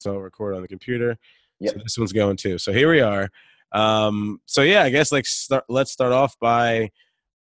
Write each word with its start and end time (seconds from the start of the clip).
so 0.00 0.14
I'll 0.14 0.20
record 0.20 0.54
on 0.54 0.62
the 0.62 0.68
computer. 0.68 1.16
Yep. 1.60 1.74
So 1.74 1.78
this 1.82 1.98
one's 1.98 2.12
going 2.12 2.36
too. 2.36 2.58
So 2.58 2.72
here 2.72 2.90
we 2.90 3.00
are. 3.00 3.28
Um, 3.72 4.40
so 4.46 4.62
yeah, 4.62 4.82
I 4.82 4.90
guess 4.90 5.12
like 5.12 5.26
start, 5.26 5.64
let's 5.68 5.92
start 5.92 6.12
off 6.12 6.34
by, 6.40 6.90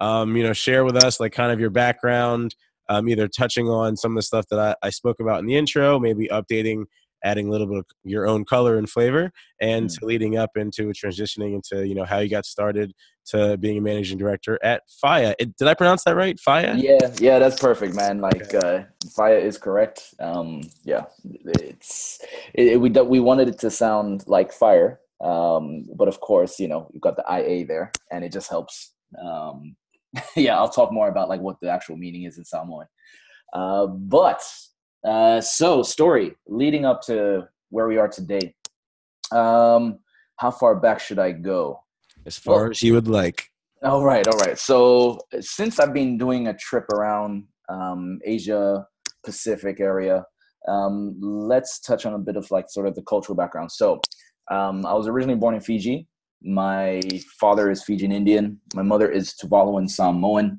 um, 0.01 0.37
you 0.37 0.43
know, 0.43 0.53
share 0.53 0.85
with 0.85 0.97
us 0.97 1.21
like 1.21 1.33
kind 1.33 1.53
of 1.53 1.61
your 1.61 1.71
background, 1.71 2.55
um, 2.89 3.09
either 3.09 3.29
touching 3.29 3.69
on 3.69 3.97
some 3.97 4.13
of 4.13 4.17
the 4.17 4.23
stuff 4.23 4.47
that 4.51 4.59
I, 4.59 4.75
I 4.87 4.91
spoke 4.91 5.21
about 5.21 5.41
in 5.41 5.47
the 5.47 5.57
intro, 5.57 5.99
maybe 5.99 6.29
updating, 6.29 6.85
adding 7.25 7.49
a 7.49 7.51
little 7.51 7.67
bit 7.67 7.79
of 7.79 7.87
your 8.05 8.27
own 8.27 8.45
color 8.45 8.77
and 8.77 8.89
flavor, 8.89 9.31
and 9.61 9.89
Mm. 9.89 9.99
to 9.99 10.07
leading 10.07 10.37
up 10.37 10.51
into 10.57 10.89
transitioning 10.91 11.55
into 11.55 11.87
you 11.87 11.95
know 11.95 12.05
how 12.05 12.19
you 12.19 12.29
got 12.29 12.47
started 12.47 12.93
to 13.31 13.57
being 13.57 13.79
a 13.79 13.81
managing 13.81 14.19
director 14.19 14.59
at 14.63 14.83
Faiā. 15.03 15.35
It, 15.39 15.57
did 15.57 15.69
I 15.69 15.75
pronounce 15.75 16.05
that 16.05 16.17
right? 16.17 16.39
Faiā. 16.39 16.81
Yeah, 16.81 17.11
yeah, 17.21 17.39
that's 17.39 17.61
perfect, 17.61 17.95
man. 17.95 18.21
Like, 18.21 18.55
uh, 18.55 18.85
Fire 19.15 19.39
is 19.39 19.59
correct. 19.59 20.15
Um, 20.21 20.63
yeah, 20.85 21.05
it's 21.45 22.21
it, 22.55 22.67
it- 22.75 22.81
we 22.81 22.91
we 22.91 23.21
wanted 23.21 23.49
it 23.49 23.59
to 23.61 23.71
sound 23.71 24.25
like 24.27 24.53
fire, 24.53 25.01
um, 25.23 25.87
but 25.97 26.09
of 26.09 26.21
course, 26.21 26.59
you 26.59 26.69
know, 26.69 26.89
you've 26.93 27.03
got 27.03 27.17
the 27.17 27.25
IA 27.31 27.67
there, 27.67 27.93
and 28.11 28.25
it 28.25 28.33
just 28.33 28.49
helps. 28.49 28.93
Um, 29.23 29.77
yeah, 30.37 30.57
I'll 30.57 30.69
talk 30.69 30.93
more 30.93 31.09
about 31.09 31.29
like 31.29 31.41
what 31.41 31.57
the 31.61 31.71
actual 31.71 31.97
meaning 31.97 32.25
is 32.25 32.39
in 32.39 32.45
Samoan. 32.45 32.87
Uh, 33.53 33.87
but 33.87 34.43
uh, 35.07 35.41
so 35.41 35.83
story 35.83 36.35
leading 36.47 36.85
up 36.85 37.03
to 37.03 37.49
where 37.71 37.89
we 37.89 37.99
are 37.99 38.09
today. 38.09 38.55
Um, 39.33 39.99
how 40.37 40.51
far 40.51 40.77
back 40.77 41.01
should 41.01 41.19
I 41.19 41.33
go? 41.33 41.83
As 42.29 42.37
far 42.37 42.63
Well- 42.63 42.71
as 42.71 42.83
you 42.83 42.93
would 42.93 43.09
like. 43.09 43.51
All 43.83 44.05
right, 44.05 44.27
all 44.27 44.39
right. 44.39 44.59
So 44.59 45.19
since 45.41 45.79
I've 45.81 45.95
been 45.95 46.19
doing 46.19 46.49
a 46.49 46.55
trip 46.67 46.87
around 46.97 47.45
um, 47.69 48.19
Asia 48.25 48.85
Pacific 49.25 49.81
area, 49.81 50.25
um, 50.67 51.17
let's 51.21 51.81
touch 51.81 52.05
on 52.05 52.13
a 52.15 52.19
bit 52.19 52.37
of 52.37 52.51
like 52.51 52.67
sort 52.69 52.87
of 52.89 52.95
the 52.97 53.03
cultural 53.03 53.37
background. 53.37 53.71
So 53.71 54.01
um, 54.51 54.85
I 54.85 54.95
was 54.95 55.07
originally 55.07 55.39
born 55.39 55.55
in 55.55 55.61
Fiji. 55.61 56.07
My 56.43 57.01
father 57.41 57.71
is 57.71 57.83
Fijian 57.85 58.13
Indian. 58.13 58.61
My 58.75 58.83
mother 58.83 59.09
is 59.19 59.35
Tuvaluan 59.41 59.89
Samoan, 59.89 60.59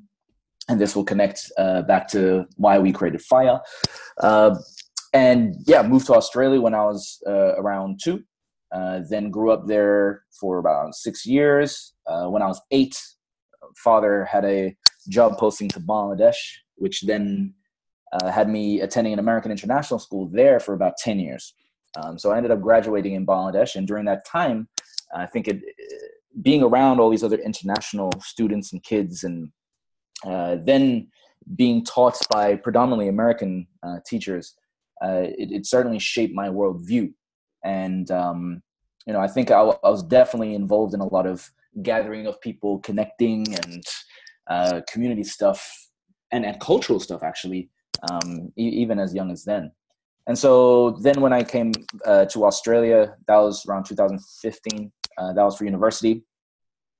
and 0.68 0.80
this 0.80 0.96
will 0.96 1.04
connect 1.04 1.38
uh, 1.58 1.82
back 1.82 2.08
to 2.08 2.46
why 2.56 2.78
we 2.78 2.90
created 2.90 3.20
Faiā. 3.30 3.60
Uh, 4.20 4.56
and 5.12 5.56
yeah, 5.66 5.82
moved 5.82 6.06
to 6.06 6.14
Australia 6.14 6.60
when 6.60 6.74
I 6.74 6.84
was 6.84 7.22
uh, 7.26 7.52
around 7.60 8.00
two. 8.02 8.24
Uh, 8.72 9.00
then 9.08 9.30
grew 9.30 9.50
up 9.50 9.66
there 9.66 10.22
for 10.38 10.58
about 10.58 10.94
six 10.94 11.26
years. 11.26 11.94
Uh, 12.06 12.26
when 12.26 12.42
I 12.42 12.46
was 12.46 12.60
eight, 12.70 13.00
father 13.76 14.24
had 14.24 14.44
a 14.44 14.76
job 15.08 15.38
posting 15.38 15.68
to 15.70 15.80
Bangladesh, 15.80 16.36
which 16.76 17.02
then 17.02 17.54
uh, 18.12 18.30
had 18.30 18.48
me 18.48 18.80
attending 18.80 19.12
an 19.12 19.18
American 19.18 19.50
international 19.50 19.98
school 19.98 20.28
there 20.32 20.60
for 20.60 20.74
about 20.74 20.96
10 20.98 21.18
years. 21.18 21.54
Um, 21.96 22.18
so 22.18 22.30
I 22.30 22.36
ended 22.36 22.52
up 22.52 22.60
graduating 22.60 23.14
in 23.14 23.26
Bangladesh. 23.26 23.74
And 23.74 23.86
during 23.86 24.04
that 24.06 24.24
time, 24.24 24.68
I 25.14 25.26
think 25.26 25.48
it, 25.48 25.60
being 26.42 26.62
around 26.62 27.00
all 27.00 27.10
these 27.10 27.24
other 27.24 27.38
international 27.38 28.10
students 28.20 28.72
and 28.72 28.82
kids, 28.82 29.24
and 29.24 29.50
uh, 30.24 30.56
then 30.64 31.08
being 31.56 31.84
taught 31.84 32.18
by 32.30 32.54
predominantly 32.54 33.08
American 33.08 33.66
uh, 33.82 33.96
teachers, 34.06 34.54
uh, 35.02 35.22
it, 35.38 35.50
it 35.50 35.66
certainly 35.66 35.98
shaped 35.98 36.34
my 36.34 36.48
worldview 36.48 37.12
and 37.64 38.10
um, 38.10 38.62
you 39.06 39.12
know 39.12 39.20
i 39.20 39.28
think 39.28 39.50
I, 39.50 39.62
was 39.62 40.02
definitely 40.02 40.54
involved 40.54 40.94
in 40.94 41.00
a 41.00 41.06
lot 41.06 41.26
of 41.26 41.48
gathering 41.82 42.26
of 42.26 42.40
people 42.40 42.78
connecting 42.80 43.46
and 43.64 43.84
uh, 44.48 44.80
community 44.92 45.22
stuff 45.22 45.88
and, 46.32 46.44
and 46.44 46.60
cultural 46.60 46.98
stuff 46.98 47.22
actually 47.22 47.70
um, 48.10 48.52
e- 48.56 48.76
even 48.82 48.98
as 48.98 49.14
young 49.14 49.30
as 49.30 49.44
then. 49.44 49.70
And 50.26 50.38
so 50.38 50.98
then 51.02 51.20
when 51.20 51.32
i 51.32 51.42
came 51.42 51.72
uh, 52.04 52.24
to 52.26 52.44
australia 52.44 53.16
that 53.26 53.36
was 53.36 53.64
around 53.66 53.84
2015 53.84 54.92
uh, 55.18 55.32
that 55.32 55.42
was 55.42 55.56
for 55.56 55.64
university. 55.64 56.24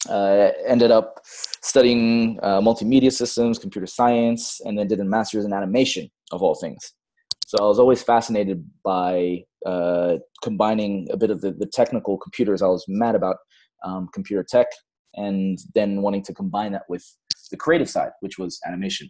Uh, 0.09 0.51
ended 0.67 0.91
up 0.91 1.21
studying 1.63 2.39
uh, 2.43 2.59
multimedia 2.61 3.13
systems 3.13 3.59
computer 3.59 3.87
science 3.87 4.61
and 4.65 4.79
then 4.79 4.89
did 4.89 4.99
a 4.99 5.05
master's 5.05 5.45
in 5.45 5.53
animation 5.53 6.11
of 6.33 6.43
all 6.43 6.55
things. 6.55 6.95
So 7.47 7.59
i 7.61 7.67
was 7.67 7.79
always 7.79 8.03
fascinated 8.03 8.65
by 8.83 9.45
uh, 9.67 10.17
combining 10.43 11.09
a 11.11 11.17
bit 11.17 11.31
of 11.31 11.41
the, 11.41 11.53
the 11.53 11.67
technical 11.67 12.19
computers. 12.19 12.63
I 12.63 12.67
was 12.67 12.85
mad 12.89 13.15
about 13.15 13.37
um, 13.85 14.09
computer 14.13 14.45
tech, 14.49 14.67
and 15.15 15.59
then 15.75 16.03
wanting 16.03 16.23
to 16.25 16.35
combine 16.35 16.73
that 16.73 16.85
with 16.89 17.05
the 17.51 17.57
creative 17.57 17.91
side, 17.91 18.11
which 18.21 18.39
was 18.39 18.61
animation. 18.67 19.09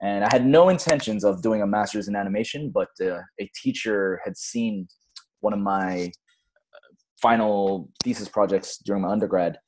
And 0.00 0.24
I 0.24 0.28
had 0.32 0.44
no 0.46 0.68
intentions 0.68 1.24
of 1.24 1.42
doing 1.42 1.62
a 1.62 1.66
master's 1.66 2.08
in 2.08 2.16
animation, 2.16 2.70
but 2.74 2.88
uh, 3.00 3.20
a 3.40 3.50
teacher 3.62 4.20
had 4.24 4.36
seen 4.36 4.88
one 5.40 5.52
of 5.52 5.60
my 5.60 6.06
uh, 6.06 6.94
final 7.20 7.88
thesis 8.02 8.28
projects 8.28 8.78
during 8.84 9.02
my 9.02 9.10
undergrad, 9.10 9.58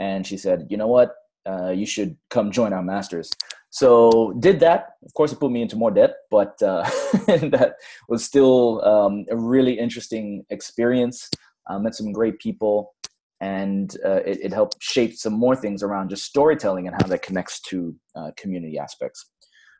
and 0.00 0.26
she 0.26 0.36
said, 0.36 0.66
"You 0.68 0.76
know 0.76 0.88
what? 0.88 1.14
Uh, 1.46 1.70
you 1.70 1.86
should 1.86 2.16
come 2.30 2.50
join 2.50 2.72
our 2.72 2.82
masters." 2.82 3.30
So 3.74 4.32
did 4.38 4.60
that. 4.60 4.90
Of 5.04 5.14
course, 5.14 5.32
it 5.32 5.40
put 5.40 5.50
me 5.50 5.60
into 5.60 5.74
more 5.74 5.90
debt, 5.90 6.14
but 6.30 6.62
uh, 6.62 6.84
that 7.26 7.74
was 8.08 8.24
still 8.24 8.80
um, 8.84 9.24
a 9.28 9.36
really 9.36 9.76
interesting 9.76 10.44
experience. 10.50 11.28
I 11.68 11.76
met 11.78 11.96
some 11.96 12.12
great 12.12 12.38
people, 12.38 12.94
and 13.40 13.96
uh, 14.04 14.20
it, 14.24 14.38
it 14.44 14.52
helped 14.52 14.76
shape 14.80 15.16
some 15.16 15.32
more 15.32 15.56
things 15.56 15.82
around 15.82 16.10
just 16.10 16.24
storytelling 16.24 16.86
and 16.86 16.94
how 17.02 17.08
that 17.08 17.22
connects 17.22 17.60
to 17.62 17.92
uh, 18.14 18.30
community 18.36 18.78
aspects. 18.78 19.28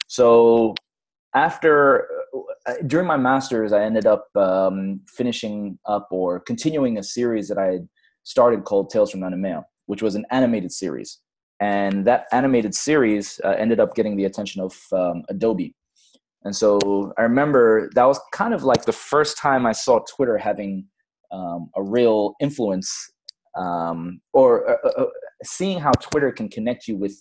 So 0.08 0.74
after 1.36 2.08
uh, 2.66 2.74
during 2.88 3.06
my 3.06 3.16
masters, 3.16 3.72
I 3.72 3.84
ended 3.84 4.06
up 4.06 4.26
um, 4.34 5.02
finishing 5.06 5.78
up 5.86 6.08
or 6.10 6.40
continuing 6.40 6.98
a 6.98 7.02
series 7.04 7.46
that 7.46 7.58
I 7.58 7.66
had 7.66 7.88
started 8.24 8.64
called 8.64 8.90
Tales 8.90 9.12
from 9.12 9.20
Nanumea, 9.20 9.62
which 9.86 10.02
was 10.02 10.16
an 10.16 10.26
animated 10.32 10.72
series 10.72 11.20
and 11.60 12.04
that 12.06 12.26
animated 12.32 12.74
series 12.74 13.40
uh, 13.44 13.50
ended 13.50 13.80
up 13.80 13.94
getting 13.94 14.16
the 14.16 14.24
attention 14.24 14.60
of 14.60 14.78
um, 14.92 15.22
Adobe. 15.28 15.74
And 16.44 16.54
so 16.54 17.12
I 17.16 17.22
remember 17.22 17.90
that 17.94 18.04
was 18.04 18.20
kind 18.32 18.52
of 18.52 18.64
like 18.64 18.84
the 18.84 18.92
first 18.92 19.38
time 19.38 19.64
I 19.64 19.72
saw 19.72 20.00
Twitter 20.00 20.36
having 20.36 20.86
um, 21.32 21.70
a 21.76 21.82
real 21.82 22.34
influence, 22.40 22.92
um, 23.56 24.20
or 24.32 24.78
uh, 24.84 24.88
uh, 24.88 25.06
seeing 25.42 25.78
how 25.80 25.92
Twitter 25.92 26.30
can 26.30 26.48
connect 26.48 26.86
you 26.86 26.96
with 26.96 27.14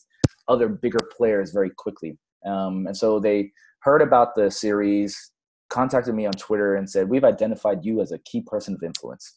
other 0.47 0.67
bigger 0.67 0.99
players 1.15 1.51
very 1.51 1.71
quickly. 1.77 2.17
Um, 2.45 2.85
and 2.87 2.97
so 2.97 3.19
they 3.19 3.51
heard 3.79 4.01
about 4.01 4.35
the 4.35 4.51
series, 4.51 5.31
contacted 5.69 6.13
me 6.13 6.25
on 6.25 6.33
Twitter, 6.33 6.75
and 6.75 6.89
said, 6.89 7.07
"We've 7.07 7.23
identified 7.23 7.85
you 7.85 8.01
as 8.01 8.11
a 8.11 8.19
key 8.19 8.41
person 8.41 8.73
of 8.73 8.83
influence 8.83 9.33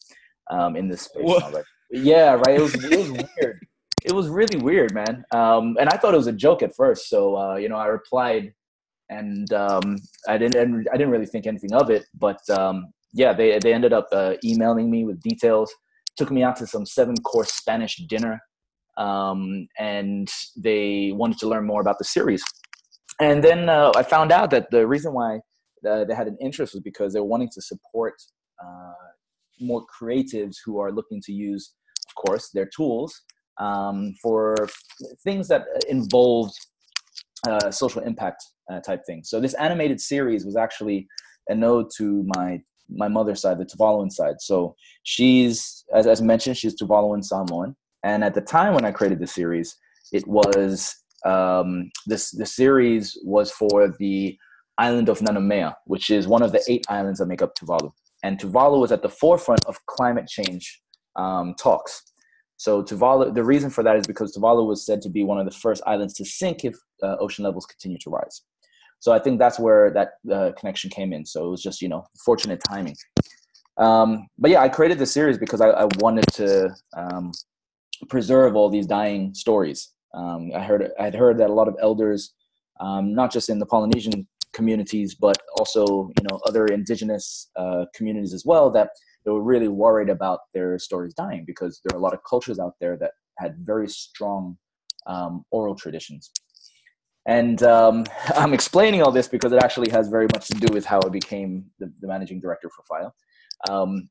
um, 0.51 0.75
in 0.75 0.89
this 0.89 1.03
space." 1.03 1.23
And 1.23 1.43
I 1.43 1.45
was 1.45 1.53
like, 1.53 1.65
"Yeah, 1.91 2.33
right." 2.33 2.57
It 2.57 2.61
was 2.61 2.73
it 2.83 2.99
was 2.99 3.25
weird 3.39 3.66
it 4.03 4.13
was 4.13 4.29
really 4.29 4.57
weird, 4.57 4.93
man. 4.93 5.25
Um, 5.31 5.75
and 5.79 5.89
I 5.89 5.97
thought 5.97 6.13
it 6.13 6.17
was 6.17 6.27
a 6.27 6.33
joke 6.33 6.61
at 6.61 6.75
first. 6.75 7.09
So 7.09 7.35
uh, 7.35 7.55
you 7.55 7.69
know, 7.69 7.77
I 7.77 7.87
replied, 7.87 8.53
and 9.09 9.51
um, 9.53 9.97
I 10.27 10.37
didn't. 10.37 10.87
I 10.91 10.97
didn't 10.97 11.11
really 11.11 11.25
think 11.25 11.47
anything 11.47 11.73
of 11.73 11.89
it. 11.89 12.05
But 12.13 12.39
um, 12.49 12.93
yeah, 13.13 13.33
they 13.33 13.59
they 13.59 13.73
ended 13.73 13.93
up 13.93 14.07
uh, 14.11 14.33
emailing 14.43 14.89
me 14.89 15.05
with 15.05 15.21
details. 15.21 15.73
Took 16.15 16.31
me 16.31 16.43
out 16.43 16.55
to 16.57 16.67
some 16.67 16.85
seven 16.85 17.15
course 17.17 17.51
Spanish 17.51 17.97
dinner, 18.07 18.39
um, 18.97 19.67
and 19.77 20.27
they 20.55 21.11
wanted 21.13 21.37
to 21.39 21.47
learn 21.47 21.65
more 21.65 21.81
about 21.81 21.97
the 21.97 22.05
series. 22.05 22.43
And 23.19 23.43
then 23.43 23.67
uh, 23.67 23.91
I 23.95 24.03
found 24.03 24.31
out 24.31 24.51
that 24.51 24.69
the 24.69 24.85
reason 24.85 25.13
why 25.13 25.39
uh, 25.87 26.05
they 26.05 26.13
had 26.13 26.27
an 26.27 26.37
interest 26.39 26.73
was 26.73 26.83
because 26.83 27.13
they 27.13 27.19
were 27.19 27.25
wanting 27.25 27.49
to 27.53 27.61
support 27.61 28.13
uh, 28.63 28.93
more 29.59 29.83
creatives 29.99 30.57
who 30.63 30.79
are 30.79 30.91
looking 30.91 31.19
to 31.23 31.33
use, 31.33 31.73
of 32.07 32.15
course, 32.15 32.51
their 32.53 32.69
tools 32.75 33.23
um, 33.59 34.13
for 34.21 34.55
things 35.23 35.47
that 35.47 35.63
involved 35.89 36.53
uh, 37.47 37.71
social 37.71 38.01
impact 38.01 38.43
uh, 38.71 38.79
type 38.79 39.01
things. 39.05 39.29
So 39.29 39.39
this 39.39 39.53
animated 39.55 40.01
series 40.01 40.45
was 40.45 40.55
actually 40.55 41.07
a 41.49 41.55
node 41.55 41.87
to 41.97 42.23
my 42.35 42.59
my 42.89 43.07
mother's 43.07 43.41
side, 43.41 43.57
the 43.59 43.65
Tuvaluan 43.65 44.09
side. 44.09 44.35
So 44.39 44.75
she's, 45.03 45.83
as, 45.93 46.07
as 46.07 46.21
mentioned, 46.21 46.55
she's 46.55 46.79
Tuvaluan 46.79 47.21
Samoan. 47.21 47.75
And 48.03 48.23
at 48.23 48.33
the 48.33 48.39
time 48.39 48.73
when 48.73 48.85
I 48.85 48.91
created 48.91 49.19
the 49.19 49.27
series, 49.27 49.75
it 50.13 50.25
was 50.25 50.95
um, 51.25 51.89
this 52.05 52.31
the 52.31 52.45
series 52.45 53.17
was 53.23 53.51
for 53.51 53.93
the 53.99 54.37
island 54.77 55.09
of 55.09 55.19
Nanumea, 55.19 55.73
which 55.85 56.09
is 56.09 56.27
one 56.27 56.43
of 56.43 56.51
the 56.51 56.63
eight 56.69 56.85
islands 56.89 57.19
that 57.19 57.25
make 57.25 57.41
up 57.41 57.53
Tuvalu. 57.55 57.91
And 58.23 58.39
Tuvalu 58.39 58.79
was 58.79 58.91
at 58.91 59.01
the 59.01 59.09
forefront 59.09 59.65
of 59.65 59.77
climate 59.87 60.27
change 60.27 60.81
um, 61.15 61.55
talks. 61.59 62.06
So 62.57 62.83
Tuvalu, 62.83 63.33
the 63.33 63.43
reason 63.43 63.69
for 63.69 63.83
that 63.83 63.95
is 63.95 64.07
because 64.07 64.35
Tuvalu 64.35 64.67
was 64.67 64.85
said 64.85 65.01
to 65.03 65.09
be 65.09 65.23
one 65.23 65.39
of 65.39 65.45
the 65.45 65.57
first 65.57 65.81
islands 65.85 66.13
to 66.15 66.25
sink 66.25 66.65
if 66.65 66.75
uh, 67.03 67.15
ocean 67.19 67.43
levels 67.43 67.65
continue 67.65 67.99
to 67.99 68.09
rise. 68.09 68.41
So 68.99 69.11
I 69.11 69.19
think 69.19 69.37
that's 69.37 69.59
where 69.59 69.91
that 69.91 70.13
uh, 70.31 70.51
connection 70.57 70.89
came 70.89 71.13
in. 71.13 71.25
So 71.25 71.45
it 71.45 71.49
was 71.51 71.61
just 71.61 71.81
you 71.81 71.89
know 71.89 72.05
fortunate 72.25 72.61
timing. 72.67 72.95
Um, 73.77 74.27
but 74.39 74.49
yeah, 74.49 74.61
I 74.61 74.69
created 74.69 74.97
this 74.97 75.11
series 75.11 75.37
because 75.37 75.61
I, 75.61 75.69
I 75.69 75.87
wanted 75.99 76.25
to 76.33 76.75
um, 76.95 77.31
preserve 78.09 78.55
all 78.55 78.69
these 78.69 78.87
dying 78.87 79.35
stories. 79.35 79.93
Um, 80.15 80.51
I 80.55 80.63
heard 80.63 80.89
I 80.99 81.03
had 81.03 81.15
heard 81.15 81.37
that 81.37 81.51
a 81.51 81.53
lot 81.53 81.67
of 81.67 81.75
elders, 81.79 82.33
um, 82.79 83.13
not 83.13 83.31
just 83.31 83.49
in 83.49 83.59
the 83.59 83.67
Polynesian 83.67 84.27
communities, 84.53 85.13
but 85.13 85.37
also 85.59 86.09
you 86.17 86.23
know 86.29 86.39
other 86.47 86.65
indigenous 86.65 87.51
uh, 87.55 87.85
communities 87.93 88.33
as 88.33 88.45
well 88.45 88.71
that 88.71 88.89
they 89.27 89.33
were 89.33 89.43
really 89.43 89.67
worried 89.67 90.09
about 90.09 90.39
their 90.53 90.79
stories 90.79 91.13
dying 91.13 91.43
because 91.45 91.81
there 91.83 91.93
are 91.93 91.99
a 91.99 92.01
lot 92.01 92.13
of 92.13 92.19
cultures 92.27 92.59
out 92.59 92.75
there 92.79 92.95
that 92.97 93.11
had 93.37 93.57
very 93.59 93.89
strong 93.89 94.57
um, 95.05 95.43
oral 95.51 95.75
traditions. 95.75 96.31
And 97.27 97.61
um, 97.61 98.05
I'm 98.35 98.53
explaining 98.53 99.01
all 99.01 99.11
this 99.11 99.27
because 99.27 99.51
it 99.51 99.61
actually 99.61 99.89
has 99.89 100.07
very 100.07 100.27
much 100.33 100.47
to 100.47 100.55
do 100.55 100.73
with 100.73 100.85
how 100.85 101.01
I 101.05 101.09
became 101.09 101.65
the, 101.77 101.91
the 101.99 102.07
managing 102.07 102.39
director 102.39 102.69
for 102.69 102.83
Faiā. 102.89 103.69
Um, 103.69 104.09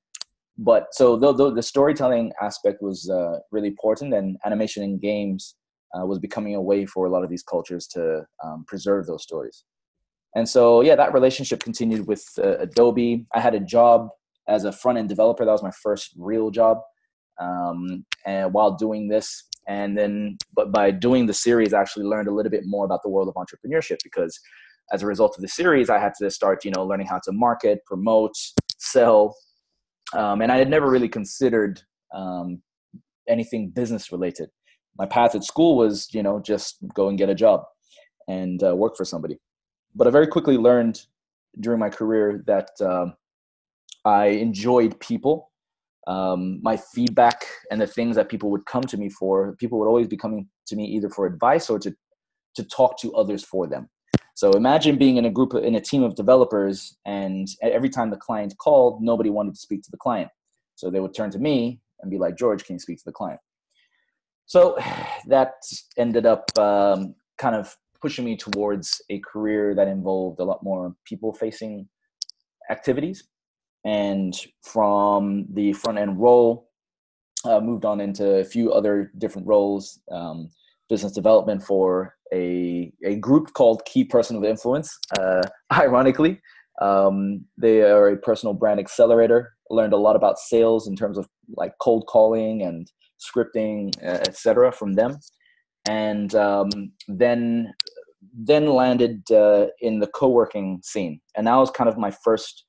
but 0.59 0.89
so 0.93 1.17
the, 1.17 1.33
the, 1.33 1.55
the, 1.55 1.63
storytelling 1.63 2.33
aspect 2.43 2.83
was 2.83 3.09
uh, 3.11 3.39
really 3.53 3.69
important, 3.69 4.13
and 4.13 4.37
animation 4.45 4.83
and 4.83 5.01
games 5.01 5.55
uh, 5.95 6.05
was 6.05 6.19
becoming 6.19 6.55
a 6.57 6.61
way 6.61 6.85
for 6.85 7.07
a 7.07 7.11
lot 7.11 7.25
of 7.25 7.31
these 7.31 7.43
cultures 7.43 7.87
to 7.89 8.23
um, 8.45 8.65
preserve 8.67 9.07
those 9.07 9.23
stories. 9.23 9.65
And 10.35 10.47
so, 10.47 10.83
yeah, 10.83 10.97
that 10.97 11.15
relationship 11.15 11.61
continued 11.61 12.07
with 12.07 12.25
uh, 12.39 12.59
Adobe. 12.59 13.27
I 13.35 13.41
had 13.41 13.55
a 13.55 13.61
job 13.61 14.09
as 14.49 14.65
a 14.65 14.73
front 14.73 14.99
end 14.99 15.09
developer. 15.09 15.45
That 15.45 15.53
was 15.53 15.63
my 15.63 15.73
first 15.83 16.13
real 16.17 16.51
job. 16.51 16.79
Um, 17.41 18.05
and 18.25 18.53
while 18.53 18.77
doing 18.77 19.09
this, 19.09 19.45
and 19.69 19.99
then, 19.99 20.39
but 20.55 20.73
by 20.73 20.91
doing 20.91 21.27
the 21.27 21.35
series, 21.35 21.75
I 21.75 21.81
actually 21.81 22.05
learned 22.05 22.29
a 22.29 22.33
little 22.33 22.51
bit 22.51 22.63
more 22.65 22.85
about 22.85 23.03
the 23.03 23.09
world 23.09 23.29
of 23.29 23.35
entrepreneurship 23.35 23.99
because 24.05 24.39
as 24.93 25.03
a 25.03 25.07
result 25.07 25.37
of 25.37 25.43
the 25.43 25.49
series, 25.49 25.91
I 25.91 25.99
had 25.99 26.13
to 26.21 26.31
start, 26.31 26.65
you 26.65 26.71
know, 26.71 26.85
learning 26.85 27.09
how 27.09 27.21
to 27.25 27.33
market, 27.33 27.81
promote, 27.85 28.35
sell. 28.79 29.37
Um, 30.15 30.41
and 30.41 30.53
I 30.53 30.59
had 30.59 30.71
never 30.71 30.89
really 30.89 31.09
considered 31.09 31.81
um, 32.15 32.63
anything 33.29 33.71
business 33.71 34.13
related. 34.13 34.49
My 34.97 35.07
path 35.07 35.35
at 35.35 35.43
school 35.43 35.77
was, 35.77 36.09
you 36.13 36.23
know, 36.23 36.39
just 36.41 36.77
go 36.95 37.09
and 37.09 37.19
get 37.19 37.29
a 37.29 37.35
job 37.35 37.65
and 38.29 38.63
uh, 38.63 38.75
work 38.75 38.97
for 38.97 39.05
somebody. 39.05 39.39
But 39.95 40.07
I 40.07 40.11
very 40.11 40.29
quickly 40.29 40.57
learned 40.57 41.01
during 41.61 41.81
my 41.81 41.91
career 41.91 42.45
that 42.47 42.71
um, 42.81 43.15
I 44.07 44.27
enjoyed 44.27 44.99
people. 45.01 45.51
Um, 46.07 46.61
my 46.63 46.77
feedback 46.77 47.45
and 47.73 47.81
the 47.81 47.89
things 47.89 48.15
that 48.15 48.29
people 48.29 48.51
would 48.53 48.65
come 48.65 48.85
to 48.85 48.97
me 48.97 49.09
for, 49.09 49.57
people 49.57 49.81
would 49.81 49.89
always 49.89 50.07
be 50.07 50.17
coming 50.17 50.49
to 50.69 50.77
me 50.77 50.85
either 50.85 51.11
for 51.11 51.27
advice 51.27 51.69
or 51.69 51.79
to 51.81 51.95
to 52.55 52.65
talk 52.65 52.99
to 52.99 53.13
others 53.13 53.45
for 53.45 53.67
them. 53.67 53.87
So 54.35 54.53
imagine 54.53 54.97
being 54.97 55.19
in 55.19 55.27
a 55.27 55.31
group 55.31 55.53
in 55.53 55.75
a 55.75 55.81
team 55.81 56.03
of 56.03 56.15
developers, 56.15 56.97
and 57.05 57.47
every 57.61 57.91
time 57.91 58.09
the 58.09 58.17
client 58.17 58.55
called, 58.57 59.03
nobody 59.03 59.29
wanted 59.29 59.55
to 59.55 59.61
speak 59.61 59.83
to 59.83 59.91
the 59.91 59.99
client. 59.99 60.31
So 60.77 60.89
they 60.89 61.01
would 61.01 61.15
turn 61.15 61.31
to 61.33 61.39
me 61.39 61.81
and 62.01 62.11
be 62.11 62.19
like, 62.19 62.37
"George, 62.37 62.65
can 62.65 62.77
you 62.77 62.79
speak 62.79 62.99
to 62.99 63.05
the 63.07 63.13
client?" 63.13 63.41
So 64.47 64.79
that 65.27 65.55
ended 65.99 66.25
up 66.25 66.45
um, 66.57 67.17
kind 67.39 67.57
of 67.57 67.77
pushing 68.01 68.25
me 68.25 68.37
towards 68.37 69.03
a 69.11 69.19
career 69.19 69.75
that 69.75 69.89
involved 69.89 70.39
a 70.39 70.45
lot 70.45 70.63
more 70.63 70.95
people-facing 71.05 71.89
activities 72.71 73.27
and 73.87 74.35
from 74.63 75.47
the 75.55 75.73
front 75.73 75.97
end 75.97 76.21
role, 76.21 76.69
uh, 77.45 77.61
moved 77.61 77.85
on 77.85 78.01
into 78.01 78.39
a 78.39 78.45
few 78.45 78.73
other 78.73 79.13
different 79.19 79.47
roles, 79.47 80.01
um, 80.11 80.51
business 80.89 81.13
development 81.13 81.63
for 81.63 82.17
a, 82.35 82.93
a 83.05 83.15
group 83.17 83.53
called 83.53 83.85
Key 83.85 84.03
Person 84.03 84.37
of 84.37 84.43
Influence. 84.43 84.99
Uh, 85.19 85.43
ironically, 85.73 86.41
um, 86.83 87.45
they 87.57 87.83
are 87.83 88.09
a 88.09 88.17
personal 88.17 88.55
brand 88.55 88.81
accelerator. 88.81 89.55
Learned 89.71 89.93
a 89.93 89.99
lot 89.99 90.17
about 90.17 90.39
sales 90.39 90.89
in 90.89 90.97
terms 90.97 91.17
of 91.17 91.29
like 91.57 91.73
cold 91.81 92.07
calling 92.09 92.63
and 92.63 92.91
scripting, 93.21 93.97
etc., 94.03 94.73
from 94.73 94.95
them, 94.95 95.19
and 95.89 96.35
um, 96.35 96.69
then 97.09 97.73
then 98.39 98.67
landed 98.67 99.23
uh, 99.31 99.67
in 99.81 99.99
the 99.99 100.07
co-working 100.09 100.81
scene, 100.85 101.21
and 101.37 101.47
that 101.47 101.57
was 101.57 101.71
kind 101.71 101.89
of 101.89 101.97
my 101.97 102.13
first 102.23 102.66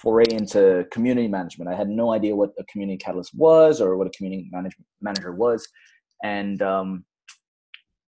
foray 0.00 0.24
into 0.30 0.86
community 0.90 1.28
management. 1.28 1.70
I 1.70 1.76
had 1.76 1.88
no 1.88 2.12
idea 2.12 2.34
what 2.34 2.50
a 2.58 2.64
community 2.64 2.96
catalyst 2.96 3.34
was 3.34 3.80
or 3.80 3.96
what 3.96 4.06
a 4.06 4.10
community 4.10 4.48
management 4.50 4.86
manager 5.00 5.32
was. 5.32 5.66
And, 6.22 6.62
um, 6.62 7.04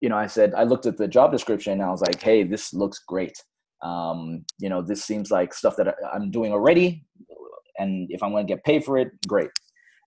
you 0.00 0.08
know, 0.08 0.16
I 0.16 0.26
said, 0.26 0.54
I 0.54 0.64
looked 0.64 0.86
at 0.86 0.96
the 0.96 1.08
job 1.08 1.32
description 1.32 1.74
and 1.74 1.82
I 1.82 1.90
was 1.90 2.00
like, 2.00 2.20
hey, 2.20 2.44
this 2.44 2.72
looks 2.72 3.00
great. 3.06 3.34
Um, 3.82 4.44
you 4.58 4.68
know, 4.68 4.80
this 4.80 5.04
seems 5.04 5.30
like 5.30 5.52
stuff 5.52 5.76
that 5.76 5.94
I'm 6.12 6.30
doing 6.30 6.52
already. 6.52 7.04
And 7.78 8.08
if 8.10 8.22
I'm 8.22 8.30
going 8.30 8.46
to 8.46 8.52
get 8.52 8.64
paid 8.64 8.84
for 8.84 8.98
it, 8.98 9.08
great. 9.26 9.50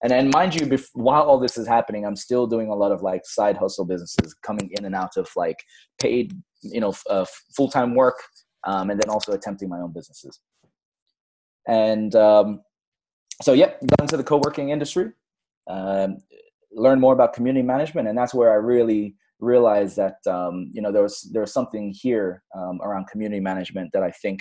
And 0.04 0.12
then, 0.12 0.30
mind 0.34 0.54
you, 0.54 0.68
bef- 0.68 0.90
while 0.94 1.24
all 1.24 1.40
this 1.40 1.58
is 1.58 1.68
happening, 1.68 2.06
I'm 2.06 2.16
still 2.16 2.46
doing 2.46 2.70
a 2.70 2.76
lot 2.76 2.92
of 2.92 3.02
like 3.02 3.26
side 3.26 3.58
hustle 3.58 3.86
businesses, 3.86 4.36
coming 4.46 4.70
in 4.78 4.86
and 4.86 4.94
out 4.94 5.18
of 5.18 5.28
like 5.36 5.58
paid, 6.00 6.34
you 6.62 6.80
know, 6.80 6.94
uh, 7.10 7.26
full 7.56 7.70
time 7.70 7.96
work, 7.96 8.22
um, 8.66 8.92
and 8.92 9.00
then 9.00 9.10
also 9.10 9.32
attempting 9.32 9.70
my 9.70 9.80
own 9.80 9.94
businesses. 9.94 10.40
And 11.68 12.16
um, 12.16 12.62
so, 13.42 13.54
yeah, 13.54 13.72
got 13.98 14.02
into 14.02 14.18
the 14.18 14.24
co-working 14.24 14.70
industry, 14.70 15.12
um, 15.70 16.18
learned 16.72 17.02
more 17.02 17.14
about 17.14 17.34
community 17.34 17.66
management, 17.66 18.08
and 18.08 18.18
that's 18.18 18.34
where 18.34 18.52
I 18.52 18.56
really 18.56 19.16
realized 19.40 19.98
that 19.98 20.16
um, 20.28 20.72
you 20.74 20.82
know 20.82 20.92
there 20.92 21.04
was 21.04 21.30
there 21.34 21.42
was 21.42 21.54
something 21.54 21.94
here 21.94 22.44
um, 22.56 22.80
around 22.82 23.08
community 23.08 23.42
management 23.42 23.92
that 23.94 24.04
I 24.04 24.12
think 24.12 24.40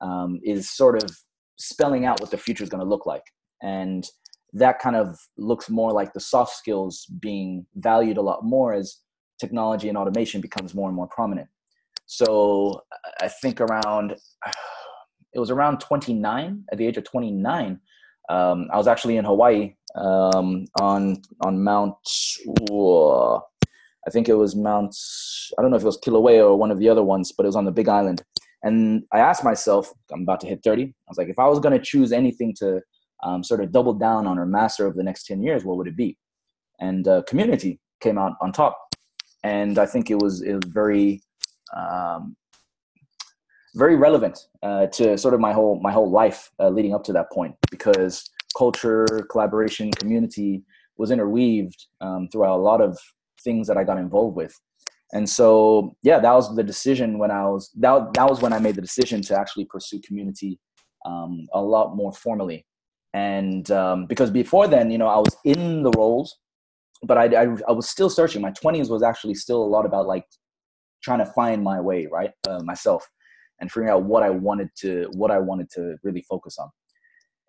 um, 0.00 0.40
is 0.42 0.70
sort 0.70 1.02
of 1.02 1.10
spelling 1.58 2.04
out 2.04 2.20
what 2.20 2.30
the 2.30 2.36
future 2.38 2.64
is 2.64 2.70
going 2.70 2.82
to 2.82 2.88
look 2.88 3.06
like, 3.06 3.22
and 3.62 4.06
that 4.52 4.78
kind 4.78 4.96
of 4.96 5.18
looks 5.36 5.68
more 5.68 5.92
like 5.92 6.12
the 6.12 6.20
soft 6.20 6.56
skills 6.56 7.06
being 7.20 7.66
valued 7.76 8.16
a 8.16 8.22
lot 8.22 8.44
more 8.44 8.72
as 8.72 8.98
technology 9.38 9.88
and 9.88 9.98
automation 9.98 10.40
becomes 10.40 10.74
more 10.74 10.88
and 10.88 10.96
more 10.96 11.08
prominent. 11.08 11.48
So 12.06 12.82
I 13.20 13.28
think 13.28 13.60
around 13.60 14.14
it 15.32 15.38
was 15.38 15.50
around 15.50 15.78
29 15.80 16.64
at 16.70 16.78
the 16.78 16.86
age 16.86 16.96
of 16.96 17.04
29 17.04 17.80
um, 18.28 18.68
i 18.72 18.76
was 18.76 18.86
actually 18.86 19.16
in 19.16 19.24
hawaii 19.24 19.74
um, 19.94 20.66
on 20.80 21.20
on 21.44 21.62
mount 21.62 21.94
uh, 22.70 23.36
i 23.36 24.10
think 24.10 24.28
it 24.28 24.34
was 24.34 24.54
mount 24.54 24.94
i 25.58 25.62
don't 25.62 25.70
know 25.70 25.76
if 25.76 25.82
it 25.82 25.86
was 25.86 26.00
kilauea 26.00 26.44
or 26.44 26.56
one 26.56 26.70
of 26.70 26.78
the 26.78 26.88
other 26.88 27.02
ones 27.02 27.32
but 27.32 27.44
it 27.44 27.48
was 27.48 27.56
on 27.56 27.64
the 27.64 27.72
big 27.72 27.88
island. 27.88 28.22
And 28.62 29.04
i 29.12 29.18
asked 29.18 29.44
myself 29.44 29.92
i'm 30.12 30.22
about 30.22 30.40
to 30.40 30.46
hit 30.46 30.60
30 30.64 30.84
i 30.84 30.88
was 31.08 31.18
like 31.18 31.28
if 31.28 31.38
i 31.38 31.46
was 31.46 31.60
going 31.60 31.78
to 31.78 31.84
choose 31.84 32.12
anything 32.12 32.54
to 32.58 32.80
um, 33.22 33.42
sort 33.42 33.60
of 33.62 33.72
double 33.72 33.94
down 33.94 34.26
on 34.26 34.38
or 34.38 34.46
master 34.46 34.86
over 34.86 34.96
the 34.96 35.02
next 35.02 35.26
10 35.26 35.42
years 35.42 35.64
what 35.64 35.76
would 35.76 35.88
it 35.88 35.96
be? 35.96 36.16
And 36.80 37.06
uh, 37.08 37.22
community 37.26 37.80
came 38.00 38.18
out 38.18 38.34
on 38.40 38.52
top. 38.52 38.78
And 39.44 39.78
i 39.78 39.86
think 39.86 40.10
it 40.10 40.20
was 40.20 40.42
it 40.42 40.54
was 40.54 40.64
very 40.66 41.22
um, 41.76 42.36
very 43.76 43.94
relevant 43.94 44.38
uh, 44.62 44.86
to 44.86 45.16
sort 45.18 45.34
of 45.34 45.40
my 45.40 45.52
whole 45.52 45.78
my 45.82 45.92
whole 45.92 46.10
life 46.10 46.50
uh, 46.58 46.68
leading 46.68 46.94
up 46.94 47.04
to 47.04 47.12
that 47.12 47.30
point 47.30 47.54
because 47.70 48.28
culture, 48.56 49.06
collaboration, 49.30 49.90
community 49.92 50.62
was 50.96 51.10
interweaved 51.10 51.86
um, 52.00 52.26
throughout 52.32 52.56
a 52.56 52.62
lot 52.62 52.80
of 52.80 52.98
things 53.44 53.68
that 53.68 53.76
I 53.76 53.84
got 53.84 53.98
involved 53.98 54.34
with. 54.34 54.54
And 55.12 55.28
so, 55.28 55.94
yeah, 56.02 56.18
that 56.18 56.32
was 56.32 56.56
the 56.56 56.64
decision 56.64 57.18
when 57.18 57.30
I 57.30 57.44
was 57.44 57.70
that 57.76 58.14
that 58.14 58.28
was 58.28 58.40
when 58.40 58.52
I 58.52 58.58
made 58.58 58.74
the 58.74 58.82
decision 58.82 59.20
to 59.22 59.38
actually 59.38 59.66
pursue 59.66 60.00
community 60.00 60.58
um, 61.04 61.46
a 61.52 61.60
lot 61.60 61.94
more 61.94 62.12
formally. 62.12 62.66
And 63.12 63.70
um, 63.70 64.06
because 64.06 64.30
before 64.30 64.66
then, 64.68 64.90
you 64.90 64.98
know, 64.98 65.06
I 65.06 65.18
was 65.18 65.36
in 65.44 65.82
the 65.82 65.92
roles, 65.92 66.38
but 67.02 67.16
I, 67.18 67.24
I, 67.42 67.46
I 67.68 67.72
was 67.72 67.88
still 67.88 68.10
searching. 68.10 68.42
My 68.42 68.50
twenties 68.52 68.88
was 68.88 69.02
actually 69.02 69.34
still 69.34 69.62
a 69.62 69.70
lot 69.74 69.86
about 69.86 70.06
like 70.06 70.24
trying 71.02 71.18
to 71.18 71.26
find 71.26 71.62
my 71.62 71.80
way, 71.80 72.08
right, 72.10 72.32
uh, 72.48 72.60
myself 72.64 73.06
and 73.60 73.70
figuring 73.70 73.90
out 73.90 74.04
what 74.04 74.22
I 74.22 74.30
wanted 74.30 74.68
to 74.78 75.08
what 75.14 75.30
I 75.30 75.38
wanted 75.38 75.70
to 75.70 75.96
really 76.02 76.22
focus 76.22 76.58
on. 76.58 76.70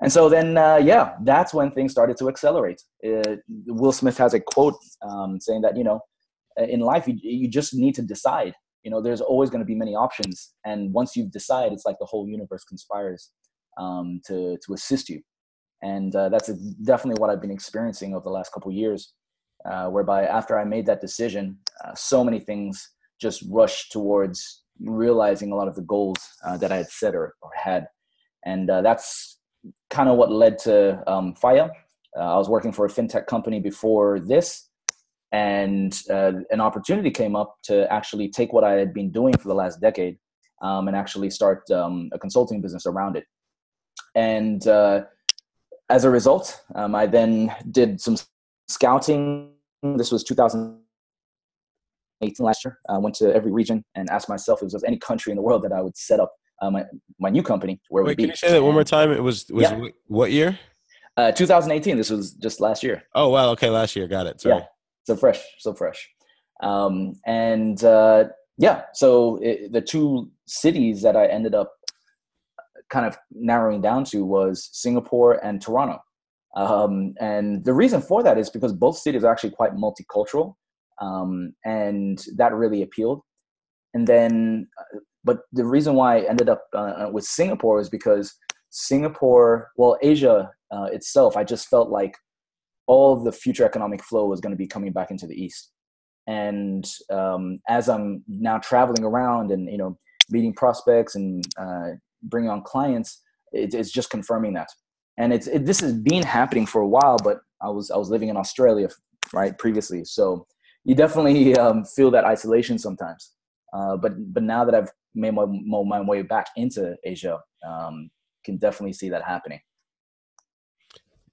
And 0.02 0.12
so 0.12 0.30
then, 0.30 0.58
uh, 0.58 0.76
yeah, 0.78 1.16
that's 1.24 1.54
when 1.54 1.72
things 1.72 1.92
started 1.92 2.18
to 2.18 2.30
accelerate. 2.30 2.82
Uh, 3.04 3.38
Will 3.66 3.92
Smith 3.92 4.18
has 4.20 4.36
a 4.36 4.40
quote 4.40 4.76
um, 5.02 5.40
saying 5.40 5.62
that 5.62 5.76
you 5.76 5.84
know, 5.84 6.00
in 6.58 6.82
life 6.82 7.08
you, 7.08 7.16
you 7.22 7.48
just 7.48 7.74
need 7.74 7.96
to 7.96 8.02
decide. 8.02 8.54
You 8.84 8.92
know, 8.92 9.02
there's 9.02 9.22
always 9.22 9.50
going 9.50 9.60
to 9.60 9.66
be 9.66 9.76
many 9.76 9.96
options, 9.96 10.54
and 10.66 10.94
once 10.94 11.16
you 11.16 11.26
decide, 11.26 11.74
it's 11.74 11.86
like 11.86 11.98
the 12.00 12.06
whole 12.06 12.28
universe 12.28 12.64
conspires 12.64 13.32
um, 13.78 14.22
to 14.28 14.58
to 14.66 14.74
assist 14.74 15.10
you. 15.10 15.22
And 15.82 16.16
uh, 16.16 16.30
that's 16.30 16.48
definitely 16.48 17.20
what 17.20 17.30
I've 17.30 17.42
been 17.42 17.52
experiencing 17.52 18.16
over 18.16 18.24
the 18.24 18.32
last 18.32 18.52
couple 18.52 18.72
years, 18.72 19.14
uh, 19.70 19.88
whereby 19.88 20.26
after 20.26 20.58
I 20.58 20.64
made 20.64 20.86
that 20.88 21.02
decision, 21.02 21.58
uh, 21.86 21.94
so 21.94 22.24
many 22.24 22.40
things 22.40 22.94
just 23.22 23.44
rushed 23.50 23.92
towards 23.92 24.64
realizing 24.82 25.52
a 25.52 25.56
lot 25.56 25.68
of 25.68 25.76
the 25.76 25.82
goals 25.82 26.18
uh, 26.46 26.58
that 26.58 26.72
I 26.72 26.78
had 26.78 26.90
set 26.90 27.16
or, 27.16 27.36
or 27.42 27.52
had. 27.56 27.88
And 28.46 28.70
uh, 28.70 28.82
that's 28.82 29.40
kind 29.90 30.10
of 30.10 30.18
what 30.18 30.32
led 30.32 30.58
to 30.60 31.04
um, 31.12 31.34
Faiā. 31.36 31.70
Uh, 32.18 32.20
I 32.20 32.38
was 32.38 32.50
working 32.50 32.72
for 32.72 32.86
a 32.86 32.90
fintech 32.90 33.28
company 33.28 33.60
before 33.60 34.20
this, 34.20 34.70
and 35.32 35.96
uh, 36.10 36.32
an 36.52 36.62
opportunity 36.62 37.12
came 37.12 37.36
up 37.36 37.58
to 37.64 37.92
actually 37.92 38.30
take 38.30 38.54
what 38.54 38.64
I 38.64 38.74
had 38.74 38.94
been 38.94 39.12
doing 39.12 39.38
for 39.38 39.50
the 39.50 39.54
last 39.54 39.82
decade 39.82 40.18
um, 40.62 40.88
and 40.88 40.96
actually 40.96 41.30
start 41.30 41.70
um, 41.72 42.10
a 42.14 42.20
consulting 42.20 42.62
business 42.62 42.86
around 42.86 43.18
it. 43.18 43.26
And 44.16 44.66
uh, 44.68 45.04
as 45.90 46.06
a 46.06 46.10
result, 46.10 46.62
um, 46.76 46.96
I 46.96 47.06
then 47.06 47.54
did 47.72 48.02
some 48.02 48.18
scouting. 48.68 49.52
This 49.84 50.12
was 50.12 50.24
2000 50.24 50.80
2018 52.22 52.46
last 52.46 52.66
year. 52.66 52.80
I 52.90 52.98
went 52.98 53.16
to 53.16 53.34
every 53.34 53.52
region 53.52 53.84
and 53.96 54.10
asked 54.10 54.30
myself 54.30 54.62
if 54.62 54.70
there 54.70 54.76
was 54.76 54.84
any 54.84 54.98
country 54.98 55.32
in 55.32 55.36
the 55.36 55.42
world 55.42 55.64
that 55.64 55.72
I 55.72 55.82
would 55.82 55.98
set 55.98 56.20
up 56.20 56.34
uh, 56.62 56.72
my 56.72 56.86
my 57.20 57.30
new 57.30 57.44
company 57.44 57.80
where 57.90 58.04
Wait, 58.04 58.12
would 58.12 58.18
be. 58.18 58.24
can 58.24 58.30
you 58.32 58.36
say 58.36 58.52
that 58.52 58.64
one 58.64 58.74
more 58.74 58.84
time? 58.84 59.12
It 59.12 59.22
was 59.22 59.46
was 59.52 59.64
Yeah. 59.64 59.80
wh- 59.80 60.12
what 60.12 60.32
year? 60.32 60.58
Uh, 61.16 61.32
2018. 61.32 61.98
This 61.98 62.10
was 62.10 62.34
just 62.34 62.60
last 62.60 62.84
year. 62.84 63.04
Oh 63.16 63.30
wow, 63.30 63.50
okay, 63.52 63.70
last 63.70 63.96
year. 63.96 64.08
Got 64.08 64.28
it. 64.28 64.42
Sorry. 64.42 64.56
Yeah. 64.58 64.66
So 65.06 65.16
fresh, 65.16 65.42
so 65.60 65.74
fresh. 65.74 66.10
Um, 66.62 67.14
and 67.26 67.84
uh, 67.84 68.26
yeah, 68.58 68.84
so 68.94 69.40
it, 69.42 69.72
the 69.72 69.82
two 69.82 70.32
cities 70.48 71.02
that 71.04 71.16
I 71.16 71.28
ended 71.28 71.54
up 71.54 71.72
kind 72.90 73.06
of 73.06 73.18
narrowing 73.32 73.82
down 73.82 74.04
to 74.06 74.26
was 74.26 74.70
Singapore 74.72 75.34
and 75.46 75.62
Toronto. 75.62 76.00
Um, 76.56 77.14
and 77.20 77.64
the 77.64 77.74
reason 77.74 78.02
for 78.02 78.24
that 78.24 78.38
is 78.38 78.50
because 78.50 78.74
both 78.74 78.98
cities 78.98 79.24
are 79.24 79.32
actually 79.32 79.52
quite 79.52 79.74
multicultural, 79.76 80.56
um, 81.02 81.54
and 81.66 82.24
that 82.36 82.54
really 82.54 82.82
appealed. 82.82 83.22
And 83.94 84.08
then, 84.08 84.68
uh, 84.80 85.00
but 85.24 85.40
the 85.52 85.66
reason 85.66 85.96
why 85.96 86.18
I 86.18 86.30
ended 86.30 86.50
up 86.50 86.64
uh, 86.74 87.08
with 87.12 87.26
Singapore 87.26 87.80
is 87.80 87.90
because 87.90 88.34
Singapore, 88.70 89.70
well, 89.78 89.98
Asia 90.02 90.52
uh, 90.72 90.88
itself, 90.92 91.38
I 91.38 91.44
just 91.44 91.68
felt 91.68 91.90
like 91.90 92.16
all 92.88 93.22
the 93.22 93.32
future 93.32 93.66
economic 93.66 94.04
flow 94.04 94.28
was 94.28 94.40
going 94.40 94.52
to 94.52 94.58
be 94.58 94.68
coming 94.68 94.92
back 94.92 95.12
into 95.12 95.28
the 95.28 95.36
east. 95.36 95.72
And 96.28 96.86
um, 97.10 97.60
as 97.70 97.88
i'm 97.88 98.22
now 98.28 98.58
traveling 98.58 99.04
around 99.06 99.52
and 99.52 99.70
you 99.72 99.78
know 99.78 99.98
meeting 100.30 100.54
prospects 100.54 101.16
and 101.16 101.46
uh, 101.58 101.92
bringing 102.24 102.50
on 102.50 102.64
clients 102.64 103.22
it, 103.54 103.74
it's 103.74 103.92
just 103.92 104.10
confirming 104.10 104.54
that. 104.56 104.68
And 105.18 105.32
it's 105.32 105.48
it, 105.48 105.66
this 105.66 105.80
has 105.80 105.94
been 105.94 106.24
happening 106.24 106.66
for 106.66 106.82
a 106.82 106.88
while 106.88 107.18
but 107.24 107.40
i 107.62 107.70
was 107.70 107.92
i 107.92 107.98
was 107.98 108.10
living 108.10 108.28
in 108.30 108.38
australia 108.38 108.90
right 109.34 109.58
previously. 109.58 110.04
So 110.06 110.46
you 110.88 110.96
definitely 110.96 111.56
um, 111.58 111.84
feel 111.84 112.10
that 112.12 112.24
isolation 112.26 112.78
sometimes 112.80 113.34
uh, 113.74 113.96
but 113.98 114.14
but 114.34 114.44
now 114.44 114.64
that 114.66 114.74
i've 114.74 114.92
made 115.14 115.34
my, 115.34 115.46
my 115.46 116.02
way 116.02 116.22
back 116.22 116.48
into 116.56 116.96
asia 117.04 117.40
um, 117.68 118.10
can 118.46 118.58
definitely 118.58 118.94
see 118.94 119.10
that 119.10 119.24
happening 119.24 119.60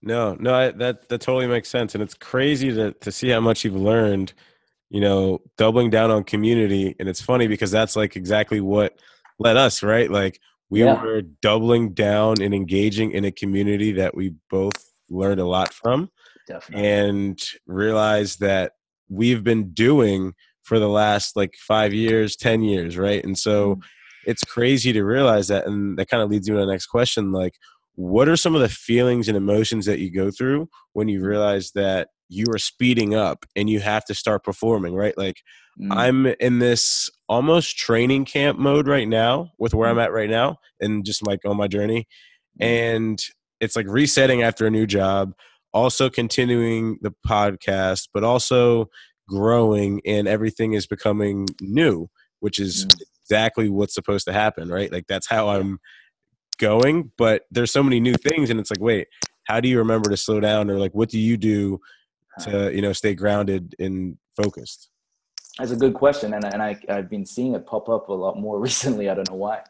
No, 0.03 0.37
no, 0.39 0.55
I, 0.55 0.71
that 0.73 1.09
that 1.09 1.21
totally 1.23 1.47
makes 1.47 1.71
sense, 1.71 1.95
and 1.95 2.03
it's 2.03 2.15
crazy 2.15 2.71
to 2.75 2.93
to 2.93 3.11
see 3.11 3.31
how 3.31 3.41
much 3.41 3.65
you've 3.65 3.75
learned. 3.77 4.35
You 4.91 5.01
know, 5.01 5.41
doubling 5.57 5.89
down 5.91 6.11
on 6.11 6.25
community, 6.25 6.95
and 7.01 7.09
it's 7.09 7.23
funny 7.23 7.47
because 7.47 7.71
that's 7.71 7.97
like 7.97 8.15
exactly 8.15 8.61
what 8.61 9.01
led 9.39 9.57
us, 9.57 9.83
right? 9.83 10.11
Like 10.11 10.39
we 10.69 10.85
Yeah. 10.85 11.01
were 11.01 11.23
doubling 11.23 11.95
down 11.95 12.43
and 12.43 12.55
engaging 12.55 13.13
in 13.13 13.25
a 13.25 13.33
community 13.33 13.93
that 13.93 14.15
we 14.15 14.35
both 14.51 14.93
learned 15.09 15.41
a 15.41 15.47
lot 15.47 15.73
from, 15.73 16.11
definitely 16.47 16.87
and 16.87 17.43
realized 17.67 18.41
that 18.41 18.73
we've 19.09 19.45
been 19.45 19.73
doing 19.73 20.35
for 20.63 20.79
the 20.79 20.89
last 20.89 21.37
like 21.37 21.55
five 21.57 21.93
years, 21.93 22.37
ten 22.37 22.63
years, 22.63 22.97
right? 22.97 23.23
And 23.23 23.39
so 23.39 23.77
mm-hmm. 23.77 23.81
it's 24.31 24.45
crazy 24.45 24.93
to 24.93 25.05
realize 25.05 25.49
that, 25.49 25.67
and 25.67 25.99
that 25.99 26.09
kind 26.09 26.23
of 26.23 26.31
leads 26.31 26.49
me 26.49 26.55
to 26.55 26.61
the 26.61 26.71
next 26.71 26.87
question, 26.87 27.33
like 27.33 27.55
what 27.97 28.29
are 28.29 28.37
some 28.37 28.55
of 28.55 28.61
the 28.61 28.69
feelings 28.69 29.29
and 29.29 29.37
emotions 29.37 29.87
that 29.87 30.01
you 30.01 30.11
go 30.11 30.31
through 30.31 30.69
when 30.95 31.09
you 31.09 31.25
realize 31.25 31.71
that 31.75 32.09
you 32.29 32.45
are 32.51 32.59
speeding 32.59 33.15
up 33.15 33.45
and 33.55 33.71
you 33.71 33.81
have 33.81 34.05
to 34.05 34.15
start 34.15 34.43
performing 34.43 34.95
right 34.95 35.17
like 35.17 35.37
Mm. 35.81 35.93
i'm 35.93 36.27
in 36.39 36.61
this 36.61 37.11
almost 37.29 37.77
training 37.77 38.25
camp 38.27 38.61
mode 38.61 38.87
right 38.87 39.09
now 39.09 39.51
with 39.59 39.75
where 39.75 39.89
i'm 39.89 39.97
mm. 39.97 40.05
at 40.05 40.13
right 40.13 40.31
now 40.31 40.59
and 40.81 41.05
just 41.05 41.27
like 41.27 41.41
on 41.45 41.57
my 41.57 41.67
journey 41.67 42.07
mm. 42.61 42.65
and 42.65 43.21
it's 43.61 43.75
like 43.75 43.87
resetting 43.89 44.45
after 44.45 44.67
a 44.69 44.71
new 44.71 44.87
job 44.87 45.33
also 45.75 46.09
continuing 46.09 46.97
the 47.03 47.13
podcast 47.29 48.09
but 48.15 48.25
also 48.25 48.89
growing 49.29 50.01
and 50.07 50.27
everything 50.27 50.73
is 50.73 50.87
becoming 50.87 51.47
new 51.61 52.09
which 52.41 52.59
is 52.59 52.87
Mm. 52.87 53.03
exactly 53.23 53.69
what's 53.69 53.95
supposed 53.95 54.27
to 54.27 54.33
happen 54.33 54.69
right 54.69 54.91
like 54.93 55.07
that's 55.09 55.29
how 55.29 55.49
i'm 55.51 55.79
going 56.59 57.11
but 57.19 57.43
there's 57.51 57.73
so 57.73 57.83
many 57.83 58.01
new 58.01 58.15
things 58.15 58.49
and 58.51 58.61
it's 58.61 58.71
like 58.71 58.81
wait 58.81 59.09
how 59.45 59.61
do 59.61 59.69
you 59.69 59.79
remember 59.79 60.09
to 60.11 60.17
slow 60.17 60.41
down 60.41 60.71
or 60.71 60.79
like 60.79 60.93
what 60.93 61.09
do 61.11 61.19
you 61.19 61.37
do 61.37 61.79
to 62.41 62.73
you 62.75 62.83
know 62.83 62.93
stay 62.93 63.15
grounded 63.15 63.75
and 63.79 64.17
focused 64.37 64.91
That's 65.59 65.71
a 65.71 65.77
good 65.77 65.95
question, 65.95 66.35
and 66.35 66.45
and 66.45 66.61
I 66.61 66.77
I've 66.89 67.09
been 67.09 67.25
seeing 67.25 67.55
it 67.55 67.65
pop 67.65 67.89
up 67.89 68.09
a 68.09 68.13
lot 68.13 68.35
more 68.41 68.59
recently. 68.69 69.09
I 69.09 69.15
don't 69.15 69.31
know 69.31 69.37
why, 69.37 69.61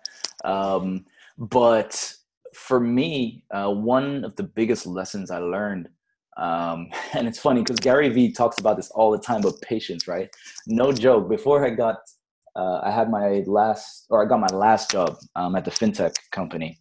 um, 0.44 1.04
but 1.36 1.92
for 2.54 2.80
me, 2.80 3.44
uh, 3.50 3.70
one 3.70 4.24
of 4.24 4.34
the 4.36 4.44
biggest 4.44 4.86
lessons 4.86 5.30
I 5.30 5.38
learned, 5.38 5.88
um, 6.36 6.88
and 7.14 7.26
it's 7.26 7.38
funny 7.38 7.60
because 7.60 7.78
Gary 7.78 8.08
Vee 8.08 8.32
talks 8.32 8.58
about 8.58 8.76
this 8.76 8.90
all 8.90 9.10
the 9.10 9.18
time, 9.18 9.40
but 9.40 9.60
patience, 9.60 10.08
right? 10.08 10.28
No 10.66 10.92
joke. 10.92 11.28
Before 11.28 11.64
I 11.64 11.70
got, 11.70 11.96
uh, 12.56 12.80
I 12.82 12.90
had 12.90 13.10
my 13.10 13.42
last, 13.46 14.06
or 14.10 14.24
I 14.24 14.28
got 14.28 14.40
my 14.40 14.56
last 14.56 14.90
job 14.90 15.16
um, 15.36 15.56
at 15.56 15.64
the 15.64 15.70
fintech 15.70 16.14
company. 16.32 16.78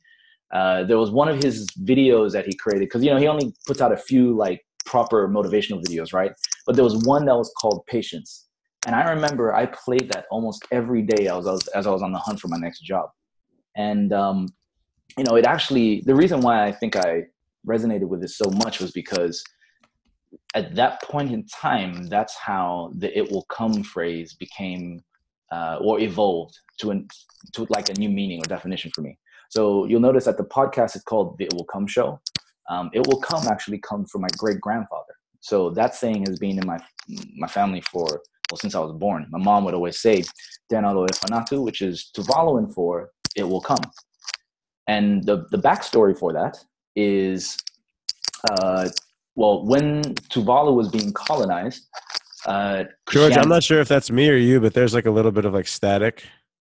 Uh, 0.53 0.83
there 0.83 1.00
was 1.00 1.10
one 1.10 1.27
of 1.27 1.41
his 1.41 1.67
videos 1.83 2.31
that 2.33 2.45
he 2.45 2.53
created 2.53 2.81
because 2.81 3.03
you 3.03 3.10
know 3.10 3.17
he 3.17 3.27
only 3.27 3.51
puts 3.65 3.81
out 3.81 3.91
a 3.91 3.98
few 3.98 4.36
like 4.38 4.62
proper 4.86 5.27
motivational 5.27 5.83
videos, 5.83 6.13
right? 6.13 6.31
But 6.67 6.75
there 6.75 6.83
was 6.83 6.95
one 7.05 7.25
that 7.25 7.36
was 7.36 7.51
called 7.60 7.83
Patience 7.88 8.48
and 8.86 8.95
I 8.95 9.10
remember 9.12 9.53
I 9.53 9.65
played 9.67 10.12
that 10.12 10.25
almost 10.29 10.65
every 10.72 11.01
day 11.01 11.27
as 11.27 11.48
I 11.48 11.51
was 11.51 11.67
as 11.69 11.88
I 11.88 11.91
was 11.91 12.01
on 12.01 12.12
the 12.12 12.19
hunt 12.19 12.39
for 12.39 12.48
my 12.50 12.57
next 12.57 12.81
job. 12.81 13.10
And 13.75 14.12
um, 14.12 14.48
you 15.17 15.24
know, 15.24 15.36
it 15.36 15.45
actually 15.45 16.01
the 16.05 16.15
reason 16.15 16.41
why 16.41 16.65
I 16.65 16.72
think 16.72 16.95
I 16.95 17.24
resonated 17.67 18.08
with 18.08 18.24
it 18.24 18.29
so 18.29 18.50
much 18.63 18.79
was 18.79 18.91
because 18.91 19.43
at 20.55 20.75
that 20.75 21.01
point 21.03 21.32
in 21.32 21.46
time, 21.46 22.08
that's 22.08 22.36
how 22.38 22.91
the 22.96 23.15
"it 23.17 23.32
will 23.32 23.46
come" 23.50 23.84
phrase 23.84 24.34
became 24.34 25.01
uh, 25.51 25.77
or 25.82 26.00
evolved 26.00 26.58
to 26.79 26.91
an, 26.91 27.08
to 27.53 27.65
like 27.70 27.89
a 27.89 27.93
new 27.93 28.10
meaning 28.10 28.39
or 28.39 28.48
definition 28.48 28.91
for 28.93 29.01
me. 29.01 29.17
So 29.50 29.86
you'll 29.86 30.01
notice 30.01 30.25
that 30.25 30.38
the 30.38 30.46
podcast 30.46 30.96
is 30.96 31.03
called 31.03 31.38
the 31.38 31.46
"It 31.46 31.53
Will 31.53 31.65
Come 31.65 31.88
Show." 31.88 32.20
Um, 32.70 32.89
"It 32.93 33.05
Will 33.08 33.20
Come" 33.20 33.48
actually 33.48 33.79
comes 33.79 34.12
from 34.12 34.22
my 34.22 34.29
great 34.38 34.60
grandfather. 34.60 35.13
So 35.41 35.70
that 35.72 35.96
saying 35.96 36.25
has 36.27 36.39
been 36.39 36.58
in 36.58 36.65
my 36.65 36.79
my 37.38 37.48
family 37.48 37.82
for 37.82 38.05
well 38.50 38.58
since 38.58 38.75
I 38.75 38.79
was 38.79 38.93
born. 38.93 39.27
My 39.29 39.39
mom 39.39 39.65
would 39.65 39.74
always 39.74 40.00
say 40.00 40.24
"Denalo 40.72 41.08
Efanatu," 41.08 41.63
which 41.63 41.82
is 41.82 42.12
Tuvaluan 42.15 42.74
for 42.74 43.12
"It 43.36 43.43
will 43.43 43.62
come." 43.62 43.86
And 44.88 45.24
the 45.25 45.46
the 45.51 45.58
backstory 45.58 46.17
for 46.17 46.34
that 46.34 46.63
is, 46.96 47.58
uh, 48.50 48.90
well, 49.36 49.66
when 49.66 50.04
Tuvalu 50.04 50.76
was 50.76 50.90
being 50.90 51.12
colonized, 51.14 51.88
uh, 52.46 52.84
george 53.10 53.38
i'm 53.38 53.48
not 53.48 53.64
sure 53.64 53.80
if 53.80 53.88
that's 53.88 54.12
me 54.12 54.30
or 54.30 54.36
you 54.36 54.60
but 54.60 54.74
there's 54.74 54.94
like 54.94 55.06
a 55.06 55.10
little 55.12 55.32
bit 55.32 55.46
of 55.46 55.54
like 55.54 55.66
static 55.66 56.26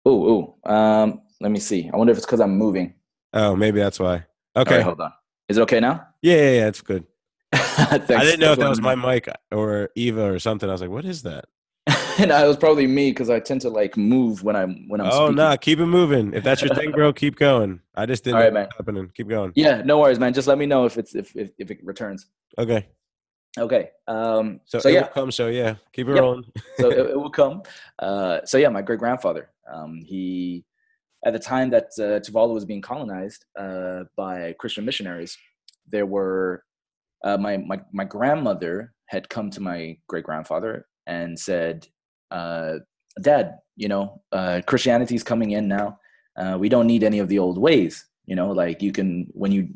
Ooh, 0.08 0.56
ooh. 0.66 0.72
Um, 0.72 1.22
let 1.42 1.52
me 1.52 1.60
see. 1.60 1.90
I 1.94 1.98
wonder 1.98 2.12
if 2.12 2.18
it's 2.18 2.26
because 2.26 2.40
I'm 2.40 2.58
moving. 2.58 2.96
oh 3.34 3.56
maybe 3.56 3.80
that's 3.80 4.00
why 4.00 4.26
okay 4.56 4.78
right, 4.78 4.84
hold 4.84 5.00
on. 5.00 5.12
Is 5.48 5.58
it 5.58 5.62
okay 5.62 5.80
now? 5.80 6.08
yeah 6.24 6.36
yeah 6.36 6.52
yeah 6.52 6.68
it's 6.68 6.82
good 6.82 7.06
i 7.54 7.98
didn't 8.00 8.40
know 8.40 8.54
if 8.54 8.60
that 8.60 8.70
was 8.70 8.82
my 8.82 8.96
mic 8.96 9.30
or 9.52 9.90
eva 9.96 10.32
or 10.34 10.40
something 10.40 10.68
i 10.70 10.72
was 10.72 10.82
like 10.82 10.90
what 10.90 11.06
is 11.06 11.22
that 11.22 11.46
no, 12.28 12.44
it 12.44 12.48
was 12.48 12.58
probably 12.58 12.88
me 12.88 13.12
because 13.12 13.30
I 13.30 13.40
tend 13.40 13.62
to 13.62 13.70
like 13.70 13.98
move 13.98 14.44
when 14.44 14.56
I'm 14.56 14.88
when 14.88 15.02
I'm. 15.02 15.08
oh 15.12 15.26
speaking. 15.28 15.36
no 15.36 15.58
keep 15.58 15.80
it 15.80 15.86
moving 15.86 16.34
if 16.34 16.44
that's 16.44 16.62
your 16.62 16.74
thing 16.76 16.92
bro 16.92 17.12
keep 17.14 17.36
going 17.36 17.80
i 17.96 18.06
just 18.06 18.24
didn't 18.24 18.38
All 18.38 18.44
right, 18.44 18.54
know 18.54 18.60
man. 18.62 18.70
happening 18.78 19.12
keep 19.16 19.28
going 19.30 19.52
Yeah, 19.56 19.82
no 19.84 20.00
worries, 20.00 20.20
man. 20.20 20.34
Just 20.34 20.48
let 20.48 20.58
me 20.58 20.66
know 20.66 20.86
if 20.86 20.98
it's 20.98 21.16
if 21.16 21.36
if, 21.36 21.52
if 21.58 21.72
it 21.72 21.80
returns. 21.84 22.28
okay 22.58 22.88
Okay. 23.58 23.90
Um. 24.08 24.62
so, 24.66 24.80
So, 24.80 24.90
it 24.90 24.94
yeah. 24.94 25.02
will 25.02 25.08
come 25.08 25.32
show 25.32 25.48
yeah 25.48 25.76
keep 25.94 26.08
it 26.08 26.14
Yeah. 26.14 26.22
rolling 26.22 26.46
so 26.78 26.90
it, 26.92 26.98
it 27.14 27.18
will 27.18 27.32
come. 27.32 27.64
Uh, 27.98 28.40
so 28.46 28.58
yeah, 28.58 28.70
my 28.70 28.82
great 28.82 29.00
grandfather. 29.00 29.50
Um, 29.74 30.02
he, 30.06 30.66
at 31.26 31.34
the 31.34 31.40
time 31.40 31.70
that 31.72 31.86
uh, 32.00 32.20
Tuvalu 32.26 32.54
was 32.54 32.66
being 32.66 32.82
colonized 32.82 33.46
uh, 33.58 34.04
by 34.16 34.54
Christian 34.60 34.86
missionaries, 34.86 35.36
there 35.88 36.06
were 36.06 36.64
uh, 37.26 37.38
my 37.38 37.58
my 37.58 37.82
my 37.92 38.06
grandmother 38.06 38.94
had 39.08 39.28
come 39.30 39.50
to 39.52 39.62
my 39.62 39.98
great 40.08 40.24
grandfather 40.24 40.86
and 41.08 41.38
said, 41.38 41.88
uh, 42.32 42.76
"Dad, 43.22 43.60
you 43.76 43.88
know, 43.88 44.22
uh, 44.32 44.62
Christianity 44.66 45.16
is 45.16 45.24
coming 45.24 45.52
in 45.52 45.68
now. 45.68 45.98
Uh, 46.38 46.58
we 46.60 46.70
don't 46.70 46.88
need 46.88 47.04
any 47.04 47.20
of 47.20 47.28
the 47.28 47.40
old 47.40 47.58
ways. 47.58 48.06
You 48.26 48.36
know, 48.36 48.52
like 48.52 48.82
you 48.82 48.92
can 48.92 49.28
when 49.34 49.52
you." 49.52 49.70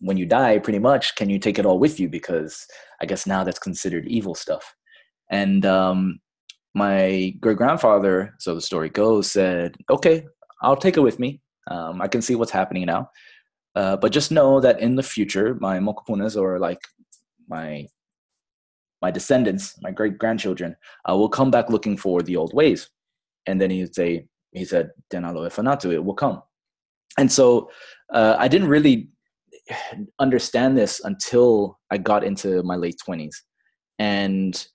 when 0.00 0.16
you 0.16 0.24
die 0.24 0.58
pretty 0.58 0.78
much 0.78 1.14
can 1.16 1.28
you 1.28 1.38
take 1.38 1.58
it 1.58 1.66
all 1.66 1.78
with 1.78 2.00
you 2.00 2.08
because 2.08 2.66
i 3.02 3.04
guess 3.04 3.26
now 3.26 3.44
that's 3.44 3.58
considered 3.58 4.06
evil 4.06 4.34
stuff 4.34 4.74
and 5.30 5.66
um, 5.66 6.18
my 6.74 7.34
great 7.40 7.56
grandfather, 7.56 8.34
so 8.38 8.54
the 8.54 8.60
story 8.60 8.90
goes, 8.90 9.30
said, 9.30 9.76
"Okay, 9.90 10.26
I'll 10.62 10.76
take 10.76 10.96
it 10.96 11.00
with 11.00 11.18
me. 11.18 11.40
Um, 11.70 12.00
I 12.02 12.08
can 12.08 12.22
see 12.22 12.34
what's 12.34 12.50
happening 12.50 12.86
now, 12.86 13.10
uh, 13.74 13.96
but 13.96 14.12
just 14.12 14.30
know 14.30 14.60
that 14.60 14.80
in 14.80 14.94
the 14.94 15.02
future, 15.02 15.56
my 15.60 15.78
mokopunas 15.78 16.40
or 16.40 16.58
like 16.58 16.80
my 17.48 17.86
my 19.02 19.10
descendants, 19.10 19.74
my 19.82 19.90
great 19.90 20.18
grandchildren, 20.18 20.76
uh, 21.08 21.16
will 21.16 21.28
come 21.28 21.50
back 21.50 21.70
looking 21.70 21.96
for 21.96 22.22
the 22.22 22.36
old 22.36 22.52
ways." 22.54 22.90
And 23.46 23.60
then 23.60 23.70
he'd 23.70 23.94
say, 23.94 24.26
"He 24.52 24.64
said, 24.64 24.90
denalo 25.10 25.46
efanatu, 25.48 25.92
it 25.92 26.04
will 26.04 26.14
come." 26.14 26.42
And 27.18 27.30
so 27.30 27.70
uh, 28.12 28.36
I 28.38 28.48
didn't 28.48 28.68
really 28.68 29.08
understand 30.18 30.76
this 30.76 31.00
until 31.04 31.78
I 31.90 31.98
got 31.98 32.24
into 32.24 32.62
my 32.62 32.76
late 32.76 32.96
twenties, 33.04 33.42
and 33.98 34.66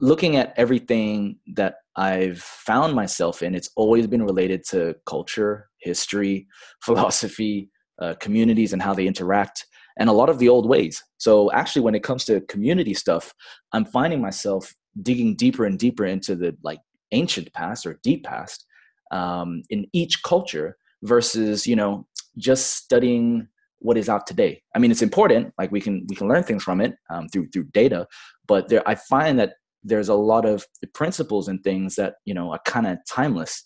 looking 0.00 0.36
at 0.36 0.52
everything 0.56 1.38
that 1.54 1.76
I've 1.96 2.38
found 2.38 2.94
myself 2.94 3.42
in, 3.42 3.54
it's 3.54 3.70
always 3.76 4.06
been 4.06 4.22
related 4.22 4.64
to 4.70 4.94
culture, 5.06 5.68
history, 5.78 6.46
philosophy, 6.84 7.70
uh, 8.00 8.14
communities, 8.20 8.72
and 8.72 8.82
how 8.82 8.94
they 8.94 9.06
interact, 9.06 9.66
and 9.98 10.08
a 10.08 10.12
lot 10.12 10.28
of 10.28 10.38
the 10.38 10.48
old 10.48 10.68
ways. 10.68 11.02
So, 11.18 11.50
actually, 11.52 11.82
when 11.82 11.94
it 11.94 12.02
comes 12.02 12.24
to 12.26 12.40
community 12.42 12.94
stuff, 12.94 13.32
I'm 13.72 13.84
finding 13.84 14.20
myself 14.20 14.74
digging 15.02 15.36
deeper 15.36 15.64
and 15.64 15.78
deeper 15.78 16.06
into 16.06 16.36
the 16.36 16.56
like 16.62 16.80
ancient 17.12 17.52
past 17.52 17.86
or 17.86 17.98
deep 18.02 18.24
past 18.24 18.66
um, 19.10 19.62
in 19.70 19.86
each 19.92 20.22
culture 20.22 20.76
versus, 21.02 21.66
you 21.66 21.76
know, 21.76 22.06
just 22.38 22.76
studying 22.76 23.48
what 23.78 23.96
is 23.96 24.08
out 24.08 24.26
today. 24.26 24.62
I 24.74 24.78
mean, 24.78 24.90
it's 24.90 25.02
important. 25.02 25.52
Like 25.58 25.70
we 25.70 25.80
can 25.80 26.06
we 26.08 26.16
can 26.16 26.28
learn 26.28 26.42
things 26.42 26.64
from 26.64 26.80
it 26.80 26.94
um, 27.10 27.28
through 27.28 27.48
through 27.48 27.64
data, 27.72 28.06
but 28.46 28.68
there 28.68 28.86
I 28.88 28.94
find 28.94 29.38
that 29.38 29.54
there's 29.84 30.08
a 30.08 30.14
lot 30.14 30.44
of 30.44 30.66
principles 30.94 31.48
and 31.48 31.62
things 31.62 31.94
that 31.94 32.14
you 32.24 32.34
know 32.34 32.52
are 32.52 32.60
kind 32.64 32.86
of 32.86 32.98
timeless. 33.08 33.62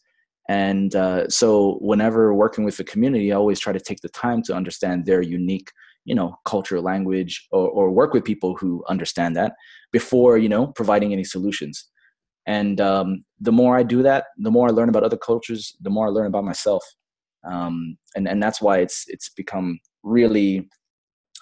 And 0.49 0.95
uh, 0.97 1.29
so, 1.29 1.79
whenever 1.81 2.35
working 2.35 2.65
with 2.65 2.77
the 2.77 2.85
community, 2.85 3.33
I 3.33 3.37
always 3.37 3.61
try 3.61 3.73
to 3.73 3.81
take 3.81 4.01
the 4.01 4.09
time 4.09 4.43
to 4.45 4.55
understand 4.55 5.07
their 5.07 5.23
unique, 5.23 5.71
you 6.05 6.15
know, 6.15 6.37
culture, 6.45 6.81
language, 6.81 7.47
or, 7.53 7.69
or 7.69 7.91
work 7.91 8.13
with 8.15 8.25
people 8.25 8.57
who 8.57 8.85
understand 8.89 9.37
that 9.37 9.53
before 9.93 10.39
you 10.39 10.49
know 10.49 10.69
providing 10.69 11.13
any 11.13 11.25
solutions. 11.25 11.87
And 12.47 12.81
um, 12.81 13.25
the 13.39 13.53
more 13.53 13.77
I 13.77 13.83
do 13.83 14.03
that, 14.03 14.25
the 14.39 14.51
more 14.51 14.69
I 14.69 14.71
learn 14.71 14.89
about 14.89 15.05
other 15.05 15.19
cultures, 15.19 15.77
the 15.81 15.91
more 15.91 16.07
I 16.07 16.11
learn 16.11 16.27
about 16.27 16.45
myself. 16.45 16.83
Um, 17.45 17.97
and 18.15 18.29
and 18.29 18.43
that's 18.43 18.61
why 18.61 18.79
it's 18.79 19.05
it's 19.09 19.31
become 19.31 19.79
really 20.03 20.69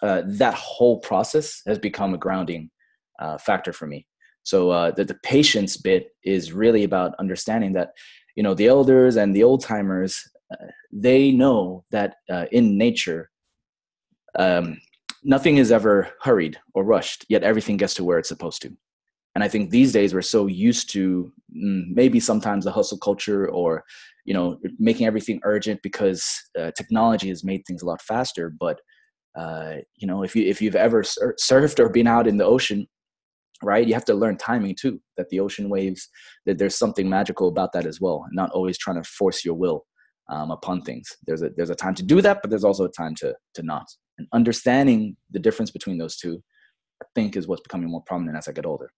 uh, 0.02 0.22
that 0.26 0.54
whole 0.54 1.00
process 1.00 1.60
has 1.66 1.78
become 1.78 2.14
a 2.14 2.18
grounding 2.18 2.70
uh, 3.18 3.38
factor 3.38 3.72
for 3.72 3.86
me. 3.86 4.06
So 4.44 4.70
uh, 4.70 4.92
the, 4.92 5.04
the 5.04 5.18
patience 5.22 5.76
bit 5.76 6.08
is 6.24 6.52
really 6.52 6.84
about 6.84 7.14
understanding 7.18 7.72
that, 7.74 7.90
you 8.36 8.42
know, 8.42 8.54
the 8.54 8.66
elders 8.66 9.16
and 9.16 9.34
the 9.34 9.42
old 9.42 9.62
timers, 9.62 10.22
uh, 10.52 10.66
they 10.92 11.32
know 11.32 11.84
that 11.90 12.14
uh, 12.30 12.46
in 12.52 12.78
nature, 12.78 13.30
um, 14.36 14.80
nothing 15.24 15.56
is 15.56 15.72
ever 15.72 16.10
hurried 16.22 16.58
or 16.74 16.84
rushed, 16.84 17.24
yet 17.28 17.42
everything 17.42 17.76
gets 17.76 17.94
to 17.94 18.04
where 18.04 18.18
it's 18.18 18.28
supposed 18.28 18.62
to. 18.62 18.76
And 19.34 19.44
I 19.44 19.48
think 19.48 19.70
these 19.70 19.92
days 19.92 20.14
we're 20.14 20.22
so 20.22 20.46
used 20.46 20.90
to 20.92 21.32
mm, 21.54 21.82
maybe 21.90 22.18
sometimes 22.18 22.64
the 22.64 22.72
hustle 22.72 22.98
culture 22.98 23.48
or, 23.48 23.84
you 24.24 24.34
know, 24.34 24.58
making 24.78 25.06
everything 25.06 25.40
urgent 25.44 25.80
because 25.82 26.26
uh, 26.58 26.72
technology 26.76 27.28
has 27.28 27.44
made 27.44 27.62
things 27.66 27.82
a 27.82 27.86
lot 27.86 28.02
faster. 28.02 28.52
But 28.58 28.80
uh, 29.38 29.74
you 29.96 30.08
know, 30.08 30.24
if 30.24 30.34
you 30.34 30.44
if 30.46 30.60
you've 30.60 30.74
ever 30.74 31.04
sur- 31.04 31.36
surfed 31.40 31.78
or 31.78 31.88
been 31.88 32.08
out 32.08 32.26
in 32.26 32.38
the 32.38 32.44
ocean, 32.44 32.88
right 33.62 33.86
you 33.86 33.94
have 33.94 34.04
to 34.04 34.14
learn 34.14 34.36
timing 34.36 34.74
too 34.74 35.00
that 35.16 35.28
the 35.30 35.40
ocean 35.40 35.68
waves 35.68 36.08
that 36.46 36.58
there's 36.58 36.78
something 36.78 37.08
magical 37.08 37.48
about 37.48 37.72
that 37.72 37.86
as 37.86 38.00
well 38.00 38.24
not 38.32 38.50
always 38.50 38.78
trying 38.78 39.00
to 39.00 39.08
force 39.08 39.44
your 39.44 39.54
will 39.54 39.84
um, 40.28 40.50
upon 40.50 40.82
things. 40.82 41.16
There's 41.26 41.42
a 41.42 41.50
there's 41.56 41.70
a 41.70 41.74
time 41.74 41.94
to 41.96 42.02
do 42.02 42.20
that 42.22 42.40
but 42.42 42.50
there's 42.50 42.64
also 42.64 42.84
a 42.84 42.90
time 42.90 43.14
to 43.16 43.34
to 43.54 43.62
not. 43.62 43.86
And 44.18 44.26
understanding 44.32 45.16
the 45.30 45.38
difference 45.38 45.70
between 45.70 45.98
those 45.98 46.16
two 46.16 46.42
i 47.02 47.06
think 47.14 47.36
is 47.36 47.46
what's 47.46 47.62
becoming 47.62 47.88
more 47.90 48.02
prominent 48.06 48.36
as 48.36 48.48
i 48.48 48.52
get 48.52 48.66
older. 48.66 48.90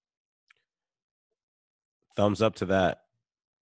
Thumbs 2.16 2.42
up 2.42 2.54
to 2.56 2.66
that. 2.66 2.98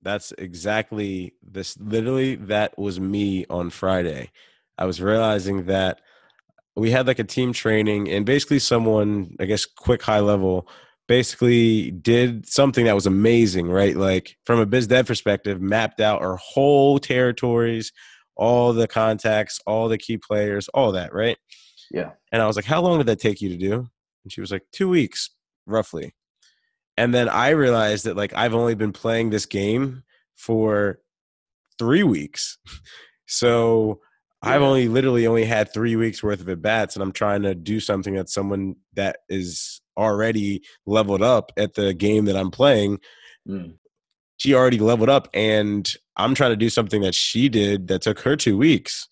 That's 0.03 0.33
exactly 0.39 1.35
this 1.43 1.77
literally 1.79 2.37
that 2.37 2.79
was 2.79 3.01
me 3.01 3.45
on 3.51 3.71
friday. 3.71 4.31
I 4.77 4.87
was 4.87 5.03
realizing 5.03 5.67
that 5.67 6.01
we 6.77 6.93
had 6.93 7.09
like 7.09 7.19
a 7.19 7.25
team 7.25 7.53
training 7.53 8.09
and 8.09 8.25
basically 8.25 8.61
someone 8.61 9.35
i 9.41 9.45
guess 9.45 9.67
quick 9.67 10.03
high 10.03 10.21
level 10.21 10.69
basically 11.09 11.91
did 11.91 12.47
something 12.49 12.85
that 12.85 12.95
was 12.95 13.07
amazing, 13.07 13.69
right? 13.69 13.97
Like 13.97 14.37
from 14.45 14.61
a 14.61 14.67
biz 14.67 14.87
dev 14.87 15.07
perspective, 15.07 15.61
mapped 15.61 16.01
out 16.01 16.23
our 16.23 16.37
whole 16.37 16.99
territories, 16.99 17.93
all 18.37 18.73
the 18.73 18.87
contacts, 18.87 19.61
all 19.67 19.89
the 19.89 19.99
key 19.99 20.19
players, 20.19 20.69
all 20.69 20.93
that, 20.93 21.13
right? 21.13 21.39
Yeah. 21.91 22.11
And 22.31 22.43
I 22.43 22.47
was 22.47 22.57
like, 22.57 22.67
how 22.67 22.81
long 22.81 22.99
did 22.99 23.07
that 23.07 23.21
take 23.21 23.41
you 23.41 23.49
to 23.49 23.57
do? 23.57 23.89
And 24.25 24.33
she 24.33 24.41
was 24.41 24.53
like, 24.53 24.63
two 24.71 24.89
weeks, 24.89 25.31
roughly. 25.67 26.15
And 26.97 27.15
then 27.15 27.29
I 27.29 27.51
realized 27.51 28.05
that 28.05 28.17
like 28.17 28.35
I've 28.35 28.55
only 28.55 28.75
been 28.75 28.93
playing 28.93 29.31
this 29.31 29.47
game 29.47 30.03
for 30.37 31.01
three 31.79 32.05
weeks. 32.05 32.59
So 33.31 34.01
yeah. 34.45 34.51
I've 34.51 34.63
only 34.63 34.89
literally 34.89 35.27
only 35.27 35.45
had 35.45 35.73
three 35.73 35.97
weeks 35.97 36.23
worth 36.23 36.41
of 36.41 36.49
at 36.49 36.63
bats, 36.63 36.97
and 36.97 37.03
I'm 37.03 37.13
trying 37.13 37.43
to 37.43 37.55
do 37.55 37.81
something 37.81 38.15
that 38.15 38.29
someone 38.29 38.77
that 38.95 39.19
is 39.29 39.81
already 39.97 40.63
leveled 40.87 41.23
up 41.23 41.53
at 41.57 41.75
the 41.75 41.93
game 41.95 42.27
that 42.27 42.37
I'm 42.37 42.51
playing. 42.51 42.99
Mm. 43.49 43.75
She 44.37 44.55
already 44.55 44.79
leveled 44.79 45.09
up, 45.09 45.29
and 45.35 45.91
I'm 46.17 46.35
trying 46.35 46.51
to 46.51 46.57
do 46.57 46.71
something 46.71 47.03
that 47.03 47.15
she 47.15 47.49
did 47.49 47.89
that 47.89 48.03
took 48.03 48.21
her 48.21 48.37
two 48.37 48.57
weeks. 48.57 49.09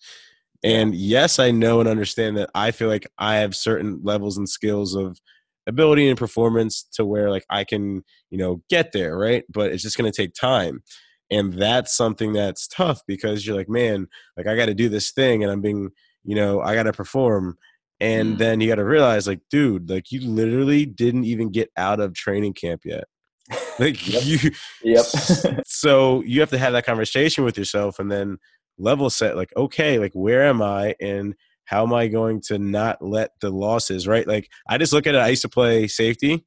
And 0.63 0.95
yes, 0.95 1.39
I 1.39 1.51
know 1.51 1.79
and 1.79 1.89
understand 1.89 2.37
that 2.37 2.49
I 2.55 2.71
feel 2.71 2.87
like 2.87 3.05
I 3.17 3.37
have 3.37 3.55
certain 3.55 3.99
levels 4.03 4.37
and 4.37 4.49
skills 4.49 4.95
of 4.95 5.19
ability 5.67 6.07
and 6.07 6.17
performance 6.17 6.87
to 6.93 7.05
where 7.05 7.29
like 7.29 7.45
I 7.49 7.63
can, 7.63 8.03
you 8.31 8.37
know, 8.37 8.61
get 8.69 8.91
there, 8.93 9.17
right? 9.17 9.43
But 9.49 9.71
it's 9.71 9.83
just 9.83 9.97
going 9.97 10.11
to 10.11 10.15
take 10.15 10.33
time 10.33 10.81
and 11.29 11.53
that's 11.53 11.95
something 11.95 12.33
that's 12.33 12.67
tough 12.67 13.01
because 13.07 13.45
you're 13.45 13.55
like 13.55 13.69
man 13.69 14.07
like 14.35 14.47
i 14.47 14.55
got 14.55 14.67
to 14.67 14.73
do 14.73 14.89
this 14.89 15.11
thing 15.11 15.43
and 15.43 15.51
i'm 15.51 15.61
being 15.61 15.89
you 16.23 16.35
know 16.35 16.61
i 16.61 16.73
got 16.73 16.83
to 16.83 16.93
perform 16.93 17.57
and 17.99 18.35
mm. 18.35 18.37
then 18.37 18.61
you 18.61 18.67
got 18.67 18.75
to 18.75 18.85
realize 18.85 19.27
like 19.27 19.41
dude 19.49 19.89
like 19.89 20.11
you 20.11 20.21
literally 20.29 20.85
didn't 20.85 21.25
even 21.25 21.51
get 21.51 21.69
out 21.77 21.99
of 21.99 22.13
training 22.13 22.53
camp 22.53 22.81
yet 22.85 23.05
like 23.79 24.07
yep. 24.07 24.23
you 24.25 24.51
yep 24.83 25.05
so 25.65 26.21
you 26.23 26.39
have 26.39 26.49
to 26.49 26.57
have 26.57 26.73
that 26.73 26.85
conversation 26.85 27.43
with 27.43 27.57
yourself 27.57 27.99
and 27.99 28.11
then 28.11 28.37
level 28.77 29.09
set 29.09 29.35
like 29.35 29.51
okay 29.55 29.97
like 29.99 30.13
where 30.13 30.43
am 30.43 30.61
i 30.61 30.93
and 31.01 31.33
how 31.65 31.83
am 31.83 31.93
i 31.93 32.07
going 32.07 32.39
to 32.39 32.59
not 32.59 33.01
let 33.01 33.31
the 33.41 33.49
losses 33.49 34.07
right 34.07 34.27
like 34.27 34.49
i 34.69 34.77
just 34.77 34.93
look 34.93 35.07
at 35.07 35.15
it 35.15 35.19
i 35.19 35.29
used 35.29 35.41
to 35.41 35.49
play 35.49 35.87
safety 35.87 36.45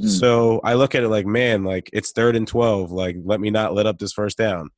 Mm. 0.00 0.08
So 0.08 0.60
I 0.64 0.74
look 0.74 0.94
at 0.94 1.02
it 1.02 1.08
like, 1.08 1.26
man, 1.26 1.64
like 1.64 1.90
it's 1.92 2.12
third 2.12 2.36
and 2.36 2.46
12. 2.46 2.90
Like, 2.90 3.16
let 3.22 3.40
me 3.40 3.50
not 3.50 3.74
let 3.74 3.86
up 3.86 3.98
this 3.98 4.12
first 4.12 4.38
down. 4.38 4.70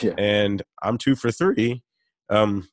Yeah. 0.00 0.14
And 0.18 0.62
I'm 0.82 0.98
two 0.98 1.14
for 1.14 1.30
three. 1.30 1.82
Um, 2.30 2.68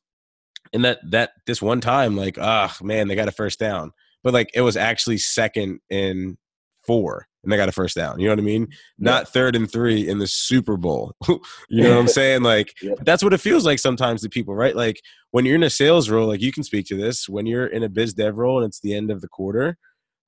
and 0.72 0.84
that, 0.84 0.98
that, 1.10 1.32
this 1.46 1.60
one 1.60 1.80
time, 1.80 2.16
like, 2.16 2.38
ah, 2.38 2.74
man, 2.82 3.08
they 3.08 3.14
got 3.14 3.28
a 3.28 3.32
first 3.32 3.58
down. 3.58 3.92
But 4.24 4.32
like, 4.32 4.50
it 4.54 4.62
was 4.62 4.76
actually 4.76 5.18
second 5.18 5.80
and 5.90 6.38
four 6.86 7.26
and 7.42 7.52
they 7.52 7.56
got 7.56 7.68
a 7.68 7.72
first 7.72 7.96
down. 7.96 8.20
You 8.20 8.26
know 8.26 8.32
what 8.32 8.40
I 8.40 8.42
mean? 8.42 8.68
Not 8.98 9.28
third 9.28 9.56
and 9.56 9.70
three 9.70 10.08
in 10.08 10.18
the 10.18 10.26
Super 10.26 10.76
Bowl. 10.76 11.14
you 11.68 11.82
know 11.82 11.90
what 11.90 11.98
I'm 11.98 12.08
saying? 12.08 12.42
Like 12.42 12.74
yeah. 12.80 12.94
that's 13.02 13.22
what 13.22 13.32
it 13.32 13.38
feels 13.38 13.66
like 13.66 13.78
sometimes 13.78 14.22
to 14.22 14.28
people, 14.28 14.54
right? 14.54 14.76
Like 14.76 15.00
when 15.32 15.44
you're 15.44 15.56
in 15.56 15.62
a 15.62 15.70
sales 15.70 16.08
role, 16.08 16.28
like 16.28 16.40
you 16.40 16.52
can 16.52 16.62
speak 16.62 16.86
to 16.86 16.96
this. 16.96 17.28
When 17.28 17.46
you're 17.46 17.66
in 17.66 17.82
a 17.82 17.88
biz 17.88 18.14
dev 18.14 18.36
role 18.36 18.58
and 18.58 18.68
it's 18.68 18.80
the 18.80 18.94
end 18.94 19.10
of 19.10 19.20
the 19.20 19.28
quarter, 19.28 19.76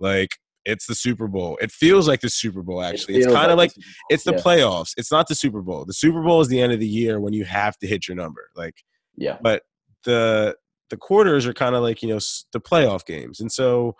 like 0.00 0.38
it's 0.64 0.87
the 0.87 0.94
Super 0.94 1.29
Bowl. 1.29 1.59
It 1.61 1.70
feels 1.70 2.09
like 2.09 2.20
the 2.20 2.31
Super 2.31 2.62
Bowl, 2.62 2.83
actually. 2.83 3.14
It 3.14 3.18
it's 3.18 3.33
kind 3.33 3.50
of 3.50 3.59
like, 3.59 3.77
like 3.77 3.87
it's 4.09 4.24
the 4.24 4.33
yeah. 4.33 4.40
playoffs. 4.40 4.92
It's 4.96 5.12
not 5.12 5.29
the 5.29 5.35
Super 5.35 5.62
Bowl. 5.62 5.85
The 5.85 5.92
Super 5.92 6.22
Bowl 6.22 6.40
is 6.40 6.48
the 6.48 6.61
end 6.61 6.72
of 6.72 6.81
the 6.81 6.88
year 6.88 7.20
when 7.20 7.33
you 7.33 7.44
have 7.44 7.77
to 7.79 7.87
hit 7.87 8.09
your 8.09 8.16
number. 8.16 8.48
Like, 8.57 8.83
yeah. 9.16 9.38
But 9.40 9.62
the 10.05 10.57
the 10.90 10.96
quarters 10.96 11.46
are 11.46 11.55
kind 11.55 11.74
of 11.74 11.83
like 11.83 12.03
you 12.03 12.09
know 12.09 12.20
the 12.53 12.61
playoff 12.61 13.05
games, 13.05 13.40
and 13.40 13.50
so 13.50 13.96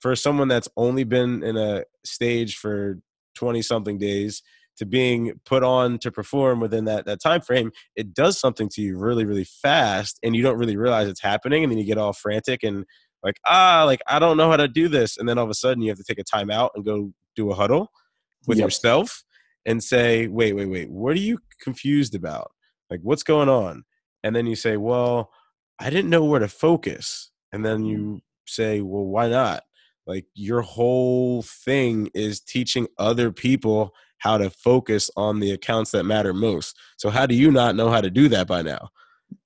for 0.00 0.14
someone 0.14 0.48
that's 0.48 0.68
only 0.76 1.04
been 1.04 1.42
in 1.42 1.56
a 1.56 1.84
stage 2.04 2.56
for 2.56 2.98
twenty 3.34 3.62
something 3.62 3.98
days 3.98 4.42
to 4.78 4.84
being 4.84 5.32
put 5.46 5.62
on 5.62 5.98
to 5.98 6.10
perform 6.12 6.60
within 6.60 6.84
that 6.84 7.06
that 7.06 7.22
time 7.22 7.40
frame, 7.40 7.72
it 7.96 8.12
does 8.12 8.38
something 8.38 8.68
to 8.70 8.82
you 8.82 8.98
really 8.98 9.24
really 9.24 9.46
fast, 9.62 10.18
and 10.22 10.36
you 10.36 10.42
don't 10.42 10.58
really 10.58 10.76
realize 10.76 11.08
it's 11.08 11.22
happening, 11.22 11.62
and 11.62 11.72
then 11.72 11.78
you 11.78 11.84
get 11.84 11.98
all 11.98 12.12
frantic 12.12 12.62
and 12.62 12.84
like 13.26 13.40
ah 13.44 13.82
like 13.84 14.00
i 14.06 14.20
don't 14.20 14.36
know 14.36 14.48
how 14.48 14.56
to 14.56 14.68
do 14.68 14.88
this. 14.88 15.18
And 15.18 15.28
then 15.28 15.36
all 15.36 15.44
of 15.44 15.50
a 15.50 15.54
sudden 15.54 15.82
you 15.82 15.90
have 15.90 15.98
to 15.98 16.04
take 16.04 16.20
a 16.20 16.24
time 16.24 16.48
out 16.48 16.70
and 16.74 16.84
go 16.84 17.12
do 17.34 17.50
a 17.50 17.54
huddle 17.54 17.90
with 18.46 18.58
yep. 18.58 18.66
yourself 18.66 19.24
and 19.66 19.82
say 19.82 20.28
wait 20.28 20.54
wait 20.54 20.66
wait 20.66 20.88
what 20.90 21.12
are 21.16 21.20
you 21.20 21.38
confused 21.60 22.14
about? 22.14 22.52
Like 22.88 23.00
what's 23.02 23.24
going 23.24 23.48
on? 23.48 23.84
And 24.22 24.34
then 24.34 24.46
you 24.46 24.54
say 24.54 24.76
well 24.76 25.30
i 25.80 25.90
didn't 25.90 26.08
know 26.08 26.24
where 26.24 26.40
to 26.40 26.48
focus. 26.48 27.32
And 27.52 27.64
then 27.64 27.84
you 27.84 28.20
say 28.46 28.80
well 28.80 29.04
why 29.04 29.28
not? 29.28 29.64
Like 30.06 30.26
your 30.34 30.62
whole 30.62 31.42
thing 31.42 32.08
is 32.14 32.40
teaching 32.40 32.86
other 32.96 33.32
people 33.32 33.92
how 34.18 34.38
to 34.38 34.50
focus 34.50 35.10
on 35.16 35.40
the 35.40 35.50
accounts 35.50 35.90
that 35.90 36.04
matter 36.04 36.32
most. 36.32 36.76
So 36.96 37.10
how 37.10 37.26
do 37.26 37.34
you 37.34 37.50
not 37.50 37.74
know 37.74 37.90
how 37.90 38.00
to 38.00 38.10
do 38.10 38.28
that 38.28 38.46
by 38.46 38.62
now? 38.62 38.90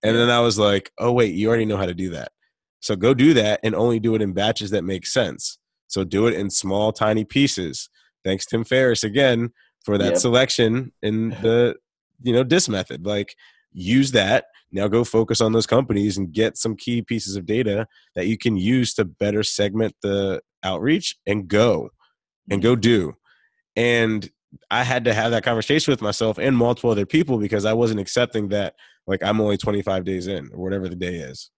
And 0.03 0.14
then 0.14 0.29
i 0.29 0.40
was 0.40 0.59
like 0.59 0.93
oh 0.99 1.12
wait 1.12 1.35
you 1.35 1.49
already 1.49 1.64
know 1.64 1.79
how 1.79 1.87
to 1.87 1.95
do 1.95 2.11
that 2.11 2.33
so 2.81 2.97
go 2.97 3.14
do 3.14 3.35
that 3.35 3.61
and 3.62 3.75
only 3.75 4.01
do 4.01 4.14
it 4.14 4.23
in 4.23 4.33
batches 4.33 4.71
that 4.71 4.85
make 4.85 5.07
sense. 5.07 5.59
So 5.88 6.05
do 6.05 6.27
it 6.27 6.35
in 6.35 6.51
small, 6.51 6.93
tiny 6.93 7.25
pieces. 7.25 7.88
Thanks, 8.25 8.47
Tim 8.47 8.64
Ferriss, 8.64 9.05
again 9.05 9.51
for 9.85 9.99
that 9.99 10.12
yep. 10.12 10.19
selection 10.19 10.93
in 11.03 11.31
the 11.43 11.77
you 12.23 12.33
know 12.33 12.45
DISC 12.45 12.69
method. 12.69 13.07
Like 13.07 13.37
use 13.73 14.12
that. 14.12 14.47
Now 14.73 14.88
go 14.88 15.05
focus 15.05 15.40
on 15.40 15.53
those 15.53 15.66
companies 15.66 16.16
and 16.16 16.33
get 16.33 16.57
some 16.57 16.77
key 16.77 17.03
pieces 17.03 17.37
of 17.37 17.47
data 17.47 17.87
that 18.14 18.27
you 18.27 18.38
can 18.38 18.57
use 18.57 18.95
to 18.95 19.05
better 19.05 19.43
segment 19.43 19.95
the 20.03 20.40
outreach 20.62 21.16
and 21.27 21.49
go 21.49 21.90
and 22.51 22.62
go 22.62 22.73
mm-hmm. 22.73 22.81
do. 22.81 23.16
And 23.77 24.31
I 24.71 24.85
had 24.85 25.05
to 25.05 25.14
have 25.14 25.31
that 25.33 25.45
conversation 25.45 25.93
with 25.93 26.03
myself 26.03 26.38
and 26.38 26.57
multiple 26.57 26.90
other 26.90 27.07
people 27.07 27.38
because 27.38 27.64
I 27.64 27.73
wasn't 27.73 28.01
accepting 28.01 28.49
that 28.49 28.75
like 29.07 29.23
I'm 29.23 29.40
only 29.40 29.57
25 29.57 30.05
days 30.05 30.27
in 30.27 30.51
or 30.53 30.62
whatever 30.62 30.88
the 30.88 30.97
day 30.97 31.16
is. 31.16 31.51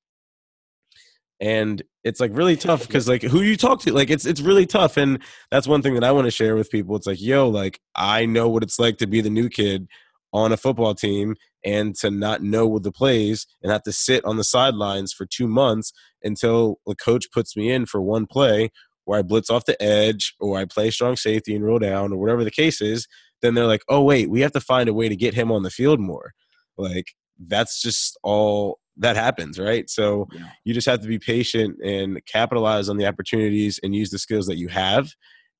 And 1.42 1.82
it's 2.04 2.20
like 2.20 2.30
really 2.34 2.56
tough 2.68 2.86
because 2.86 3.06
like 3.06 3.22
who 3.22 3.42
you 3.42 3.58
talk 3.58 3.80
to, 3.82 3.92
like 3.92 4.08
it's 4.08 4.24
it's 4.24 4.40
really 4.40 4.64
tough. 4.64 4.96
And 4.96 5.22
that's 5.50 5.66
one 5.66 5.82
thing 5.82 5.94
that 5.94 6.04
I 6.04 6.12
want 6.12 6.24
to 6.24 6.30
share 6.30 6.56
with 6.56 6.70
people. 6.70 6.96
It's 6.96 7.06
like, 7.06 7.20
yo, 7.20 7.48
like 7.48 7.80
I 7.94 8.24
know 8.24 8.48
what 8.48 8.62
it's 8.62 8.78
like 8.78 8.96
to 8.98 9.06
be 9.06 9.20
the 9.20 9.30
new 9.30 9.50
kid 9.50 9.86
on 10.32 10.52
a 10.52 10.56
football 10.56 10.94
team 10.94 11.34
and 11.64 11.94
to 11.96 12.10
not 12.10 12.42
know 12.42 12.66
what 12.66 12.82
the 12.82 12.92
plays 12.92 13.46
and 13.62 13.70
have 13.70 13.82
to 13.82 13.92
sit 13.92 14.24
on 14.24 14.36
the 14.36 14.44
sidelines 14.44 15.12
for 15.12 15.26
two 15.26 15.46
months 15.46 15.92
until 16.22 16.78
the 16.86 16.94
coach 16.94 17.26
puts 17.32 17.56
me 17.56 17.70
in 17.70 17.84
for 17.84 18.00
one 18.00 18.26
play 18.26 18.70
where 19.04 19.18
I 19.18 19.22
blitz 19.22 19.50
off 19.50 19.64
the 19.64 19.80
edge 19.82 20.34
or 20.40 20.58
I 20.58 20.64
play 20.64 20.90
strong 20.90 21.16
safety 21.16 21.54
and 21.54 21.64
roll 21.64 21.78
down 21.78 22.12
or 22.12 22.18
whatever 22.18 22.44
the 22.44 22.50
case 22.50 22.80
is, 22.80 23.06
then 23.40 23.54
they're 23.54 23.66
like, 23.66 23.82
oh, 23.88 24.02
wait, 24.02 24.30
we 24.30 24.40
have 24.40 24.52
to 24.52 24.60
find 24.60 24.88
a 24.88 24.94
way 24.94 25.08
to 25.08 25.16
get 25.16 25.34
him 25.34 25.50
on 25.50 25.62
the 25.62 25.70
field 25.70 26.00
more. 26.00 26.32
Like, 26.78 27.06
that's 27.38 27.82
just 27.82 28.16
all 28.22 28.78
that 28.98 29.16
happens, 29.16 29.58
right? 29.58 29.88
So 29.88 30.28
yeah. 30.32 30.50
you 30.64 30.74
just 30.74 30.88
have 30.88 31.00
to 31.00 31.08
be 31.08 31.18
patient 31.18 31.76
and 31.82 32.24
capitalize 32.26 32.88
on 32.88 32.96
the 32.96 33.06
opportunities 33.06 33.80
and 33.82 33.94
use 33.94 34.10
the 34.10 34.18
skills 34.18 34.46
that 34.46 34.58
you 34.58 34.68
have 34.68 35.10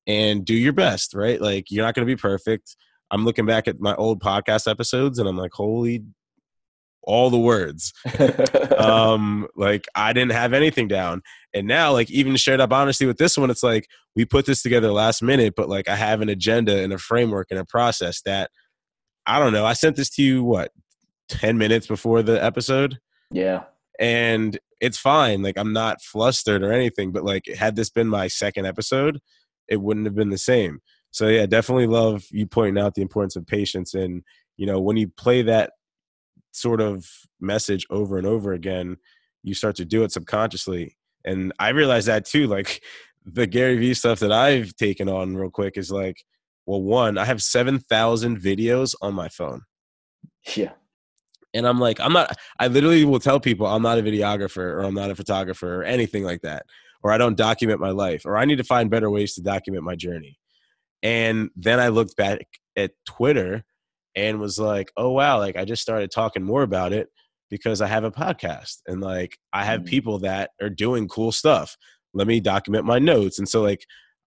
and 0.06 0.44
do 0.44 0.54
your 0.54 0.72
best, 0.72 1.14
right? 1.14 1.40
Like, 1.40 1.70
you're 1.70 1.84
not 1.84 1.94
going 1.94 2.06
to 2.06 2.12
be 2.14 2.20
perfect. 2.20 2.76
I'm 3.10 3.24
looking 3.24 3.46
back 3.46 3.68
at 3.68 3.80
my 3.80 3.94
old 3.94 4.22
podcast 4.22 4.70
episodes 4.70 5.18
and 5.18 5.28
I'm 5.28 5.36
like, 5.36 5.52
holy 5.52 6.02
all 7.04 7.30
the 7.30 7.38
words. 7.38 7.92
um, 8.78 9.46
like 9.56 9.86
I 9.94 10.12
didn't 10.12 10.32
have 10.32 10.52
anything 10.52 10.88
down. 10.88 11.22
And 11.52 11.66
now, 11.66 11.92
like 11.92 12.10
even 12.10 12.36
straight 12.38 12.60
up 12.60 12.72
honestly 12.72 13.06
with 13.06 13.18
this 13.18 13.36
one, 13.36 13.50
it's 13.50 13.62
like 13.62 13.86
we 14.14 14.24
put 14.24 14.46
this 14.46 14.62
together 14.62 14.92
last 14.92 15.22
minute, 15.22 15.54
but 15.56 15.68
like 15.68 15.88
I 15.88 15.96
have 15.96 16.20
an 16.20 16.28
agenda 16.28 16.82
and 16.82 16.92
a 16.92 16.98
framework 16.98 17.48
and 17.50 17.60
a 17.60 17.64
process 17.64 18.22
that 18.22 18.50
I 19.26 19.38
don't 19.38 19.52
know. 19.52 19.66
I 19.66 19.72
sent 19.72 19.96
this 19.96 20.10
to 20.10 20.22
you 20.22 20.44
what 20.44 20.72
10 21.28 21.58
minutes 21.58 21.86
before 21.86 22.22
the 22.22 22.42
episode. 22.42 22.98
Yeah. 23.32 23.64
And 23.98 24.58
it's 24.80 24.98
fine. 24.98 25.42
Like 25.42 25.56
I'm 25.56 25.72
not 25.72 26.02
flustered 26.02 26.62
or 26.62 26.72
anything, 26.72 27.12
but 27.12 27.24
like 27.24 27.46
had 27.46 27.76
this 27.76 27.90
been 27.90 28.08
my 28.08 28.28
second 28.28 28.66
episode, 28.66 29.20
it 29.68 29.80
wouldn't 29.80 30.06
have 30.06 30.14
been 30.14 30.30
the 30.30 30.38
same. 30.38 30.80
So 31.10 31.28
yeah, 31.28 31.46
definitely 31.46 31.86
love 31.86 32.24
you 32.30 32.46
pointing 32.46 32.82
out 32.82 32.94
the 32.94 33.02
importance 33.02 33.36
of 33.36 33.46
patience 33.46 33.94
and 33.94 34.22
you 34.56 34.66
know 34.66 34.80
when 34.80 34.96
you 34.96 35.08
play 35.08 35.42
that 35.42 35.72
sort 36.52 36.80
of 36.80 37.06
message 37.40 37.86
over 37.90 38.18
and 38.18 38.26
over 38.26 38.52
again, 38.52 38.96
you 39.42 39.54
start 39.54 39.76
to 39.76 39.84
do 39.84 40.04
it 40.04 40.12
subconsciously. 40.12 40.96
And 41.24 41.52
I 41.58 41.70
realized 41.70 42.08
that 42.08 42.24
too. 42.24 42.46
Like 42.46 42.82
the 43.24 43.46
Gary 43.46 43.78
Vee 43.78 43.94
stuff 43.94 44.18
that 44.20 44.32
I've 44.32 44.74
taken 44.76 45.08
on 45.08 45.36
real 45.36 45.50
quick 45.50 45.76
is 45.76 45.90
like, 45.90 46.24
well, 46.66 46.82
one, 46.82 47.18
I 47.18 47.24
have 47.24 47.42
7,000 47.42 48.40
videos 48.40 48.94
on 49.02 49.14
my 49.14 49.28
phone. 49.28 49.62
Yeah. 50.56 50.72
And 51.54 51.66
I'm 51.66 51.78
like, 51.78 52.00
I'm 52.00 52.12
not, 52.12 52.36
I 52.58 52.68
literally 52.68 53.04
will 53.04 53.20
tell 53.20 53.40
people 53.40 53.66
I'm 53.66 53.82
not 53.82 53.98
a 53.98 54.02
videographer 54.02 54.58
or 54.58 54.80
I'm 54.80 54.94
not 54.94 55.10
a 55.10 55.14
photographer 55.14 55.80
or 55.80 55.84
anything 55.84 56.24
like 56.24 56.42
that. 56.42 56.64
Or 57.02 57.10
I 57.10 57.18
don't 57.18 57.36
document 57.36 57.80
my 57.80 57.90
life 57.90 58.24
or 58.24 58.36
I 58.36 58.44
need 58.44 58.58
to 58.58 58.64
find 58.64 58.90
better 58.90 59.10
ways 59.10 59.34
to 59.34 59.42
document 59.42 59.84
my 59.84 59.96
journey. 59.96 60.38
And 61.02 61.50
then 61.56 61.80
I 61.80 61.88
looked 61.88 62.16
back 62.16 62.46
at 62.76 62.92
Twitter 63.06 63.64
and 64.14 64.38
was 64.38 64.58
like, 64.58 64.92
oh 64.96 65.10
wow, 65.10 65.38
like 65.38 65.56
I 65.56 65.64
just 65.64 65.82
started 65.82 66.10
talking 66.10 66.42
more 66.42 66.62
about 66.62 66.92
it 66.92 67.08
because 67.50 67.80
I 67.80 67.86
have 67.86 68.04
a 68.04 68.10
podcast 68.10 68.78
and 68.86 69.00
like 69.00 69.36
I 69.52 69.64
have 69.64 69.82
mm. 69.82 69.86
people 69.86 70.18
that 70.20 70.50
are 70.60 70.70
doing 70.70 71.08
cool 71.08 71.32
stuff. 71.32 71.76
Let 72.14 72.26
me 72.26 72.40
document 72.40 72.84
my 72.84 72.98
notes. 72.98 73.38
And 73.38 73.48
so 73.48 73.62
like 73.62 73.84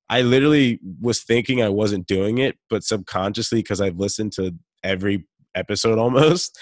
I 0.10 0.22
literally 0.22 0.80
was 1.02 1.24
thinking 1.24 1.62
I 1.62 1.70
wasn't 1.70 2.08
doing 2.08 2.38
it, 2.38 2.58
but 2.70 2.84
subconsciously 2.84 3.60
because 3.60 3.82
I've 3.82 3.98
listened 3.98 4.34
to 4.34 4.54
every 4.84 5.26
episode 5.56 5.98
almost, 6.00 6.60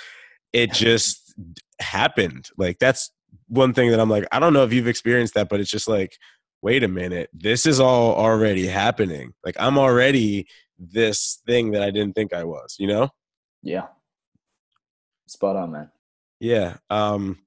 it 0.53 0.71
just 0.71 1.33
happened. 1.79 2.49
Like 2.57 2.79
that's 2.79 3.11
one 3.47 3.73
thing 3.73 3.91
that 3.91 3.99
I'm 3.99 4.09
like, 4.09 4.25
I 4.31 4.39
don't 4.39 4.53
know 4.53 4.63
if 4.63 4.71
you've 4.71 4.87
experienced 4.87 5.33
that, 5.33 5.49
but 5.49 5.59
it's 5.59 5.71
just 5.71 5.87
like, 5.87 6.17
wait 6.61 6.83
a 6.83 6.87
minute, 6.87 7.29
this 7.33 7.65
is 7.65 7.79
all 7.79 8.15
already 8.15 8.67
happening. 8.67 9.33
Like 9.43 9.55
I'm 9.59 9.77
already 9.77 10.47
this 10.79 11.41
thing 11.45 11.71
that 11.71 11.83
I 11.83 11.91
didn't 11.91 12.13
think 12.13 12.33
I 12.33 12.43
was, 12.43 12.77
you 12.79 12.87
know? 12.87 13.09
Yeah. 13.61 13.87
Spot 15.27 15.55
on, 15.55 15.71
man. 15.71 15.91
Yeah. 16.39 16.77
Um 16.89 17.39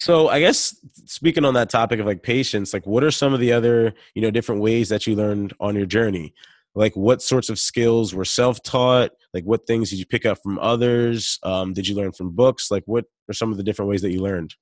so 0.00 0.28
I 0.28 0.40
guess 0.40 0.74
speaking 1.04 1.44
on 1.44 1.54
that 1.54 1.68
topic 1.68 2.00
of 2.00 2.06
like 2.06 2.22
patience, 2.22 2.72
like 2.72 2.86
what 2.86 3.04
are 3.04 3.10
some 3.10 3.34
of 3.34 3.40
the 3.40 3.52
other, 3.52 3.92
you 4.14 4.22
know, 4.22 4.30
different 4.30 4.62
ways 4.62 4.88
that 4.88 5.06
you 5.06 5.14
learned 5.14 5.52
on 5.60 5.76
your 5.76 5.84
journey? 5.86 6.32
Like 6.74 6.96
what 6.96 7.20
sorts 7.20 7.50
of 7.50 7.58
skills 7.58 8.14
were 8.14 8.24
self-taught? 8.24 9.10
Like 9.32 9.44
what 9.44 9.66
things 9.66 9.90
did 9.90 9.98
you 9.98 10.06
pick 10.06 10.26
up 10.26 10.38
from 10.42 10.58
others? 10.58 11.38
Um, 11.42 11.72
did 11.72 11.86
you 11.86 11.94
learn 11.94 12.12
from 12.12 12.30
books? 12.30 12.70
Like 12.70 12.82
what 12.86 13.04
are 13.28 13.34
some 13.34 13.50
of 13.50 13.56
the 13.56 13.62
different 13.62 13.88
ways 13.88 14.02
that 14.02 14.12
you 14.12 14.20
learned? 14.20 14.54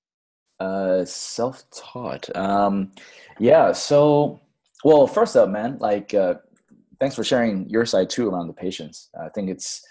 Uh, 0.60 1.04
self-taught. 1.04 2.34
Um, 2.36 2.92
yeah. 3.38 3.72
So, 3.72 4.40
well, 4.84 5.06
first 5.06 5.36
up, 5.36 5.48
man, 5.48 5.78
like 5.78 6.14
uh, 6.14 6.34
thanks 7.00 7.14
for 7.14 7.24
sharing 7.24 7.68
your 7.68 7.86
side 7.86 8.10
too 8.10 8.28
around 8.28 8.48
the 8.48 8.52
patience. 8.52 9.08
I 9.18 9.28
think 9.30 9.50
it's 9.50 9.82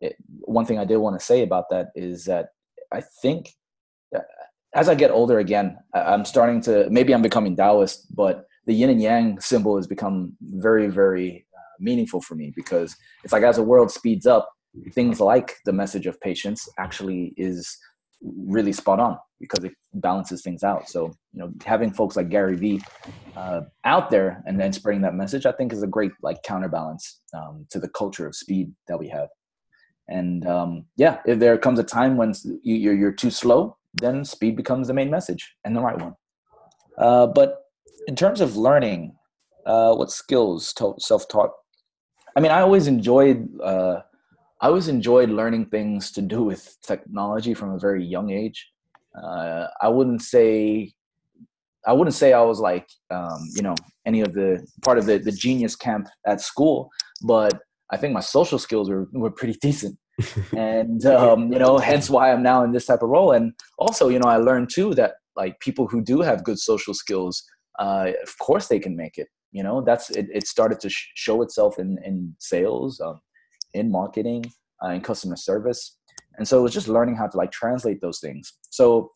it, 0.00 0.16
one 0.26 0.66
thing 0.66 0.78
I 0.78 0.84
did 0.84 0.96
want 0.98 1.18
to 1.18 1.24
say 1.24 1.42
about 1.42 1.70
that 1.70 1.88
is 1.94 2.24
that 2.24 2.48
I 2.92 3.02
think 3.22 3.54
as 4.74 4.88
I 4.90 4.94
get 4.94 5.10
older 5.10 5.38
again, 5.38 5.78
I'm 5.94 6.24
starting 6.24 6.60
to 6.62 6.88
maybe 6.90 7.14
I'm 7.14 7.22
becoming 7.22 7.56
Taoist, 7.56 8.14
but 8.14 8.46
the 8.66 8.74
yin 8.74 8.90
and 8.90 9.00
yang 9.00 9.40
symbol 9.40 9.76
has 9.76 9.86
become 9.86 10.36
very, 10.42 10.88
very 10.88 11.45
uh, 11.45 11.45
meaningful 11.80 12.20
for 12.20 12.34
me 12.34 12.52
because 12.54 12.96
it's 13.24 13.32
like 13.32 13.42
as 13.42 13.56
the 13.56 13.62
world 13.62 13.90
speeds 13.90 14.26
up, 14.26 14.48
things 14.92 15.20
like 15.20 15.56
the 15.64 15.72
message 15.72 16.06
of 16.06 16.20
patience 16.20 16.68
actually 16.78 17.34
is 17.36 17.76
really 18.22 18.72
spot 18.72 19.00
on 19.00 19.18
because 19.40 19.64
it 19.64 19.72
balances 19.94 20.42
things 20.42 20.62
out. 20.62 20.88
So, 20.88 21.12
you 21.32 21.40
know, 21.40 21.52
having 21.64 21.92
folks 21.92 22.16
like 22.16 22.30
Gary 22.30 22.56
Vee 22.56 22.80
uh, 23.36 23.62
out 23.84 24.10
there 24.10 24.42
and 24.46 24.58
then 24.58 24.72
spreading 24.72 25.02
that 25.02 25.14
message, 25.14 25.46
I 25.46 25.52
think 25.52 25.72
is 25.72 25.82
a 25.82 25.86
great 25.86 26.12
like 26.22 26.42
counterbalance 26.42 27.20
um, 27.34 27.66
to 27.70 27.78
the 27.78 27.88
culture 27.88 28.26
of 28.26 28.34
speed 28.34 28.72
that 28.88 28.98
we 28.98 29.08
have. 29.08 29.28
And 30.08 30.46
um, 30.46 30.86
yeah, 30.96 31.18
if 31.26 31.38
there 31.38 31.58
comes 31.58 31.78
a 31.78 31.84
time 31.84 32.16
when 32.16 32.32
you're, 32.62 32.94
you're 32.94 33.12
too 33.12 33.30
slow, 33.30 33.76
then 33.94 34.24
speed 34.24 34.56
becomes 34.56 34.88
the 34.88 34.94
main 34.94 35.10
message 35.10 35.54
and 35.64 35.74
the 35.74 35.80
right 35.80 35.98
one. 35.98 36.14
Uh, 36.96 37.26
but 37.26 37.58
in 38.06 38.14
terms 38.14 38.40
of 38.40 38.56
learning, 38.56 39.14
uh, 39.66 39.94
what 39.94 40.10
skills 40.10 40.72
self-taught? 40.98 41.50
I 42.36 42.40
mean, 42.40 42.52
I 42.52 42.60
always 42.60 42.86
enjoyed 42.86 43.48
uh, 43.60 44.00
I 44.60 44.68
always 44.68 44.88
enjoyed 44.88 45.30
learning 45.30 45.66
things 45.66 46.10
to 46.12 46.22
do 46.22 46.42
with 46.42 46.76
technology 46.82 47.54
from 47.54 47.72
a 47.72 47.78
very 47.78 48.04
young 48.04 48.30
age. 48.30 48.70
Uh, 49.20 49.66
I 49.80 49.88
wouldn't 49.88 50.22
say 50.22 50.92
I 51.86 51.92
wouldn't 51.92 52.14
say 52.14 52.32
I 52.34 52.42
was 52.42 52.60
like 52.60 52.88
um, 53.10 53.40
you 53.54 53.62
know 53.62 53.74
any 54.04 54.20
of 54.20 54.34
the 54.34 54.66
part 54.84 54.98
of 54.98 55.06
the, 55.06 55.18
the 55.18 55.32
genius 55.32 55.74
camp 55.74 56.08
at 56.26 56.40
school, 56.40 56.90
but 57.22 57.58
I 57.90 57.96
think 57.96 58.12
my 58.12 58.20
social 58.20 58.58
skills 58.58 58.90
were, 58.90 59.08
were 59.12 59.30
pretty 59.30 59.58
decent. 59.62 59.98
and 60.56 61.04
um, 61.04 61.52
you 61.52 61.58
know, 61.58 61.76
hence 61.76 62.08
why 62.08 62.32
I'm 62.32 62.42
now 62.42 62.64
in 62.64 62.72
this 62.72 62.86
type 62.86 63.02
of 63.02 63.10
role. 63.10 63.32
And 63.32 63.52
also, 63.78 64.08
you 64.08 64.18
know, 64.18 64.28
I 64.28 64.38
learned 64.38 64.70
too 64.72 64.94
that 64.94 65.16
like 65.36 65.60
people 65.60 65.86
who 65.86 66.00
do 66.00 66.22
have 66.22 66.42
good 66.42 66.58
social 66.58 66.94
skills, 66.94 67.44
uh, 67.78 68.12
of 68.22 68.38
course 68.38 68.68
they 68.68 68.78
can 68.78 68.96
make 68.96 69.18
it. 69.18 69.28
You 69.52 69.62
know, 69.62 69.80
that's 69.80 70.10
it. 70.10 70.26
It 70.32 70.46
started 70.46 70.80
to 70.80 70.88
sh- 70.88 71.08
show 71.14 71.42
itself 71.42 71.78
in 71.78 71.98
in 72.04 72.34
sales, 72.38 73.00
um, 73.00 73.20
in 73.74 73.90
marketing, 73.90 74.44
uh, 74.84 74.90
in 74.90 75.00
customer 75.00 75.36
service, 75.36 75.98
and 76.36 76.46
so 76.46 76.58
it 76.58 76.62
was 76.62 76.74
just 76.74 76.88
learning 76.88 77.16
how 77.16 77.26
to 77.26 77.36
like 77.36 77.52
translate 77.52 78.00
those 78.00 78.20
things. 78.20 78.52
So 78.70 79.10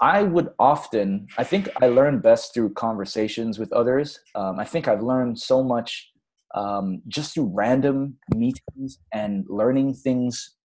I 0.00 0.22
would 0.22 0.48
often, 0.58 1.28
I 1.38 1.44
think 1.44 1.68
I 1.80 1.86
learn 1.86 2.18
best 2.20 2.52
through 2.52 2.74
conversations 2.74 3.58
with 3.58 3.72
others. 3.72 4.18
Um, 4.34 4.58
I 4.58 4.64
think 4.64 4.88
I've 4.88 5.02
learned 5.02 5.38
so 5.38 5.62
much 5.62 6.10
um, 6.54 7.02
just 7.08 7.34
through 7.34 7.50
random 7.54 8.16
meetings 8.34 8.98
and 9.12 9.44
learning 9.48 9.94
things 9.94 10.56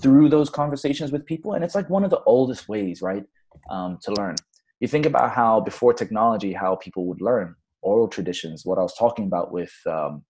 through 0.00 0.28
those 0.28 0.50
conversations 0.50 1.12
with 1.12 1.24
people. 1.26 1.52
And 1.52 1.64
it's 1.64 1.74
like 1.74 1.88
one 1.90 2.04
of 2.04 2.10
the 2.10 2.22
oldest 2.26 2.68
ways, 2.68 3.02
right, 3.02 3.24
um, 3.70 3.98
to 4.02 4.12
learn. 4.14 4.36
You 4.80 4.88
think 4.88 5.06
about 5.06 5.30
how 5.32 5.60
before 5.60 5.92
technology, 5.94 6.52
how 6.52 6.76
people 6.76 7.06
would 7.06 7.20
learn 7.20 7.54
oral 7.90 8.08
traditions. 8.08 8.64
What 8.64 8.78
I 8.78 8.82
was 8.82 8.94
talking 8.94 9.26
about 9.26 9.52
with, 9.52 9.74
um, 9.86 10.24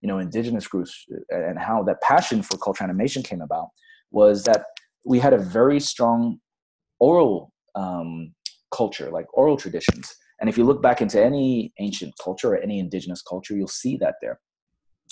you 0.00 0.08
know, 0.08 0.18
indigenous 0.18 0.66
groups 0.66 0.92
and 1.30 1.58
how 1.58 1.82
that 1.84 2.00
passion 2.00 2.42
for 2.42 2.56
culture 2.58 2.84
animation 2.84 3.22
came 3.22 3.42
about 3.42 3.68
was 4.10 4.44
that 4.44 4.64
we 5.04 5.18
had 5.18 5.32
a 5.32 5.38
very 5.38 5.80
strong 5.80 6.38
oral 6.98 7.52
um, 7.74 8.34
culture, 8.70 9.10
like 9.10 9.26
oral 9.40 9.56
traditions 9.56 10.06
and 10.42 10.48
if 10.48 10.58
you 10.58 10.64
look 10.64 10.82
back 10.82 11.00
into 11.00 11.22
any 11.22 11.72
ancient 11.78 12.14
culture 12.22 12.54
or 12.54 12.56
any 12.56 12.80
indigenous 12.80 13.22
culture, 13.22 13.54
you'll 13.54 13.68
see 13.68 13.96
that 13.98 14.16
there. 14.20 14.40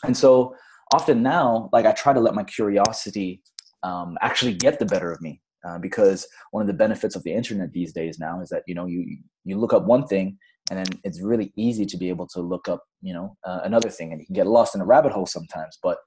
And 0.02 0.16
so 0.16 0.56
often 0.92 1.22
now, 1.22 1.70
like 1.72 1.86
I 1.86 1.92
try 1.92 2.12
to 2.12 2.18
let 2.18 2.34
my 2.34 2.42
curiosity 2.42 3.40
um, 3.84 4.18
actually 4.22 4.54
get 4.54 4.80
the 4.80 4.86
better 4.86 5.12
of 5.12 5.22
me. 5.22 5.40
Uh, 5.64 5.78
because 5.78 6.26
one 6.50 6.62
of 6.62 6.66
the 6.66 6.72
benefits 6.72 7.14
of 7.14 7.22
the 7.22 7.32
internet 7.32 7.70
these 7.70 7.92
days 7.92 8.18
now 8.18 8.40
is 8.40 8.48
that 8.48 8.62
you 8.66 8.74
know 8.74 8.86
you 8.86 9.18
you 9.44 9.58
look 9.58 9.74
up 9.74 9.84
one 9.84 10.06
thing 10.06 10.38
and 10.70 10.78
then 10.78 10.87
it's 11.04 11.20
really 11.20 11.52
easy 11.56 11.85
to 11.85 11.96
be 11.96 12.09
able 12.09 12.26
to 12.28 12.40
look 12.40 12.68
up 12.68 12.83
you 13.02 13.12
know 13.12 13.37
uh, 13.44 13.61
another 13.64 13.90
thing 13.90 14.12
and 14.12 14.20
you 14.20 14.26
can 14.26 14.35
get 14.35 14.46
lost 14.46 14.74
in 14.74 14.80
a 14.80 14.85
rabbit 14.85 15.12
hole 15.12 15.26
sometimes. 15.26 15.78
But 15.83 15.98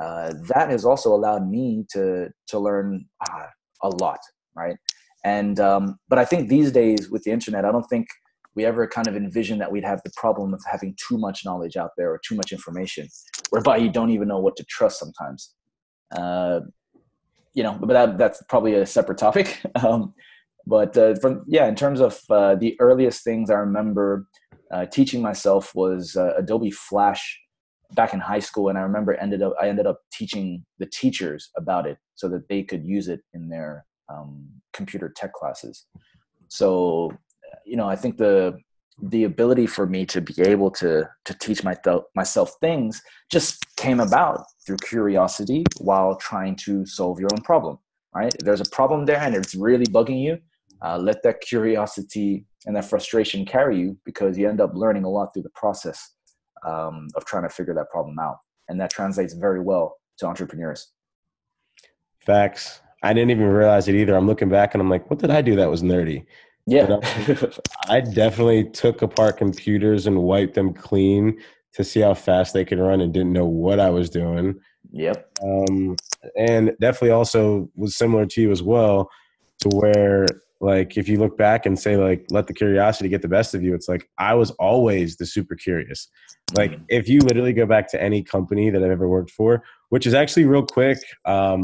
uh, 0.00 0.32
that 0.48 0.70
has 0.70 0.84
also 0.84 1.14
allowed 1.14 1.48
me 1.48 1.84
to 1.92 2.30
to 2.48 2.58
learn 2.58 3.06
uh, 3.30 3.46
a 3.82 3.88
lot 3.88 4.18
right? 4.56 4.76
And 5.24 5.60
um, 5.60 5.98
but 6.08 6.18
i 6.18 6.24
think 6.24 6.48
these 6.48 6.70
days 6.72 7.10
with 7.10 7.22
the 7.24 7.30
internet 7.30 7.64
i 7.64 7.72
don't 7.72 7.88
think 7.90 8.06
we 8.56 8.64
ever 8.64 8.86
kind 8.88 9.06
of 9.06 9.14
envision 9.14 9.58
that 9.58 9.70
we'd 9.70 9.84
have 9.84 10.00
the 10.02 10.10
problem 10.16 10.54
of 10.54 10.62
having 10.68 10.96
too 10.96 11.18
much 11.18 11.44
knowledge 11.44 11.76
out 11.76 11.90
there 11.96 12.10
or 12.10 12.20
too 12.26 12.34
much 12.34 12.52
information 12.52 13.06
whereby 13.50 13.76
you 13.76 13.90
don't 13.90 14.10
even 14.10 14.26
know 14.26 14.38
what 14.38 14.56
to 14.56 14.64
trust 14.64 14.98
sometimes. 14.98 15.54
Uh, 16.10 16.60
you 17.52 17.62
know 17.62 17.76
but 17.80 17.88
that, 17.88 18.18
that's 18.18 18.42
probably 18.48 18.74
a 18.74 18.86
separate 18.86 19.18
topic. 19.18 19.60
Um, 19.84 20.14
but 20.66 20.96
uh, 20.96 21.14
from 21.16 21.44
yeah, 21.46 21.66
in 21.66 21.74
terms 21.74 22.00
of 22.00 22.20
uh, 22.28 22.56
the 22.56 22.76
earliest 22.80 23.22
things 23.22 23.50
I 23.50 23.54
remember 23.54 24.26
uh, 24.72 24.86
teaching 24.86 25.22
myself 25.22 25.74
was 25.74 26.16
uh, 26.16 26.32
Adobe 26.36 26.70
Flash 26.70 27.40
back 27.92 28.12
in 28.12 28.20
high 28.20 28.40
school, 28.40 28.68
and 28.68 28.76
I 28.76 28.82
remember 28.82 29.14
ended 29.14 29.42
up 29.42 29.54
I 29.60 29.68
ended 29.68 29.86
up 29.86 30.00
teaching 30.12 30.64
the 30.78 30.86
teachers 30.86 31.50
about 31.56 31.86
it 31.86 31.98
so 32.14 32.28
that 32.28 32.48
they 32.48 32.62
could 32.62 32.84
use 32.84 33.08
it 33.08 33.20
in 33.32 33.48
their 33.48 33.86
um, 34.12 34.48
computer 34.72 35.12
tech 35.14 35.32
classes. 35.32 35.86
So 36.48 37.12
you 37.64 37.76
know, 37.76 37.88
I 37.88 37.96
think 37.96 38.16
the 38.16 38.58
the 39.02 39.24
ability 39.24 39.66
for 39.66 39.86
me 39.86 40.06
to 40.06 40.20
be 40.20 40.34
able 40.42 40.70
to 40.70 41.08
to 41.24 41.34
teach 41.34 41.62
my 41.62 41.74
th- 41.84 42.02
myself 42.14 42.54
things 42.60 43.02
just 43.30 43.64
came 43.76 44.00
about 44.00 44.44
through 44.64 44.78
curiosity 44.78 45.64
while 45.78 46.16
trying 46.16 46.56
to 46.56 46.86
solve 46.86 47.20
your 47.20 47.28
own 47.34 47.42
problem 47.42 47.78
right 48.14 48.34
there's 48.40 48.62
a 48.62 48.70
problem 48.70 49.04
there 49.04 49.18
and 49.18 49.34
it's 49.34 49.54
really 49.54 49.84
bugging 49.84 50.22
you 50.22 50.38
uh, 50.82 50.98
let 50.98 51.22
that 51.22 51.40
curiosity 51.40 52.44
and 52.66 52.76
that 52.76 52.84
frustration 52.84 53.44
carry 53.44 53.78
you 53.78 53.96
because 54.04 54.36
you 54.36 54.48
end 54.48 54.60
up 54.60 54.72
learning 54.74 55.04
a 55.04 55.08
lot 55.08 55.32
through 55.32 55.42
the 55.42 55.50
process 55.50 56.14
um, 56.66 57.08
of 57.14 57.24
trying 57.24 57.44
to 57.44 57.48
figure 57.48 57.74
that 57.74 57.90
problem 57.90 58.18
out. 58.18 58.38
And 58.68 58.80
that 58.80 58.90
translates 58.90 59.34
very 59.34 59.60
well 59.60 59.96
to 60.18 60.26
entrepreneurs. 60.26 60.92
Facts. 62.24 62.80
I 63.02 63.12
didn't 63.12 63.30
even 63.30 63.46
realize 63.46 63.88
it 63.88 63.94
either. 63.94 64.16
I'm 64.16 64.26
looking 64.26 64.48
back 64.48 64.74
and 64.74 64.80
i'm 64.80 64.90
like 64.90 65.08
what 65.10 65.20
did 65.20 65.30
i 65.30 65.40
do 65.40 65.54
that 65.56 65.70
was 65.70 65.82
nerdy? 65.82 66.26
Yeah. 66.66 66.96
I 67.88 68.00
definitely 68.00 68.68
took 68.70 69.02
apart 69.02 69.36
computers 69.36 70.06
and 70.08 70.22
wiped 70.22 70.54
them 70.54 70.74
clean 70.74 71.38
to 71.74 71.84
see 71.84 72.00
how 72.00 72.14
fast 72.14 72.52
they 72.52 72.64
could 72.64 72.80
run 72.80 73.00
and 73.00 73.12
didn't 73.12 73.32
know 73.32 73.46
what 73.46 73.78
i 73.78 73.90
was 73.90 74.10
doing. 74.10 74.58
Yep. 74.92 75.38
Um, 75.42 75.96
and 76.36 76.72
definitely 76.80 77.10
also 77.10 77.70
was 77.76 77.96
similar 77.96 78.26
to 78.26 78.40
you 78.40 78.50
as 78.50 78.62
well 78.62 79.10
to 79.60 79.68
where 79.68 80.26
like 80.60 80.96
if 80.96 81.08
you 81.08 81.18
look 81.18 81.36
back 81.36 81.66
and 81.66 81.78
say 81.78 81.96
like 81.96 82.24
let 82.30 82.46
the 82.46 82.54
curiosity 82.54 83.08
get 83.08 83.22
the 83.22 83.28
best 83.28 83.54
of 83.54 83.62
you 83.62 83.74
it's 83.74 83.88
like 83.88 84.08
i 84.18 84.34
was 84.34 84.50
always 84.52 85.16
the 85.16 85.26
super 85.26 85.54
curious. 85.54 86.08
Like 86.54 86.70
mm-hmm. 86.70 86.84
if 86.88 87.08
you 87.08 87.20
literally 87.20 87.52
go 87.52 87.66
back 87.66 87.90
to 87.90 88.02
any 88.02 88.22
company 88.22 88.70
that 88.70 88.82
i've 88.82 88.90
ever 88.90 89.08
worked 89.08 89.30
for 89.30 89.62
which 89.90 90.06
is 90.06 90.14
actually 90.14 90.46
real 90.46 90.64
quick 90.64 90.98
um, 91.24 91.60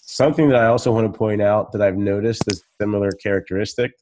something 0.00 0.48
that 0.48 0.56
i 0.56 0.66
also 0.66 0.92
want 0.92 1.12
to 1.12 1.18
point 1.18 1.42
out 1.42 1.72
that 1.72 1.82
i've 1.82 1.96
noticed 1.96 2.44
a 2.50 2.56
similar 2.80 3.10
characteristic 3.22 3.92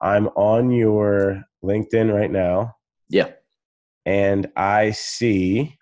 i'm 0.00 0.26
on 0.28 0.70
your 0.70 1.44
linkedin 1.64 2.12
right 2.12 2.30
now. 2.30 2.74
Yeah. 3.08 3.30
And 4.06 4.50
i 4.56 4.90
see 4.92 5.76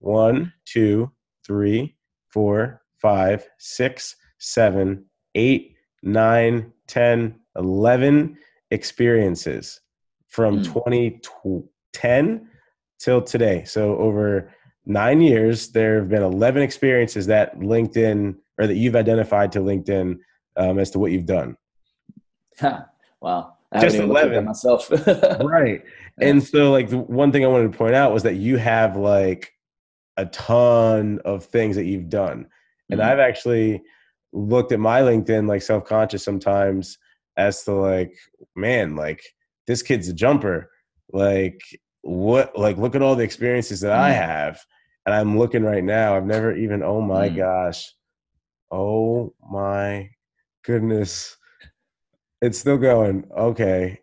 one 0.00 0.52
two 0.64 1.10
three 1.46 1.96
four 2.30 2.82
five 3.00 3.48
six 3.58 4.16
seven 4.38 5.06
eight 5.34 5.74
nine 6.02 6.72
10, 6.88 7.34
11 7.56 8.36
experiences 8.70 9.80
from 10.26 10.60
mm. 10.60 10.64
2010 10.64 12.48
till 12.98 13.22
today. 13.22 13.64
So 13.64 13.96
over 13.98 14.52
nine 14.84 15.20
years, 15.20 15.68
there 15.68 15.98
have 16.00 16.08
been 16.08 16.22
11 16.22 16.62
experiences 16.62 17.26
that 17.26 17.58
LinkedIn 17.58 18.36
or 18.58 18.66
that 18.66 18.74
you've 18.74 18.96
identified 18.96 19.52
to 19.52 19.60
LinkedIn 19.60 20.18
um, 20.56 20.78
as 20.78 20.90
to 20.90 20.98
what 20.98 21.12
you've 21.12 21.26
done. 21.26 21.56
wow. 23.20 23.54
I 23.70 23.80
Just 23.80 23.96
11 23.96 24.44
myself. 24.44 24.90
right. 25.40 25.82
And 26.20 26.42
so 26.42 26.72
like 26.72 26.88
the 26.88 26.98
one 26.98 27.30
thing 27.30 27.44
I 27.44 27.48
wanted 27.48 27.72
to 27.72 27.78
point 27.78 27.94
out 27.94 28.12
was 28.12 28.22
that 28.22 28.36
you 28.36 28.56
have 28.56 28.96
like 28.96 29.52
a 30.16 30.26
ton 30.26 31.20
of 31.24 31.44
things 31.44 31.76
that 31.76 31.84
you've 31.84 32.08
done. 32.08 32.46
And 32.90 33.00
mm-hmm. 33.00 33.10
I've 33.10 33.18
actually 33.18 33.82
looked 34.32 34.72
at 34.72 34.80
my 34.80 35.00
LinkedIn 35.00 35.48
like 35.48 35.62
self 35.62 35.84
conscious 35.84 36.24
sometimes 36.24 36.98
as 37.36 37.64
to 37.64 37.72
like, 37.72 38.12
man, 38.56 38.96
like 38.96 39.22
this 39.66 39.82
kid's 39.82 40.08
a 40.08 40.12
jumper. 40.12 40.70
Like 41.12 41.60
what? 42.02 42.58
Like 42.58 42.76
look 42.76 42.94
at 42.94 43.02
all 43.02 43.16
the 43.16 43.24
experiences 43.24 43.80
that 43.80 43.92
mm. 43.92 44.00
I 44.00 44.10
have, 44.10 44.60
and 45.06 45.14
I'm 45.14 45.38
looking 45.38 45.62
right 45.62 45.84
now. 45.84 46.16
I've 46.16 46.26
never 46.26 46.54
even. 46.54 46.82
Oh 46.82 47.00
my 47.00 47.28
mm. 47.28 47.36
gosh. 47.36 47.92
Oh 48.70 49.34
my 49.50 50.10
goodness. 50.64 51.36
It's 52.42 52.58
still 52.58 52.78
going. 52.78 53.24
Okay. 53.36 54.00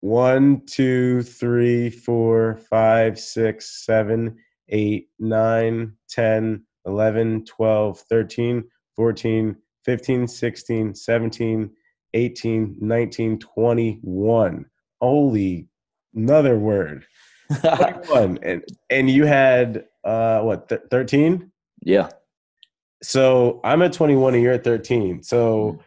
One, 0.00 0.62
two, 0.64 1.22
three, 1.22 1.90
four, 1.90 2.58
five, 2.70 3.18
six, 3.18 3.84
seven, 3.84 4.38
eight, 4.70 5.08
nine, 5.18 5.92
ten, 6.08 6.64
eleven, 6.86 7.44
twelve, 7.44 8.00
thirteen. 8.08 8.64
14, 9.00 9.56
15, 9.86 10.28
16, 10.28 10.94
17, 10.94 11.70
18, 12.12 12.76
19, 12.78 13.38
21. 13.38 14.66
Holy, 15.00 15.68
another 16.14 16.58
word. 16.58 17.06
21. 17.62 18.38
and, 18.42 18.62
and 18.90 19.08
you 19.08 19.24
had, 19.24 19.86
uh, 20.04 20.42
what, 20.42 20.68
th- 20.68 20.82
13? 20.90 21.50
Yeah. 21.80 22.10
So 23.02 23.62
I'm 23.64 23.80
at 23.80 23.94
21 23.94 24.34
and 24.34 24.42
you're 24.42 24.52
at 24.52 24.64
13. 24.64 25.22
So 25.22 25.78
mm. 25.78 25.80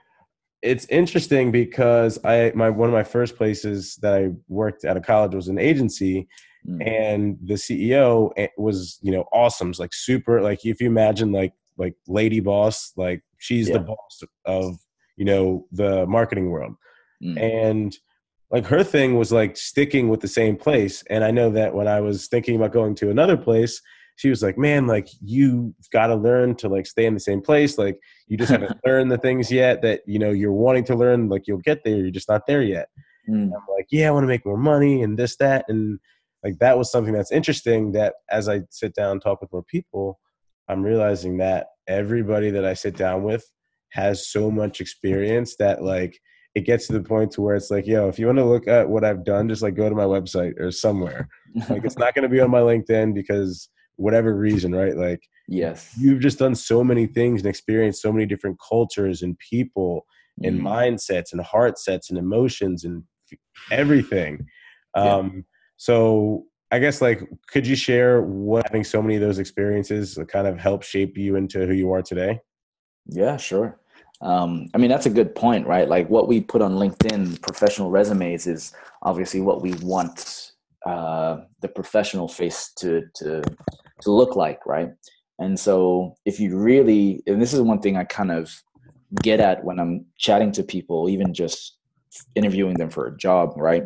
it's 0.63 0.88
interesting 0.88 1.52
because 1.52 2.17
I, 2.26 2.52
my, 2.56 2.71
one 2.71 2.89
of 2.89 2.93
my 2.93 3.04
first 3.04 3.36
places 3.36 3.95
that 4.02 4.15
I 4.15 4.32
worked 4.47 4.86
at 4.86 4.97
a 4.97 5.02
college 5.02 5.36
was 5.36 5.49
an 5.49 5.60
agency. 5.60 6.28
Mm. 6.67 6.88
And 6.88 7.38
the 7.43 7.54
CEO 7.54 8.32
eh, 8.38 8.47
was, 8.58 8.97
you 9.04 9.12
know, 9.12 9.26
awesome. 9.32 9.69
It's 9.69 9.78
like 9.78 9.93
super, 9.93 10.41
like 10.41 10.65
if 10.65 10.82
you 10.82 10.88
imagine 10.88 11.32
like 11.32 11.54
like 11.77 11.95
lady 12.07 12.39
boss 12.39 12.91
like 12.97 13.21
she's 13.38 13.69
yeah. 13.69 13.77
the 13.77 13.79
boss 13.79 14.23
of 14.45 14.77
you 15.17 15.25
know 15.25 15.65
the 15.71 16.05
marketing 16.07 16.49
world 16.49 16.75
mm. 17.23 17.39
and 17.39 17.97
like 18.51 18.65
her 18.65 18.83
thing 18.83 19.17
was 19.17 19.31
like 19.31 19.57
sticking 19.57 20.09
with 20.09 20.21
the 20.21 20.27
same 20.27 20.55
place 20.55 21.03
and 21.09 21.23
i 21.23 21.31
know 21.31 21.49
that 21.49 21.73
when 21.73 21.88
i 21.88 21.99
was 21.99 22.27
thinking 22.27 22.55
about 22.55 22.71
going 22.71 22.95
to 22.95 23.09
another 23.09 23.38
place 23.38 23.81
she 24.15 24.29
was 24.29 24.43
like 24.43 24.57
man 24.57 24.88
like 24.88 25.07
you've 25.21 25.73
got 25.91 26.07
to 26.07 26.15
learn 26.15 26.55
to 26.55 26.69
like 26.69 26.86
stay 26.86 27.05
in 27.05 27.13
the 27.13 27.19
same 27.19 27.41
place 27.41 27.77
like 27.77 27.97
you 28.27 28.38
just 28.38 28.51
haven't 28.51 28.77
learned 28.86 29.12
the 29.12 29.17
things 29.17 29.51
yet 29.51 29.81
that 29.81 30.01
you 30.05 30.19
know 30.19 30.31
you're 30.31 30.53
wanting 30.53 30.83
to 30.83 30.95
learn 30.95 31.29
like 31.29 31.47
you'll 31.47 31.57
get 31.59 31.83
there 31.83 31.97
you're 31.97 32.12
just 32.12 32.29
not 32.29 32.45
there 32.47 32.62
yet 32.62 32.88
mm. 33.29 33.45
i'm 33.45 33.75
like 33.75 33.88
yeah 33.91 34.07
i 34.07 34.12
want 34.12 34.23
to 34.23 34.27
make 34.27 34.45
more 34.45 34.57
money 34.57 35.01
and 35.01 35.17
this 35.17 35.36
that 35.38 35.65
and 35.67 35.99
like 36.43 36.57
that 36.59 36.77
was 36.77 36.91
something 36.91 37.13
that's 37.13 37.31
interesting 37.31 37.91
that 37.91 38.15
as 38.29 38.47
i 38.47 38.62
sit 38.69 38.93
down 38.93 39.12
and 39.12 39.21
talk 39.21 39.41
with 39.41 39.51
more 39.51 39.63
people 39.63 40.19
I'm 40.69 40.84
realizing 40.84 41.38
that 41.38 41.67
everybody 41.88 42.49
that 42.52 42.65
I 42.65 42.73
sit 42.73 42.95
down 42.95 43.23
with 43.23 43.45
has 43.91 44.32
so 44.32 44.49
much 44.49 44.82
experience 44.82 45.56
that 45.58 45.84
like 45.84 46.17
it 46.56 46.65
gets 46.65 46.88
to 46.88 46.93
the 46.93 47.02
point 47.02 47.32
to 47.32 47.41
where 47.41 47.56
it's 47.56 47.71
like, 47.71 47.88
yo, 47.88 48.08
if 48.08 48.19
you 48.19 48.28
want 48.28 48.38
to 48.38 48.45
look 48.45 48.67
at 48.67 48.88
what 48.88 49.04
I've 49.04 49.23
done, 49.23 49.49
just 49.49 49.63
like 49.63 49.76
go 49.76 49.89
to 49.89 49.95
my 49.95 50.04
website 50.04 50.60
or 50.60 50.71
somewhere. 50.71 51.28
like 51.69 51.84
it's 51.84 51.97
not 51.97 52.13
going 52.13 52.23
to 52.23 52.30
be 52.30 52.39
on 52.39 52.52
my 52.52 52.60
LinkedIn 52.60 53.13
because 53.13 53.69
whatever 53.95 54.36
reason, 54.36 54.73
right? 54.73 54.95
Like, 54.95 55.21
yes, 55.47 55.93
you've 55.97 56.19
just 56.21 56.39
done 56.39 56.56
so 56.56 56.84
many 56.84 57.08
things 57.08 57.41
and 57.41 57.49
experienced 57.49 58.02
so 58.02 58.12
many 58.12 58.26
different 58.26 58.58
cultures 58.67 59.23
and 59.23 59.38
people 59.39 60.06
mm. 60.41 60.47
and 60.47 60.62
mindsets 60.62 61.32
and 61.32 61.41
heart 61.41 61.80
sets 61.80 62.10
and 62.10 62.19
emotions 62.19 62.84
and 62.84 63.04
everything. 63.71 64.45
Um, 64.95 65.32
yeah. 65.34 65.41
So 65.78 66.45
I 66.73 66.79
guess 66.79 67.03
like 67.03 67.21
could 67.51 67.67
you 67.67 67.75
share 67.75 68.23
what 68.23 68.65
having 68.65 68.83
so 68.83 68.99
many 68.99 69.13
of 69.13 69.21
those 69.21 69.38
experiences 69.38 70.17
kind 70.27 70.47
of 70.47 70.57
help 70.57 70.81
shape 70.81 71.15
you 71.19 71.36
into 71.36 71.67
who 71.67 71.73
you 71.73 71.91
are 71.91 72.01
today? 72.01 72.39
Yeah, 73.05 73.38
sure. 73.38 73.79
Um, 74.23 74.69
I 74.73 74.79
mean 74.79 74.89
that's 74.89 75.05
a 75.05 75.12
good 75.12 75.36
point, 75.36 75.67
right? 75.67 75.88
Like 75.88 76.09
what 76.09 76.27
we 76.27 76.41
put 76.41 76.63
on 76.63 76.73
LinkedIn, 76.73 77.43
professional 77.43 77.91
resumes, 77.91 78.47
is 78.47 78.73
obviously 79.03 79.39
what 79.39 79.62
we 79.62 79.75
want 79.83 80.53
uh, 80.83 81.41
the 81.62 81.67
professional 81.67 82.27
face 82.27 82.73
to 82.77 83.03
to 83.17 83.43
to 84.01 84.12
look 84.12 84.36
like, 84.36 84.65
right? 84.65 84.89
And 85.38 85.59
so 85.59 86.15
if 86.25 86.39
you 86.39 86.57
really, 86.57 87.21
and 87.27 87.39
this 87.39 87.53
is 87.53 87.62
one 87.62 87.81
thing 87.81 87.97
I 87.97 88.03
kind 88.03 88.31
of 88.31 88.51
get 89.21 89.39
at 89.39 89.63
when 89.63 89.79
I'm 89.79 90.07
chatting 90.17 90.51
to 90.53 90.63
people, 90.63 91.07
even 91.07 91.36
just 91.36 91.77
interviewing 92.33 92.77
them 92.77 92.89
for 92.89 93.05
a 93.05 93.15
job, 93.15 93.53
right? 93.57 93.83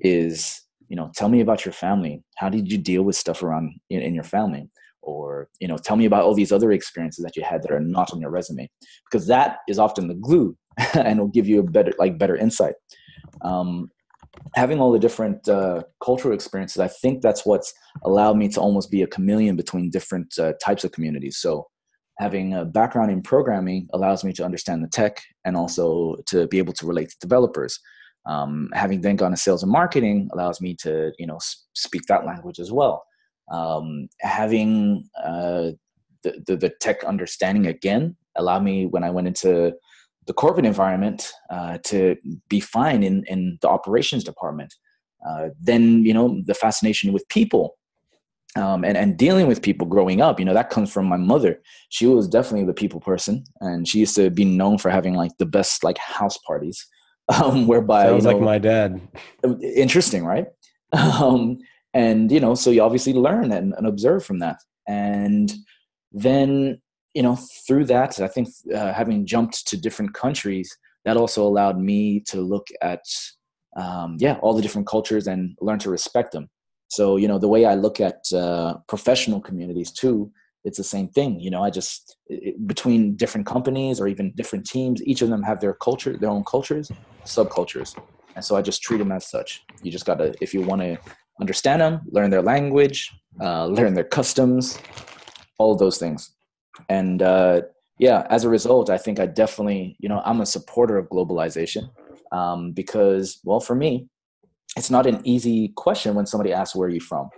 Is 0.00 0.63
you 0.94 1.00
know 1.00 1.10
tell 1.16 1.28
me 1.28 1.40
about 1.40 1.64
your 1.64 1.72
family 1.72 2.22
how 2.36 2.48
did 2.48 2.70
you 2.70 2.78
deal 2.78 3.02
with 3.02 3.16
stuff 3.16 3.42
around 3.42 3.74
in, 3.90 4.00
in, 4.00 4.14
your 4.14 4.22
family 4.22 4.64
or 5.02 5.48
you 5.58 5.66
know 5.66 5.76
tell 5.76 5.96
me 5.96 6.04
about 6.04 6.22
all 6.22 6.34
these 6.34 6.52
other 6.52 6.70
experiences 6.70 7.24
that 7.24 7.34
you 7.34 7.42
had 7.42 7.60
that 7.62 7.72
are 7.72 7.80
not 7.80 8.12
on 8.12 8.20
your 8.20 8.30
resume 8.30 8.70
because 9.10 9.26
that 9.26 9.56
is 9.68 9.80
often 9.80 10.06
the 10.06 10.14
glue 10.14 10.56
and 10.94 11.18
will 11.18 11.26
give 11.26 11.48
you 11.48 11.58
a 11.58 11.64
better 11.64 11.92
like 11.98 12.16
better 12.16 12.36
insight 12.36 12.76
um, 13.42 13.90
having 14.54 14.78
all 14.80 14.92
the 14.92 14.98
different 15.00 15.48
uh, 15.48 15.82
cultural 16.02 16.34
experiences, 16.34 16.78
I 16.78 16.88
think 16.88 17.22
that's 17.22 17.44
what's 17.44 17.72
allowed 18.04 18.36
me 18.36 18.48
to 18.48 18.60
almost 18.60 18.90
be 18.90 19.02
a 19.02 19.06
chameleon 19.06 19.56
between 19.56 19.90
different 19.90 20.32
uh, 20.38 20.52
types 20.64 20.84
of 20.84 20.92
communities. 20.92 21.38
So 21.38 21.66
having 22.18 22.54
a 22.54 22.64
background 22.64 23.10
in 23.10 23.22
programming 23.22 23.88
allows 23.92 24.24
me 24.24 24.32
to 24.34 24.44
understand 24.44 24.82
the 24.82 24.88
tech 24.88 25.20
and 25.44 25.56
also 25.56 26.16
to 26.26 26.46
be 26.48 26.58
able 26.58 26.72
to 26.74 26.86
relate 26.86 27.10
to 27.10 27.16
developers. 27.20 27.78
Um, 28.26 28.70
having 28.72 29.02
then 29.02 29.16
gone 29.16 29.32
to 29.32 29.36
sales 29.36 29.62
and 29.62 29.70
marketing 29.70 30.30
allows 30.32 30.60
me 30.60 30.74
to 30.76 31.12
you 31.18 31.26
know 31.26 31.38
speak 31.74 32.02
that 32.08 32.24
language 32.24 32.58
as 32.58 32.72
well. 32.72 33.04
Um, 33.52 34.08
having 34.20 35.08
uh, 35.22 35.72
the, 36.22 36.42
the, 36.46 36.56
the 36.56 36.72
tech 36.80 37.04
understanding 37.04 37.66
again 37.66 38.16
allowed 38.36 38.64
me 38.64 38.86
when 38.86 39.04
I 39.04 39.10
went 39.10 39.28
into 39.28 39.74
the 40.26 40.32
corporate 40.32 40.64
environment 40.64 41.30
uh, 41.50 41.78
to 41.84 42.16
be 42.48 42.60
fine 42.60 43.02
in 43.02 43.24
in 43.26 43.58
the 43.60 43.68
operations 43.68 44.24
department. 44.24 44.74
Uh, 45.26 45.48
then 45.60 46.04
you 46.04 46.12
know 46.12 46.42
the 46.46 46.54
fascination 46.54 47.12
with 47.12 47.28
people 47.28 47.76
um, 48.56 48.84
and 48.84 48.96
and 48.96 49.16
dealing 49.16 49.46
with 49.46 49.62
people 49.62 49.86
growing 49.86 50.20
up 50.20 50.38
you 50.38 50.44
know 50.44 50.54
that 50.54 50.70
comes 50.70 50.92
from 50.92 51.06
my 51.06 51.16
mother 51.16 51.60
she 51.88 52.06
was 52.06 52.28
definitely 52.28 52.66
the 52.66 52.74
people 52.74 53.00
person 53.00 53.42
and 53.60 53.88
she 53.88 53.98
used 54.00 54.14
to 54.14 54.30
be 54.30 54.44
known 54.44 54.78
for 54.78 54.90
having 54.90 55.14
like 55.14 55.32
the 55.38 55.46
best 55.46 55.82
like 55.82 55.98
house 55.98 56.38
parties 56.46 56.86
um, 57.42 57.66
whereby 57.66 58.04
sounds 58.04 58.24
you 58.24 58.30
know, 58.30 58.36
like 58.36 58.44
my 58.44 58.58
dad. 58.58 59.00
interesting 59.62 60.24
right? 60.24 60.46
Um, 60.92 61.58
and 61.92 62.30
you 62.30 62.38
know 62.38 62.54
so 62.54 62.70
you 62.70 62.80
obviously 62.80 63.14
learn 63.14 63.50
and, 63.50 63.74
and 63.76 63.86
observe 63.86 64.24
from 64.24 64.38
that. 64.38 64.58
And 64.86 65.52
then 66.12 66.80
you 67.14 67.22
know 67.22 67.36
through 67.66 67.84
that 67.84 68.20
i 68.20 68.28
think 68.28 68.48
uh, 68.74 68.92
having 68.92 69.24
jumped 69.24 69.66
to 69.68 69.76
different 69.76 70.14
countries 70.14 70.68
that 71.04 71.16
also 71.16 71.46
allowed 71.46 71.78
me 71.78 72.20
to 72.20 72.40
look 72.40 72.66
at 72.80 73.04
um, 73.76 74.16
yeah 74.18 74.38
all 74.42 74.54
the 74.54 74.62
different 74.62 74.86
cultures 74.86 75.26
and 75.26 75.56
learn 75.60 75.78
to 75.80 75.90
respect 75.90 76.32
them. 76.32 76.48
So, 76.88 77.16
you 77.16 77.28
know, 77.28 77.38
the 77.38 77.48
way 77.48 77.64
I 77.64 77.74
look 77.74 78.00
at 78.00 78.20
uh, 78.32 78.74
professional 78.88 79.40
communities 79.40 79.90
too, 79.90 80.30
it's 80.64 80.78
the 80.78 80.84
same 80.84 81.08
thing. 81.08 81.38
You 81.40 81.50
know, 81.50 81.62
I 81.62 81.70
just 81.70 82.16
it, 82.26 82.66
between 82.66 83.16
different 83.16 83.46
companies 83.46 84.00
or 84.00 84.08
even 84.08 84.32
different 84.34 84.66
teams, 84.66 85.02
each 85.04 85.22
of 85.22 85.28
them 85.28 85.42
have 85.42 85.60
their 85.60 85.74
culture, 85.74 86.16
their 86.16 86.30
own 86.30 86.44
cultures, 86.44 86.90
subcultures, 87.24 87.96
and 88.34 88.44
so 88.44 88.56
I 88.56 88.62
just 88.62 88.82
treat 88.82 88.98
them 88.98 89.12
as 89.12 89.26
such. 89.26 89.62
You 89.82 89.90
just 89.90 90.06
gotta, 90.06 90.34
if 90.40 90.54
you 90.54 90.62
want 90.62 90.82
to 90.82 90.98
understand 91.40 91.80
them, 91.80 92.00
learn 92.10 92.30
their 92.30 92.42
language, 92.42 93.12
uh, 93.40 93.66
learn 93.66 93.94
their 93.94 94.04
customs, 94.04 94.78
all 95.58 95.76
those 95.76 95.98
things, 95.98 96.32
and 96.88 97.22
uh, 97.22 97.62
yeah, 97.98 98.26
as 98.30 98.44
a 98.44 98.48
result, 98.48 98.90
I 98.90 98.98
think 98.98 99.20
I 99.20 99.26
definitely, 99.26 99.96
you 100.00 100.08
know, 100.08 100.20
I'm 100.24 100.40
a 100.40 100.46
supporter 100.46 100.98
of 100.98 101.08
globalization 101.08 101.90
um, 102.32 102.72
because, 102.72 103.38
well, 103.44 103.60
for 103.60 103.76
me, 103.76 104.08
it's 104.76 104.90
not 104.90 105.06
an 105.06 105.20
easy 105.24 105.68
question 105.76 106.16
when 106.16 106.26
somebody 106.26 106.52
asks 106.52 106.74
where 106.74 106.88
are 106.88 106.90
you 106.90 107.00
from 107.00 107.30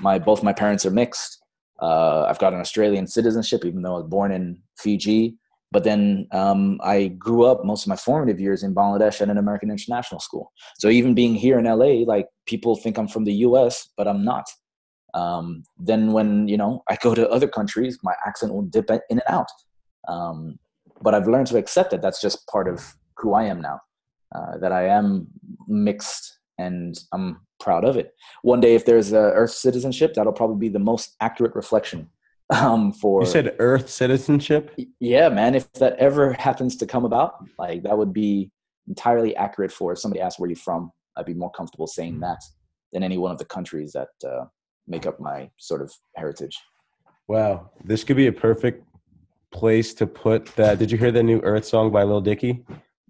my 0.00 0.18
both 0.18 0.42
my 0.42 0.52
parents 0.52 0.84
are 0.86 0.90
mixed 0.90 1.37
uh, 1.80 2.24
i've 2.28 2.38
got 2.38 2.52
an 2.52 2.60
australian 2.60 3.06
citizenship 3.06 3.64
even 3.64 3.82
though 3.82 3.94
i 3.94 3.98
was 3.98 4.08
born 4.08 4.32
in 4.32 4.60
fiji. 4.78 5.36
But 5.70 5.84
then 5.84 6.26
um, 6.32 6.80
i 6.82 7.08
grew 7.08 7.44
up 7.44 7.64
most 7.64 7.84
of 7.84 7.88
my 7.88 7.96
formative 7.96 8.40
years 8.40 8.62
in 8.62 8.74
bangladesh 8.74 9.20
at 9.20 9.28
an 9.28 9.38
american 9.38 9.70
international 9.70 10.20
school. 10.20 10.50
So 10.78 10.88
even 10.88 11.14
being 11.14 11.34
here 11.34 11.58
in 11.58 11.66
la 11.66 11.90
like 12.14 12.26
people 12.46 12.74
think 12.76 12.96
i'm 12.98 13.08
from 13.08 13.24
the 13.24 13.32
us 13.32 13.90
but 13.96 14.08
i'm 14.08 14.24
not. 14.24 14.46
Um, 15.14 15.64
then 15.78 16.12
when 16.12 16.48
you 16.48 16.56
know 16.56 16.82
i 16.88 16.96
go 16.96 17.14
to 17.14 17.28
other 17.28 17.48
countries 17.48 17.98
my 18.02 18.14
accent 18.26 18.52
will 18.54 18.62
dip 18.62 18.90
in 18.90 19.00
and 19.10 19.22
out. 19.28 19.50
Um, 20.08 20.58
but 21.02 21.14
i've 21.14 21.28
learned 21.28 21.46
to 21.48 21.58
accept 21.58 21.90
that 21.90 22.02
that's 22.02 22.20
just 22.20 22.46
part 22.48 22.68
of 22.68 22.94
who 23.16 23.34
i 23.34 23.44
am 23.44 23.60
now 23.60 23.80
uh, 24.34 24.58
that 24.58 24.72
i 24.72 24.84
am 24.84 25.26
mixed 25.66 26.37
and 26.58 26.98
I'm 27.12 27.40
proud 27.60 27.84
of 27.84 27.96
it. 27.96 28.14
One 28.42 28.60
day, 28.60 28.74
if 28.74 28.84
there's 28.84 29.12
a 29.12 29.16
Earth 29.16 29.52
citizenship, 29.52 30.14
that'll 30.14 30.32
probably 30.32 30.68
be 30.68 30.72
the 30.72 30.78
most 30.78 31.16
accurate 31.20 31.54
reflection. 31.54 32.10
Um, 32.50 32.92
for 32.94 33.20
you 33.20 33.26
said 33.26 33.54
Earth 33.58 33.90
citizenship. 33.90 34.74
Yeah, 35.00 35.28
man. 35.28 35.54
If 35.54 35.70
that 35.74 35.96
ever 35.98 36.32
happens 36.32 36.76
to 36.76 36.86
come 36.86 37.04
about, 37.04 37.44
like 37.58 37.82
that 37.82 37.98
would 37.98 38.12
be 38.12 38.50
entirely 38.88 39.36
accurate 39.36 39.70
for 39.70 39.92
if 39.92 39.98
somebody 39.98 40.22
asked 40.22 40.38
where 40.38 40.48
you're 40.48 40.56
from. 40.56 40.90
I'd 41.16 41.26
be 41.26 41.34
more 41.34 41.50
comfortable 41.50 41.86
saying 41.86 42.14
hmm. 42.14 42.20
that 42.20 42.42
than 42.92 43.02
any 43.02 43.18
one 43.18 43.32
of 43.32 43.38
the 43.38 43.44
countries 43.44 43.92
that 43.92 44.08
uh, 44.26 44.46
make 44.86 45.06
up 45.06 45.20
my 45.20 45.50
sort 45.58 45.82
of 45.82 45.92
heritage. 46.16 46.58
Wow, 47.26 47.70
this 47.84 48.02
could 48.04 48.16
be 48.16 48.28
a 48.28 48.32
perfect 48.32 48.82
place 49.52 49.92
to 49.94 50.06
put 50.06 50.46
that. 50.56 50.78
Did 50.78 50.90
you 50.90 50.96
hear 50.96 51.12
the 51.12 51.22
new 51.22 51.40
Earth 51.40 51.66
song 51.66 51.90
by 51.90 52.02
Lil 52.02 52.22
Dicky? 52.22 52.64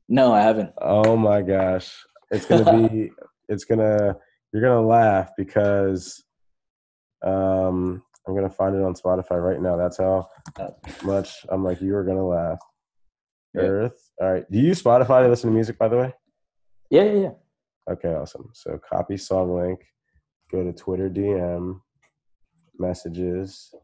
No, 0.08 0.32
I 0.32 0.40
haven't. 0.40 0.72
Oh 0.80 1.16
my 1.16 1.42
gosh, 1.42 1.94
it's 2.30 2.46
gonna 2.46 2.88
be 2.88 3.12
it's 3.48 3.64
gonna 3.64 4.16
you're 4.52 4.62
gonna 4.62 4.86
laugh 4.86 5.30
because 5.36 6.24
um 7.24 8.02
I'm 8.26 8.34
gonna 8.34 8.50
find 8.50 8.76
it 8.76 8.82
on 8.82 8.94
Spotify 8.94 9.42
right 9.42 9.60
now. 9.60 9.76
That's 9.76 9.98
how 9.98 10.28
much 11.02 11.46
I'm 11.48 11.64
like 11.64 11.80
you 11.80 11.96
are 11.96 12.04
gonna 12.04 12.26
laugh. 12.26 12.58
Yeah. 13.54 13.62
Earth. 13.62 14.10
All 14.20 14.30
right. 14.32 14.44
Do 14.50 14.58
you 14.58 14.68
use 14.68 14.82
Spotify 14.82 15.22
to 15.22 15.28
listen 15.28 15.50
to 15.50 15.54
music 15.54 15.78
by 15.78 15.88
the 15.88 15.96
way? 15.96 16.14
Yeah, 16.90 17.04
yeah, 17.04 17.20
yeah. 17.20 17.30
Okay, 17.90 18.14
awesome. 18.14 18.50
So 18.52 18.78
copy 18.78 19.16
song 19.16 19.54
link, 19.54 19.80
go 20.50 20.62
to 20.62 20.72
Twitter 20.72 21.08
DM, 21.08 21.80
messages. 22.78 23.74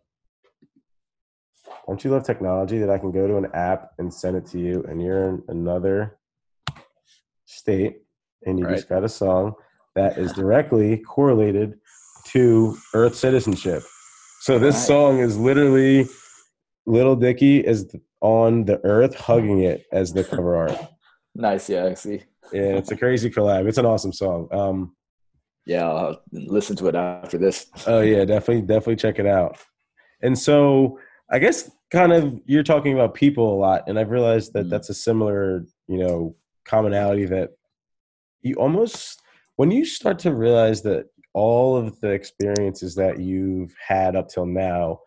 Don't 1.87 2.03
you 2.05 2.11
love 2.11 2.25
technology 2.25 2.79
that 2.79 2.91
I 2.91 2.99
can 2.99 3.13
go 3.13 3.27
to 3.27 3.37
an 3.37 3.49
app 3.55 3.91
and 3.99 4.13
send 4.13 4.37
it 4.37 4.47
to 4.49 4.59
you 4.59 4.85
and 4.89 5.03
you're 5.03 5.29
in 5.29 5.43
another 5.49 6.19
state 7.47 8.04
and 8.47 8.59
you 8.59 8.67
right. 8.67 8.77
just 8.77 8.89
got 8.89 9.05
a 9.05 9.09
song 9.09 9.55
that 9.95 10.19
is 10.19 10.33
directly 10.33 10.99
correlated 10.99 11.79
to 12.27 12.77
Earth 12.95 13.15
citizenship. 13.15 13.83
So 14.41 14.59
this 14.59 14.75
right. 14.75 14.87
song 14.87 15.19
is 15.21 15.39
literally 15.39 16.07
Little 16.87 17.17
Dicky 17.17 17.61
is 17.61 17.95
on 18.21 18.65
the 18.65 18.81
Earth 18.85 19.15
hugging 19.15 19.61
it 19.61 19.85
as 19.93 20.13
the 20.13 20.25
cover 20.25 20.57
art. 20.57 20.77
nice, 21.35 21.69
yeah, 21.69 21.87
I 21.87 21.95
see. 21.95 22.23
yeah, 22.53 22.77
it's 22.77 22.91
a 22.91 22.97
crazy 22.97 23.31
collab. 23.31 23.67
It's 23.69 23.79
an 23.79 23.87
awesome 23.87 24.13
song. 24.13 24.49
Um, 24.53 24.97
yeah, 25.67 25.89
I'll 25.89 26.23
listen 26.33 26.77
to 26.77 26.89
it 26.89 26.95
after 26.95 27.39
this. 27.39 27.67
Oh 27.87 28.01
yeah, 28.01 28.25
definitely, 28.25 28.63
definitely 28.63 28.97
check 28.97 29.19
it 29.19 29.27
out. 29.27 29.57
And 30.23 30.39
so, 30.39 30.99
I 31.31 31.39
guess 31.39 31.71
kind 31.91 32.13
of 32.13 32.41
you're 32.45 32.63
talking 32.63 32.93
about 32.93 33.15
people 33.15 33.55
a 33.55 33.59
lot, 33.59 33.85
and 33.87 33.99
I've 33.99 34.11
realized 34.11 34.53
that 34.55 34.67
mm. 34.67 34.71
that's 34.71 34.91
a 34.91 34.95
similar, 34.95 35.65
you 35.87 35.99
know, 35.99 36.37
commonality 36.67 37.25
that 37.27 37.51
you 38.45 38.55
almost 38.57 39.21
when 39.57 39.71
you 39.71 39.85
start 39.85 40.19
to 40.21 40.35
realize 40.35 40.83
that 40.83 41.07
all 41.33 41.77
of 41.77 41.99
the 42.01 42.11
experiences 42.11 42.95
that 42.95 43.19
you've 43.19 43.75
had 43.87 44.15
up 44.15 44.29
till 44.29 44.47
now 44.47 44.99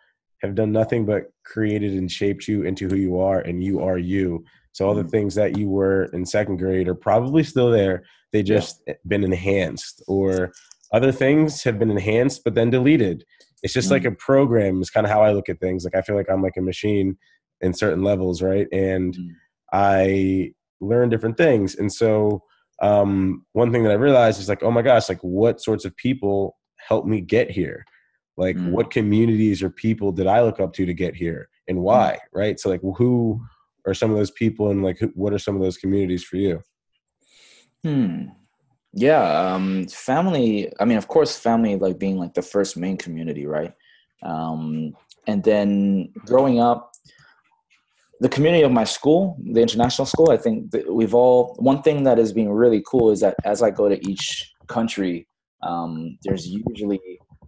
have 0.41 0.56
done 0.56 0.71
nothing 0.71 1.06
but 1.06 1.23
created 1.45 1.93
and 1.93 2.12
shaped 2.12 2.47
you 2.47 2.63
into 2.63 2.88
who 2.88 2.95
you 2.95 3.19
are 3.19 3.39
and 3.39 3.63
you 3.63 3.80
are 3.82 3.97
you 3.97 4.43
so 4.73 4.88
all 4.88 4.93
the 4.93 5.02
mm-hmm. 5.02 5.10
things 5.10 5.36
that 5.36 5.58
you 5.58 5.69
were 5.69 6.06
in 6.13 6.26
second 6.26 6.58
grade 6.58 6.88
are 6.88 6.95
probably 6.95 7.43
still 7.43 7.71
there 7.71 8.04
they 8.34 8.43
just 8.43 8.82
yeah. 8.88 8.93
been 9.08 9.23
enhanced 9.23 10.04
or 10.08 10.52
other 10.93 11.12
things 11.12 11.63
have 11.63 11.80
been 11.80 11.91
enhanced 11.91 12.43
but 12.43 12.54
then 12.54 12.69
deleted 12.69 13.23
it's 13.63 13.73
just 13.73 13.86
mm-hmm. 13.86 13.93
like 13.93 14.06
a 14.06 14.15
program 14.17 14.82
is 14.82 14.89
kind 14.89 15.06
of 15.06 15.12
how 15.12 15.21
i 15.21 15.32
look 15.32 15.50
at 15.50 15.60
things 15.60 15.84
like 15.84 15.95
i 15.95 16.02
feel 16.02 16.15
like 16.15 16.30
i'm 16.30 16.43
like 16.43 16.58
a 16.58 16.62
machine 16.62 17.17
in 17.62 17.73
certain 17.73 18.04
levels 18.04 18.41
right 18.41 18.67
and 18.71 19.15
mm-hmm. 19.15 19.32
i 19.73 20.52
learn 20.80 21.10
different 21.10 21.38
things 21.38 21.76
and 21.76 21.91
so 21.91 22.41
um, 22.81 23.45
one 23.53 23.71
thing 23.71 23.83
that 23.83 23.91
I 23.91 23.95
realized 23.95 24.39
is 24.39 24.49
like, 24.49 24.63
oh 24.63 24.71
my 24.71 24.81
gosh, 24.81 25.09
like 25.09 25.21
what 25.21 25.61
sorts 25.61 25.85
of 25.85 25.95
people 25.97 26.57
helped 26.77 27.07
me 27.07 27.21
get 27.21 27.49
here? 27.49 27.85
Like 28.37 28.55
mm. 28.55 28.69
what 28.69 28.91
communities 28.91 29.63
or 29.63 29.69
people 29.69 30.11
did 30.11 30.27
I 30.27 30.41
look 30.41 30.59
up 30.59 30.73
to 30.73 30.85
to 30.85 30.93
get 30.93 31.15
here 31.15 31.49
and 31.67 31.79
why? 31.79 32.13
Mm. 32.13 32.39
Right. 32.39 32.59
So 32.59 32.69
like 32.69 32.81
who 32.81 33.41
are 33.85 33.93
some 33.93 34.11
of 34.11 34.17
those 34.17 34.31
people 34.31 34.69
and 34.69 34.83
like 34.83 34.99
who, 34.99 35.07
what 35.15 35.33
are 35.33 35.39
some 35.39 35.55
of 35.55 35.61
those 35.61 35.77
communities 35.77 36.23
for 36.23 36.37
you? 36.37 36.61
Hmm. 37.83 38.25
Yeah. 38.93 39.53
Um, 39.53 39.87
family. 39.87 40.71
I 40.79 40.85
mean, 40.85 40.97
of 40.97 41.07
course, 41.07 41.37
family 41.37 41.75
like 41.75 41.97
being 41.97 42.17
like 42.17 42.33
the 42.33 42.41
first 42.41 42.77
main 42.77 42.97
community, 42.97 43.45
right? 43.45 43.73
Um, 44.23 44.93
and 45.27 45.43
then 45.43 46.11
growing 46.25 46.59
up, 46.59 46.93
the 48.19 48.30
community 48.30 48.63
of 48.63 48.71
my 48.71 48.83
school, 48.83 49.37
the 49.54 49.62
international 49.62 50.06
school, 50.06 50.31
I 50.31 50.37
think 50.37 50.73
we've 50.89 51.13
all 51.13 51.56
one 51.60 51.81
thing 51.81 52.04
that 52.04 52.17
has 52.17 52.33
been 52.33 52.50
really 52.50 52.83
cool 52.89 53.12
is 53.12 53.19
that 53.19 53.35
as 53.46 53.62
I 53.62 53.69
go 53.69 53.87
to 53.89 54.10
each 54.10 54.52
country, 54.67 55.27
um, 55.62 56.17
there's 56.23 56.48
usually 56.48 57.00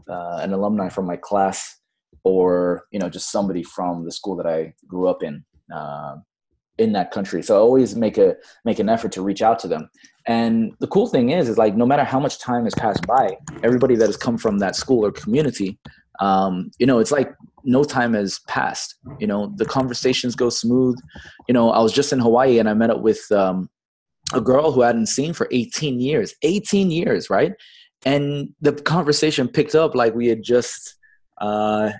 uh, 0.09 0.39
an 0.41 0.53
alumni 0.53 0.89
from 0.89 1.05
my 1.05 1.17
class 1.17 1.77
or 2.23 2.83
you 2.91 2.99
know 2.99 3.09
just 3.09 3.31
somebody 3.31 3.63
from 3.63 4.05
the 4.05 4.11
school 4.11 4.35
that 4.35 4.45
I 4.45 4.73
grew 4.87 5.07
up 5.07 5.23
in 5.23 5.43
uh, 5.73 6.15
in 6.77 6.93
that 6.93 7.11
country. 7.11 7.43
So 7.43 7.55
I 7.55 7.59
always 7.59 7.95
make 7.95 8.17
a 8.17 8.35
make 8.65 8.79
an 8.79 8.89
effort 8.89 9.11
to 9.13 9.21
reach 9.21 9.41
out 9.41 9.59
to 9.59 9.67
them. 9.67 9.89
And 10.27 10.73
the 10.79 10.87
cool 10.87 11.07
thing 11.07 11.31
is, 11.31 11.49
is 11.49 11.57
like 11.57 11.75
no 11.75 11.85
matter 11.85 12.03
how 12.03 12.19
much 12.19 12.39
time 12.39 12.63
has 12.65 12.75
passed 12.75 13.05
by, 13.07 13.37
everybody 13.63 13.95
that 13.95 14.07
has 14.07 14.17
come 14.17 14.37
from 14.37 14.59
that 14.59 14.75
school 14.75 15.05
or 15.05 15.11
community, 15.11 15.79
um, 16.19 16.71
you 16.79 16.85
know, 16.85 16.99
it's 16.99 17.11
like 17.11 17.33
no 17.63 17.83
time 17.83 18.13
has 18.13 18.39
passed. 18.47 18.95
You 19.19 19.27
know, 19.27 19.53
the 19.55 19.65
conversations 19.65 20.35
go 20.35 20.49
smooth. 20.49 20.97
You 21.47 21.53
know, 21.53 21.71
I 21.71 21.81
was 21.81 21.93
just 21.93 22.13
in 22.13 22.19
Hawaii 22.19 22.59
and 22.59 22.69
I 22.69 22.73
met 22.73 22.89
up 22.89 23.01
with 23.01 23.19
um, 23.31 23.69
a 24.33 24.41
girl 24.41 24.71
who 24.71 24.83
I 24.83 24.87
hadn't 24.87 25.07
seen 25.07 25.33
for 25.33 25.47
18 25.51 25.99
years, 25.99 26.33
18 26.43 26.91
years, 26.91 27.29
right? 27.29 27.53
And 28.05 28.53
the 28.61 28.73
conversation 28.73 29.47
picked 29.47 29.75
up 29.75 29.95
like 29.95 30.15
we 30.15 30.27
had 30.27 30.43
just, 30.43 30.95
uh, 31.39 31.91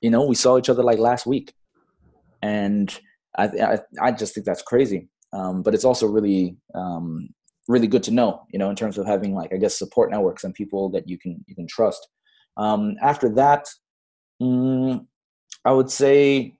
you 0.00 0.10
know, 0.10 0.26
we 0.26 0.34
saw 0.34 0.58
each 0.58 0.68
other 0.68 0.82
like 0.82 0.98
last 0.98 1.26
week. 1.26 1.54
And 2.42 2.96
I, 3.36 3.44
I, 3.44 3.78
I 4.00 4.12
just 4.12 4.34
think 4.34 4.46
that's 4.46 4.62
crazy. 4.62 5.08
Um, 5.32 5.62
but 5.62 5.74
it's 5.74 5.84
also 5.84 6.06
really, 6.06 6.56
um, 6.74 7.28
really 7.68 7.86
good 7.86 8.02
to 8.04 8.10
know, 8.10 8.42
you 8.52 8.58
know, 8.58 8.70
in 8.70 8.76
terms 8.76 8.96
of 8.96 9.06
having 9.06 9.34
like, 9.34 9.52
I 9.52 9.56
guess, 9.56 9.78
support 9.78 10.10
networks 10.10 10.44
and 10.44 10.54
people 10.54 10.90
that 10.90 11.08
you 11.08 11.18
can, 11.18 11.44
you 11.46 11.54
can 11.54 11.66
trust. 11.66 12.06
Um, 12.56 12.96
after 13.02 13.28
that, 13.30 13.68
mm, 14.40 15.04
I 15.64 15.72
would 15.72 15.90
say 15.90 16.58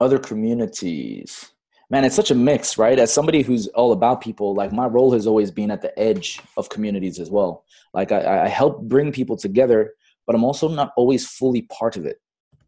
other 0.00 0.18
communities. 0.18 1.50
Man 1.90 2.04
it's 2.04 2.16
such 2.16 2.30
a 2.30 2.34
mix 2.34 2.76
right? 2.78 2.98
As 2.98 3.12
somebody 3.12 3.42
who's 3.42 3.68
all 3.68 3.92
about 3.92 4.20
people 4.20 4.54
like 4.54 4.72
my 4.72 4.86
role 4.86 5.12
has 5.12 5.26
always 5.26 5.50
been 5.50 5.70
at 5.70 5.82
the 5.82 5.96
edge 5.98 6.40
of 6.56 6.68
communities 6.68 7.18
as 7.18 7.30
well. 7.30 7.64
Like 7.92 8.10
i, 8.10 8.44
I 8.44 8.48
help 8.48 8.82
bring 8.82 9.12
people 9.12 9.36
together 9.36 9.92
but 10.26 10.34
i'm 10.34 10.44
also 10.44 10.68
not 10.68 10.92
always 10.96 11.26
fully 11.26 11.62
part 11.62 11.96
of 11.96 12.06
it. 12.06 12.20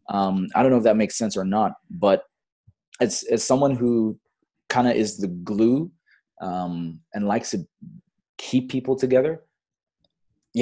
Um, 0.09 0.47
i 0.55 0.61
don't 0.61 0.71
know 0.71 0.77
if 0.77 0.83
that 0.83 0.95
makes 0.95 1.17
sense 1.17 1.35
or 1.35 1.43
not 1.43 1.73
but 1.89 2.23
as, 3.01 3.23
as 3.29 3.43
someone 3.43 3.75
who 3.75 4.17
kind 4.69 4.87
of 4.87 4.95
is 4.95 5.17
the 5.17 5.27
glue 5.27 5.91
um, 6.41 6.99
and 7.13 7.27
likes 7.27 7.51
to 7.51 7.67
keep 8.37 8.69
people 8.69 8.95
together 8.95 9.43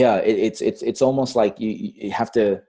yeah 0.02 0.16
it, 0.30 0.38
it's 0.48 0.62
it's 0.62 0.82
it's 0.90 1.02
almost 1.02 1.34
like 1.36 1.54
you, 1.60 1.72
you 2.04 2.12
have 2.12 2.32
to 2.32 2.62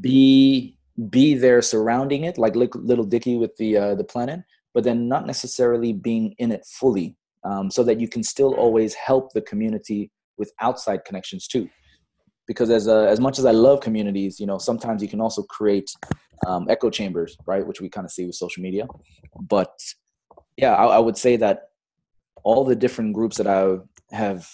be 0.00 0.78
be 1.10 1.34
there 1.34 1.62
surrounding 1.62 2.24
it, 2.24 2.38
like 2.38 2.56
little 2.56 3.04
Dicky 3.04 3.36
with 3.36 3.56
the 3.56 3.76
uh, 3.76 3.94
the 3.94 4.04
planet, 4.04 4.40
but 4.74 4.84
then 4.84 5.08
not 5.08 5.26
necessarily 5.26 5.92
being 5.92 6.34
in 6.38 6.50
it 6.50 6.66
fully, 6.66 7.16
um, 7.44 7.70
so 7.70 7.84
that 7.84 8.00
you 8.00 8.08
can 8.08 8.22
still 8.22 8.54
always 8.54 8.94
help 8.94 9.32
the 9.32 9.42
community 9.42 10.10
with 10.38 10.52
outside 10.60 11.04
connections 11.04 11.46
too. 11.46 11.68
Because 12.46 12.70
as 12.70 12.88
uh, 12.88 13.04
as 13.04 13.20
much 13.20 13.38
as 13.38 13.44
I 13.44 13.52
love 13.52 13.80
communities, 13.80 14.40
you 14.40 14.46
know, 14.46 14.58
sometimes 14.58 15.02
you 15.02 15.08
can 15.08 15.20
also 15.20 15.42
create 15.44 15.90
um, 16.46 16.66
echo 16.68 16.90
chambers, 16.90 17.36
right? 17.46 17.64
Which 17.64 17.80
we 17.80 17.88
kind 17.88 18.04
of 18.04 18.10
see 18.10 18.26
with 18.26 18.34
social 18.34 18.62
media. 18.62 18.88
But 19.40 19.72
yeah, 20.56 20.74
I, 20.74 20.96
I, 20.96 20.98
would 20.98 21.16
say 21.16 21.36
that 21.36 21.70
all 22.42 22.64
the 22.64 22.74
different 22.74 23.12
groups 23.12 23.36
that 23.36 23.46
I 23.46 23.76
have 24.14 24.48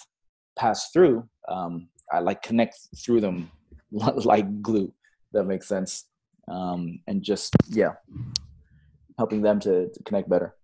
passed 0.55 0.93
through, 0.93 1.27
um, 1.47 1.89
I 2.11 2.19
like 2.19 2.41
connect 2.41 2.77
through 2.97 3.21
them 3.21 3.51
like 3.91 4.61
glue. 4.61 4.93
That 5.33 5.45
makes 5.45 5.67
sense 5.67 6.05
um, 6.47 6.99
and 7.07 7.21
just 7.21 7.55
yeah, 7.69 7.93
helping 9.17 9.41
them 9.41 9.59
to, 9.61 9.89
to 9.89 10.03
connect 10.03 10.29
better. 10.29 10.55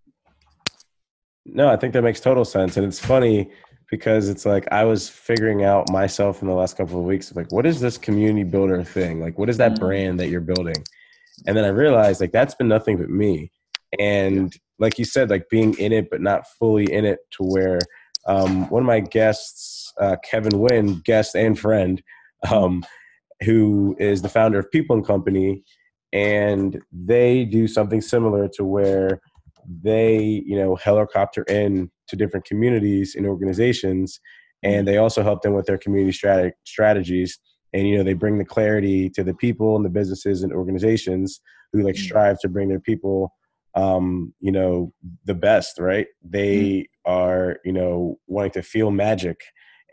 No, 1.46 1.70
I 1.70 1.76
think 1.76 1.94
that 1.94 2.04
makes 2.04 2.20
total 2.20 2.46
sense, 2.46 2.78
and 2.78 2.86
it's 2.86 3.00
funny 3.00 3.50
because 3.90 4.30
it's 4.30 4.46
like 4.46 4.68
I 4.72 4.86
was 4.86 5.10
figuring 5.10 5.64
out 5.64 5.92
myself 5.92 6.42
in 6.42 6.48
the 6.48 6.54
last 6.54 6.78
couple 6.78 6.98
of 6.98 7.06
weeks 7.06 7.36
like 7.36 7.52
what 7.52 7.66
is 7.66 7.82
this 7.82 7.98
community 7.98 8.44
builder 8.44 8.84
thing? 8.84 9.20
Like 9.20 9.38
what 9.38 9.50
is 9.50 9.58
that 9.58 9.74
mm-hmm. 9.74 9.86
brand 9.86 10.20
that 10.20 10.30
you're 10.30 10.40
building? 10.40 10.82
And 11.46 11.58
then 11.58 11.66
I 11.66 11.70
realized 11.70 12.22
like 12.22 12.32
that's 12.32 12.56
been 12.56 12.70
nothing 12.70 12.98
but 12.98 13.10
me. 13.10 13.52
And 14.00 14.54
like 14.80 14.98
you 14.98 15.04
said, 15.04 15.30
like 15.30 15.50
being 15.50 15.74
in 15.74 15.92
it 15.92 16.10
but 16.10 16.22
not 16.22 16.48
fully 16.58 16.92
in 16.94 17.04
it 17.04 17.20
to 17.32 17.44
where 17.44 17.80
um, 18.28 18.70
one 18.70 18.84
of 18.84 18.88
my 18.88 19.02
guests, 19.02 19.81
uh, 20.02 20.18
Kevin 20.24 20.52
Huynh, 20.54 21.04
guest 21.04 21.36
and 21.36 21.58
friend, 21.58 22.02
um, 22.52 22.84
who 23.44 23.96
is 24.00 24.22
the 24.22 24.30
founder 24.30 24.60
of 24.60 24.72
People 24.72 24.96
and 24.96 25.06
Company, 25.06 25.64
and 26.12 26.82
they 26.92 27.46
do 27.46 27.68
something 27.68 28.02
similar 28.02 28.50
to 28.56 28.66
where 28.66 29.22
they, 29.82 30.44
you 30.46 30.58
know, 30.58 30.76
helicopter 30.76 31.44
in 31.44 31.90
to 32.08 32.16
different 32.16 32.46
communities 32.46 33.16
and 33.16 33.26
organizations, 33.26 34.20
and 34.64 34.88
they 34.88 34.98
also 34.98 35.24
help 35.24 35.44
them 35.44 35.54
with 35.54 35.66
their 35.68 35.78
community 35.78 36.18
strat- 36.18 36.54
strategies. 36.66 37.40
And 37.74 37.88
you 37.88 37.98
know, 37.98 38.04
they 38.04 38.14
bring 38.14 38.38
the 38.38 38.46
clarity 38.46 39.10
to 39.12 39.24
the 39.24 39.34
people 39.34 39.76
and 39.78 39.86
the 39.86 39.90
businesses 39.90 40.44
and 40.44 40.52
organizations 40.52 41.40
who 41.72 41.84
like 41.84 41.96
mm. 41.96 42.04
strive 42.04 42.40
to 42.40 42.50
bring 42.50 42.68
their 42.68 42.80
people 42.80 43.34
um 43.76 44.34
you 44.42 44.52
know 44.52 44.92
the 45.24 45.34
best 45.34 45.80
right 45.80 46.08
they 46.22 46.60
mm. 46.60 46.86
are 47.06 47.58
you 47.64 47.72
know 47.72 48.20
wanting 48.28 48.52
to 48.52 48.62
feel 48.62 48.92
magic 48.92 49.40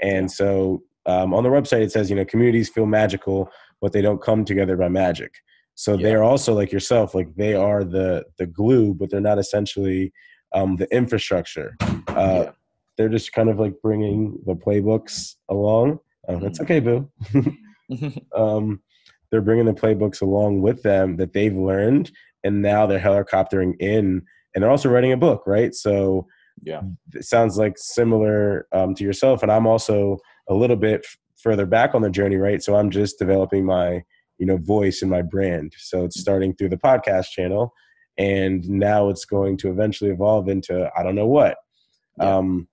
and 0.01 0.31
so 0.31 0.83
um, 1.07 1.33
on 1.33 1.43
the 1.43 1.49
website 1.49 1.83
it 1.83 1.93
says 1.93 2.11
you 2.11 2.17
know 2.17 2.25
communities 2.25 2.69
feel 2.69 2.87
magical 2.87 3.51
but 3.81 3.93
they 3.93 4.03
don't 4.03 4.23
come 4.23 4.45
together 4.45 4.77
by 4.77 4.89
magic. 4.89 5.35
So 5.75 5.95
yeah. 5.95 6.03
they're 6.03 6.25
also 6.25 6.55
like 6.55 6.73
yourself 6.73 7.15
like 7.15 7.35
they 7.37 7.55
are 7.55 7.85
the 7.85 8.25
the 8.39 8.47
glue 8.47 8.95
but 8.95 9.11
they're 9.11 9.21
not 9.21 9.39
essentially 9.39 10.13
um, 10.55 10.77
the 10.77 10.93
infrastructure. 10.95 11.77
Uh, 11.81 12.45
yeah. 12.45 12.51
they're 12.97 13.09
just 13.09 13.33
kind 13.33 13.49
of 13.49 13.59
like 13.59 13.75
bringing 13.83 14.39
the 14.47 14.55
playbooks 14.55 15.37
along. 15.49 16.01
Um, 16.29 16.45
it's 16.45 16.61
okay 16.61 16.81
boo. 16.81 17.11
Um, 18.37 18.83
they're 19.31 19.41
bringing 19.41 19.65
the 19.65 19.73
playbooks 19.73 20.21
along 20.21 20.61
with 20.61 20.83
them 20.83 21.17
that 21.17 21.33
they've 21.33 21.57
learned 21.57 22.11
and 22.45 22.61
now 22.61 22.87
they're 22.87 22.99
helicoptering 22.99 23.75
in 23.81 24.23
and 24.55 24.63
they're 24.63 24.71
also 24.71 24.91
writing 24.91 25.13
a 25.13 25.17
book 25.17 25.45
right? 25.47 25.75
So 25.75 26.27
yeah 26.63 26.83
it 27.15 27.25
sounds 27.25 27.57
like 27.57 27.77
similar 27.77 28.67
um, 28.73 28.95
to 28.95 29.05
yourself 29.05 29.43
and 29.43 29.53
i'm 29.53 29.67
also 29.67 30.19
a 30.49 30.55
little 30.55 30.77
bit 30.77 31.03
f- 31.05 31.17
further 31.37 31.67
back 31.67 31.95
on 31.95 32.03
the 32.03 32.11
journey, 32.11 32.37
right? 32.37 32.63
So 32.63 32.77
I'm 32.77 32.91
just 32.91 33.19
developing 33.19 33.65
my, 33.65 34.03
you 34.39 34.47
know, 34.47 34.57
voice 34.57 35.03
and 35.03 35.11
my 35.11 35.23
brand. 35.23 35.73
So 35.79 36.05
it's 36.05 36.21
starting 36.21 36.55
through 36.55 36.71
the 36.71 36.77
podcast 36.77 37.31
channel, 37.31 37.73
and 38.17 38.69
now 38.69 39.09
it's 39.09 39.25
going 39.25 39.57
to 39.59 39.71
eventually 39.71 40.11
evolve 40.11 40.49
into 40.49 40.91
I 40.97 41.03
don't 41.03 41.15
know 41.15 41.27
what. 41.27 41.57
Yeah. 42.19 42.37
Um, 42.37 42.69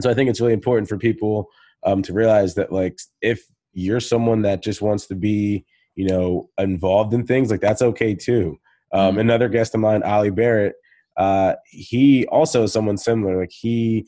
so 0.00 0.10
I 0.10 0.14
think 0.14 0.28
it's 0.28 0.40
really 0.40 0.52
important 0.52 0.88
for 0.88 0.98
people 0.98 1.48
um, 1.84 2.02
to 2.02 2.12
realize 2.12 2.54
that, 2.56 2.70
like, 2.70 2.98
if 3.22 3.42
you're 3.72 4.00
someone 4.00 4.42
that 4.42 4.62
just 4.62 4.82
wants 4.82 5.06
to 5.06 5.14
be, 5.14 5.64
you 5.94 6.06
know, 6.06 6.50
involved 6.58 7.14
in 7.14 7.26
things, 7.26 7.50
like 7.50 7.60
that's 7.60 7.82
okay 7.82 8.14
too. 8.14 8.58
Um, 8.92 9.12
mm-hmm. 9.12 9.20
Another 9.20 9.48
guest 9.48 9.74
of 9.74 9.80
mine, 9.80 10.02
Ali 10.02 10.30
Barrett, 10.30 10.74
uh, 11.16 11.54
he 11.66 12.26
also 12.26 12.64
is 12.64 12.72
someone 12.72 12.96
similar. 12.96 13.40
Like 13.40 13.52
he 13.52 14.06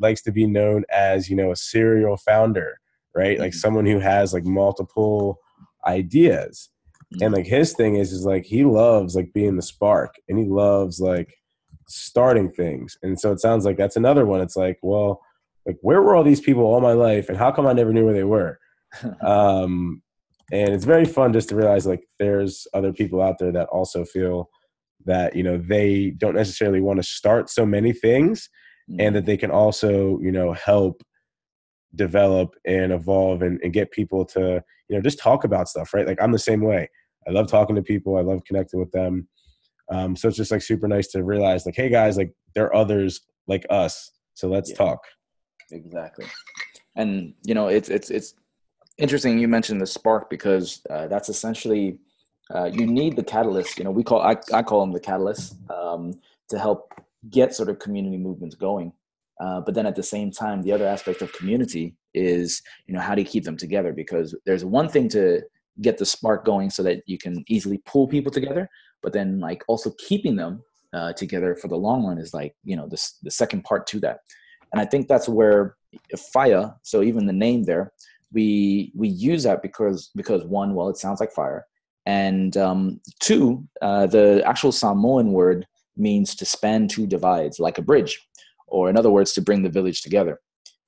likes 0.00 0.22
to 0.22 0.32
be 0.32 0.46
known 0.46 0.84
as 0.90 1.28
you 1.28 1.36
know 1.36 1.52
a 1.52 1.56
serial 1.56 2.16
founder 2.16 2.78
right 3.14 3.38
like 3.38 3.52
mm-hmm. 3.52 3.58
someone 3.58 3.86
who 3.86 3.98
has 3.98 4.32
like 4.32 4.44
multiple 4.44 5.38
ideas 5.86 6.70
and 7.12 7.20
mm-hmm. 7.20 7.34
like 7.34 7.46
his 7.46 7.72
thing 7.72 7.96
is 7.96 8.12
is 8.12 8.24
like 8.24 8.44
he 8.44 8.64
loves 8.64 9.14
like 9.14 9.32
being 9.32 9.56
the 9.56 9.62
spark 9.62 10.14
and 10.28 10.38
he 10.38 10.46
loves 10.46 11.00
like 11.00 11.34
starting 11.86 12.50
things 12.50 12.98
and 13.02 13.18
so 13.20 13.30
it 13.30 13.40
sounds 13.40 13.64
like 13.64 13.76
that's 13.76 13.96
another 13.96 14.24
one 14.24 14.40
it's 14.40 14.56
like 14.56 14.78
well 14.82 15.20
like 15.66 15.76
where 15.82 16.02
were 16.02 16.16
all 16.16 16.24
these 16.24 16.40
people 16.40 16.64
all 16.64 16.80
my 16.80 16.92
life 16.92 17.28
and 17.28 17.38
how 17.38 17.50
come 17.50 17.66
i 17.66 17.72
never 17.72 17.92
knew 17.92 18.04
where 18.04 18.14
they 18.14 18.24
were 18.24 18.58
um 19.22 20.02
and 20.52 20.70
it's 20.74 20.84
very 20.84 21.04
fun 21.04 21.32
just 21.32 21.48
to 21.48 21.56
realize 21.56 21.86
like 21.86 22.06
there's 22.18 22.66
other 22.74 22.92
people 22.92 23.20
out 23.20 23.38
there 23.38 23.52
that 23.52 23.68
also 23.68 24.04
feel 24.04 24.48
that 25.04 25.34
you 25.36 25.42
know 25.42 25.56
they 25.56 26.10
don't 26.18 26.34
necessarily 26.34 26.80
want 26.80 26.98
to 26.98 27.02
start 27.02 27.50
so 27.50 27.64
many 27.66 27.92
things 27.92 28.48
mm-hmm. 28.90 29.00
and 29.00 29.16
that 29.16 29.26
they 29.26 29.36
can 29.36 29.50
also 29.50 30.18
you 30.20 30.32
know 30.32 30.52
help 30.52 31.02
develop 31.94 32.54
and 32.64 32.92
evolve 32.92 33.42
and, 33.42 33.60
and 33.62 33.72
get 33.72 33.90
people 33.90 34.24
to 34.24 34.62
you 34.88 34.96
know 34.96 35.00
just 35.00 35.18
talk 35.18 35.44
about 35.44 35.68
stuff 35.68 35.94
right? 35.94 36.06
Like 36.06 36.20
i'm 36.20 36.32
the 36.32 36.38
same 36.38 36.60
way. 36.60 36.88
I 37.26 37.30
love 37.30 37.48
talking 37.48 37.74
to 37.76 37.82
people. 37.82 38.18
I 38.18 38.20
love 38.20 38.44
connecting 38.46 38.78
with 38.78 38.92
them. 38.92 39.26
Um, 39.90 40.14
so 40.14 40.28
it's 40.28 40.36
just 40.36 40.50
like 40.50 40.60
super 40.60 40.86
nice 40.86 41.08
to 41.08 41.24
realize 41.24 41.64
like 41.64 41.76
hey 41.76 41.88
guys 41.88 42.16
like 42.16 42.32
there 42.54 42.66
are 42.66 42.76
others 42.76 43.20
like 43.46 43.64
us 43.70 44.10
so 44.34 44.48
let's 44.48 44.70
yeah, 44.70 44.76
talk. 44.76 45.00
Exactly. 45.70 46.26
And 46.96 47.34
you 47.44 47.54
know 47.54 47.68
it's 47.68 47.88
it's 47.88 48.10
it's 48.10 48.34
interesting 48.98 49.38
you 49.38 49.48
mentioned 49.48 49.80
the 49.80 49.86
spark 49.86 50.28
because 50.28 50.82
uh, 50.90 51.06
that's 51.08 51.28
essentially 51.28 51.98
uh, 52.54 52.64
you 52.64 52.86
need 52.86 53.16
the 53.16 53.22
catalyst 53.22 53.78
you 53.78 53.84
know 53.84 53.90
we 53.90 54.02
call 54.02 54.20
i, 54.20 54.36
I 54.52 54.62
call 54.62 54.80
them 54.80 54.92
the 54.92 55.00
catalyst 55.00 55.56
um, 55.70 56.14
to 56.48 56.58
help 56.58 56.92
get 57.30 57.54
sort 57.54 57.68
of 57.68 57.78
community 57.78 58.18
movements 58.18 58.54
going. 58.54 58.92
Uh, 59.40 59.60
but 59.60 59.74
then 59.74 59.86
at 59.86 59.96
the 59.96 60.02
same 60.02 60.30
time, 60.30 60.62
the 60.62 60.72
other 60.72 60.86
aspect 60.86 61.22
of 61.22 61.32
community 61.32 61.94
is, 62.12 62.62
you 62.86 62.94
know, 62.94 63.00
how 63.00 63.14
do 63.14 63.22
you 63.22 63.26
keep 63.26 63.44
them 63.44 63.56
together? 63.56 63.92
Because 63.92 64.34
there's 64.46 64.64
one 64.64 64.88
thing 64.88 65.08
to 65.08 65.42
get 65.80 65.98
the 65.98 66.06
spark 66.06 66.44
going 66.44 66.70
so 66.70 66.82
that 66.82 67.02
you 67.06 67.18
can 67.18 67.44
easily 67.48 67.78
pull 67.78 68.06
people 68.06 68.30
together, 68.30 68.68
but 69.02 69.12
then 69.12 69.40
like 69.40 69.64
also 69.66 69.92
keeping 69.98 70.36
them 70.36 70.62
uh, 70.92 71.12
together 71.14 71.56
for 71.56 71.66
the 71.66 71.76
long 71.76 72.06
run 72.06 72.18
is 72.18 72.32
like, 72.32 72.54
you 72.62 72.76
know, 72.76 72.86
this 72.86 73.18
the 73.22 73.30
second 73.30 73.64
part 73.64 73.86
to 73.88 73.98
that. 73.98 74.20
And 74.70 74.80
I 74.80 74.84
think 74.84 75.08
that's 75.08 75.28
where 75.28 75.76
Faiā. 76.34 76.76
So 76.82 77.02
even 77.02 77.26
the 77.26 77.32
name 77.32 77.64
there, 77.64 77.92
we 78.32 78.92
we 78.94 79.08
use 79.08 79.42
that 79.42 79.62
because 79.62 80.10
because 80.14 80.44
one, 80.44 80.74
well, 80.74 80.88
it 80.88 80.96
sounds 80.96 81.18
like 81.18 81.32
fire, 81.32 81.66
and 82.06 82.56
um, 82.56 83.00
two, 83.20 83.66
uh, 83.80 84.06
the 84.06 84.42
actual 84.46 84.72
Samoan 84.72 85.32
word 85.32 85.66
means 85.96 86.34
to 86.34 86.44
span 86.44 86.88
two 86.88 87.06
divides 87.06 87.58
like 87.58 87.78
a 87.78 87.82
bridge, 87.82 88.20
or 88.66 88.90
in 88.90 88.96
other 88.96 89.10
words, 89.10 89.32
to 89.32 89.42
bring 89.42 89.62
the 89.62 89.70
village 89.70 90.02
together. 90.02 90.40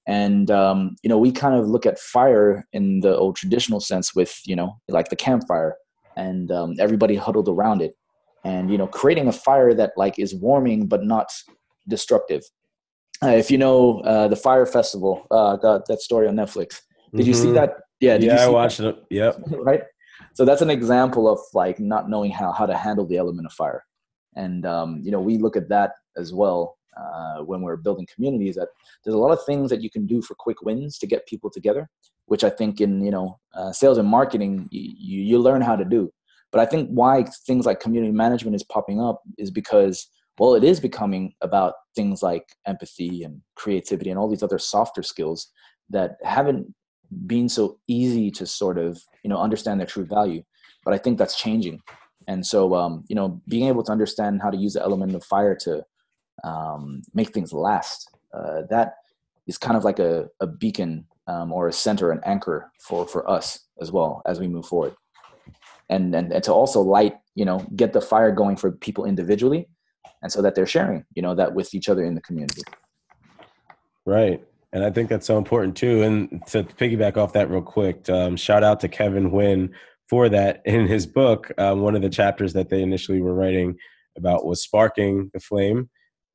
And 0.07 0.51
um, 0.51 0.97
you 1.03 1.09
know, 1.09 1.19
we 1.19 1.33
kind 1.33 1.55
of 1.55 1.67
look 1.67 1.87
at 1.87 1.99
fire 1.99 2.67
in 2.73 3.01
the 3.01 3.17
old 3.17 3.37
traditional 3.37 3.81
sense 3.81 4.15
with 4.15 4.41
you 4.45 4.55
know, 4.55 4.79
like 4.89 5.09
the 5.09 5.17
campfire, 5.17 5.77
and 6.17 6.51
um, 6.53 6.75
everybody 6.79 7.17
huddled 7.17 7.49
around 7.49 7.83
it, 7.83 7.97
and 8.45 8.71
you 8.71 8.79
know, 8.79 8.87
creating 8.87 9.29
a 9.29 9.33
fire 9.33 9.75
that 9.75 9.93
like 9.97 10.19
is 10.19 10.35
warming 10.35 10.87
but 10.87 11.03
not 11.03 11.29
destructive. 11.89 12.43
uh, 13.23 13.29
if 13.29 13.51
you 13.51 13.59
know 13.59 14.01
uh, 14.01 14.29
the 14.29 14.37
Fyre 14.37 14.67
Festival, 14.67 15.27
uh, 15.31 15.57
that 15.57 15.87
that 15.89 16.01
story 16.01 16.29
on 16.29 16.37
Netflix. 16.37 16.81
Did 17.15 17.21
mm-hmm. 17.23 17.29
you 17.29 17.35
see 17.35 17.47
mm-hmm. 17.47 17.55
that? 17.55 17.77
Yeah, 18.01 18.17
yeah, 18.17 18.45
I 18.45 18.49
watched 18.49 18.79
that? 18.79 18.89
it. 18.89 19.05
Yep. 19.11 19.39
right. 19.59 19.83
So 20.37 20.45
that's 20.45 20.61
an 20.61 20.69
example 20.69 21.33
of 21.33 21.41
like 21.55 21.81
not 21.81 22.11
knowing 22.11 22.31
how 22.31 22.53
how 22.53 22.67
to 22.67 22.77
handle 22.77 23.07
the 23.07 23.17
element 23.17 23.47
of 23.47 23.55
fire, 23.55 23.83
and 24.35 24.67
um, 24.67 25.01
you 25.03 25.11
know 25.11 25.19
we 25.19 25.39
look 25.39 25.57
at 25.57 25.71
that 25.71 25.93
as 26.19 26.35
well 26.35 26.77
uh, 26.95 27.39
when 27.39 27.63
we're 27.63 27.79
building 27.79 28.07
communities. 28.15 28.57
That 28.57 28.69
there's 29.03 29.15
a 29.15 29.19
lot 29.19 29.33
of 29.33 29.43
things 29.47 29.71
that 29.71 29.81
you 29.81 29.89
can 29.89 30.07
do 30.07 30.21
for 30.21 30.35
quick 30.35 30.61
wins 30.61 30.99
to 30.99 31.07
get 31.07 31.27
people 31.27 31.49
together, 31.51 31.89
which 32.27 32.45
I 32.45 32.51
think 32.51 32.83
in 32.83 33.03
you 33.03 33.11
know 33.11 33.41
uh, 33.55 33.73
sales 33.73 33.97
and 33.97 34.07
marketing 34.07 34.69
you, 34.71 35.23
you 35.23 35.39
learn 35.39 35.63
how 35.63 35.75
to 35.75 35.87
do. 35.87 36.13
But 36.53 36.61
I 36.61 36.67
think 36.67 36.91
why 36.91 37.25
things 37.47 37.65
like 37.65 37.81
community 37.81 38.13
management 38.13 38.57
is 38.57 38.63
popping 38.63 39.01
up 39.01 39.23
is 39.39 39.51
because 39.51 40.07
well 40.39 40.55
it 40.55 40.65
is 40.65 40.81
becoming 40.81 41.33
about 41.41 41.73
things 41.95 42.23
like 42.23 42.45
empathy 42.67 43.23
and 43.23 43.41
creativity 43.55 44.11
and 44.11 44.19
all 44.19 44.29
these 44.29 44.43
other 44.43 44.59
softer 44.59 45.03
skills 45.03 45.51
that 45.89 46.19
haven't 46.23 46.75
been 47.27 47.49
so 47.49 47.79
easy 47.87 48.31
to 48.31 48.47
sort 48.47 48.79
of 48.79 49.01
you 49.23 49.31
know 49.31 49.39
understand 49.39 49.81
their 49.81 49.87
true 49.87 50.05
value 50.05 50.43
but 50.85 50.95
i 50.95 50.99
think 50.99 51.19
that's 51.19 51.37
changing. 51.37 51.81
And 52.29 52.45
so 52.45 52.75
um, 52.75 53.05
you 53.09 53.15
know 53.15 53.41
being 53.49 53.69
able 53.69 53.83
to 53.85 53.93
understand 53.93 54.43
how 54.43 54.51
to 54.51 54.57
use 54.57 54.75
the 54.75 54.83
element 54.83 55.15
of 55.15 55.25
fire 55.25 55.55
to 55.67 55.85
um, 56.45 57.03
make 57.15 57.33
things 57.33 57.53
last 57.53 58.11
uh, 58.35 58.63
that 58.71 58.95
is 59.47 59.59
kind 59.59 59.77
of 59.77 59.85
like 59.85 59.99
a, 59.99 60.29
a 60.41 60.47
beacon 60.47 61.07
um, 61.29 61.53
or 61.53 61.69
a 61.69 61.73
center 61.73 62.11
an 62.11 62.21
anchor 62.25 62.71
for 62.81 63.07
for 63.07 63.29
us 63.31 63.61
as 63.81 63.93
well 63.93 64.23
as 64.27 64.41
we 64.41 64.49
move 64.49 64.67
forward. 64.67 64.95
And, 65.89 66.15
and 66.15 66.33
and 66.33 66.43
to 66.45 66.53
also 66.53 66.81
light 66.81 67.15
you 67.35 67.45
know 67.45 67.59
get 67.77 67.93
the 67.93 68.01
fire 68.01 68.33
going 68.33 68.57
for 68.57 68.73
people 68.73 69.05
individually 69.05 69.69
and 70.23 70.33
so 70.33 70.43
that 70.43 70.55
they're 70.55 70.67
sharing 70.67 71.05
you 71.15 71.23
know 71.23 71.35
that 71.35 71.55
with 71.55 71.75
each 71.75 71.89
other 71.89 72.05
in 72.05 72.15
the 72.15 72.23
community. 72.23 72.63
Right 74.05 74.41
and 74.77 74.85
i 74.85 74.91
think 74.91 75.09
that's 75.09 75.27
so 75.27 75.39
important 75.39 75.77
too 75.77 76.03
and 76.03 76.43
to 76.47 76.63
piggyback 76.63 77.17
off 77.17 77.33
that 77.33 77.51
real 77.51 77.63
quick 77.63 78.09
um, 78.11 78.37
shout 78.37 78.63
out 78.63 78.79
to 78.81 78.89
kevin 78.89 79.31
Huynh 79.31 79.71
for 80.09 80.29
that 80.29 80.63
in 80.67 80.87
his 80.87 81.07
book 81.07 81.51
um, 81.59 81.81
one 81.81 81.97
of 81.97 82.03
the 82.03 82.11
chapters 82.11 82.53
that 82.53 82.69
they 82.69 82.83
initially 82.83 83.21
were 83.21 83.35
writing 83.35 83.77
about 84.17 84.47
was 84.47 84.63
sparking 84.63 85.31
the 85.33 85.41
flame 85.41 85.89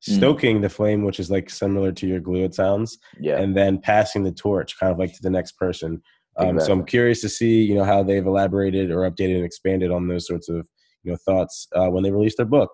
mm. 0.08 0.16
stoking 0.16 0.58
mm. 0.58 0.62
the 0.62 0.68
flame 0.68 1.04
which 1.04 1.20
is 1.20 1.30
like 1.30 1.48
similar 1.48 1.92
to 1.92 2.06
your 2.06 2.20
glue 2.20 2.44
it 2.44 2.54
sounds 2.54 2.98
yeah 3.18 3.38
and 3.38 3.56
then 3.56 3.78
passing 3.78 4.24
the 4.24 4.32
torch 4.32 4.78
kind 4.78 4.92
of 4.92 4.98
like 4.98 5.12
to 5.12 5.22
the 5.22 5.30
next 5.30 5.52
person 5.52 6.02
um, 6.36 6.48
exactly. 6.48 6.66
so 6.66 6.72
i'm 6.72 6.84
curious 6.84 7.20
to 7.20 7.28
see 7.28 7.62
you 7.62 7.74
know 7.74 7.84
how 7.84 8.02
they've 8.02 8.26
elaborated 8.26 8.90
or 8.90 9.08
updated 9.10 9.36
and 9.36 9.44
expanded 9.44 9.90
on 9.90 10.08
those 10.08 10.26
sorts 10.26 10.48
of 10.48 10.66
you 11.04 11.12
know 11.12 11.18
thoughts 11.24 11.68
uh, 11.76 11.88
when 11.88 12.02
they 12.02 12.10
release 12.10 12.36
their 12.36 12.46
book 12.46 12.70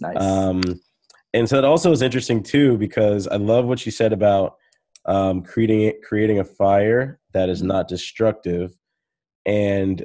Nice. 0.00 0.20
Um, 0.20 0.62
and 1.34 1.48
so 1.48 1.58
it 1.58 1.64
also 1.64 1.92
is 1.92 2.02
interesting 2.02 2.42
too 2.42 2.78
because 2.78 3.28
I 3.28 3.36
love 3.36 3.66
what 3.66 3.84
you 3.84 3.92
said 3.92 4.12
about 4.12 4.56
um, 5.08 5.42
creating 5.42 5.94
creating 6.06 6.38
a 6.38 6.44
fire 6.44 7.18
that 7.32 7.48
is 7.48 7.58
mm-hmm. 7.58 7.68
not 7.68 7.88
destructive, 7.88 8.76
and 9.44 10.04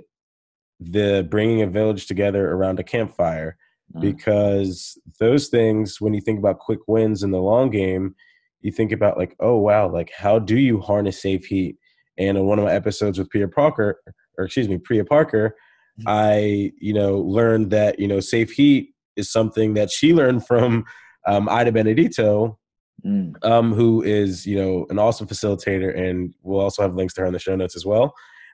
the 0.79 1.27
bringing 1.29 1.61
a 1.61 1.67
village 1.67 2.07
together 2.07 2.51
around 2.51 2.79
a 2.79 2.83
campfire. 2.83 3.57
Mm. 3.95 4.01
Because 4.01 4.97
those 5.19 5.49
things, 5.49 5.99
when 5.99 6.13
you 6.13 6.21
think 6.21 6.39
about 6.39 6.59
quick 6.59 6.79
wins 6.87 7.21
in 7.21 7.31
the 7.31 7.41
long 7.41 7.69
game, 7.69 8.15
you 8.61 8.71
think 8.71 8.91
about 8.91 9.17
like, 9.17 9.35
oh 9.39 9.57
wow, 9.57 9.89
like 9.89 10.11
how 10.17 10.39
do 10.39 10.57
you 10.57 10.79
harness 10.79 11.21
safe 11.21 11.45
heat? 11.45 11.77
And 12.17 12.37
in 12.37 12.45
one 12.45 12.57
of 12.57 12.65
my 12.65 12.71
episodes 12.71 13.19
with 13.19 13.29
Priya 13.29 13.49
Parker, 13.49 14.01
or 14.37 14.45
excuse 14.45 14.69
me, 14.69 14.77
Priya 14.77 15.03
Parker, 15.03 15.55
mm. 15.99 16.03
I 16.07 16.71
you 16.79 16.93
know 16.93 17.17
learned 17.17 17.71
that 17.71 17.99
you 17.99 18.07
know 18.07 18.21
safe 18.21 18.51
heat 18.51 18.93
is 19.17 19.31
something 19.31 19.73
that 19.73 19.91
she 19.91 20.13
learned 20.13 20.47
from 20.47 20.85
um, 21.27 21.49
Ida 21.49 21.71
Benedetto, 21.71 22.57
mm. 23.05 23.33
um, 23.43 23.73
who 23.73 24.01
is 24.01 24.45
you 24.45 24.57
know 24.57 24.85
an 24.89 24.99
awesome 24.99 25.27
facilitator, 25.27 25.97
and 25.97 26.33
we'll 26.41 26.61
also 26.61 26.81
have 26.81 26.95
links 26.95 27.13
to 27.15 27.21
her 27.21 27.27
in 27.27 27.33
the 27.33 27.39
show 27.39 27.55
notes 27.55 27.75
as 27.75 27.85
well. 27.85 28.13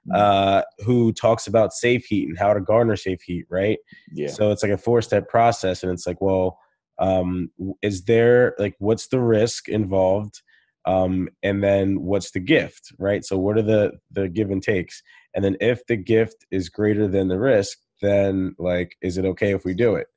Mm. 0.10 0.16
Uh, 0.16 0.64
who 0.86 1.12
talks 1.12 1.46
about 1.46 1.74
safe 1.74 2.06
heat 2.06 2.30
and 2.30 2.40
how 2.40 2.54
to 2.54 2.62
garner 2.62 2.96
safe 2.96 3.22
heat, 3.22 3.46
right? 3.50 3.80
Yeah. 4.14 4.30
So 4.30 4.52
it's 4.52 4.64
like 4.64 4.72
a 4.72 4.78
four 4.78 5.02
step 5.02 5.28
process, 5.28 5.84
and 5.84 5.92
it's 5.92 6.08
like, 6.08 6.22
well, 6.22 6.58
um, 7.00 7.52
is 7.82 8.04
there 8.04 8.56
like 8.60 8.76
what's 8.80 9.08
the 9.08 9.20
risk 9.20 9.68
involved? 9.68 10.42
Um, 10.86 11.30
and 11.44 11.64
then 11.64 12.02
what's 12.02 12.32
the 12.32 12.40
gift, 12.40 12.94
right? 12.98 13.24
So 13.24 13.38
what 13.38 13.58
are 13.58 13.62
the 13.62 13.94
the 14.12 14.30
give 14.30 14.52
and 14.52 14.64
takes? 14.64 15.04
And 15.36 15.44
then 15.44 15.58
if 15.60 15.86
the 15.88 15.98
gift 15.98 16.46
is 16.52 16.70
greater 16.70 17.08
than 17.08 17.28
the 17.28 17.40
risk, 17.40 17.78
then 18.02 18.56
like, 18.58 18.96
is 19.02 19.18
it 19.18 19.26
okay 19.26 19.54
if 19.54 19.66
we 19.66 19.74
do 19.74 19.96
it? 19.96 20.08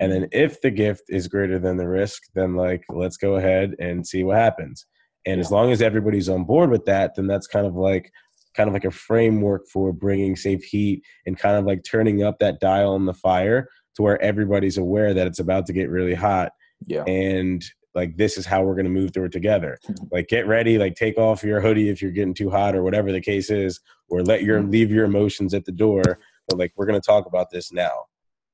And 0.00 0.12
then 0.12 0.28
if 0.32 0.60
the 0.60 0.70
gift 0.70 1.04
is 1.08 1.28
greater 1.28 1.58
than 1.58 1.76
the 1.76 1.88
risk, 1.88 2.22
then 2.34 2.54
like 2.54 2.84
let's 2.88 3.16
go 3.16 3.36
ahead 3.36 3.74
and 3.78 4.06
see 4.06 4.22
what 4.22 4.36
happens. 4.36 4.86
And 5.26 5.40
as 5.40 5.50
long 5.50 5.72
as 5.72 5.82
everybody's 5.82 6.28
on 6.28 6.44
board 6.44 6.70
with 6.70 6.84
that, 6.86 7.14
then 7.16 7.26
that's 7.26 7.46
kind 7.46 7.66
of 7.66 7.74
like 7.74 8.10
kind 8.56 8.68
of 8.68 8.74
like 8.74 8.84
a 8.84 8.90
framework 8.90 9.68
for 9.68 9.92
bringing 9.92 10.36
safe 10.36 10.64
heat 10.64 11.02
and 11.26 11.38
kind 11.38 11.56
of 11.56 11.64
like 11.64 11.84
turning 11.84 12.22
up 12.22 12.38
that 12.38 12.60
dial 12.60 12.94
on 12.94 13.06
the 13.06 13.14
fire 13.14 13.68
to 13.94 14.02
where 14.02 14.20
everybody's 14.22 14.78
aware 14.78 15.14
that 15.14 15.26
it's 15.26 15.38
about 15.38 15.66
to 15.66 15.72
get 15.72 15.90
really 15.90 16.14
hot. 16.14 16.52
Yeah. 16.86 17.04
And 17.04 17.64
like 17.94 18.16
this 18.16 18.38
is 18.38 18.46
how 18.46 18.62
we're 18.62 18.74
going 18.74 18.84
to 18.84 18.90
move 18.90 19.12
through 19.12 19.26
it 19.26 19.32
together. 19.32 19.78
like 20.12 20.28
get 20.28 20.46
ready, 20.46 20.78
like 20.78 20.94
take 20.94 21.18
off 21.18 21.42
your 21.42 21.60
hoodie 21.60 21.88
if 21.88 22.00
you're 22.00 22.10
getting 22.10 22.34
too 22.34 22.50
hot 22.50 22.74
or 22.74 22.82
whatever 22.82 23.12
the 23.12 23.20
case 23.20 23.50
is, 23.50 23.80
or 24.08 24.22
let 24.22 24.42
your 24.42 24.60
mm-hmm. 24.60 24.70
leave 24.70 24.90
your 24.90 25.04
emotions 25.04 25.54
at 25.54 25.64
the 25.64 25.72
door. 25.72 26.02
But 26.48 26.58
like 26.58 26.72
we're 26.76 26.86
going 26.86 27.00
to 27.00 27.06
talk 27.06 27.26
about 27.26 27.50
this 27.50 27.72
now. 27.72 28.04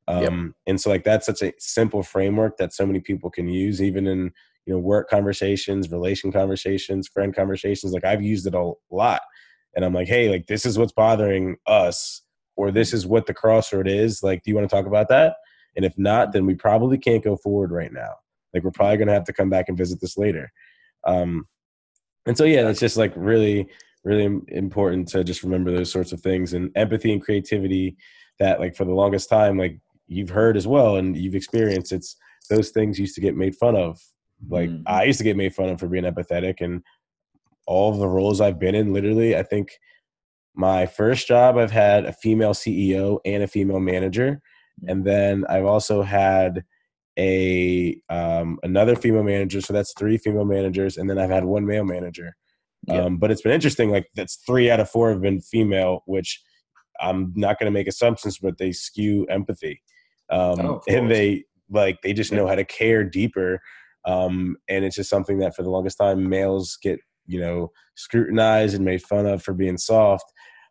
Um, 0.06 0.22
yep. 0.22 0.52
And 0.66 0.80
so 0.80 0.90
like 0.90 1.04
that's 1.04 1.26
such 1.26 1.42
a 1.42 1.52
simple 1.58 2.02
framework 2.02 2.56
that 2.58 2.72
so 2.72 2.86
many 2.86 3.00
people 3.00 3.30
can 3.30 3.48
use, 3.48 3.80
even 3.80 4.06
in 4.06 4.32
you 4.66 4.74
know 4.74 4.78
work 4.78 5.08
conversations, 5.08 5.90
relation 5.90 6.32
conversations, 6.32 7.08
friend 7.08 7.34
conversations. 7.34 7.92
Like 7.92 8.04
I've 8.04 8.22
used 8.22 8.46
it 8.46 8.54
a 8.54 8.72
lot, 8.90 9.22
and 9.74 9.84
I'm 9.84 9.94
like, 9.94 10.08
hey, 10.08 10.28
like 10.28 10.46
this 10.46 10.66
is 10.66 10.78
what's 10.78 10.92
bothering 10.92 11.56
us, 11.66 12.22
or 12.56 12.70
this 12.70 12.92
is 12.92 13.06
what 13.06 13.26
the 13.26 13.34
crossroad 13.34 13.88
is. 13.88 14.22
Like, 14.22 14.42
do 14.42 14.50
you 14.50 14.54
want 14.54 14.68
to 14.68 14.74
talk 14.74 14.86
about 14.86 15.08
that? 15.08 15.36
And 15.76 15.84
if 15.84 15.96
not, 15.98 16.32
then 16.32 16.46
we 16.46 16.54
probably 16.54 16.98
can't 16.98 17.24
go 17.24 17.36
forward 17.36 17.72
right 17.72 17.92
now. 17.92 18.14
Like 18.52 18.62
we're 18.62 18.70
probably 18.70 18.98
gonna 18.98 19.12
have 19.12 19.24
to 19.24 19.32
come 19.32 19.50
back 19.50 19.68
and 19.68 19.78
visit 19.78 20.00
this 20.00 20.16
later. 20.16 20.52
Um, 21.06 21.46
and 22.26 22.36
so 22.36 22.44
yeah, 22.44 22.62
that's 22.62 22.80
just 22.80 22.96
like 22.96 23.12
really, 23.16 23.68
really 24.04 24.40
important 24.48 25.08
to 25.08 25.24
just 25.24 25.42
remember 25.42 25.70
those 25.70 25.90
sorts 25.90 26.12
of 26.12 26.20
things 26.20 26.52
and 26.52 26.70
empathy 26.76 27.12
and 27.12 27.22
creativity. 27.22 27.96
That 28.40 28.58
like 28.60 28.74
for 28.74 28.84
the 28.84 28.94
longest 28.94 29.28
time, 29.28 29.58
like 29.58 29.78
you've 30.06 30.30
heard 30.30 30.56
as 30.56 30.66
well 30.66 30.96
and 30.96 31.16
you've 31.16 31.34
experienced 31.34 31.92
it's 31.92 32.16
those 32.50 32.70
things 32.70 32.98
used 32.98 33.14
to 33.14 33.20
get 33.20 33.36
made 33.36 33.56
fun 33.56 33.74
of. 33.76 34.00
Like 34.48 34.68
mm. 34.68 34.82
i 34.86 35.04
used 35.04 35.18
to 35.18 35.24
get 35.24 35.36
made 35.36 35.54
fun 35.54 35.70
of 35.70 35.80
for 35.80 35.88
being 35.88 36.04
empathetic 36.04 36.60
and 36.60 36.82
all 37.66 37.90
of 37.90 37.98
the 37.98 38.08
roles 38.08 38.42
i've 38.42 38.58
been 38.58 38.74
in 38.74 38.92
literally 38.92 39.34
i 39.34 39.42
think 39.42 39.70
my 40.54 40.84
first 40.84 41.26
job 41.26 41.56
i've 41.56 41.70
had 41.70 42.04
a 42.04 42.12
female 42.12 42.52
ceo 42.52 43.18
and 43.24 43.42
a 43.42 43.46
female 43.46 43.80
manager. 43.80 44.42
Mm. 44.82 44.90
and 44.90 45.04
then 45.04 45.44
i've 45.48 45.64
also 45.64 46.02
had 46.02 46.64
a 47.18 48.00
um, 48.08 48.58
another 48.62 48.96
female 48.96 49.22
manager. 49.22 49.60
So 49.60 49.72
that's 49.72 49.94
three 49.96 50.18
female 50.18 50.44
managers 50.44 50.96
and 50.96 51.08
then 51.08 51.18
i've 51.18 51.30
had 51.30 51.44
one 51.44 51.66
male 51.66 51.84
manager. 51.84 52.36
Um, 52.90 53.16
but 53.16 53.30
it's 53.30 53.40
been 53.40 53.52
interesting 53.52 53.90
like 53.90 54.08
that's 54.14 54.36
three 54.46 54.70
out 54.70 54.78
of 54.80 54.90
four 54.90 55.10
have 55.10 55.22
been 55.22 55.40
female 55.40 56.02
which 56.04 56.42
i'm 57.00 57.32
not 57.34 57.58
going 57.58 57.64
to 57.64 57.72
make 57.72 57.88
assumptions 57.88 58.38
but 58.38 58.58
they 58.58 58.72
skew 58.72 59.24
empathy 59.30 59.80
um, 60.30 60.60
oh, 60.60 60.82
and 60.88 61.10
they 61.10 61.44
like 61.70 62.00
they 62.02 62.12
just 62.12 62.32
know 62.32 62.46
how 62.46 62.54
to 62.54 62.64
care 62.64 63.04
deeper 63.04 63.60
um, 64.04 64.56
and 64.68 64.84
it's 64.84 64.96
just 64.96 65.10
something 65.10 65.38
that 65.38 65.54
for 65.54 65.62
the 65.62 65.70
longest 65.70 65.98
time 65.98 66.28
males 66.28 66.78
get 66.82 67.00
you 67.26 67.40
know 67.40 67.70
scrutinized 67.96 68.74
and 68.74 68.84
made 68.84 69.02
fun 69.02 69.26
of 69.26 69.42
for 69.42 69.54
being 69.54 69.78
soft. 69.78 70.24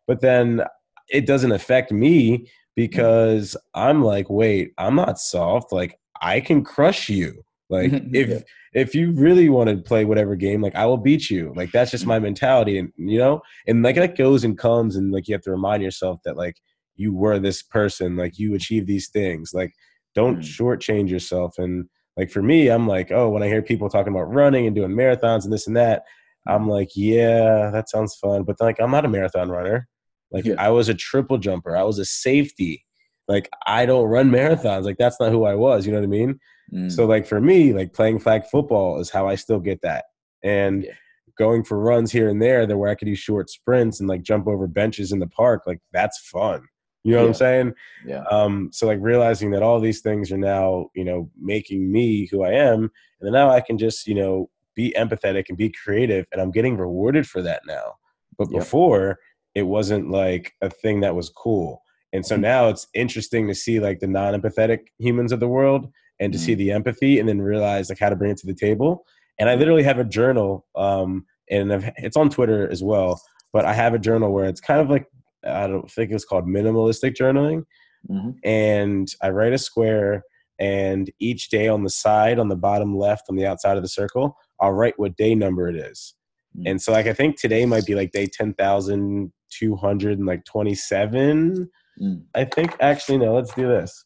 But 0.06 0.20
then 0.20 0.62
it 1.08 1.26
doesn't 1.26 1.52
affect 1.52 1.92
me 1.92 2.46
because 2.76 3.56
i'm 3.74 4.02
like 4.02 4.28
wait 4.30 4.72
i'm 4.78 4.94
not 4.94 5.18
soft. 5.18 5.72
Like 5.72 5.98
i 6.20 6.40
can 6.40 6.64
crush 6.64 7.08
you. 7.08 7.42
Like 7.70 7.92
if 8.12 8.28
yeah. 8.28 8.38
if 8.72 8.94
you 8.94 9.12
really 9.12 9.48
want 9.48 9.70
to 9.70 9.76
play 9.76 10.04
whatever 10.04 10.36
game 10.36 10.60
like 10.60 10.74
i 10.76 10.86
will 10.86 10.96
beat 10.96 11.28
you. 11.30 11.52
Like 11.56 11.72
that's 11.72 11.90
just 11.90 12.06
my 12.06 12.18
mentality 12.18 12.78
and 12.78 12.92
you 12.96 13.18
know 13.18 13.40
and 13.66 13.82
like 13.82 13.96
that 13.96 14.16
goes 14.16 14.44
and 14.44 14.56
comes 14.56 14.96
and 14.96 15.12
like 15.12 15.28
you 15.28 15.34
have 15.34 15.42
to 15.42 15.50
remind 15.50 15.82
yourself 15.82 16.20
that 16.24 16.36
like 16.36 16.56
you 16.96 17.14
were 17.14 17.38
this 17.38 17.62
person 17.62 18.16
like 18.16 18.38
you 18.38 18.54
achieve 18.54 18.86
these 18.86 19.08
things 19.08 19.52
like 19.52 19.72
don't 20.14 20.38
mm. 20.38 20.42
shortchange 20.42 21.10
yourself. 21.10 21.54
And 21.58 21.88
like 22.16 22.30
for 22.30 22.42
me 22.42 22.68
i'm 22.68 22.86
like 22.86 23.10
oh 23.10 23.28
when 23.28 23.42
i 23.42 23.48
hear 23.48 23.60
people 23.60 23.88
talking 23.88 24.12
about 24.12 24.32
running 24.32 24.66
and 24.66 24.76
doing 24.76 24.92
marathons 24.92 25.42
and 25.42 25.52
this 25.52 25.66
and 25.66 25.76
that 25.76 26.04
i'm 26.46 26.68
like 26.68 26.90
yeah 26.94 27.70
that 27.72 27.90
sounds 27.90 28.14
fun. 28.16 28.44
But 28.44 28.60
like 28.60 28.80
i'm 28.80 28.90
not 28.90 29.04
a 29.04 29.08
marathon 29.08 29.50
runner. 29.50 29.88
Like 30.30 30.44
yeah. 30.44 30.54
i 30.58 30.70
was 30.70 30.88
a 30.88 30.94
triple 30.94 31.38
jumper. 31.38 31.76
I 31.76 31.82
was 31.82 31.98
a 31.98 32.04
safety. 32.04 32.84
Like 33.28 33.48
i 33.66 33.86
don't 33.86 34.08
run 34.08 34.30
marathons. 34.30 34.84
Like 34.84 34.98
that's 34.98 35.18
not 35.20 35.32
who 35.32 35.44
i 35.44 35.54
was 35.54 35.86
you 35.86 35.92
know 35.92 35.98
what 35.98 36.04
i 36.04 36.08
mean? 36.08 36.38
Mm. 36.72 36.90
so 36.90 37.04
like 37.04 37.26
for 37.26 37.42
me 37.42 37.74
like 37.74 37.92
playing 37.92 38.18
flag 38.20 38.44
football 38.50 38.98
is 38.98 39.10
how 39.10 39.28
i 39.28 39.34
still 39.34 39.60
get 39.60 39.82
that. 39.82 40.04
And 40.42 40.84
yeah. 40.84 40.92
going 41.36 41.64
for 41.64 41.78
runs 41.78 42.12
here 42.12 42.28
and 42.28 42.40
there 42.40 42.66
that 42.66 42.76
where 42.76 42.90
i 42.90 42.94
could 42.94 43.06
do 43.06 43.16
short 43.16 43.50
sprints 43.50 43.98
and 43.98 44.08
like 44.08 44.22
jump 44.22 44.46
over 44.46 44.66
benches 44.66 45.10
in 45.10 45.18
the 45.18 45.26
park 45.26 45.62
like 45.66 45.80
that's 45.92 46.18
fun 46.28 46.62
you 47.04 47.12
know 47.12 47.18
yeah. 47.18 47.22
what 47.22 47.28
I'm 47.28 47.34
saying? 47.34 47.74
Yeah. 48.06 48.24
Um, 48.30 48.70
so 48.72 48.86
like 48.86 48.98
realizing 49.00 49.50
that 49.52 49.62
all 49.62 49.78
these 49.78 50.00
things 50.00 50.32
are 50.32 50.38
now, 50.38 50.90
you 50.94 51.04
know, 51.04 51.30
making 51.40 51.92
me 51.92 52.26
who 52.30 52.42
I 52.42 52.50
am, 52.52 52.80
and 52.80 52.90
then 53.20 53.32
now 53.32 53.50
I 53.50 53.60
can 53.60 53.78
just, 53.78 54.06
you 54.06 54.14
know, 54.14 54.50
be 54.74 54.92
empathetic 54.96 55.44
and 55.48 55.56
be 55.56 55.70
creative 55.70 56.26
and 56.32 56.40
i'm 56.40 56.50
getting 56.50 56.76
rewarded 56.76 57.26
for 57.26 57.40
that 57.42 57.62
now 57.66 57.94
but 58.38 58.50
Yep. 58.50 58.60
before 58.60 59.18
it 59.54 59.62
wasn't 59.62 60.10
like 60.10 60.52
a 60.62 60.68
thing 60.70 61.00
that 61.00 61.14
was 61.14 61.28
cool 61.30 61.82
and 62.12 62.24
so 62.26 62.36
Mhm. 62.36 62.40
now 62.40 62.68
it's 62.68 62.86
interesting 62.94 63.46
to 63.48 63.54
see 63.54 63.80
like 63.80 64.00
the 64.00 64.06
non-empathetic 64.06 64.80
humans 64.98 65.32
of 65.32 65.40
the 65.40 65.48
world 65.48 65.90
and 66.20 66.32
to 66.32 66.38
see 66.38 66.54
the 66.54 66.70
empathy 66.70 67.18
and 67.18 67.28
then 67.28 67.40
realize 67.40 67.88
like 67.88 67.98
how 67.98 68.08
to 68.08 68.16
bring 68.16 68.30
it 68.30 68.38
to 68.38 68.46
the 68.46 68.54
table 68.54 69.04
and 69.38 69.48
i 69.48 69.54
literally 69.54 69.82
have 69.82 69.98
a 69.98 70.04
journal 70.04 70.66
um 70.74 71.24
and 71.50 71.72
I've, 71.72 71.90
it's 71.98 72.16
on 72.16 72.30
twitter 72.30 72.68
as 72.70 72.82
well 72.82 73.20
but 73.52 73.64
i 73.64 73.72
have 73.72 73.94
a 73.94 73.98
journal 73.98 74.32
where 74.32 74.46
it's 74.46 74.60
kind 74.60 74.80
of 74.80 74.90
like 74.90 75.06
i 75.46 75.66
don't 75.66 75.90
think 75.90 76.10
it's 76.10 76.24
called 76.24 76.46
minimalistic 76.46 77.14
journaling 77.14 77.64
Mhm. 78.10 78.34
and 78.44 79.08
I 79.22 79.30
write 79.30 79.54
a 79.54 79.58
square, 79.58 80.24
and 80.58 81.10
each 81.20 81.48
day 81.48 81.68
on 81.68 81.84
the 81.84 81.90
side, 81.90 82.38
on 82.38 82.48
the 82.48 82.56
bottom 82.56 82.94
left, 82.98 83.30
on 83.30 83.36
the 83.36 83.46
outside 83.46 83.78
of 83.78 83.82
the 83.82 83.88
circle, 83.88 84.36
I'll 84.60 84.72
write 84.72 84.98
what 84.98 85.16
day 85.16 85.34
number 85.34 85.68
it 85.68 85.76
is. 85.76 86.14
Mm. 86.54 86.70
And 86.70 86.82
so, 86.82 86.92
like, 86.92 87.06
I 87.06 87.14
think 87.14 87.40
today 87.40 87.64
might 87.64 87.86
be 87.86 87.94
like 87.94 88.12
day 88.12 88.26
ten 88.26 88.52
thousand 88.54 89.32
two 89.50 89.74
hundred 89.74 90.18
and 90.18 90.26
like 90.26 90.44
twenty 90.44 90.74
seven. 90.74 91.70
Mm. 91.98 92.24
I 92.34 92.44
think 92.44 92.76
actually 92.80 93.16
no. 93.16 93.34
Let's 93.36 93.54
do 93.54 93.66
this. 93.66 94.04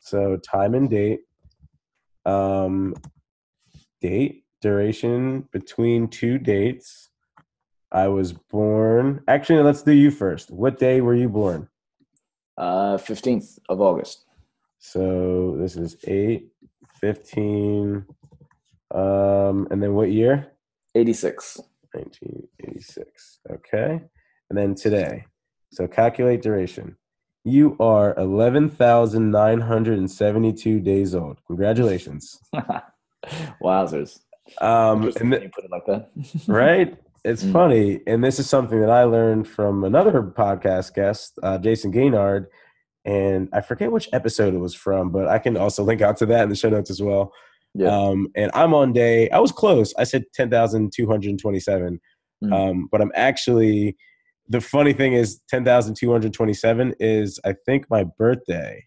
So 0.00 0.38
time 0.38 0.74
and 0.74 0.88
date, 0.88 1.20
um, 2.24 2.94
date 4.00 4.44
duration 4.62 5.48
between 5.52 6.08
two 6.08 6.38
dates. 6.38 7.10
I 7.94 8.08
was 8.08 8.32
born. 8.32 9.22
Actually, 9.28 9.62
let's 9.62 9.82
do 9.82 9.92
you 9.92 10.10
first. 10.10 10.50
What 10.50 10.80
day 10.80 11.00
were 11.00 11.14
you 11.14 11.28
born? 11.28 11.68
Uh, 12.58 12.96
15th 12.96 13.60
of 13.68 13.80
August. 13.80 14.24
So 14.80 15.54
this 15.58 15.76
is 15.76 15.96
8, 16.04 16.48
15, 17.00 18.04
um, 18.92 19.68
and 19.70 19.80
then 19.80 19.94
what 19.94 20.10
year? 20.10 20.48
86. 20.96 21.60
1986. 21.92 23.38
Okay. 23.50 24.00
And 24.50 24.58
then 24.58 24.74
today. 24.74 25.26
So 25.72 25.86
calculate 25.86 26.42
duration. 26.42 26.96
You 27.44 27.76
are 27.78 28.18
11,972 28.18 30.80
days 30.80 31.14
old. 31.14 31.38
Congratulations. 31.46 32.40
Wowzers. 33.62 34.18
Um, 34.60 35.04
and 35.04 35.30
th- 35.30 35.44
you 35.44 35.50
put 35.54 35.64
it 35.64 35.70
like 35.70 35.86
that. 35.86 36.10
right? 36.48 36.98
It's 37.24 37.42
Mm. 37.42 37.52
funny. 37.52 38.00
And 38.06 38.22
this 38.22 38.38
is 38.38 38.48
something 38.48 38.80
that 38.80 38.90
I 38.90 39.04
learned 39.04 39.48
from 39.48 39.84
another 39.84 40.22
podcast 40.22 40.94
guest, 40.94 41.38
uh, 41.42 41.58
Jason 41.58 41.92
Gaignard. 41.92 42.46
And 43.06 43.48
I 43.52 43.60
forget 43.60 43.92
which 43.92 44.08
episode 44.12 44.54
it 44.54 44.58
was 44.58 44.74
from, 44.74 45.10
but 45.10 45.26
I 45.28 45.38
can 45.38 45.56
also 45.56 45.82
link 45.90 46.00
out 46.02 46.16
to 46.18 46.26
that 46.26 46.42
in 46.44 46.48
the 46.50 46.56
show 46.56 46.68
notes 46.68 46.90
as 46.90 47.02
well. 47.02 47.32
Yeah. 47.74 47.88
Um, 47.88 48.28
and 48.36 48.50
I'm 48.54 48.72
on 48.74 48.92
day, 48.92 49.28
I 49.30 49.38
was 49.40 49.52
close. 49.52 49.92
I 49.98 50.04
said 50.04 50.24
10,227. 50.34 52.00
Mm. 52.44 52.52
Um, 52.52 52.88
but 52.92 53.00
I'm 53.00 53.10
actually, 53.14 53.96
the 54.48 54.60
funny 54.60 54.92
thing 54.92 55.14
is 55.14 55.40
10,227 55.48 56.94
is, 57.00 57.40
I 57.44 57.54
think, 57.66 57.86
my 57.90 58.04
birthday. 58.04 58.84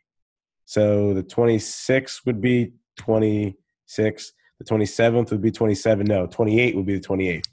So 0.66 1.14
the 1.14 1.24
26th 1.24 2.26
would 2.26 2.40
be 2.42 2.74
26. 2.98 4.34
The 4.60 4.66
27th 4.66 5.32
would 5.32 5.42
be 5.42 5.52
27. 5.52 6.06
No, 6.06 6.28
28 6.28 6.76
would 6.76 6.86
be 6.86 6.96
the 6.96 7.02
28th. 7.08 7.44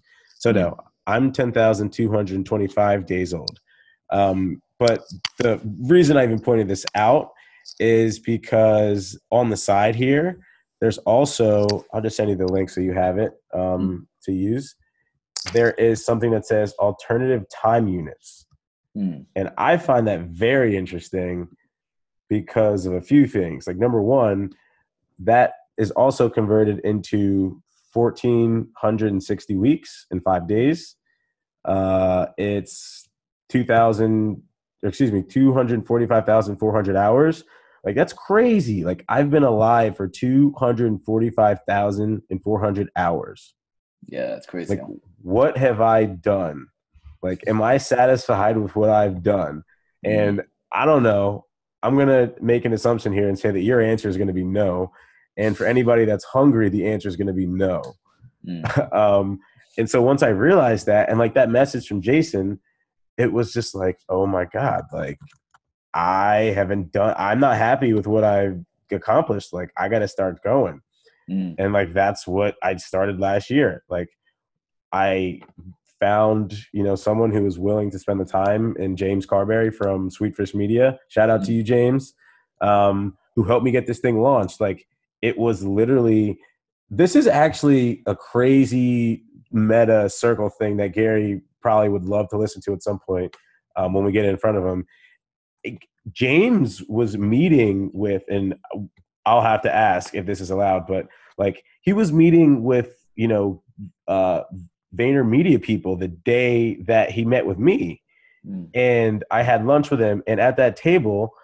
So 0.45 0.53
no, 0.53 0.77
I'm 1.07 1.33
10,225 1.33 3.07
days 3.07 3.33
old. 3.33 3.61
Um, 4.13 4.61
but 4.79 5.01
the 5.39 5.59
reason 5.81 6.19
I 6.19 6.25
even 6.25 6.39
pointed 6.39 6.69
this 6.69 6.85
out 6.95 7.31
is 7.81 8.19
because 8.19 9.19
on 9.31 9.49
the 9.49 9.57
side 9.57 9.95
here, 9.95 10.45
there's 10.83 10.99
also, 10.99 11.87
I'll 11.95 12.03
just 12.03 12.19
send 12.19 12.29
you 12.29 12.37
the 12.37 12.53
link 12.53 12.69
so 12.69 12.83
you 12.83 12.93
have 12.93 13.17
it 13.17 13.33
um, 13.55 14.07
to 14.25 14.33
use. 14.33 14.77
There 15.55 15.71
is 15.73 16.05
something 16.05 16.31
that 16.33 16.45
says 16.47 16.75
alternative 16.79 17.47
time 17.49 17.89
units. 17.89 18.45
Mm. 18.95 19.25
And 19.37 19.51
I 19.57 19.79
find 19.79 20.07
that 20.09 20.25
very 20.25 20.77
interesting 20.77 21.49
because 22.29 22.85
of 22.85 22.93
a 22.93 23.01
few 23.01 23.27
things. 23.27 23.67
Like, 23.67 23.79
number 23.79 24.03
one, 24.03 24.51
that 25.21 25.55
is 25.79 25.91
also 25.93 26.29
converted 26.29 26.81
into 26.81 27.63
1,460 27.95 29.57
weeks 29.57 30.07
in 30.11 30.21
five 30.21 30.47
days. 30.47 30.97
Uh, 31.65 32.27
it's 32.37 33.09
2,000, 33.49 34.43
excuse 34.83 35.13
me, 35.13 35.23
245,400 35.23 36.97
hours. 36.97 37.45
Like, 37.85 37.95
that's 37.95 38.13
crazy. 38.13 38.85
Like, 38.85 39.03
I've 39.09 39.31
been 39.31 39.45
alive 39.45 39.97
for 39.97 40.09
245,400 40.09 42.91
hours. 42.97 43.55
Yeah, 44.07 44.27
that's 44.29 44.47
crazy. 44.47 44.77
Like, 44.77 44.85
what 45.23 45.57
have 45.57 45.81
I 45.81 46.05
done? 46.05 46.67
Like, 47.23 47.45
am 47.47 47.63
I 47.63 47.79
satisfied 47.79 48.59
with 48.59 48.77
what 48.77 48.91
I've 48.91 49.23
done? 49.23 49.63
And 50.03 50.43
I 50.73 50.85
don't 50.85 51.03
know. 51.03 51.47
I'm 51.83 51.95
going 51.95 52.09
to 52.09 52.35
make 52.41 52.65
an 52.65 52.73
assumption 52.73 53.13
here 53.13 53.29
and 53.29 53.39
say 53.39 53.51
that 53.51 53.61
your 53.61 53.81
answer 53.81 54.09
is 54.09 54.17
going 54.17 54.29
to 54.29 54.35
be 54.35 54.45
no. 54.45 54.93
And 55.37 55.57
for 55.57 55.67
anybody 55.67 56.05
that's 56.05 56.25
hungry, 56.25 56.69
the 56.69 56.87
answer 56.87 57.09
is 57.09 57.17
going 57.17 57.27
to 57.27 57.33
be 57.33 57.47
no. 57.47 57.83
Mm. 58.47 58.93
um, 58.95 59.41
and 59.77 59.91
so 59.91 60.01
once 60.03 60.23
I 60.23 60.29
realized 60.29 60.87
that, 60.87 61.09
and 61.09 61.19
like 61.19 61.35
that 61.35 61.51
message 61.51 61.89
from 61.89 62.01
Jason, 62.01 62.61
it 63.19 63.33
was 63.33 63.53
just 63.53 63.75
like, 63.75 63.99
oh 64.09 64.27
my 64.27 64.45
God, 64.45 64.85
like 64.93 65.19
I 65.93 66.53
haven't 66.55 66.93
done, 66.93 67.15
I'm 67.17 67.41
not 67.41 67.57
happy 67.57 67.93
with 67.93 68.07
what 68.07 68.25
I've 68.25 68.61
accomplished. 68.91 69.53
Like, 69.53 69.71
I 69.77 69.89
got 69.89 70.01
to 70.01 70.09
start 70.09 70.43
going 70.43 70.81
Mm. 71.31 71.55
and 71.57 71.73
like 71.73 71.95
that's 71.95 72.27
what 72.27 72.55
i 72.63 72.77
started 72.77 73.19
last 73.19 73.49
year 73.49 73.83
like 73.89 74.11
i 74.93 75.41
found 75.99 76.55
you 76.71 76.83
know 76.83 76.97
someone 76.97 77.33
who 77.33 77.43
was 77.43 77.59
willing 77.59 77.91
to 77.91 77.99
spend 77.99 78.21
the 78.21 78.27
time 78.27 78.77
in 78.79 78.95
james 78.95 79.25
Carbary 79.25 79.75
from 79.75 80.11
sweetfish 80.11 80.55
media 80.55 80.99
shout 81.09 81.31
out 81.31 81.43
to 81.45 81.53
you 81.55 81.63
james 81.63 82.13
um, 82.61 83.17
who 83.35 83.45
helped 83.45 83.65
me 83.65 83.71
get 83.71 83.87
this 83.87 84.01
thing 84.01 84.21
launched 84.21 84.61
like 84.61 84.87
it 85.25 85.39
was 85.39 85.65
literally 85.65 86.39
this 86.91 87.17
is 87.17 87.27
actually 87.27 88.03
a 88.07 88.15
crazy 88.15 89.25
meta 89.51 90.09
circle 90.09 90.51
thing 90.51 90.77
that 90.77 90.89
gary 90.93 91.43
probably 91.63 91.89
would 91.89 92.05
love 92.05 92.29
to 92.29 92.37
listen 92.37 92.61
to 92.61 92.73
at 92.73 92.83
some 92.83 92.99
point 92.99 93.35
um, 93.77 93.93
when 93.93 94.05
we 94.05 94.13
get 94.13 94.25
in 94.25 94.37
front 94.37 94.57
of 94.57 94.65
him 94.65 94.85
james 96.13 96.83
was 96.89 97.17
meeting 97.17 97.91
with 97.95 98.23
and 98.29 98.55
I'll 99.27 99.43
have 99.43 99.63
to 99.63 99.75
ask 99.75 100.15
if 100.15 100.27
this 100.27 100.41
is 100.41 100.51
allowed, 100.51 100.87
but 100.87 101.09
like 101.39 101.65
he 101.81 101.93
was 101.93 102.13
meeting 102.13 102.63
with, 102.63 103.05
you 103.17 103.29
know, 103.29 103.63
uh 104.09 104.43
Vayner 104.95 105.29
Media 105.29 105.59
people 105.59 105.97
the 105.97 106.09
day 106.09 106.77
that 106.83 107.11
he 107.11 107.25
met 107.25 107.47
with 107.47 107.59
me. 107.59 108.01
Mm. 108.47 108.69
And 108.75 109.25
I 109.31 109.43
had 109.43 109.67
lunch 109.67 109.91
with 109.91 110.01
him. 110.01 110.23
And 110.27 110.41
at 110.41 110.57
that 110.59 110.77
table, 110.77 111.35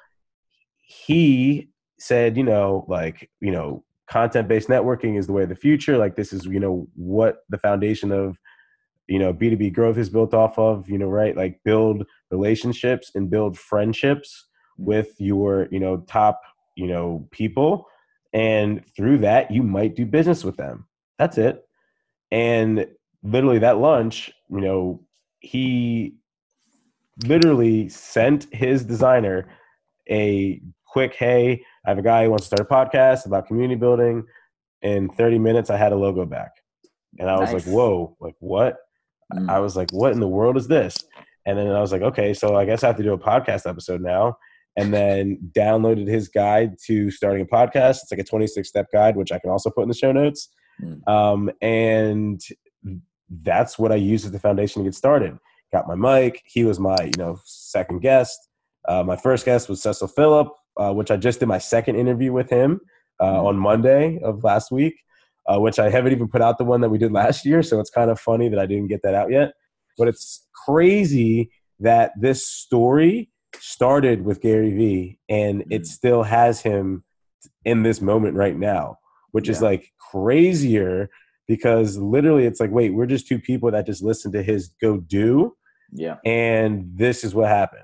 he 0.82 1.70
said, 2.00 2.36
you 2.36 2.42
know, 2.42 2.84
like, 2.88 3.30
you 3.40 3.52
know, 3.52 3.84
content 4.08 4.48
based 4.48 4.68
networking 4.68 5.18
is 5.18 5.26
the 5.26 5.32
way 5.32 5.44
of 5.44 5.48
the 5.48 5.54
future. 5.54 5.96
Like 5.96 6.16
this 6.16 6.32
is, 6.32 6.44
you 6.44 6.58
know, 6.58 6.88
what 6.94 7.44
the 7.48 7.58
foundation 7.58 8.10
of, 8.10 8.36
you 9.06 9.18
know, 9.18 9.32
B2B 9.32 9.72
growth 9.72 9.98
is 9.98 10.08
built 10.08 10.34
off 10.34 10.58
of, 10.58 10.88
you 10.88 10.98
know, 10.98 11.08
right? 11.08 11.36
Like 11.36 11.60
build 11.64 12.06
relationships 12.30 13.12
and 13.14 13.30
build 13.30 13.58
friendships 13.58 14.46
mm-hmm. 14.78 14.86
with 14.86 15.20
your, 15.20 15.68
you 15.70 15.80
know, 15.80 15.98
top 16.08 16.40
you 16.80 16.86
know 16.86 17.28
people 17.30 17.86
and 18.32 18.82
through 18.96 19.18
that 19.18 19.50
you 19.50 19.62
might 19.62 19.94
do 19.94 20.06
business 20.06 20.44
with 20.44 20.56
them 20.56 20.86
that's 21.18 21.36
it 21.36 21.66
and 22.30 22.86
literally 23.22 23.58
that 23.58 23.78
lunch 23.78 24.30
you 24.48 24.60
know 24.60 25.00
he 25.40 26.14
literally 27.26 27.88
sent 27.88 28.46
his 28.52 28.84
designer 28.84 29.46
a 30.08 30.60
quick 30.86 31.14
hey 31.14 31.62
i 31.86 31.90
have 31.90 31.98
a 31.98 32.02
guy 32.02 32.24
who 32.24 32.30
wants 32.30 32.48
to 32.48 32.56
start 32.56 32.68
a 32.70 32.74
podcast 32.74 33.26
about 33.26 33.46
community 33.46 33.74
building 33.78 34.24
in 34.82 35.08
30 35.10 35.38
minutes 35.38 35.70
i 35.70 35.76
had 35.76 35.92
a 35.92 35.96
logo 35.96 36.24
back 36.24 36.52
and 37.18 37.28
i 37.30 37.38
was 37.38 37.52
Nice. 37.52 37.66
like 37.66 37.74
whoa 37.74 38.16
like 38.20 38.34
what 38.40 38.76
Mm. 39.32 39.48
i 39.48 39.60
was 39.60 39.76
like 39.76 39.90
what 39.92 40.10
in 40.12 40.18
the 40.18 40.26
world 40.26 40.56
is 40.56 40.66
this 40.66 40.96
and 41.46 41.56
then 41.56 41.68
i 41.68 41.80
was 41.80 41.92
like 41.92 42.02
okay 42.02 42.34
so 42.34 42.56
i 42.56 42.64
guess 42.64 42.82
i 42.82 42.88
have 42.88 42.96
to 42.96 43.02
do 43.04 43.12
a 43.12 43.18
podcast 43.18 43.68
episode 43.68 44.00
now 44.00 44.36
and 44.76 44.92
then 44.92 45.38
downloaded 45.56 46.08
his 46.08 46.28
guide 46.28 46.76
to 46.86 47.10
starting 47.10 47.42
a 47.42 47.44
podcast. 47.44 48.02
It's 48.02 48.10
like 48.12 48.20
a 48.20 48.24
26 48.24 48.68
step 48.68 48.86
guide, 48.92 49.16
which 49.16 49.32
I 49.32 49.40
can 49.40 49.50
also 49.50 49.68
put 49.68 49.82
in 49.82 49.88
the 49.88 49.94
show 49.94 50.12
notes. 50.12 50.48
Mm. 50.80 51.06
Um, 51.08 51.50
and 51.60 52.40
that's 53.42 53.80
what 53.80 53.90
I 53.90 53.96
used 53.96 54.24
as 54.24 54.30
the 54.30 54.38
foundation 54.38 54.82
to 54.82 54.86
get 54.88 54.94
started. 54.94 55.36
Got 55.72 55.88
my 55.88 55.96
mic. 55.96 56.40
He 56.46 56.62
was 56.64 56.78
my, 56.78 56.96
you 57.02 57.10
know, 57.18 57.40
second 57.44 57.98
guest. 58.00 58.38
Uh, 58.88 59.02
my 59.02 59.16
first 59.16 59.44
guest 59.44 59.68
was 59.68 59.82
Cecil 59.82 60.06
Phillip, 60.06 60.48
uh, 60.76 60.92
which 60.92 61.10
I 61.10 61.16
just 61.16 61.40
did 61.40 61.46
my 61.46 61.58
second 61.58 61.96
interview 61.96 62.32
with 62.32 62.50
him 62.50 62.80
uh, 63.20 63.24
Mm. 63.24 63.44
on 63.46 63.56
Monday 63.58 64.18
of 64.22 64.42
last 64.44 64.70
week, 64.70 64.94
uh, 65.46 65.58
which 65.60 65.78
I 65.78 65.90
haven't 65.90 66.12
even 66.12 66.28
put 66.28 66.40
out 66.42 66.58
the 66.58 66.64
one 66.64 66.80
that 66.80 66.88
we 66.90 66.98
did 66.98 67.12
last 67.22 67.44
year. 67.44 67.62
So 67.62 67.80
it's 67.80 67.90
kind 67.90 68.10
of 68.10 68.18
funny 68.20 68.48
that 68.48 68.58
I 68.58 68.66
didn't 68.66 68.88
get 68.88 69.02
that 69.02 69.14
out 69.14 69.30
yet. 69.30 69.52
But 69.98 70.08
it's 70.08 70.46
crazy 70.66 71.50
that 71.80 72.12
this 72.18 72.46
story 72.46 73.30
started 73.58 74.24
with 74.24 74.40
Gary 74.40 74.72
Vee 74.72 75.18
and 75.28 75.62
it 75.70 75.82
Mm. 75.82 75.86
still 75.86 76.22
has 76.22 76.60
him 76.62 77.04
in 77.64 77.82
this 77.82 78.00
moment 78.00 78.36
right 78.36 78.56
now, 78.56 78.98
which 79.32 79.48
is 79.48 79.60
like 79.62 79.92
crazier 80.10 81.08
because 81.48 81.96
literally 81.98 82.44
it's 82.46 82.60
like, 82.60 82.70
wait, 82.70 82.90
we're 82.94 83.06
just 83.06 83.26
two 83.26 83.38
people 83.38 83.70
that 83.70 83.86
just 83.86 84.02
listen 84.02 84.30
to 84.32 84.42
his 84.42 84.70
go 84.80 84.98
do. 84.98 85.54
Yeah. 85.92 86.16
And 86.24 86.90
this 86.94 87.24
is 87.24 87.34
what 87.34 87.48
happened. 87.48 87.82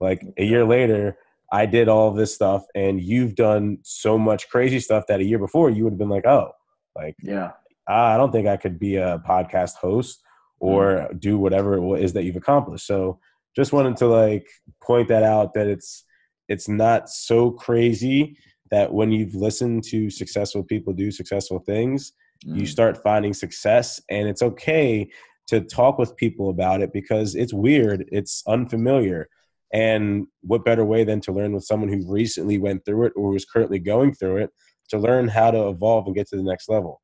Like 0.00 0.22
a 0.36 0.44
year 0.44 0.64
later, 0.66 1.16
I 1.52 1.66
did 1.66 1.88
all 1.88 2.10
this 2.12 2.34
stuff, 2.34 2.64
and 2.74 3.00
you've 3.00 3.34
done 3.34 3.78
so 3.82 4.18
much 4.18 4.48
crazy 4.48 4.80
stuff 4.80 5.04
that 5.08 5.20
a 5.20 5.24
year 5.24 5.38
before 5.38 5.70
you 5.70 5.84
would 5.84 5.92
have 5.92 5.98
been 5.98 6.08
like, 6.08 6.26
oh, 6.26 6.50
like, 6.96 7.14
Yeah. 7.22 7.52
I 7.88 8.16
don't 8.16 8.32
think 8.32 8.48
I 8.48 8.56
could 8.56 8.78
be 8.80 8.96
a 8.96 9.22
podcast 9.24 9.76
host 9.76 10.20
or 10.58 11.08
do 11.18 11.38
whatever 11.38 11.76
it 11.96 12.02
is 12.02 12.12
that 12.14 12.24
you've 12.24 12.34
accomplished. 12.34 12.84
So 12.86 13.20
just 13.54 13.72
wanted 13.72 13.96
to 13.98 14.06
like 14.08 14.48
point 14.82 15.06
that 15.08 15.22
out 15.22 15.54
that 15.54 15.68
it's 15.68 16.02
it's 16.48 16.68
not 16.68 17.08
so 17.08 17.50
crazy 17.50 18.36
that 18.72 18.92
when 18.92 19.12
you've 19.12 19.34
listened 19.36 19.84
to 19.84 20.10
successful 20.10 20.64
people 20.64 20.92
do 20.92 21.10
successful 21.12 21.60
things, 21.60 22.12
you 22.44 22.62
Mm. 22.62 22.68
start 22.68 23.02
finding 23.02 23.32
success 23.34 24.00
and 24.10 24.26
it's 24.28 24.42
okay 24.42 25.08
to 25.46 25.60
talk 25.60 25.96
with 25.98 26.16
people 26.16 26.50
about 26.50 26.80
it 26.82 26.92
because 26.92 27.36
it's 27.36 27.54
weird, 27.54 28.08
it's 28.10 28.42
unfamiliar. 28.48 29.28
And 29.72 30.26
what 30.42 30.64
better 30.64 30.84
way 30.84 31.04
than 31.04 31.20
to 31.22 31.32
learn 31.32 31.52
with 31.52 31.64
someone 31.64 31.88
who 31.88 32.10
recently 32.10 32.58
went 32.58 32.84
through 32.84 33.06
it 33.06 33.12
or 33.16 33.30
was 33.30 33.44
currently 33.44 33.78
going 33.78 34.14
through 34.14 34.38
it 34.38 34.50
to 34.90 34.98
learn 34.98 35.28
how 35.28 35.50
to 35.50 35.68
evolve 35.68 36.06
and 36.06 36.14
get 36.14 36.28
to 36.28 36.36
the 36.36 36.42
next 36.42 36.68
level. 36.68 37.00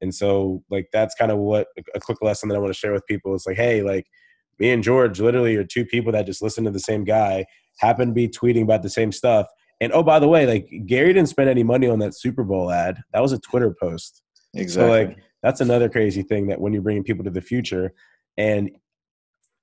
And 0.00 0.14
so, 0.14 0.62
like, 0.70 0.88
that's 0.92 1.14
kind 1.14 1.30
of 1.30 1.38
what 1.38 1.68
a 1.94 2.00
quick 2.00 2.18
lesson 2.22 2.48
that 2.48 2.56
I 2.56 2.58
want 2.58 2.72
to 2.72 2.78
share 2.78 2.92
with 2.92 3.06
people 3.06 3.34
is 3.34 3.44
like, 3.46 3.56
hey, 3.56 3.82
like, 3.82 4.06
me 4.58 4.70
and 4.70 4.82
George 4.82 5.20
literally 5.20 5.56
are 5.56 5.64
two 5.64 5.84
people 5.84 6.12
that 6.12 6.26
just 6.26 6.42
listen 6.42 6.64
to 6.64 6.70
the 6.70 6.80
same 6.80 7.04
guy, 7.04 7.44
happen 7.78 8.08
to 8.08 8.14
be 8.14 8.28
tweeting 8.28 8.62
about 8.62 8.82
the 8.82 8.90
same 8.90 9.12
stuff. 9.12 9.46
And 9.80 9.92
oh, 9.92 10.02
by 10.02 10.18
the 10.18 10.28
way, 10.28 10.46
like, 10.46 10.68
Gary 10.86 11.12
didn't 11.12 11.28
spend 11.28 11.50
any 11.50 11.62
money 11.62 11.88
on 11.88 11.98
that 11.98 12.14
Super 12.14 12.44
Bowl 12.44 12.70
ad. 12.70 12.98
That 13.12 13.20
was 13.20 13.32
a 13.32 13.38
Twitter 13.38 13.74
post. 13.80 14.22
Exactly. 14.54 14.82
So, 14.82 14.90
like, 14.90 15.18
That's 15.46 15.60
another 15.60 15.88
crazy 15.88 16.22
thing 16.22 16.48
that 16.48 16.60
when 16.60 16.72
you're 16.72 16.82
bringing 16.82 17.04
people 17.04 17.22
to 17.22 17.30
the 17.30 17.40
future. 17.40 17.92
And 18.36 18.70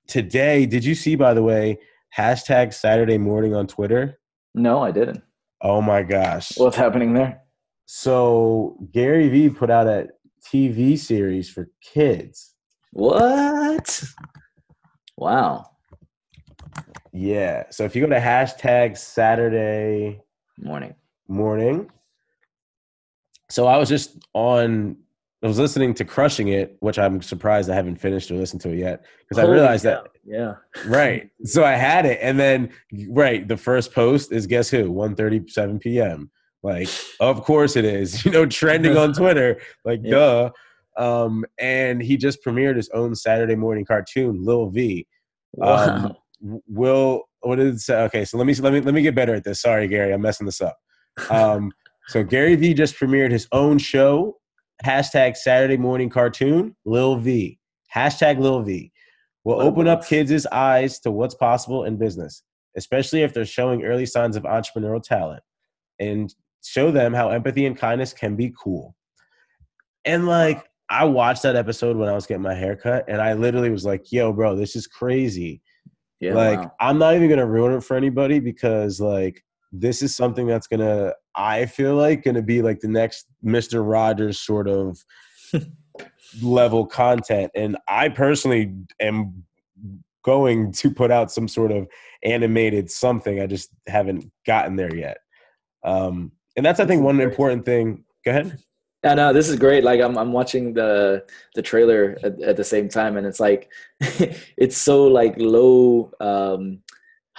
today, 0.08 0.64
did 0.64 0.82
you 0.82 0.94
see, 0.94 1.14
by 1.14 1.34
the 1.34 1.42
way, 1.42 1.78
hashtag 2.16 2.72
Saturday 2.74 3.18
morning 3.18 3.54
on 3.54 3.66
Twitter? 3.66 4.18
no, 4.54 4.82
I 4.82 4.90
didn't. 4.92 5.22
Oh 5.62 5.80
my 5.82 6.02
gosh. 6.02 6.52
What's 6.58 6.76
happening 6.76 7.14
there? 7.14 7.40
So 7.86 8.76
Gary 8.92 9.28
Vee 9.28 9.48
put 9.50 9.70
out 9.70 9.86
a 9.86 10.08
TV 10.46 10.98
series 10.98 11.48
for 11.50 11.70
kids. 11.82 12.54
What? 12.92 14.02
Wow. 15.16 15.70
Yeah. 17.12 17.64
So 17.70 17.84
if 17.84 17.96
you 17.96 18.02
go 18.02 18.08
to 18.12 18.20
hashtag 18.20 18.96
Saturday 18.98 20.20
Morning. 20.58 20.94
morning. 21.28 21.90
So 23.50 23.66
I 23.66 23.76
was 23.76 23.88
just 23.88 24.18
on 24.34 24.96
I 25.44 25.46
was 25.46 25.58
listening 25.58 25.92
to 25.94 26.06
Crushing 26.06 26.48
It, 26.48 26.76
which 26.80 26.98
I'm 26.98 27.20
surprised 27.20 27.68
I 27.68 27.74
haven't 27.74 27.96
finished 27.96 28.30
or 28.30 28.34
listened 28.36 28.62
to 28.62 28.70
it 28.70 28.78
yet. 28.78 29.04
Because 29.20 29.44
I 29.44 29.46
realized 29.46 29.84
that. 29.84 30.06
Yeah. 30.24 30.54
right. 30.86 31.28
So 31.44 31.64
I 31.64 31.72
had 31.72 32.06
it, 32.06 32.18
and 32.22 32.40
then 32.40 32.70
right, 33.10 33.46
the 33.46 33.58
first 33.58 33.92
post 33.92 34.32
is 34.32 34.46
guess 34.46 34.70
who? 34.70 34.90
1:37 34.90 35.80
p.m. 35.80 36.30
Like, 36.62 36.88
of 37.20 37.42
course 37.42 37.76
it 37.76 37.84
is. 37.84 38.24
You 38.24 38.30
know, 38.30 38.46
trending 38.46 38.96
on 38.96 39.12
Twitter. 39.12 39.60
Like, 39.84 40.00
Yeah. 40.02 40.10
duh. 40.10 40.50
Um, 40.96 41.44
and 41.58 42.00
he 42.02 42.16
just 42.16 42.42
premiered 42.42 42.76
his 42.76 42.88
own 42.94 43.14
Saturday 43.14 43.56
morning 43.56 43.84
cartoon, 43.84 44.42
Lil 44.42 44.70
V. 44.70 45.06
Wow. 45.52 45.76
Um, 45.76 46.16
will 46.66 47.24
what 47.40 47.56
did 47.56 47.74
it 47.74 47.80
say? 47.80 48.00
Okay, 48.04 48.24
so 48.24 48.38
let 48.38 48.46
me 48.46 48.54
let 48.54 48.72
me 48.72 48.80
let 48.80 48.94
me 48.94 49.02
get 49.02 49.14
better 49.14 49.34
at 49.34 49.44
this. 49.44 49.60
Sorry, 49.60 49.88
Gary, 49.88 50.14
I'm 50.14 50.22
messing 50.22 50.46
this 50.46 50.62
up. 50.62 50.78
Um, 51.28 51.70
so 52.08 52.24
Gary 52.24 52.54
Vee 52.56 52.72
just 52.72 52.96
premiered 52.96 53.30
his 53.30 53.46
own 53.52 53.76
show. 53.76 54.38
Hashtag 54.84 55.36
Saturday 55.36 55.76
morning 55.76 56.10
cartoon, 56.10 56.76
Lil 56.84 57.16
V. 57.16 57.58
Hashtag 57.94 58.38
Lil 58.38 58.62
V. 58.62 58.92
Will 59.44 59.60
open 59.60 59.88
up 59.88 60.06
kids' 60.06 60.46
eyes 60.46 60.98
to 61.00 61.10
what's 61.10 61.34
possible 61.34 61.84
in 61.84 61.96
business, 61.96 62.42
especially 62.76 63.22
if 63.22 63.34
they're 63.34 63.44
showing 63.44 63.84
early 63.84 64.06
signs 64.06 64.36
of 64.36 64.44
entrepreneurial 64.44 65.02
talent, 65.02 65.42
and 65.98 66.34
show 66.64 66.90
them 66.90 67.12
how 67.12 67.28
empathy 67.30 67.66
and 67.66 67.76
kindness 67.76 68.12
can 68.12 68.36
be 68.36 68.54
cool. 68.62 68.94
And 70.04 70.26
like, 70.26 70.64
I 70.88 71.04
watched 71.04 71.42
that 71.42 71.56
episode 71.56 71.96
when 71.96 72.08
I 72.08 72.12
was 72.14 72.26
getting 72.26 72.42
my 72.42 72.54
hair 72.54 72.76
cut, 72.76 73.04
and 73.08 73.20
I 73.20 73.34
literally 73.34 73.70
was 73.70 73.84
like, 73.84 74.12
"Yo, 74.12 74.32
bro, 74.32 74.56
this 74.56 74.76
is 74.76 74.86
crazy." 74.86 75.62
yeah. 76.24 76.34
like 76.34 76.58
wow. 76.58 76.72
i'm 76.80 76.98
not 76.98 77.14
even 77.14 77.28
gonna 77.28 77.46
ruin 77.46 77.74
it 77.74 77.82
for 77.82 77.96
anybody 77.96 78.38
because 78.38 79.00
like 79.00 79.44
this 79.76 80.02
is 80.02 80.14
something 80.14 80.46
that's 80.46 80.66
gonna 80.66 81.12
i 81.34 81.66
feel 81.66 81.96
like 81.96 82.22
gonna 82.22 82.42
be 82.42 82.62
like 82.62 82.80
the 82.80 82.88
next 82.88 83.26
mr 83.44 83.82
rogers 83.84 84.40
sort 84.40 84.68
of 84.68 84.96
level 86.42 86.86
content. 86.86 87.50
And 87.54 87.76
i 87.88 88.08
personally 88.08 88.74
am 89.00 89.44
going 90.24 90.72
to 90.72 90.90
put 90.90 91.10
out 91.10 91.30
some 91.30 91.46
sort 91.48 91.70
of 91.70 91.86
animated 92.22 92.90
something. 92.90 93.40
I 93.40 93.46
just 93.46 93.68
haven't 93.86 94.30
gotten 94.46 94.76
there 94.76 94.94
yet. 94.94 95.18
Um 95.84 96.32
and 96.56 96.64
that's 96.64 96.80
i 96.80 96.86
think 96.86 97.02
one 97.02 97.20
important 97.20 97.64
thing. 97.64 98.04
Go 98.24 98.30
ahead. 98.30 98.58
No, 99.04 99.34
this 99.34 99.50
is 99.50 99.56
great. 99.56 99.84
Like 99.84 100.00
I'm, 100.00 100.16
I'm 100.16 100.32
watching 100.32 100.72
the 100.72 101.24
the 101.54 101.60
trailer 101.60 102.16
at, 102.22 102.40
at 102.40 102.56
the 102.56 102.64
same 102.64 102.88
time, 102.88 103.18
and 103.18 103.26
it's 103.26 103.38
like, 103.38 103.70
it's 104.00 104.78
so 104.78 105.06
like 105.08 105.34
low. 105.36 106.10
Um, 106.20 106.80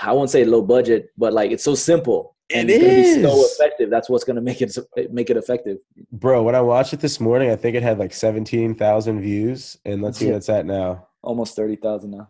I 0.01 0.11
won't 0.11 0.29
say 0.29 0.43
low 0.45 0.61
budget, 0.61 1.09
but 1.17 1.33
like 1.33 1.51
it's 1.51 1.63
so 1.63 1.75
simple. 1.75 2.35
and 2.53 2.69
It 2.69 2.81
it's 2.81 2.83
gonna 2.83 2.95
be 2.95 3.29
so 3.29 3.45
effective. 3.45 3.89
That's 3.89 4.09
what's 4.09 4.23
gonna 4.23 4.41
make 4.41 4.61
it 4.61 4.77
make 5.11 5.29
it 5.29 5.37
effective. 5.37 5.77
bro 6.11 6.43
when 6.43 6.53
i 6.55 6.61
watched 6.61 6.93
it 6.93 6.99
this 6.99 7.19
morning 7.19 7.49
i 7.49 7.55
think 7.55 7.75
it 7.75 7.81
had 7.83 7.97
like 7.97 8.13
17000 8.13 9.21
views 9.21 9.77
and 9.85 10.01
let's 10.03 10.19
see 10.19 10.25
Yeah. 10.25 10.31
what 10.33 10.37
it's 10.37 10.49
at 10.49 10.65
now 10.65 11.07
Almost 11.23 11.55
thirty 11.55 11.75
thousand 11.75 12.11
now. 12.11 12.27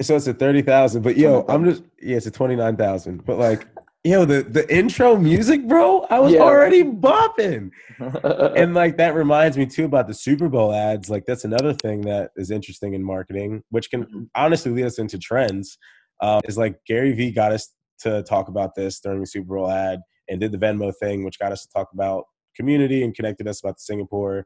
So 0.00 0.16
it's 0.16 0.26
at 0.26 0.38
thirty 0.38 0.62
thousand, 0.62 1.02
but 1.02 1.16
yo, 1.16 1.42
29,000. 1.42 1.54
I'm 1.54 1.64
just 1.70 1.82
yeah, 2.02 2.16
it's 2.16 2.26
at 2.26 2.34
twenty 2.34 2.56
nine 2.56 2.76
thousand. 2.76 3.24
But 3.24 3.38
like, 3.38 3.66
yo, 4.04 4.24
the 4.24 4.42
the 4.42 4.72
intro 4.74 5.16
music, 5.16 5.66
bro, 5.68 6.06
I 6.10 6.18
was 6.18 6.32
Yeah. 6.32 6.40
already 6.40 6.82
bopping, 6.82 7.70
and 8.56 8.74
like 8.74 8.96
that 8.96 9.14
reminds 9.14 9.56
me 9.56 9.66
too 9.66 9.84
about 9.84 10.08
the 10.08 10.14
Super 10.14 10.48
Bowl 10.48 10.72
ads. 10.72 11.08
Like 11.08 11.24
that's 11.26 11.44
another 11.44 11.72
thing 11.72 12.00
that 12.02 12.30
is 12.36 12.50
interesting 12.50 12.94
in 12.94 13.02
marketing, 13.04 13.62
which 13.70 13.90
can 13.90 14.04
Mhm. 14.04 14.28
honestly 14.34 14.72
lead 14.72 14.84
us 14.86 14.98
into 14.98 15.18
trends. 15.18 15.78
Um, 16.20 16.40
is 16.46 16.56
like 16.58 16.76
Gary 16.86 17.12
Vee 17.12 17.32
got 17.32 17.52
us 17.52 17.74
to 18.00 18.22
talk 18.22 18.48
about 18.48 18.74
this 18.74 19.00
during 19.00 19.20
the 19.20 19.26
Super 19.26 19.56
Bowl 19.56 19.70
ad, 19.70 20.00
and 20.28 20.40
did 20.40 20.52
the 20.52 20.58
Venmo 20.58 20.92
thing, 21.00 21.24
which 21.24 21.38
got 21.38 21.52
us 21.52 21.62
to 21.62 21.68
talk 21.72 21.88
about 21.92 22.24
community 22.56 23.02
and 23.02 23.14
connected 23.14 23.48
us 23.48 23.60
about 23.62 23.76
the 23.76 23.80
Singapore 23.82 24.44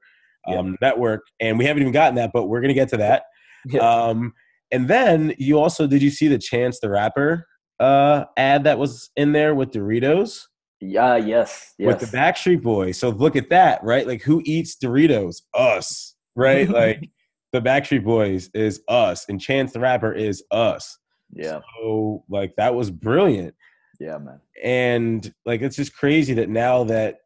um, 0.49 0.77
network. 0.81 1.23
And 1.41 1.59
we 1.59 1.65
haven't 1.65 1.83
even 1.83 1.93
gotten 1.93 2.15
that, 2.15 2.31
but 2.33 2.47
we're 2.47 2.61
gonna 2.61 2.73
get 2.75 2.89
to 2.91 2.97
that. 2.99 3.25
Yeah. 3.69 3.81
Um, 3.81 4.33
and 4.71 4.87
then 4.87 5.35
you 5.39 5.59
also 5.59 5.89
did 5.89 6.01
you 6.01 6.11
see 6.11 6.29
the 6.29 6.39
Chance 6.39 6.79
the 6.79 6.89
Rapper 6.89 7.45
uh, 7.81 8.25
ad 8.37 8.65
that 8.65 8.79
was 8.79 9.11
in 9.17 9.33
there 9.33 9.55
with 9.55 9.71
Doritos 9.71 10.43
yeah. 10.81 11.17
Yes. 11.17 11.75
Yes. 11.79 11.87
with 12.01 12.11
the 12.11 12.17
Backstreet 12.17 12.63
Boys? 12.63 12.99
So 12.99 13.09
look 13.11 13.37
at 13.37 13.51
that, 13.51 13.83
right? 13.83 14.07
Like 14.07 14.23
who 14.23 14.43
eats 14.45 14.77
Doritos? 14.77 15.43
Us, 15.55 16.15
right? 16.35 16.69
like 16.69 17.09
the 17.53 17.61
Backstreet 17.61 18.05
Boys 18.05 18.51
is 18.55 18.83
us, 18.89 19.25
and 19.29 19.41
Chance 19.41 19.73
the 19.73 19.81
Rapper 19.81 20.13
is 20.13 20.43
us. 20.51 20.99
yeah. 21.33 21.61
So 21.81 22.25
like 22.29 22.55
that 22.57 22.75
was 22.75 22.91
brilliant, 22.91 23.55
Yeah, 24.01 24.19
man. 24.19 24.41
and 24.63 25.33
like 25.47 25.63
it's 25.63 25.77
just 25.77 25.97
crazy 25.97 26.35
that 26.35 26.51
now 26.51 26.85
that 26.85 27.19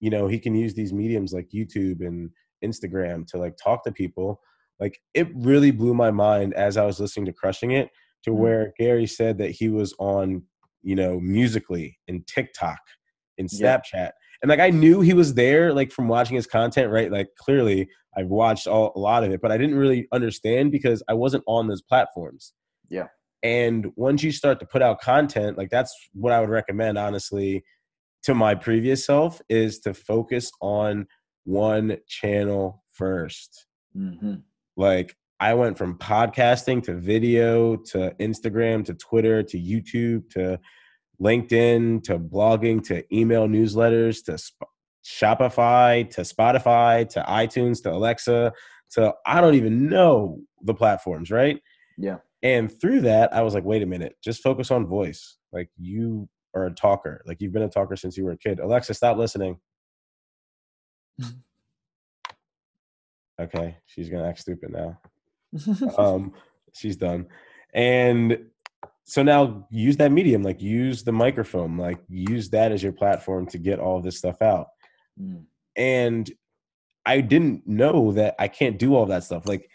you 0.00 0.10
know 0.10 0.26
he 0.26 0.38
can 0.38 0.54
use 0.54 0.74
these 0.74 0.92
mediums 0.92 1.32
like 1.32 1.48
YouTube 1.54 2.00
and 2.00 2.30
Instagram 2.64 3.26
to 3.28 3.38
like 3.38 3.56
talk 3.62 3.84
to 3.84 3.92
people. 3.92 4.40
Like 4.80 4.98
it 5.14 5.28
really 5.34 5.70
blew 5.72 5.94
my 5.94 6.10
mind 6.10 6.54
as 6.54 6.76
I 6.76 6.84
was 6.84 7.00
listening 7.00 7.26
to 7.26 7.32
Crushing 7.32 7.72
It 7.72 7.90
to 8.24 8.30
Mhm. 8.30 8.36
where 8.36 8.72
Gary 8.78 9.06
said 9.06 9.38
that 9.38 9.50
he 9.50 9.68
was 9.68 9.94
on, 9.98 10.42
you 10.82 10.94
know, 10.94 11.20
Musical.ly 11.20 11.96
and 12.08 12.26
TikTok 12.26 12.78
and 13.38 13.48
Yeah. 13.50 13.78
Snapchat. 13.78 14.10
And 14.42 14.48
like 14.48 14.60
I 14.60 14.70
knew 14.70 15.00
he 15.00 15.14
was 15.14 15.34
there, 15.34 15.72
like 15.72 15.90
from 15.90 16.08
watching 16.08 16.36
his 16.36 16.46
content, 16.46 16.90
right? 16.90 17.10
Like 17.10 17.28
clearly 17.38 17.88
I've 18.16 18.28
watched 18.28 18.66
all, 18.66 18.92
a 18.94 18.98
lot 18.98 19.24
of 19.24 19.32
it, 19.32 19.40
but 19.40 19.52
I 19.52 19.58
didn't 19.58 19.76
really 19.76 20.06
understand 20.12 20.72
because 20.72 21.02
I 21.08 21.14
wasn't 21.14 21.44
on 21.46 21.66
those 21.68 21.82
platforms. 21.82 22.52
Yeah. 22.88 23.08
And 23.42 23.88
once 23.96 24.22
you 24.22 24.32
start 24.32 24.58
to 24.60 24.66
put 24.66 24.82
out 24.82 25.00
content, 25.00 25.58
like 25.58 25.70
that's 25.70 25.94
what 26.12 26.32
I 26.32 26.40
would 26.40 26.50
recommend, 26.50 26.98
honestly, 26.98 27.64
to 28.24 28.34
my 28.34 28.54
previous 28.54 29.04
self 29.04 29.40
is 29.48 29.78
to 29.80 29.94
focus 29.94 30.50
on 30.60 31.06
one 31.44 31.98
channel 32.08 32.84
first 32.92 33.66
hmm 33.94 34.34
like 34.76 35.16
i 35.40 35.54
went 35.54 35.76
from 35.76 35.96
podcasting 35.98 36.82
to 36.82 36.94
video 36.94 37.76
to 37.76 38.14
instagram 38.20 38.84
to 38.84 38.94
twitter 38.94 39.42
to 39.42 39.58
youtube 39.58 40.28
to 40.30 40.58
linkedin 41.20 42.02
to 42.02 42.18
blogging 42.18 42.82
to 42.82 43.02
email 43.14 43.46
newsletters 43.48 44.24
to 44.24 44.36
Sp- 44.38 44.70
shopify 45.04 46.08
to 46.10 46.20
spotify 46.22 47.08
to 47.08 47.22
itunes 47.28 47.82
to 47.82 47.90
alexa 47.90 48.52
to 48.90 49.12
i 49.26 49.40
don't 49.40 49.54
even 49.54 49.88
know 49.88 50.38
the 50.62 50.74
platforms 50.74 51.30
right? 51.30 51.60
Yeah. 51.96 52.18
and 52.42 52.70
through 52.80 53.00
that 53.02 53.32
i 53.32 53.42
was 53.42 53.54
like 53.54 53.64
wait 53.64 53.82
a 53.82 53.86
minute 53.86 54.16
just 54.22 54.42
focus 54.42 54.70
on 54.70 54.86
voice. 54.86 55.36
Like 55.52 55.70
you 55.78 56.28
are 56.54 56.66
a 56.66 56.70
talker. 56.70 57.22
Like 57.26 57.40
you've 57.40 57.52
been 57.52 57.62
a 57.62 57.68
talker 57.68 57.96
since 57.96 58.16
you 58.16 58.24
were 58.24 58.32
a 58.32 58.38
kid. 58.38 58.60
Alexa 58.60 58.94
stop 58.94 59.16
listening. 59.16 59.58
Okay, 63.40 63.76
she's 63.86 64.08
gonna 64.08 64.28
act 64.28 64.40
stupid 64.40 64.72
now. 64.72 64.98
um, 65.98 66.32
she's 66.72 66.96
done, 66.96 67.26
and 67.74 68.38
so 69.08 69.22
now 69.22 69.66
use 69.70 69.96
that 69.96 70.12
medium, 70.12 70.42
like 70.42 70.60
use 70.60 71.02
the 71.02 71.12
microphone, 71.12 71.78
like 71.78 71.98
use 72.10 72.50
that 72.50 72.72
as 72.72 72.82
your 72.82 72.92
platform 72.92 73.46
to 73.46 73.58
get 73.58 73.78
all 73.78 74.02
this 74.02 74.18
stuff 74.18 74.42
out. 74.42 74.66
Mm. 75.18 75.44
And 75.76 76.30
I 77.06 77.22
didn't 77.22 77.66
know 77.66 78.12
that 78.12 78.34
I 78.38 78.48
can't 78.48 78.78
do 78.78 78.94
all 78.94 79.06
that 79.06 79.24
stuff. 79.24 79.48
Like 79.48 79.70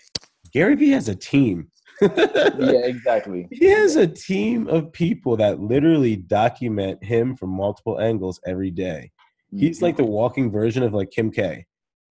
Gary 0.51 0.75
Vee 0.75 0.91
has 0.91 1.09
a 1.09 1.15
team. 1.15 1.69
yeah, 2.01 2.85
exactly. 2.85 3.47
He 3.49 3.65
has 3.71 3.95
a 3.95 4.05
team 4.05 4.67
of 4.67 4.93
people 4.93 5.35
that 5.37 5.59
literally 5.59 6.15
document 6.15 7.03
him 7.03 7.35
from 7.35 7.49
multiple 7.49 7.99
angles 7.99 8.39
every 8.45 8.69
day. 8.69 9.11
He's 9.55 9.81
like 9.81 9.97
the 9.97 10.03
walking 10.03 10.51
version 10.51 10.83
of 10.83 10.93
like 10.93 11.09
Kim 11.09 11.31
K. 11.31 11.65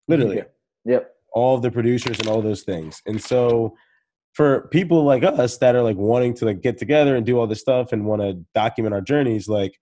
Literally. 0.08 0.36
Yep. 0.36 0.54
yep. 0.86 1.14
All 1.34 1.58
the 1.58 1.70
producers 1.70 2.18
and 2.18 2.28
all 2.28 2.42
those 2.42 2.62
things. 2.62 3.02
And 3.06 3.22
so 3.22 3.74
for 4.32 4.68
people 4.68 5.04
like 5.04 5.22
us 5.22 5.58
that 5.58 5.74
are 5.74 5.82
like 5.82 5.96
wanting 5.96 6.34
to 6.34 6.46
like 6.46 6.62
get 6.62 6.78
together 6.78 7.16
and 7.16 7.26
do 7.26 7.38
all 7.38 7.46
this 7.46 7.60
stuff 7.60 7.92
and 7.92 8.06
want 8.06 8.22
to 8.22 8.34
document 8.54 8.94
our 8.94 9.00
journeys, 9.00 9.48
like 9.48 9.78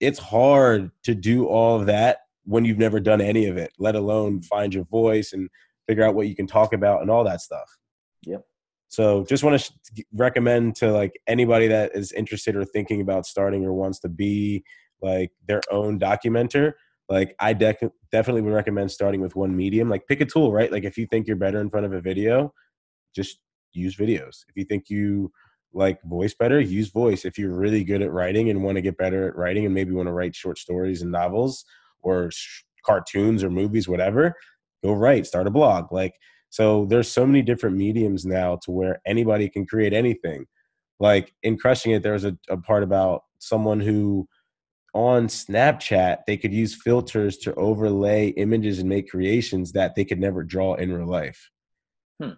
it's 0.00 0.18
hard 0.18 0.90
to 1.04 1.14
do 1.14 1.46
all 1.46 1.80
of 1.80 1.86
that 1.86 2.18
when 2.44 2.64
you've 2.64 2.78
never 2.78 3.00
done 3.00 3.20
any 3.20 3.46
of 3.46 3.56
it, 3.56 3.72
let 3.78 3.94
alone 3.94 4.40
find 4.42 4.72
your 4.72 4.84
voice 4.84 5.32
and 5.32 5.48
figure 5.86 6.04
out 6.04 6.14
what 6.14 6.28
you 6.28 6.34
can 6.34 6.46
talk 6.46 6.72
about 6.72 7.02
and 7.02 7.10
all 7.10 7.24
that 7.24 7.40
stuff. 7.40 7.68
Yep. 8.22 8.42
So 8.88 9.24
just 9.24 9.44
want 9.44 9.60
to 9.60 9.72
sh- 9.72 10.02
recommend 10.14 10.76
to 10.76 10.90
like 10.92 11.20
anybody 11.26 11.68
that 11.68 11.94
is 11.94 12.12
interested 12.12 12.56
or 12.56 12.64
thinking 12.64 13.00
about 13.00 13.26
starting 13.26 13.64
or 13.64 13.72
wants 13.72 13.98
to 14.00 14.08
be 14.08 14.64
like 15.02 15.30
their 15.46 15.60
own 15.70 15.98
documenter, 15.98 16.72
like 17.08 17.34
I 17.40 17.52
de- 17.52 17.76
definitely 18.12 18.42
would 18.42 18.52
recommend 18.52 18.90
starting 18.90 19.20
with 19.20 19.34
one 19.34 19.56
medium. 19.56 19.88
Like 19.88 20.06
pick 20.06 20.20
a 20.20 20.26
tool, 20.26 20.52
right? 20.52 20.70
Like 20.70 20.84
if 20.84 20.98
you 20.98 21.06
think 21.06 21.26
you're 21.26 21.36
better 21.36 21.60
in 21.60 21.70
front 21.70 21.86
of 21.86 21.92
a 21.92 22.00
video, 22.00 22.52
just 23.14 23.40
use 23.72 23.96
videos. 23.96 24.44
If 24.48 24.56
you 24.56 24.64
think 24.64 24.90
you 24.90 25.32
like 25.72 26.02
voice 26.04 26.34
better, 26.34 26.60
use 26.60 26.90
voice. 26.90 27.24
If 27.24 27.38
you're 27.38 27.54
really 27.54 27.84
good 27.84 28.02
at 28.02 28.12
writing 28.12 28.50
and 28.50 28.62
want 28.62 28.76
to 28.76 28.82
get 28.82 28.96
better 28.98 29.28
at 29.28 29.36
writing 29.36 29.64
and 29.64 29.74
maybe 29.74 29.92
want 29.92 30.08
to 30.08 30.12
write 30.12 30.34
short 30.34 30.58
stories 30.58 31.02
and 31.02 31.12
novels 31.12 31.64
or 32.00 32.30
sh- 32.30 32.62
cartoons 32.84 33.42
or 33.44 33.50
movies, 33.50 33.88
whatever, 33.88 34.34
go 34.82 34.92
write, 34.92 35.26
start 35.26 35.46
a 35.46 35.50
blog. 35.50 35.92
Like 35.92 36.14
so 36.50 36.86
there's 36.86 37.10
so 37.10 37.26
many 37.26 37.42
different 37.42 37.76
mediums 37.76 38.24
now 38.24 38.58
to 38.64 38.70
where 38.70 39.00
anybody 39.06 39.48
can 39.48 39.66
create 39.66 39.92
anything. 39.92 40.46
Like 41.00 41.34
in 41.42 41.58
crushing 41.58 41.92
it, 41.92 42.02
there 42.02 42.14
was 42.14 42.24
a, 42.24 42.36
a 42.48 42.56
part 42.56 42.82
about 42.82 43.22
someone 43.38 43.80
who 43.80 44.26
on 44.98 45.28
Snapchat, 45.28 46.26
they 46.26 46.36
could 46.36 46.52
use 46.52 46.74
filters 46.74 47.38
to 47.38 47.54
overlay 47.54 48.30
images 48.30 48.80
and 48.80 48.88
make 48.88 49.08
creations 49.08 49.70
that 49.70 49.94
they 49.94 50.04
could 50.04 50.18
never 50.18 50.42
draw 50.42 50.74
in 50.74 50.92
real 50.92 51.06
life. 51.06 51.52
Hmm. 52.20 52.30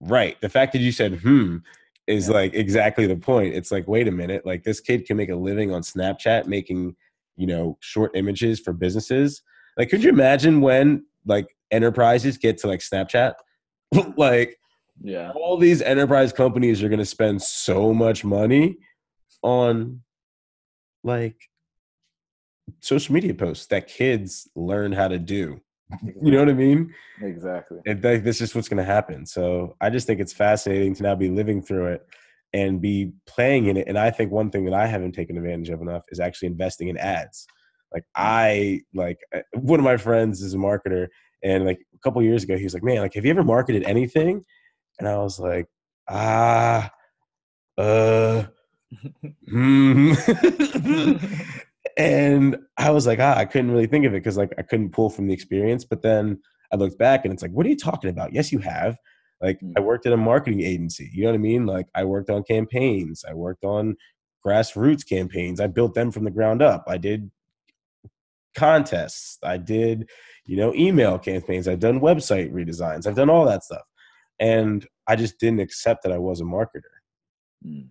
Right. 0.00 0.40
The 0.40 0.48
fact 0.48 0.72
that 0.72 0.80
you 0.80 0.90
said, 0.90 1.20
hmm, 1.20 1.58
is 2.08 2.26
yeah. 2.26 2.34
like 2.34 2.54
exactly 2.54 3.06
the 3.06 3.14
point. 3.14 3.54
It's 3.54 3.70
like, 3.70 3.86
wait 3.86 4.08
a 4.08 4.10
minute, 4.10 4.44
like 4.44 4.64
this 4.64 4.80
kid 4.80 5.06
can 5.06 5.16
make 5.16 5.28
a 5.28 5.36
living 5.36 5.72
on 5.72 5.82
Snapchat 5.82 6.48
making, 6.48 6.96
you 7.36 7.46
know, 7.46 7.78
short 7.78 8.16
images 8.16 8.58
for 8.58 8.72
businesses. 8.72 9.42
Like, 9.76 9.88
could 9.88 10.02
you 10.02 10.10
imagine 10.10 10.60
when 10.60 11.06
like 11.26 11.46
enterprises 11.70 12.38
get 12.38 12.58
to 12.58 12.66
like 12.66 12.80
Snapchat? 12.80 13.34
like, 14.16 14.58
yeah, 15.00 15.30
all 15.30 15.58
these 15.58 15.80
enterprise 15.80 16.32
companies 16.32 16.82
are 16.82 16.88
going 16.88 16.98
to 16.98 17.06
spend 17.06 17.40
so 17.40 17.94
much 17.94 18.24
money 18.24 18.78
on 19.44 20.02
like 21.02 21.36
social 22.80 23.14
media 23.14 23.34
posts 23.34 23.66
that 23.66 23.88
kids 23.88 24.48
learn 24.54 24.92
how 24.92 25.08
to 25.08 25.18
do. 25.18 25.60
You 26.20 26.32
know 26.32 26.40
what 26.40 26.48
I 26.48 26.54
mean? 26.54 26.92
Exactly. 27.22 27.78
And 27.86 28.02
th- 28.02 28.24
this 28.24 28.40
is 28.40 28.52
what's 28.54 28.68
going 28.68 28.84
to 28.84 28.92
happen. 28.92 29.24
So 29.24 29.76
I 29.80 29.88
just 29.88 30.04
think 30.06 30.18
it's 30.18 30.32
fascinating 30.32 30.96
to 30.96 31.04
now 31.04 31.14
be 31.14 31.28
living 31.28 31.62
through 31.62 31.86
it 31.92 32.06
and 32.52 32.80
be 32.80 33.12
playing 33.28 33.66
in 33.66 33.76
it. 33.76 33.86
And 33.86 33.96
I 33.96 34.10
think 34.10 34.32
one 34.32 34.50
thing 34.50 34.64
that 34.64 34.74
I 34.74 34.86
haven't 34.86 35.12
taken 35.12 35.36
advantage 35.36 35.68
of 35.68 35.80
enough 35.82 36.02
is 36.10 36.18
actually 36.18 36.48
investing 36.48 36.88
in 36.88 36.96
ads. 36.96 37.46
Like 37.92 38.04
I 38.16 38.80
like 38.94 39.18
uh, 39.34 39.42
one 39.52 39.78
of 39.78 39.84
my 39.84 39.96
friends 39.96 40.42
is 40.42 40.54
a 40.54 40.56
marketer, 40.56 41.06
and 41.42 41.64
like 41.64 41.78
a 41.94 41.98
couple 41.98 42.22
years 42.22 42.42
ago, 42.42 42.56
he 42.56 42.64
was 42.64 42.74
like, 42.74 42.82
"Man, 42.82 42.98
like 42.98 43.14
have 43.14 43.24
you 43.24 43.30
ever 43.30 43.44
marketed 43.44 43.84
anything?" 43.84 44.44
And 44.98 45.08
I 45.08 45.18
was 45.18 45.38
like, 45.38 45.66
"Ah, 46.08 46.90
uh, 47.78 48.44
Hmm. 49.48 50.14
and 51.96 52.58
I 52.76 52.90
was 52.90 53.06
like, 53.06 53.18
ah, 53.20 53.36
I 53.36 53.44
couldn't 53.44 53.70
really 53.70 53.86
think 53.86 54.04
of 54.04 54.12
it 54.12 54.18
because 54.18 54.36
like 54.36 54.52
I 54.58 54.62
couldn't 54.62 54.90
pull 54.90 55.10
from 55.10 55.26
the 55.26 55.34
experience. 55.34 55.84
But 55.84 56.02
then 56.02 56.40
I 56.72 56.76
looked 56.76 56.98
back 56.98 57.24
and 57.24 57.32
it's 57.32 57.42
like, 57.42 57.52
what 57.52 57.66
are 57.66 57.70
you 57.70 57.76
talking 57.76 58.10
about? 58.10 58.32
Yes, 58.32 58.52
you 58.52 58.58
have. 58.58 58.96
Like 59.40 59.58
I 59.76 59.80
hmm. 59.80 59.86
worked 59.86 60.06
at 60.06 60.12
a 60.12 60.16
marketing 60.16 60.62
agency. 60.62 61.10
You 61.12 61.24
know 61.24 61.30
what 61.30 61.36
I 61.36 61.38
mean? 61.38 61.66
Like 61.66 61.86
I 61.94 62.04
worked 62.04 62.30
on 62.30 62.42
campaigns. 62.42 63.24
I 63.28 63.34
worked 63.34 63.64
on 63.64 63.96
grassroots 64.44 65.06
campaigns. 65.06 65.60
I 65.60 65.66
built 65.66 65.94
them 65.94 66.10
from 66.10 66.24
the 66.24 66.30
ground 66.30 66.62
up. 66.62 66.84
I 66.86 66.98
did 66.98 67.30
contests. 68.56 69.38
I 69.42 69.58
did, 69.58 70.08
you 70.46 70.56
know, 70.56 70.74
email 70.74 71.18
campaigns. 71.18 71.68
I've 71.68 71.80
done 71.80 72.00
website 72.00 72.52
redesigns. 72.52 73.06
I've 73.06 73.16
done 73.16 73.30
all 73.30 73.44
that 73.44 73.64
stuff. 73.64 73.82
And 74.40 74.86
I 75.06 75.16
just 75.16 75.38
didn't 75.38 75.60
accept 75.60 76.02
that 76.02 76.12
I 76.12 76.18
was 76.18 76.40
a 76.40 76.44
marketer. 76.44 76.82
Mm. 77.64 77.88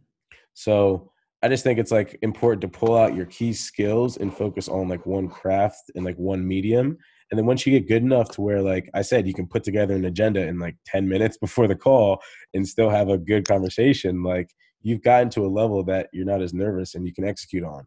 So 0.55 1.11
I 1.43 1.47
just 1.47 1.63
think 1.63 1.77
it's 1.77 1.91
like 1.91 2.17
important 2.23 2.61
to 2.61 2.67
pull 2.67 2.97
out 2.97 3.15
your 3.15 3.27
key 3.27 3.53
skills 3.53 4.17
and 4.17 4.35
focus 4.35 4.67
on 4.67 4.87
like 4.87 5.05
one 5.05 5.27
craft 5.27 5.91
and 5.93 6.03
like 6.03 6.17
one 6.17 6.47
medium. 6.47 6.97
And 7.29 7.37
then 7.37 7.45
once 7.45 7.65
you 7.65 7.77
get 7.77 7.87
good 7.87 8.01
enough 8.01 8.31
to 8.31 8.41
where, 8.41 8.61
like 8.61 8.89
I 8.95 9.03
said, 9.03 9.27
you 9.27 9.33
can 9.33 9.45
put 9.45 9.63
together 9.63 9.93
an 9.93 10.05
agenda 10.05 10.41
in 10.41 10.57
like 10.57 10.75
10 10.87 11.07
minutes 11.07 11.37
before 11.41 11.67
the 11.67 11.75
call 11.75 12.19
and 12.55 12.67
still 12.67 12.89
have 12.89 13.09
a 13.09 13.17
good 13.19 13.47
conversation, 13.47 14.23
like 14.23 14.49
you've 14.81 15.03
gotten 15.03 15.29
to 15.31 15.45
a 15.45 15.47
level 15.47 15.83
that 15.83 16.09
you're 16.13 16.25
not 16.25 16.41
as 16.41 16.53
nervous 16.53 16.95
and 16.95 17.05
you 17.05 17.13
can 17.13 17.27
execute 17.27 17.63
on. 17.63 17.85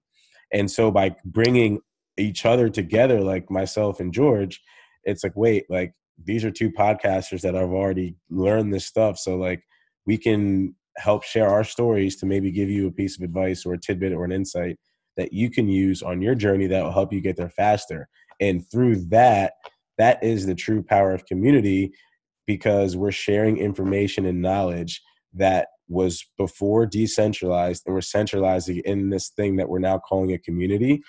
And 0.53 0.71
so 0.71 0.91
by 0.91 1.17
bringing 1.25 1.81
each 2.17 2.45
other 2.45 2.69
together, 2.69 3.21
like 3.21 3.51
myself 3.51 4.01
and 4.01 4.13
George, 4.13 4.61
it's 5.05 5.25
like, 5.25 5.37
wait, 5.37 5.65
like 5.69 5.93
these 6.23 6.45
are 6.45 6.51
two 6.51 6.71
podcasters 6.71 7.41
that 7.43 7.57
I've 7.57 7.71
already 7.71 8.17
learned 8.31 8.73
this 8.73 8.87
stuff. 8.87 9.19
So 9.19 9.37
like 9.37 9.63
we 10.07 10.19
can 10.19 10.75
help 10.99 11.25
share 11.25 11.49
our 11.49 11.65
stories 11.65 12.17
to 12.17 12.27
maybe 12.27 12.51
give 12.51 12.69
you 12.69 12.87
a 12.87 12.93
piece 12.93 13.17
of 13.17 13.25
advice 13.25 13.65
or 13.65 13.75
a 13.75 13.81
tidbit 13.81 14.13
or 14.13 14.25
an 14.25 14.33
insight 14.33 14.77
that 15.17 15.33
you 15.33 15.51
can 15.51 15.69
use 15.69 16.03
on 16.03 16.23
your 16.23 16.35
journey 16.35 16.67
that 16.67 16.83
will 16.83 16.93
help 16.93 17.13
you 17.13 17.21
get 17.21 17.37
there 17.37 17.51
faster. 17.51 18.09
And 18.41 18.69
through 18.71 18.97
that, 19.09 19.55
that 19.99 20.23
is 20.23 20.47
the 20.47 20.55
true 20.55 20.83
power 20.83 21.13
of 21.13 21.27
community 21.27 21.93
because 22.47 22.97
we're 22.97 23.11
sharing 23.11 23.59
information 23.59 24.27
and 24.27 24.41
knowledge 24.41 25.03
that 25.35 25.69
was 25.89 26.25
before 26.37 26.87
decentralized 26.87 27.83
and 27.87 27.95
we're 27.95 28.01
centralizing 28.01 28.79
in 28.85 29.11
this 29.11 29.31
thing 29.31 29.57
that 29.57 29.69
we're 29.69 29.79
now 29.79 29.99
calling 29.99 30.33
a 30.33 30.39
community 30.39 31.03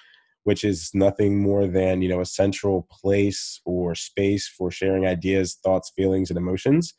which 0.43 0.63
is 0.63 0.91
nothing 0.93 1.41
more 1.41 1.67
than 1.67 2.01
you 2.01 2.09
know 2.09 2.21
a 2.21 2.25
central 2.25 2.87
place 2.89 3.59
or 3.65 3.93
space 3.93 4.47
for 4.47 4.71
sharing 4.71 5.05
ideas 5.05 5.57
thoughts 5.63 5.91
feelings 5.95 6.29
and 6.29 6.37
emotions 6.37 6.93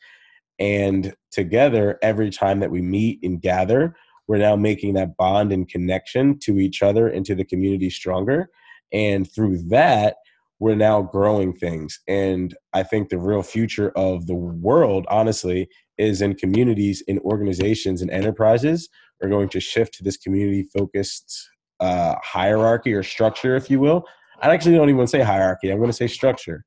and 0.61 1.15
together, 1.31 1.97
every 2.03 2.29
time 2.29 2.59
that 2.59 2.69
we 2.69 2.83
meet 2.83 3.19
and 3.23 3.41
gather, 3.41 3.95
we're 4.27 4.37
now 4.37 4.55
making 4.55 4.93
that 4.93 5.17
bond 5.17 5.51
and 5.51 5.67
connection 5.67 6.37
to 6.41 6.59
each 6.59 6.83
other 6.83 7.07
and 7.07 7.25
to 7.25 7.33
the 7.33 7.43
community 7.43 7.89
stronger. 7.89 8.47
And 8.93 9.29
through 9.29 9.57
that, 9.69 10.17
we're 10.59 10.75
now 10.75 11.01
growing 11.01 11.53
things. 11.53 11.99
And 12.07 12.55
I 12.73 12.83
think 12.83 13.09
the 13.09 13.17
real 13.17 13.41
future 13.41 13.91
of 13.95 14.27
the 14.27 14.35
world, 14.35 15.07
honestly, 15.09 15.67
is 15.97 16.21
in 16.21 16.35
communities, 16.35 17.01
in 17.07 17.17
organizations, 17.19 18.03
and 18.03 18.11
enterprises 18.11 18.87
are 19.23 19.29
going 19.29 19.49
to 19.49 19.59
shift 19.59 19.95
to 19.95 20.03
this 20.03 20.17
community 20.17 20.69
focused 20.71 21.49
uh, 21.79 22.13
hierarchy 22.21 22.93
or 22.93 23.01
structure, 23.01 23.55
if 23.55 23.71
you 23.71 23.79
will. 23.79 24.05
I 24.43 24.53
actually 24.53 24.75
don't 24.75 24.91
even 24.91 25.07
say 25.07 25.21
hierarchy, 25.21 25.71
I'm 25.71 25.79
going 25.79 25.89
to 25.89 25.97
say 25.97 26.07
structure 26.07 26.65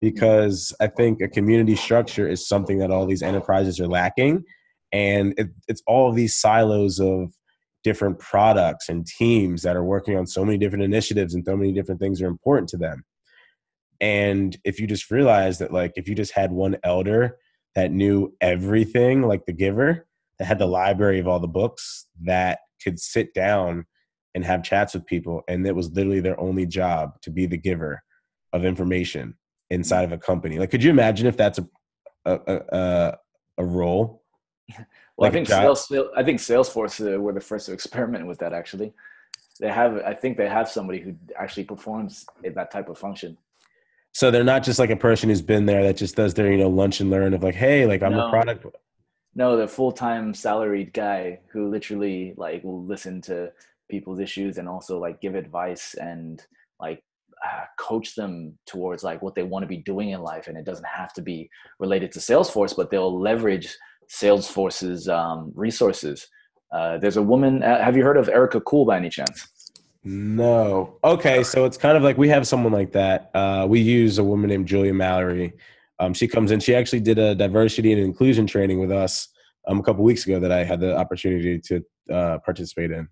because 0.00 0.74
I 0.80 0.88
think 0.88 1.20
a 1.20 1.28
community 1.28 1.76
structure 1.76 2.28
is 2.28 2.46
something 2.46 2.78
that 2.78 2.90
all 2.90 3.06
these 3.06 3.22
enterprises 3.22 3.80
are 3.80 3.88
lacking. 3.88 4.44
And 4.92 5.34
it, 5.38 5.48
it's 5.66 5.82
all 5.86 6.12
these 6.12 6.34
silos 6.38 7.00
of 7.00 7.32
different 7.82 8.18
products 8.18 8.88
and 8.88 9.06
teams 9.06 9.62
that 9.62 9.76
are 9.76 9.84
working 9.84 10.16
on 10.16 10.26
so 10.26 10.44
many 10.44 10.58
different 10.58 10.84
initiatives 10.84 11.34
and 11.34 11.44
so 11.44 11.56
many 11.56 11.72
different 11.72 12.00
things 12.00 12.20
are 12.20 12.26
important 12.26 12.68
to 12.70 12.76
them. 12.76 13.04
And 14.00 14.56
if 14.64 14.80
you 14.80 14.86
just 14.86 15.10
realize 15.10 15.58
that, 15.58 15.72
like, 15.72 15.92
if 15.96 16.08
you 16.08 16.14
just 16.14 16.32
had 16.32 16.52
one 16.52 16.76
elder 16.82 17.38
that 17.74 17.92
knew 17.92 18.34
everything, 18.40 19.22
like 19.22 19.46
the 19.46 19.52
giver, 19.52 20.06
that 20.38 20.46
had 20.46 20.58
the 20.58 20.66
library 20.66 21.20
of 21.20 21.28
all 21.28 21.40
the 21.40 21.46
books, 21.46 22.06
that 22.22 22.60
could 22.82 22.98
sit 22.98 23.32
down 23.34 23.86
and 24.34 24.44
have 24.44 24.64
chats 24.64 24.94
with 24.94 25.06
people, 25.06 25.42
and 25.48 25.66
it 25.66 25.76
was 25.76 25.90
literally 25.92 26.20
their 26.20 26.38
only 26.40 26.66
job 26.66 27.20
to 27.22 27.30
be 27.30 27.46
the 27.46 27.56
giver 27.56 28.02
of 28.52 28.64
information 28.64 29.36
inside 29.70 30.04
of 30.04 30.12
a 30.12 30.18
company. 30.18 30.58
Like, 30.58 30.70
could 30.70 30.82
you 30.82 30.90
imagine 30.90 31.26
if 31.26 31.36
that's 31.36 31.58
a 31.58 31.66
a 32.24 32.62
a, 32.72 33.18
a 33.58 33.64
role? 33.64 34.22
Well, 35.16 35.30
like 35.30 35.30
I 35.30 35.34
think 35.34 35.46
sales, 35.46 35.92
I 36.16 36.24
think 36.24 36.40
Salesforce 36.40 36.98
uh, 37.00 37.20
were 37.20 37.32
the 37.32 37.40
first 37.40 37.66
to 37.66 37.72
experiment 37.72 38.26
with 38.26 38.40
that. 38.40 38.52
Actually, 38.52 38.92
they 39.60 39.70
have. 39.70 40.02
I 40.04 40.12
think 40.12 40.36
they 40.36 40.48
have 40.48 40.68
somebody 40.68 40.98
who 40.98 41.14
actually 41.38 41.62
performs 41.62 42.26
that 42.42 42.72
type 42.72 42.88
of 42.88 42.98
function. 42.98 43.38
So 44.10 44.30
they're 44.30 44.44
not 44.44 44.62
just 44.62 44.78
like 44.78 44.90
a 44.90 44.96
person 44.96 45.28
who's 45.28 45.42
been 45.42 45.66
there 45.66 45.82
that 45.84 45.96
just 45.96 46.14
does 46.14 46.34
their, 46.34 46.50
you 46.50 46.58
know, 46.58 46.68
lunch 46.68 47.00
and 47.00 47.10
learn 47.10 47.34
of 47.34 47.42
like, 47.42 47.56
hey, 47.56 47.84
like 47.84 48.02
I'm 48.02 48.12
No. 48.12 48.26
a 48.26 48.30
product. 48.30 48.66
No, 49.34 49.56
the 49.56 49.66
full 49.66 49.90
time 49.90 50.34
salaried 50.34 50.92
guy 50.92 51.40
who 51.52 51.68
literally 51.68 52.34
like 52.36 52.62
will 52.62 52.84
listen 52.84 53.20
to 53.22 53.52
people's 53.90 54.20
issues 54.20 54.58
and 54.58 54.68
also 54.68 54.98
like 54.98 55.20
give 55.20 55.34
advice 55.34 55.94
and 55.94 56.44
like 56.80 57.02
coach 57.78 58.14
them 58.14 58.56
towards 58.66 59.02
like 59.02 59.22
what 59.22 59.34
they 59.34 59.42
want 59.42 59.62
to 59.62 59.66
be 59.66 59.78
doing 59.78 60.10
in 60.10 60.20
life. 60.20 60.46
And 60.48 60.56
it 60.56 60.64
doesn't 60.64 60.86
have 60.86 61.12
to 61.14 61.22
be 61.22 61.48
related 61.78 62.12
to 62.12 62.18
Salesforce, 62.18 62.76
but 62.76 62.90
they'll 62.90 63.20
leverage 63.20 63.76
Salesforce's 64.08 65.08
um, 65.08 65.52
resources. 65.54 66.26
Uh, 66.72 66.98
there's 66.98 67.16
a 67.16 67.22
woman. 67.22 67.62
Uh, 67.62 67.82
have 67.82 67.96
you 67.96 68.04
heard 68.04 68.16
of 68.16 68.28
Erica 68.28 68.60
Cool 68.60 68.84
by 68.84 68.96
any 68.96 69.08
chance? 69.08 69.48
No. 70.04 70.98
Okay, 71.02 71.42
so 71.42 71.64
it's 71.64 71.78
kind 71.78 71.96
of 71.96 72.02
like 72.02 72.18
we 72.18 72.28
have 72.28 72.46
someone 72.46 72.72
like 72.72 72.92
that. 72.92 73.30
Uh, 73.34 73.66
we 73.68 73.80
use 73.80 74.18
a 74.18 74.24
woman 74.24 74.50
named 74.50 74.66
Julia 74.66 74.92
Mallory. 74.92 75.54
Um, 75.98 76.12
she 76.12 76.28
comes 76.28 76.50
in. 76.50 76.60
She 76.60 76.74
actually 76.74 77.00
did 77.00 77.18
a 77.18 77.34
diversity 77.34 77.92
and 77.92 78.02
inclusion 78.02 78.46
training 78.46 78.80
with 78.80 78.92
us 78.92 79.28
um, 79.66 79.80
a 79.80 79.82
couple 79.82 80.04
weeks 80.04 80.26
ago 80.26 80.38
that 80.40 80.52
I 80.52 80.64
had 80.64 80.80
the 80.80 80.96
opportunity 80.96 81.58
to 81.60 81.84
uh, 82.12 82.38
participate 82.44 82.90
in. 82.90 83.08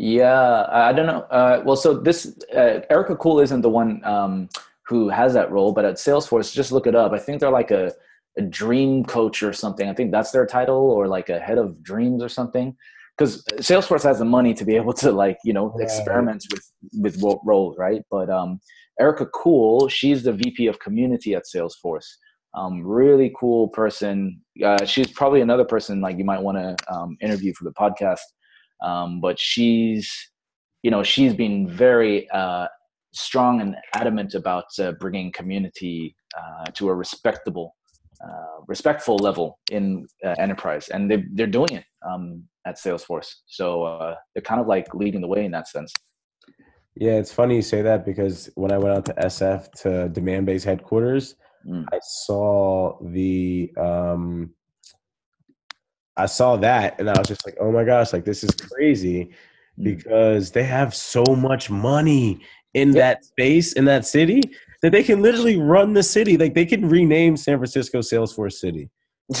Yeah, 0.00 0.64
I 0.70 0.92
don't 0.92 1.06
know. 1.06 1.22
Uh, 1.22 1.60
well, 1.64 1.74
so 1.74 1.92
this 1.98 2.38
uh, 2.56 2.80
Erica 2.88 3.16
Kuhl 3.16 3.40
isn't 3.40 3.62
the 3.62 3.68
one 3.68 4.00
um, 4.04 4.48
who 4.86 5.08
has 5.08 5.34
that 5.34 5.50
role, 5.50 5.72
but 5.72 5.84
at 5.84 5.96
Salesforce, 5.96 6.52
just 6.54 6.70
look 6.70 6.86
it 6.86 6.94
up. 6.94 7.10
I 7.10 7.18
think 7.18 7.40
they're 7.40 7.50
like 7.50 7.72
a, 7.72 7.92
a 8.36 8.42
dream 8.42 9.04
coach 9.04 9.42
or 9.42 9.52
something. 9.52 9.88
I 9.88 9.94
think 9.94 10.12
that's 10.12 10.30
their 10.30 10.46
title, 10.46 10.76
or 10.92 11.08
like 11.08 11.30
a 11.30 11.40
head 11.40 11.58
of 11.58 11.82
dreams 11.82 12.22
or 12.22 12.28
something. 12.28 12.76
Because 13.16 13.42
Salesforce 13.54 14.04
has 14.04 14.20
the 14.20 14.24
money 14.24 14.54
to 14.54 14.64
be 14.64 14.76
able 14.76 14.92
to 14.94 15.10
like 15.10 15.38
you 15.42 15.52
know 15.52 15.70
Right. 15.70 15.82
experiment 15.82 16.44
with 16.52 16.64
with 16.94 17.20
roles, 17.44 17.76
right? 17.76 18.02
But 18.08 18.30
um, 18.30 18.60
Erica 19.00 19.26
Kuhl, 19.26 19.88
she's 19.88 20.22
the 20.22 20.32
VP 20.32 20.68
of 20.68 20.78
Community 20.78 21.34
at 21.34 21.42
Salesforce. 21.52 22.06
Um, 22.54 22.86
really 22.86 23.34
cool 23.38 23.66
person. 23.70 24.40
Uh, 24.64 24.84
she's 24.84 25.10
probably 25.10 25.40
another 25.40 25.64
person 25.64 26.00
like 26.00 26.18
you 26.18 26.24
might 26.24 26.40
want 26.40 26.56
to 26.56 26.76
um, 26.94 27.16
interview 27.20 27.52
for 27.54 27.64
the 27.64 27.72
podcast 27.72 28.20
um, 28.82 29.20
but 29.20 29.38
she's 29.38 30.10
you 30.82 30.90
know 30.90 31.02
she's 31.02 31.34
been 31.34 31.68
very 31.68 32.28
uh, 32.30 32.66
strong 33.12 33.60
and 33.60 33.76
adamant 33.94 34.34
about 34.34 34.66
uh, 34.78 34.92
bringing 34.92 35.32
community 35.32 36.14
uh, 36.36 36.64
to 36.72 36.88
a 36.88 36.94
respectable 36.94 37.74
uh, 38.24 38.62
respectful 38.66 39.16
level 39.16 39.58
in 39.70 40.06
uh, 40.24 40.34
enterprise. 40.38 40.88
And 40.88 41.08
they, 41.08 41.22
they're 41.34 41.46
doing 41.46 41.70
it 41.70 41.84
um, 42.04 42.42
at 42.66 42.76
salesforce. 42.76 43.28
So 43.46 43.84
uh, 43.84 44.16
they're 44.34 44.42
kind 44.42 44.60
of 44.60 44.66
like 44.66 44.92
leading 44.92 45.20
the 45.20 45.28
way 45.28 45.44
in 45.44 45.52
that 45.52 45.68
sense. 45.68 45.92
Yeah, 46.96 47.12
it's 47.12 47.32
funny 47.32 47.54
you 47.54 47.62
say 47.62 47.80
that 47.82 48.04
because 48.04 48.50
when 48.56 48.72
I 48.72 48.78
went 48.78 48.96
out 48.96 49.04
to 49.06 49.14
SF 49.14 49.70
to 49.82 49.88
Demandbase 50.12 50.64
headquarters, 50.64 51.36
Mm. 51.66 51.84
I 51.92 51.98
saw 52.02 52.98
the 53.02 53.72
um 53.76 54.50
I 56.18 56.26
saw 56.26 56.56
that 56.56 56.98
and 57.00 57.08
I 57.08 57.18
was 57.18 57.28
just 57.28 57.46
like, 57.46 57.56
"Oh 57.60 57.70
my 57.72 57.84
gosh, 57.84 58.12
like 58.12 58.24
this 58.24 58.42
is 58.44 58.50
crazy." 58.50 59.30
Mm. 59.78 59.84
Because 59.84 60.50
they 60.50 60.64
have 60.64 60.94
so 60.94 61.22
much 61.36 61.70
money 61.70 62.40
in 62.74 62.88
Yeah. 62.88 63.00
that 63.02 63.24
space 63.24 63.72
in 63.74 63.84
that 63.86 64.04
city 64.04 64.42
that 64.82 64.92
they 64.92 65.02
can 65.02 65.22
literally 65.22 65.56
run 65.56 65.92
the 65.94 66.02
city. 66.02 66.36
Like 66.36 66.54
they 66.54 66.66
can 66.66 66.88
rename 66.88 67.36
San 67.36 67.58
Francisco 67.58 68.00
Salesforce 68.00 68.54
City. 68.54 68.90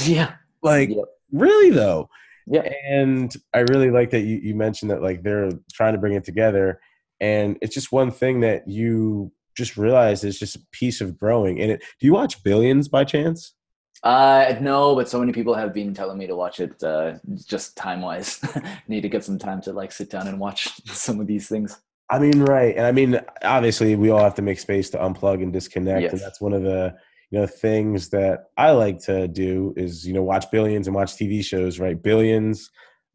yeah 0.04 0.32
Like 0.62 0.90
really 1.32 1.70
though. 1.70 2.08
yeah 2.46 2.68
And 2.88 3.34
I 3.54 3.60
really 3.60 3.90
like 3.90 4.10
that 4.10 4.20
you, 4.22 4.36
you 4.42 4.54
mentioned 4.54 4.90
that 4.90 5.02
like 5.02 5.22
they're 5.22 5.50
trying 5.72 5.92
to 5.94 5.98
bring 5.98 6.14
it 6.14 6.24
together. 6.24 6.80
And 7.20 7.58
it's 7.62 7.74
just 7.74 7.90
one 7.92 8.10
thing 8.10 8.40
that 8.40 8.68
you 8.68 9.32
just 9.56 9.76
realize 9.76 10.22
is 10.24 10.38
just 10.38 10.56
a 10.56 10.60
piece 10.72 11.00
of 11.00 11.18
growing. 11.18 11.60
And 11.60 11.72
it 11.72 11.80
do 12.00 12.06
you 12.06 12.12
watch 12.12 12.42
Billions 12.44 12.88
by 12.88 13.04
chance? 13.04 13.54
Uh 14.02 14.54
no 14.60 14.94
but 14.94 15.08
so 15.08 15.18
many 15.18 15.32
people 15.32 15.54
have 15.54 15.74
been 15.74 15.92
telling 15.92 16.18
me 16.18 16.26
to 16.26 16.36
watch 16.36 16.60
it 16.60 16.80
uh 16.84 17.14
just 17.46 17.76
time 17.76 18.00
wise 18.00 18.40
need 18.88 19.00
to 19.00 19.08
get 19.08 19.24
some 19.24 19.38
time 19.38 19.60
to 19.62 19.72
like 19.72 19.90
sit 19.90 20.08
down 20.08 20.28
and 20.28 20.38
watch 20.38 20.70
some 20.86 21.20
of 21.20 21.26
these 21.26 21.48
things 21.48 21.80
I 22.10 22.18
mean, 22.18 22.40
right. 22.40 22.74
And 22.76 22.86
I 22.86 22.92
mean, 22.92 23.20
obviously 23.42 23.94
we 23.94 24.10
all 24.10 24.22
have 24.22 24.34
to 24.36 24.42
make 24.42 24.58
space 24.58 24.88
to 24.90 24.98
unplug 24.98 25.42
and 25.42 25.52
disconnect. 25.52 26.10
And 26.10 26.12
Yes. 26.12 26.22
that's 26.22 26.40
one 26.40 26.54
of 26.54 26.62
the, 26.62 26.94
you 27.30 27.38
know, 27.38 27.46
things 27.46 28.08
that 28.10 28.44
I 28.56 28.70
like 28.70 28.98
to 29.04 29.28
do 29.28 29.74
is, 29.76 30.06
you 30.06 30.14
know, 30.14 30.22
watch 30.22 30.50
billions 30.50 30.86
and 30.86 30.96
watch 30.96 31.16
TV 31.16 31.44
shows, 31.44 31.78
right? 31.78 32.02
Billions, 32.02 32.70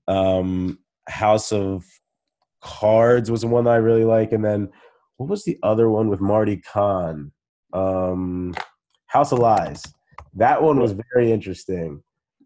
um, 0.07 0.77
House 1.07 1.51
of 1.51 1.83
Cards 2.61 3.31
was 3.31 3.41
the 3.41 3.47
one 3.47 3.63
that 3.63 3.71
I 3.71 3.77
really 3.77 4.05
like. 4.05 4.31
And 4.31 4.45
then 4.45 4.69
what 5.17 5.27
was 5.27 5.43
the 5.43 5.57
other 5.63 5.89
one 5.89 6.07
with 6.09 6.21
Marty 6.21 6.57
Kaan? 6.57 7.31
Um, 7.73 8.53
House 9.07 9.31
of 9.31 9.39
Lies. 9.39 9.81
That 10.35 10.61
one 10.61 10.79
was 10.79 10.95
very 11.13 11.31
interesting. 11.31 12.01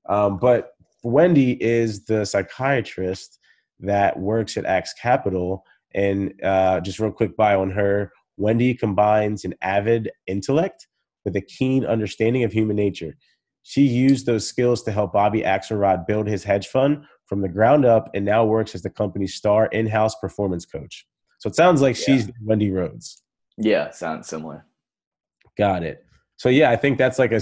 Um, 0.09 0.37
but 0.39 0.71
Wendy 1.03 1.61
is 1.63 2.05
the 2.05 2.25
psychiatrist 2.25 3.39
that 3.79 4.19
works 4.19 4.57
at 4.57 4.65
Axe 4.65 4.93
Capital. 5.01 5.63
And 5.93 6.33
uh, 6.43 6.79
just 6.81 6.99
real 6.99 7.11
quick 7.11 7.35
bio 7.37 7.61
on 7.61 7.71
her 7.71 8.11
Wendy 8.37 8.73
combines 8.73 9.45
an 9.45 9.55
avid 9.61 10.11
intellect 10.27 10.87
with 11.25 11.35
a 11.35 11.41
keen 11.41 11.85
understanding 11.85 12.43
of 12.43 12.51
human 12.51 12.75
nature. 12.75 13.17
She 13.63 13.81
used 13.81 14.25
those 14.25 14.47
skills 14.47 14.83
to 14.83 14.91
help 14.91 15.13
Bobby 15.13 15.41
Axelrod 15.41 16.05
build 16.07 16.27
his 16.27 16.43
hedge 16.43 16.67
fund 16.67 17.03
from 17.25 17.41
the 17.41 17.49
ground 17.49 17.83
up 17.83 18.09
and 18.13 18.23
now 18.23 18.45
works 18.45 18.75
as 18.75 18.81
the 18.81 18.89
company's 18.89 19.35
star 19.35 19.65
in 19.67 19.87
house 19.87 20.15
performance 20.15 20.65
coach. 20.65 21.05
So 21.39 21.49
it 21.49 21.55
sounds 21.55 21.81
like 21.81 21.95
she's 21.95 22.29
Wendy 22.43 22.71
Rhodes. 22.71 23.23
yeah 23.57 23.91
sounds 23.91 24.27
similar 24.27 24.65
Got 25.57 25.81
it. 25.81 26.05
So 26.37 26.49
yeah, 26.49 26.69
I 26.69 26.75
think 26.75 26.97
that's 26.97 27.19
like 27.19 27.31
a 27.31 27.41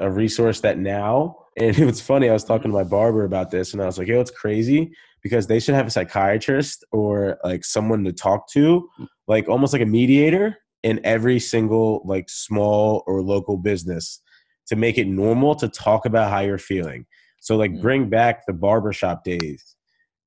a 0.00 0.10
resource 0.10 0.60
that 0.60 0.78
now, 0.78 1.36
and 1.56 1.76
it 1.78 1.84
was 1.86 2.00
funny. 2.00 2.28
I 2.28 2.32
was 2.32 2.44
talking 2.44 2.70
to 2.70 2.76
my 2.76 2.84
barber 2.84 3.24
about 3.24 3.50
this, 3.50 3.72
and 3.72 3.82
I 3.82 3.86
was 3.86 3.98
like, 3.98 4.08
"Yo, 4.08 4.20
it's 4.20 4.30
crazy 4.30 4.92
because 5.22 5.46
they 5.46 5.58
should 5.58 5.74
have 5.74 5.86
a 5.86 5.90
psychiatrist 5.90 6.84
or 6.92 7.38
like 7.44 7.64
someone 7.64 8.04
to 8.04 8.12
talk 8.12 8.48
to, 8.50 8.88
like 9.26 9.48
almost 9.48 9.72
like 9.72 9.82
a 9.82 9.86
mediator 9.86 10.56
in 10.82 11.00
every 11.04 11.40
single 11.40 12.02
like 12.04 12.28
small 12.28 13.02
or 13.06 13.22
local 13.22 13.56
business 13.56 14.20
to 14.66 14.76
make 14.76 14.98
it 14.98 15.06
normal 15.06 15.54
to 15.54 15.68
talk 15.68 16.04
about 16.04 16.30
how 16.30 16.40
you're 16.40 16.58
feeling. 16.58 17.06
So 17.40 17.56
like 17.56 17.72
Mm. 17.72 17.80
bring 17.82 18.08
back 18.10 18.44
the 18.46 18.52
barbershop 18.52 19.24
days 19.24 19.76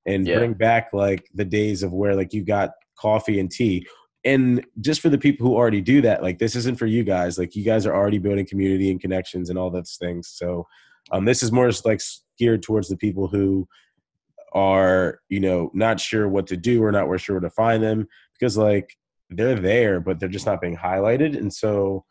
and 0.05 0.26
Yeah. 0.26 0.38
bring 0.38 0.53
back 0.53 0.89
like 0.93 1.28
the 1.34 1.45
days 1.45 1.84
of 1.84 1.91
where 1.93 2.16
like 2.16 2.34
you 2.34 2.43
got 2.43 2.72
coffee 2.97 3.39
and 3.39 3.51
tea 3.51 3.86
and 4.26 4.65
just 4.82 5.01
for 5.01 5.09
the 5.09 5.18
people 5.18 5.47
who 5.47 5.55
already 5.55 5.82
do 5.82 6.01
that 6.01 6.24
like 6.24 6.39
this 6.39 6.55
isn't 6.55 6.78
for 6.78 6.86
you 6.86 7.03
guys 7.03 7.38
like 7.38 7.55
you 7.55 7.63
guys 7.63 7.86
are 7.86 7.95
already 7.95 8.18
building 8.18 8.45
community 8.45 8.91
and 8.91 8.99
connections 8.99 9.49
and 9.49 9.57
all 9.57 9.70
those 9.70 9.95
things. 9.99 10.30
So 10.30 10.68
um, 11.11 11.26
this 11.26 11.43
is 11.43 11.51
more 11.51 11.68
just, 11.68 11.86
like 11.86 12.01
geared 12.38 12.63
towards 12.63 12.89
the 12.89 12.97
people 12.97 13.28
who 13.28 13.68
are 14.53 15.20
you 15.30 15.39
know 15.39 15.70
not 15.74 15.99
sure 15.99 16.28
what 16.28 16.47
to 16.47 16.57
do 16.57 16.84
or 16.84 16.91
not 16.91 17.20
sure 17.20 17.36
where 17.36 17.41
to 17.41 17.49
find 17.49 17.84
them 17.84 18.07
because 18.34 18.57
like 18.57 18.97
they're 19.30 19.59
there 19.59 19.99
but 19.99 20.20
they're 20.20 20.30
just 20.30 20.45
not 20.45 20.61
being 20.61 20.78
highlighted. 20.78 21.38
And 21.38 21.53
so 21.53 22.03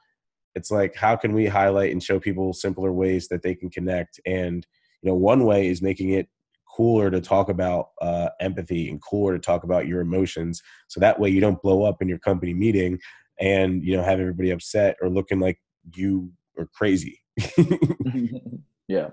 it's 0.54 0.70
like 0.70 0.94
how 0.94 1.16
can 1.16 1.32
we 1.32 1.46
highlight 1.46 1.92
and 1.92 2.02
show 2.02 2.20
people 2.20 2.52
simpler 2.52 2.92
ways 2.92 3.28
that 3.28 3.42
they 3.42 3.54
can 3.54 3.68
connect? 3.68 4.20
And 4.24 4.66
you 5.02 5.10
know 5.10 5.16
one 5.16 5.44
way 5.44 5.68
is 5.68 5.82
making 5.82 6.10
it 6.10 6.28
cooler 6.76 7.10
to 7.10 7.20
talk 7.20 7.48
about 7.48 7.88
uh, 8.02 8.28
empathy 8.40 8.90
and 8.90 9.00
cooler 9.00 9.32
to 9.34 9.38
talk 9.38 9.64
about 9.64 9.86
your 9.86 10.00
emotions. 10.00 10.62
So 10.88 11.00
that 11.00 11.18
way 11.18 11.30
you 11.30 11.40
don't 11.40 11.60
blow 11.62 11.84
up 11.84 12.02
in 12.02 12.08
your 12.08 12.18
company 12.18 12.52
meeting 12.52 12.98
and 13.40 13.82
you 13.82 13.96
know 13.96 14.02
have 14.02 14.20
everybody 14.20 14.50
upset 14.50 14.96
or 15.00 15.08
looking 15.08 15.40
like 15.40 15.58
you 15.94 16.30
are 16.58 16.68
crazy. 16.74 17.20
Yeah. 18.88 19.08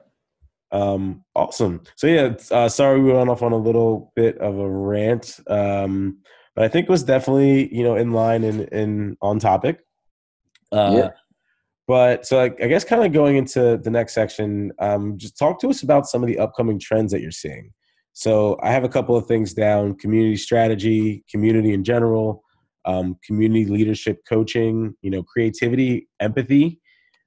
Um 0.72 1.24
awesome. 1.36 1.82
So 1.96 2.06
yeah 2.06 2.36
uh, 2.52 2.70
sorry 2.70 3.02
we 3.02 3.12
went 3.12 3.30
off 3.30 3.42
on 3.42 3.54
a 3.54 3.58
little 3.58 4.12
bit 4.16 4.38
of 4.38 4.60
a 4.60 4.70
rant 4.70 5.40
um 5.48 6.20
but 6.56 6.64
i 6.64 6.68
think 6.68 6.88
it 6.88 6.92
was 6.92 7.02
definitely 7.02 7.74
you 7.76 7.84
know 7.84 7.96
in 7.96 8.12
line 8.12 8.44
and, 8.44 8.72
and 8.72 9.18
on 9.22 9.40
topic. 9.40 9.80
Uh 10.72 10.92
Yeah. 10.94 11.10
But 11.88 12.26
so 12.26 12.40
I, 12.40 12.46
I 12.46 12.68
guess 12.68 12.84
kind 12.84 13.04
of 13.04 13.12
going 13.12 13.36
into 13.38 13.78
the 13.78 13.90
next 13.90 14.14
section 14.14 14.72
um 14.80 15.18
just 15.18 15.38
talk 15.38 15.60
to 15.62 15.70
us 15.70 15.84
about 15.84 16.06
some 16.08 16.24
of 16.24 16.28
the 16.28 16.40
upcoming 16.40 16.80
trends 16.80 17.12
that 17.12 17.22
you're 17.22 17.32
seeing 17.32 17.72
so 18.14 18.58
i 18.62 18.72
have 18.72 18.84
a 18.84 18.90
couple 18.90 19.16
of 19.16 19.26
things 19.26 19.54
down 19.54 19.96
community 19.96 20.38
strategy 20.38 21.24
community 21.30 21.74
in 21.74 21.84
general 21.84 22.44
um, 22.86 23.18
community 23.26 23.66
leadership 23.66 24.20
coaching 24.28 24.94
you 25.02 25.10
know 25.10 25.24
creativity 25.24 26.08
empathy 26.20 26.80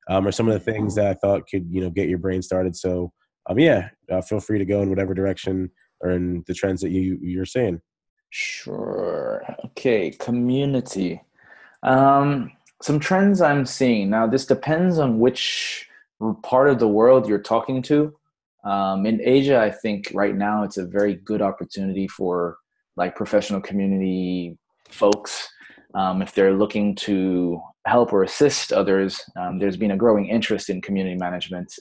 um, 0.08 0.26
are 0.26 0.32
some 0.32 0.48
of 0.48 0.54
the 0.54 0.60
things 0.60 0.94
that 0.94 1.06
i 1.06 1.14
thought 1.14 1.48
could 1.48 1.66
you 1.70 1.80
know 1.80 1.90
get 1.90 2.08
your 2.08 2.18
brain 2.18 2.42
started 2.42 2.76
so 2.76 3.12
um, 3.48 3.58
yeah, 3.58 3.90
uh, 4.10 4.20
feel 4.20 4.40
free 4.40 4.58
to 4.58 4.64
go 4.64 4.82
in 4.82 4.90
whatever 4.90 5.14
direction 5.14 5.70
or 6.00 6.10
in 6.10 6.44
the 6.46 6.54
trends 6.54 6.80
that 6.82 6.90
you 6.90 7.18
you're 7.20 7.46
seeing. 7.46 7.80
Sure. 8.30 9.44
Okay. 9.66 10.10
Community. 10.10 11.22
Um, 11.82 12.52
some 12.82 13.00
trends 13.00 13.40
I'm 13.40 13.64
seeing 13.64 14.10
now. 14.10 14.26
This 14.26 14.46
depends 14.46 14.98
on 14.98 15.18
which 15.18 15.88
part 16.42 16.68
of 16.68 16.78
the 16.78 16.88
world 16.88 17.28
you're 17.28 17.38
talking 17.38 17.82
to. 17.82 18.14
Um, 18.64 19.06
in 19.06 19.20
Asia, 19.22 19.60
I 19.60 19.70
think 19.70 20.10
right 20.12 20.34
now 20.34 20.64
it's 20.64 20.76
a 20.76 20.86
very 20.86 21.14
good 21.14 21.40
opportunity 21.40 22.08
for 22.08 22.58
like 22.96 23.14
professional 23.14 23.60
community 23.60 24.58
folks 24.90 25.48
um, 25.96 26.20
if 26.20 26.34
they're 26.34 26.52
looking 26.52 26.94
to 26.94 27.60
help 27.86 28.12
or 28.12 28.22
assist 28.22 28.70
others, 28.72 29.22
um, 29.40 29.58
there's 29.58 29.78
been 29.78 29.92
a 29.92 29.96
growing 29.96 30.26
interest 30.26 30.68
in 30.68 30.82
community 30.82 31.16
management 31.16 31.72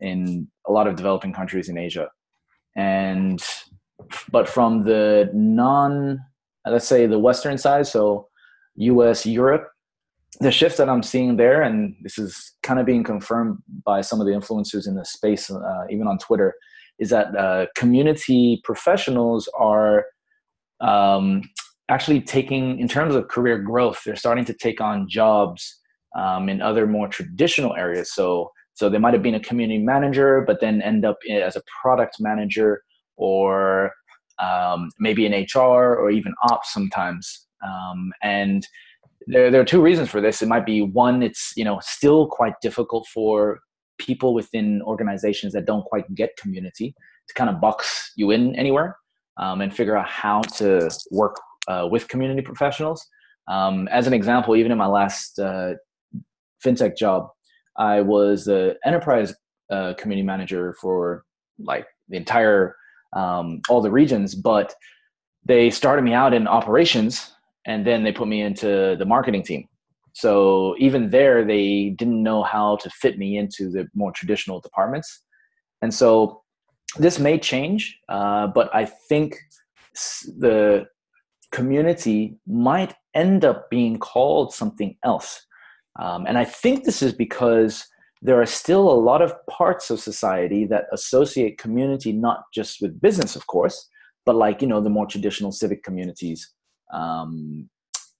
in 0.00 0.48
a 0.66 0.72
lot 0.72 0.88
of 0.88 0.96
developing 0.96 1.32
countries 1.32 1.68
in 1.68 1.78
Asia. 1.78 2.08
And 2.76 3.40
but 4.32 4.48
from 4.48 4.84
the 4.84 5.30
non, 5.32 6.18
let's 6.66 6.88
say 6.88 7.06
the 7.06 7.18
Western 7.18 7.58
side, 7.58 7.86
so 7.86 8.28
U.S., 8.74 9.24
Europe, 9.24 9.69
the 10.38 10.52
shift 10.52 10.76
that 10.78 10.88
I'm 10.88 11.02
seeing 11.02 11.36
there, 11.36 11.62
and 11.62 11.96
this 12.02 12.18
is 12.18 12.52
kind 12.62 12.78
of 12.78 12.86
being 12.86 13.02
confirmed 13.02 13.58
by 13.84 14.00
some 14.00 14.20
of 14.20 14.26
the 14.26 14.32
influencers 14.32 14.86
in 14.86 14.94
the 14.94 15.04
space, 15.04 15.50
uh, 15.50 15.84
even 15.90 16.06
on 16.06 16.18
Twitter, 16.18 16.54
is 16.98 17.10
that 17.10 17.34
uh, 17.36 17.66
community 17.74 18.60
professionals 18.62 19.48
are 19.58 20.06
um, 20.80 21.42
actually 21.88 22.20
taking, 22.20 22.78
in 22.78 22.86
terms 22.86 23.14
of 23.14 23.28
career 23.28 23.58
growth, 23.58 24.02
they're 24.04 24.16
starting 24.16 24.44
to 24.44 24.54
take 24.54 24.80
on 24.80 25.08
jobs 25.08 25.80
um, 26.16 26.48
in 26.48 26.62
other 26.62 26.86
more 26.86 27.08
traditional 27.08 27.74
areas. 27.74 28.12
So, 28.12 28.50
so 28.74 28.88
they 28.88 28.98
might 28.98 29.14
have 29.14 29.22
been 29.22 29.34
a 29.34 29.40
community 29.40 29.78
manager, 29.78 30.42
but 30.46 30.60
then 30.60 30.80
end 30.82 31.04
up 31.04 31.18
as 31.28 31.56
a 31.56 31.62
product 31.82 32.16
manager 32.20 32.82
or 33.16 33.92
um, 34.38 34.90
maybe 34.98 35.26
in 35.26 35.32
HR 35.32 35.96
or 35.96 36.10
even 36.10 36.32
ops 36.44 36.72
sometimes. 36.72 37.46
Um, 37.66 38.12
and 38.22 38.66
there, 39.30 39.50
there 39.50 39.60
are 39.60 39.64
two 39.64 39.80
reasons 39.80 40.10
for 40.10 40.20
this. 40.20 40.42
It 40.42 40.48
might 40.48 40.66
be 40.66 40.82
one, 40.82 41.22
it's 41.22 41.52
you 41.56 41.64
know 41.64 41.78
still 41.82 42.26
quite 42.26 42.54
difficult 42.60 43.06
for 43.12 43.60
people 43.98 44.34
within 44.34 44.82
organizations 44.82 45.52
that 45.52 45.66
don't 45.66 45.84
quite 45.84 46.12
get 46.14 46.36
community 46.36 46.94
to 47.28 47.34
kind 47.34 47.50
of 47.50 47.60
box 47.60 48.12
you 48.16 48.30
in 48.30 48.54
anywhere 48.56 48.96
um, 49.38 49.60
and 49.60 49.74
figure 49.74 49.96
out 49.96 50.08
how 50.08 50.40
to 50.40 50.90
work 51.10 51.36
uh, 51.68 51.86
with 51.90 52.08
community 52.08 52.42
professionals. 52.42 53.06
Um, 53.48 53.88
as 53.88 54.06
an 54.06 54.12
example, 54.12 54.56
even 54.56 54.72
in 54.72 54.78
my 54.78 54.86
last 54.86 55.38
uh, 55.38 55.74
fintech 56.64 56.96
job, 56.96 57.28
I 57.76 58.00
was 58.00 58.44
the 58.44 58.76
enterprise 58.84 59.34
uh, 59.70 59.94
community 59.98 60.26
manager 60.26 60.74
for 60.80 61.24
like 61.58 61.86
the 62.08 62.16
entire 62.16 62.74
um, 63.14 63.60
all 63.68 63.80
the 63.80 63.90
regions, 63.90 64.34
but 64.34 64.74
they 65.44 65.70
started 65.70 66.02
me 66.02 66.12
out 66.12 66.34
in 66.34 66.46
operations 66.46 67.32
and 67.66 67.86
then 67.86 68.02
they 68.04 68.12
put 68.12 68.28
me 68.28 68.42
into 68.42 68.96
the 68.98 69.04
marketing 69.04 69.42
team. 69.42 69.68
So 70.12 70.74
even 70.78 71.10
there, 71.10 71.44
they 71.44 71.94
didn't 71.96 72.22
know 72.22 72.42
how 72.42 72.76
to 72.76 72.90
fit 72.90 73.18
me 73.18 73.36
into 73.36 73.70
the 73.70 73.86
more 73.94 74.12
traditional 74.12 74.60
departments. 74.60 75.22
And 75.82 75.94
so 75.94 76.42
this 76.98 77.18
may 77.18 77.38
change, 77.38 77.96
uh, 78.08 78.48
but 78.48 78.74
I 78.74 78.84
think 78.84 79.36
the 80.38 80.86
community 81.52 82.38
might 82.46 82.94
end 83.14 83.44
up 83.44 83.70
being 83.70 83.98
called 83.98 84.52
something 84.52 84.96
else. 85.04 85.44
Um, 85.98 86.26
and 86.26 86.38
I 86.38 86.44
think 86.44 86.84
this 86.84 87.02
is 87.02 87.12
because 87.12 87.84
there 88.22 88.40
are 88.40 88.46
still 88.46 88.90
a 88.90 89.00
lot 89.00 89.22
of 89.22 89.34
parts 89.46 89.90
of 89.90 90.00
society 90.00 90.66
that 90.66 90.84
associate 90.92 91.58
community 91.58 92.12
not 92.12 92.44
just 92.52 92.80
with 92.80 93.00
business, 93.00 93.34
of 93.34 93.46
course, 93.46 93.88
but 94.26 94.36
like, 94.36 94.60
you 94.60 94.68
know, 94.68 94.80
the 94.80 94.90
more 94.90 95.06
traditional 95.06 95.52
civic 95.52 95.82
communities. 95.82 96.52
Um, 96.92 97.68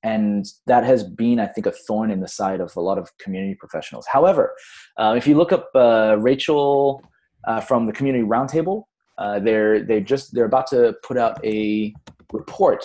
and 0.03 0.47
that 0.67 0.85
has 0.85 1.05
been, 1.05 1.39
I 1.41 1.47
think, 1.47 1.67
a 1.67 1.73
thorn 1.73 2.11
in 2.11 2.21
the 2.21 2.29
side 2.29 2.61
of 2.61 2.75
a 2.77 2.81
lot 2.81 2.99
of 2.99 3.11
community 3.19 3.55
professionals. 3.55 4.07
However, 4.11 4.55
uh, 4.97 5.15
if 5.17 5.27
you 5.27 5.37
look 5.37 5.53
up 5.53 5.69
uh, 5.75 6.17
Rachel 6.19 7.03
uh, 7.47 7.61
from 7.61 7.87
the 7.87 7.93
Community 7.93 8.25
Roundtable, 8.25 8.85
uh, 9.19 9.39
they're 9.39 9.85
they 9.85 10.01
just 10.01 10.33
they're 10.33 10.47
about 10.47 10.67
to 10.69 10.95
put 11.03 11.19
out 11.19 11.45
a 11.45 11.93
report 12.33 12.85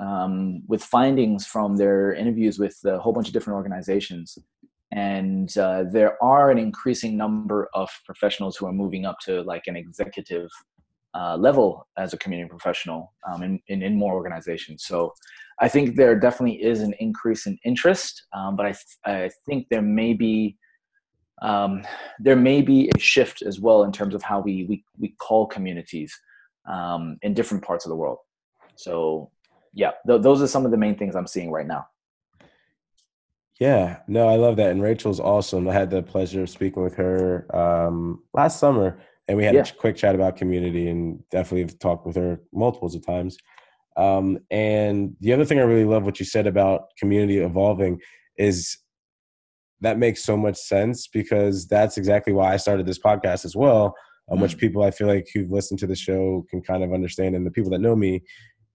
um, 0.00 0.62
with 0.66 0.82
findings 0.82 1.46
from 1.46 1.76
their 1.76 2.14
interviews 2.14 2.58
with 2.58 2.78
a 2.86 2.98
whole 2.98 3.12
bunch 3.12 3.26
of 3.28 3.34
different 3.34 3.56
organizations. 3.56 4.38
And 4.92 5.56
uh, 5.56 5.84
there 5.92 6.20
are 6.22 6.50
an 6.50 6.58
increasing 6.58 7.16
number 7.16 7.68
of 7.74 7.90
professionals 8.06 8.56
who 8.56 8.66
are 8.66 8.72
moving 8.72 9.04
up 9.04 9.18
to 9.26 9.42
like 9.42 9.64
an 9.66 9.76
executive 9.76 10.48
uh, 11.14 11.36
level 11.36 11.86
as 11.98 12.12
a 12.12 12.18
community 12.18 12.48
professional 12.48 13.12
um, 13.28 13.42
in, 13.42 13.60
in, 13.68 13.96
more 13.96 14.14
organizations. 14.14 14.84
So 14.84 15.12
I 15.58 15.68
think 15.68 15.96
there 15.96 16.18
definitely 16.18 16.62
is 16.62 16.80
an 16.80 16.94
increase 17.00 17.46
in 17.46 17.58
interest, 17.64 18.26
um, 18.32 18.56
but 18.56 18.66
I, 18.66 18.72
th- 18.72 18.98
I 19.04 19.30
think 19.46 19.66
there 19.70 19.82
may 19.82 20.14
be 20.14 20.56
um, 21.42 21.82
there 22.18 22.36
may 22.36 22.60
be 22.60 22.90
a 22.94 22.98
shift 22.98 23.40
as 23.42 23.60
well 23.60 23.82
in 23.84 23.92
terms 23.92 24.14
of 24.14 24.22
how 24.22 24.40
we 24.40 24.66
we, 24.68 24.84
we 24.98 25.14
call 25.18 25.46
communities 25.46 26.14
um, 26.70 27.16
in 27.22 27.34
different 27.34 27.64
parts 27.64 27.86
of 27.86 27.90
the 27.90 27.96
world. 27.96 28.18
So 28.76 29.30
yeah, 29.72 29.92
th- 30.06 30.22
those 30.22 30.42
are 30.42 30.46
some 30.46 30.64
of 30.64 30.70
the 30.70 30.76
main 30.76 30.96
things 30.96 31.16
I'm 31.16 31.26
seeing 31.26 31.50
right 31.50 31.66
now. 31.66 31.86
Yeah, 33.58 33.98
no, 34.08 34.26
I 34.26 34.36
love 34.36 34.56
that. 34.56 34.70
And 34.70 34.82
Rachel's 34.82 35.20
awesome. 35.20 35.68
I 35.68 35.74
had 35.74 35.90
the 35.90 36.02
pleasure 36.02 36.42
of 36.42 36.50
speaking 36.50 36.82
with 36.82 36.94
her 36.94 37.46
um, 37.54 38.22
last 38.32 38.58
summer, 38.58 38.98
and 39.30 39.36
we 39.36 39.44
had 39.44 39.54
yeah. 39.54 39.62
a 39.62 39.72
quick 39.78 39.96
chat 39.96 40.16
about 40.16 40.36
community 40.36 40.88
and 40.88 41.22
definitely 41.30 41.60
have 41.60 41.78
talked 41.78 42.04
with 42.04 42.16
her 42.16 42.40
multiples 42.52 42.96
of 42.96 43.06
times. 43.06 43.36
Um, 43.96 44.40
and 44.50 45.14
the 45.20 45.32
other 45.32 45.44
thing 45.44 45.60
I 45.60 45.62
really 45.62 45.84
love 45.84 46.04
what 46.04 46.18
you 46.18 46.26
said 46.26 46.48
about 46.48 46.86
community 46.98 47.38
evolving 47.38 48.00
is 48.38 48.76
that 49.82 49.98
makes 49.98 50.24
so 50.24 50.36
much 50.36 50.56
sense 50.56 51.06
because 51.06 51.68
that's 51.68 51.96
exactly 51.96 52.32
why 52.32 52.52
I 52.52 52.56
started 52.56 52.86
this 52.86 52.98
podcast 52.98 53.44
as 53.44 53.54
well, 53.54 53.94
um, 54.32 54.38
mm. 54.38 54.42
which 54.42 54.58
people 54.58 54.82
I 54.82 54.90
feel 54.90 55.06
like 55.06 55.28
who've 55.32 55.50
listened 55.50 55.78
to 55.78 55.86
the 55.86 55.94
show 55.94 56.44
can 56.50 56.60
kind 56.60 56.82
of 56.82 56.92
understand, 56.92 57.36
and 57.36 57.46
the 57.46 57.52
people 57.52 57.70
that 57.70 57.80
know 57.80 57.94
me 57.94 58.22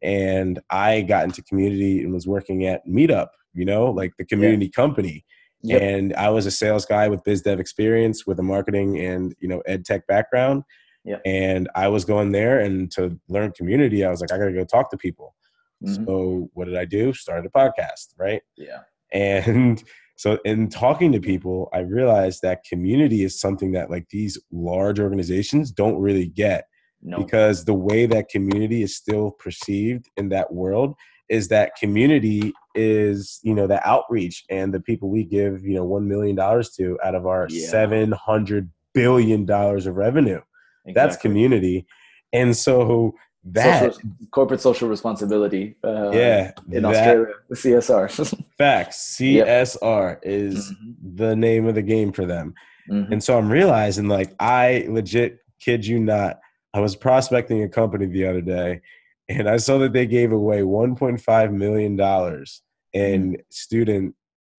and 0.02 0.62
I 0.70 1.02
got 1.02 1.26
into 1.26 1.44
community 1.44 2.02
and 2.02 2.14
was 2.14 2.28
working 2.28 2.66
at 2.66 2.88
Meetup, 2.88 3.28
you 3.54 3.66
know, 3.66 3.92
like 3.92 4.14
the 4.18 4.26
community 4.26 4.68
yeah. 4.68 4.82
company. 4.82 5.26
Yep. 5.64 5.82
And 5.82 6.16
I 6.16 6.30
was 6.30 6.46
a 6.46 6.52
sales 6.52 6.86
guy 6.86 7.08
with 7.08 7.24
biz 7.24 7.42
dev 7.42 7.60
experience 7.60 8.28
with 8.28 8.40
a 8.40 8.44
marketing 8.44 9.00
and, 9.00 9.34
you 9.40 9.48
know, 9.48 9.62
ed 9.66 9.86
tech 9.86 10.06
background. 10.08 10.64
Yep. 11.04 11.22
And 11.26 11.70
I 11.76 11.88
was 11.88 12.06
going 12.06 12.32
there 12.32 12.60
and 12.60 12.92
to 12.94 13.20
learn 13.30 13.52
community, 13.52 14.04
I 14.04 14.10
was 14.10 14.22
like, 14.22 14.32
I 14.32 14.38
gotta 14.38 14.54
go 14.54 14.66
talk 14.66 14.92
to 14.92 14.98
people. 14.98 15.36
Mm-hmm. 15.84 16.06
So 16.06 16.50
what 16.54 16.66
did 16.66 16.78
I 16.78 16.86
do? 16.86 17.14
Started 17.14 17.50
a 17.54 17.58
podcast, 17.58 18.14
right? 18.18 18.42
Yeah. 18.58 18.80
And 19.14 19.82
so 20.18 20.40
in 20.44 20.68
talking 20.68 21.12
to 21.14 21.22
people, 21.22 21.70
I 21.72 21.80
realized 21.80 22.42
that 22.42 22.66
community 22.68 23.24
is 23.24 23.40
something 23.40 23.72
that 23.74 23.90
like 23.90 24.10
these 24.10 24.38
large 24.52 25.00
organizations 25.00 25.72
don't 25.72 26.02
really 26.02 26.28
get 26.28 26.66
no. 27.06 27.20
Because 27.20 27.66
the 27.66 27.74
way 27.74 28.08
that 28.08 28.30
community 28.30 28.82
is 28.82 28.96
still 28.96 29.32
perceived 29.32 30.10
in 30.18 30.30
that 30.30 30.52
world 30.52 30.96
is 31.30 31.48
that 31.50 31.76
community 31.76 32.54
is, 32.76 33.40
you 33.44 33.54
know, 33.54 33.68
the 33.68 33.86
outreach 33.88 34.44
and 34.50 34.74
the 34.74 34.80
people 34.80 35.10
we 35.10 35.24
give, 35.24 35.64
you 35.64 35.76
know, 35.76 35.88
$1 35.88 36.06
million 36.06 36.36
to 36.36 37.00
out 37.04 37.16
of 37.16 37.26
our 37.26 37.48
yeah. 37.50 37.72
$700 37.72 38.70
billion 38.94 39.50
of 39.50 39.96
revenue. 39.96 40.42
Exactly. 40.86 40.94
That's 40.94 41.18
community. 41.18 41.88
And 42.32 42.56
so 42.56 43.16
that 43.46 43.94
social, 43.94 44.10
corporate 44.32 44.62
social 44.62 44.90
responsibility. 44.90 45.76
Uh, 45.84 46.12
yeah, 46.12 46.52
in 46.72 46.84
that, 46.84 46.96
Australia, 46.96 47.34
the 47.50 47.56
CSR. 47.56 48.44
facts. 48.58 49.18
CSR 49.20 50.10
yep. 50.10 50.22
is 50.24 50.72
mm-hmm. 50.72 51.16
the 51.16 51.36
name 51.36 51.68
of 51.68 51.76
the 51.76 51.82
game 51.82 52.12
for 52.12 52.26
them. 52.26 52.54
Mm-hmm. 52.90 53.14
And 53.14 53.24
so 53.24 53.38
I'm 53.38 53.50
realizing, 53.50 54.08
like, 54.08 54.34
I 54.40 54.86
legit 54.90 55.40
kid 55.60 55.86
you 55.86 56.00
not, 56.00 56.40
I 56.74 56.80
was 56.80 56.96
prospecting 56.96 57.64
a 57.64 57.70
company 57.70 58.06
the 58.06 58.28
other 58.28 58.42
day, 58.42 58.82
and 59.30 59.50
I 59.50 59.58
saw 59.58 59.78
that 59.80 59.94
they 59.94 60.06
gave 60.06 60.32
away 60.32 60.62
1.5 60.62 61.52
million 61.54 61.96
dollars 61.96 62.62
in 62.94 63.34
mm. 63.34 63.42
student, 63.50 64.16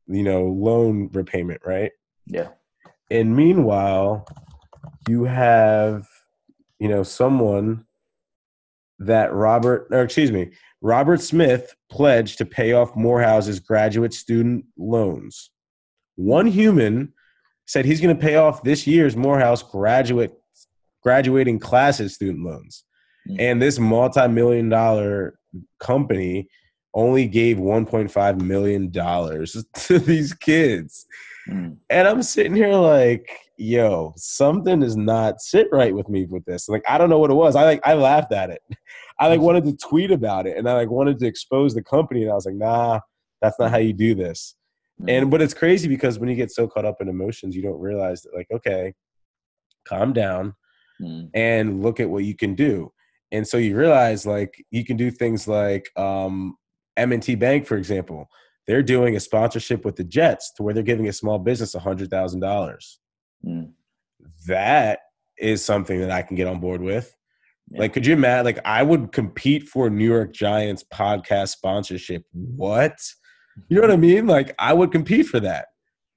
you 0.07 0.23
know, 0.23 0.45
loan 0.45 1.11
repayment, 1.13 1.63
right? 1.65 1.93
Yeah. 2.27 2.49
And 3.11 3.37
meanwhile, 3.37 4.27
you 5.09 5.25
have, 5.25 6.07
you 6.79 6.89
know, 6.89 7.03
someone 7.03 7.85
that 8.99 9.33
Robert, 9.33 9.89
or 9.91 10.03
excuse 10.03 10.33
me, 10.33 10.53
Robert 10.81 11.21
Smith 11.21 11.75
pledged 11.91 12.39
to 12.39 12.47
pay 12.47 12.73
off 12.73 12.95
Morehouse's 12.95 13.61
graduate 13.61 14.15
student 14.15 14.65
loans. 14.77 15.51
One 16.17 16.47
human 16.47 17.13
said 17.67 17.85
he's 17.85 18.01
going 18.01 18.17
to 18.17 18.21
pay 18.21 18.37
off 18.37 18.63
this 18.63 18.87
year's 18.87 19.17
Morehouse 19.17 19.63
graduate 19.63 20.33
graduating 21.03 21.59
classes 21.59 22.15
student 22.15 22.45
loans. 22.45 22.85
Mm-hmm. 23.29 23.41
And 23.41 23.63
this 23.63 23.79
multi-million 23.79 24.69
dollar 24.69 25.39
company 25.81 26.49
only 26.95 27.27
gave 27.27 27.59
1.5 27.59 28.41
million 28.41 28.91
dollars 28.91 29.65
to 29.75 29.99
these 29.99 30.33
kids. 30.33 31.07
Mm. 31.49 31.77
And 31.91 32.09
I'm 32.09 32.23
sitting 32.23 32.55
here 32.55 32.73
like, 32.73 33.29
yo, 33.57 34.13
something 34.17 34.83
is 34.83 34.97
not 34.97 35.41
sit 35.41 35.69
right 35.71 35.95
with 35.95 36.09
me 36.09 36.27
with 36.27 36.45
this. 36.45 36.69
Like 36.69 36.83
I 36.89 36.99
don't 36.99 37.11
know 37.11 37.19
what 37.19 37.31
it 37.31 37.35
was. 37.35 37.55
I 37.55 37.65
like 37.65 37.81
I 37.85 37.95
laughed 37.95 38.33
at 38.33 38.51
it. 38.51 38.63
I 39.19 39.29
like 39.29 39.41
wanted 39.41 39.65
to 39.65 39.77
tweet 39.77 40.11
about 40.11 40.47
it 40.47 40.57
and 40.57 40.69
I 40.69 40.75
like 40.75 40.91
wanted 40.91 41.19
to 41.21 41.27
expose 41.27 41.75
the 41.75 41.83
company 41.83 42.23
and 42.23 42.31
I 42.31 42.35
was 42.35 42.47
like, 42.47 42.55
nah, 42.55 43.01
that's 43.41 43.59
not 43.59 43.71
how 43.71 43.79
you 43.79 43.93
do 43.93 44.15
this. 44.15 44.55
Mm. 45.01 45.11
And 45.11 45.31
but 45.31 45.43
it's 45.43 45.55
crazy 45.55 45.89
because 45.89 46.19
when 46.19 46.29
you 46.29 46.35
get 46.35 46.51
so 46.51 46.67
caught 46.67 46.85
up 46.85 47.01
in 47.01 47.09
emotions, 47.09 47.55
you 47.55 47.63
don't 47.63 47.81
realize 47.81 48.23
that 48.23 48.35
like, 48.35 48.49
okay, 48.51 48.95
calm 49.87 50.13
down 50.13 50.55
mm. 51.01 51.29
and 51.35 51.83
look 51.83 52.01
at 52.01 52.09
what 52.09 52.25
you 52.25 52.35
can 52.35 52.55
do. 52.55 52.93
And 53.33 53.47
so 53.47 53.57
you 53.57 53.77
realize 53.77 54.27
like 54.27 54.65
you 54.71 54.85
can 54.85 54.97
do 54.97 55.11
things 55.11 55.49
like 55.49 55.91
um, 55.97 56.57
M&T 56.97 57.35
Bank, 57.35 57.67
for 57.67 57.77
example. 57.77 58.29
they're 58.67 58.83
doing 58.83 59.17
a 59.17 59.21
sponsorship 59.21 59.85
with 59.85 59.97
the 59.97 60.05
Jets 60.05 60.53
to 60.55 60.63
where 60.63 60.75
they're 60.75 60.83
giving 60.83 61.09
a 61.09 61.13
small 61.13 61.39
business 61.39 61.75
a 61.75 61.79
hundred 61.79 62.11
thousand 62.11 62.41
dollars. 62.41 62.99
Mm. 63.45 63.73
That 64.47 65.01
is 65.39 65.65
something 65.65 66.01
that 66.01 66.11
I 66.11 66.23
can 66.23 66.37
get 66.37 66.47
on 66.49 66.61
board 66.61 66.83
with. 66.83 67.15
Yeah. 67.71 67.81
Like, 67.81 67.93
could 67.93 68.07
you 68.07 68.15
imagine? 68.15 68.45
Like, 68.45 68.61
I 68.65 68.83
would 68.83 69.13
compete 69.13 69.65
for 69.69 69.91
New 69.91 70.05
York 70.05 70.33
Giants 70.33 70.85
podcast 70.93 71.49
sponsorship. 71.49 72.25
What? 72.33 72.97
You 73.69 73.77
know 73.77 73.83
what 73.83 73.91
I 73.91 73.97
mean? 73.97 74.27
Like, 74.27 74.55
I 74.59 74.73
would 74.73 74.93
compete 74.93 75.27
for 75.27 75.41
that. 75.41 75.67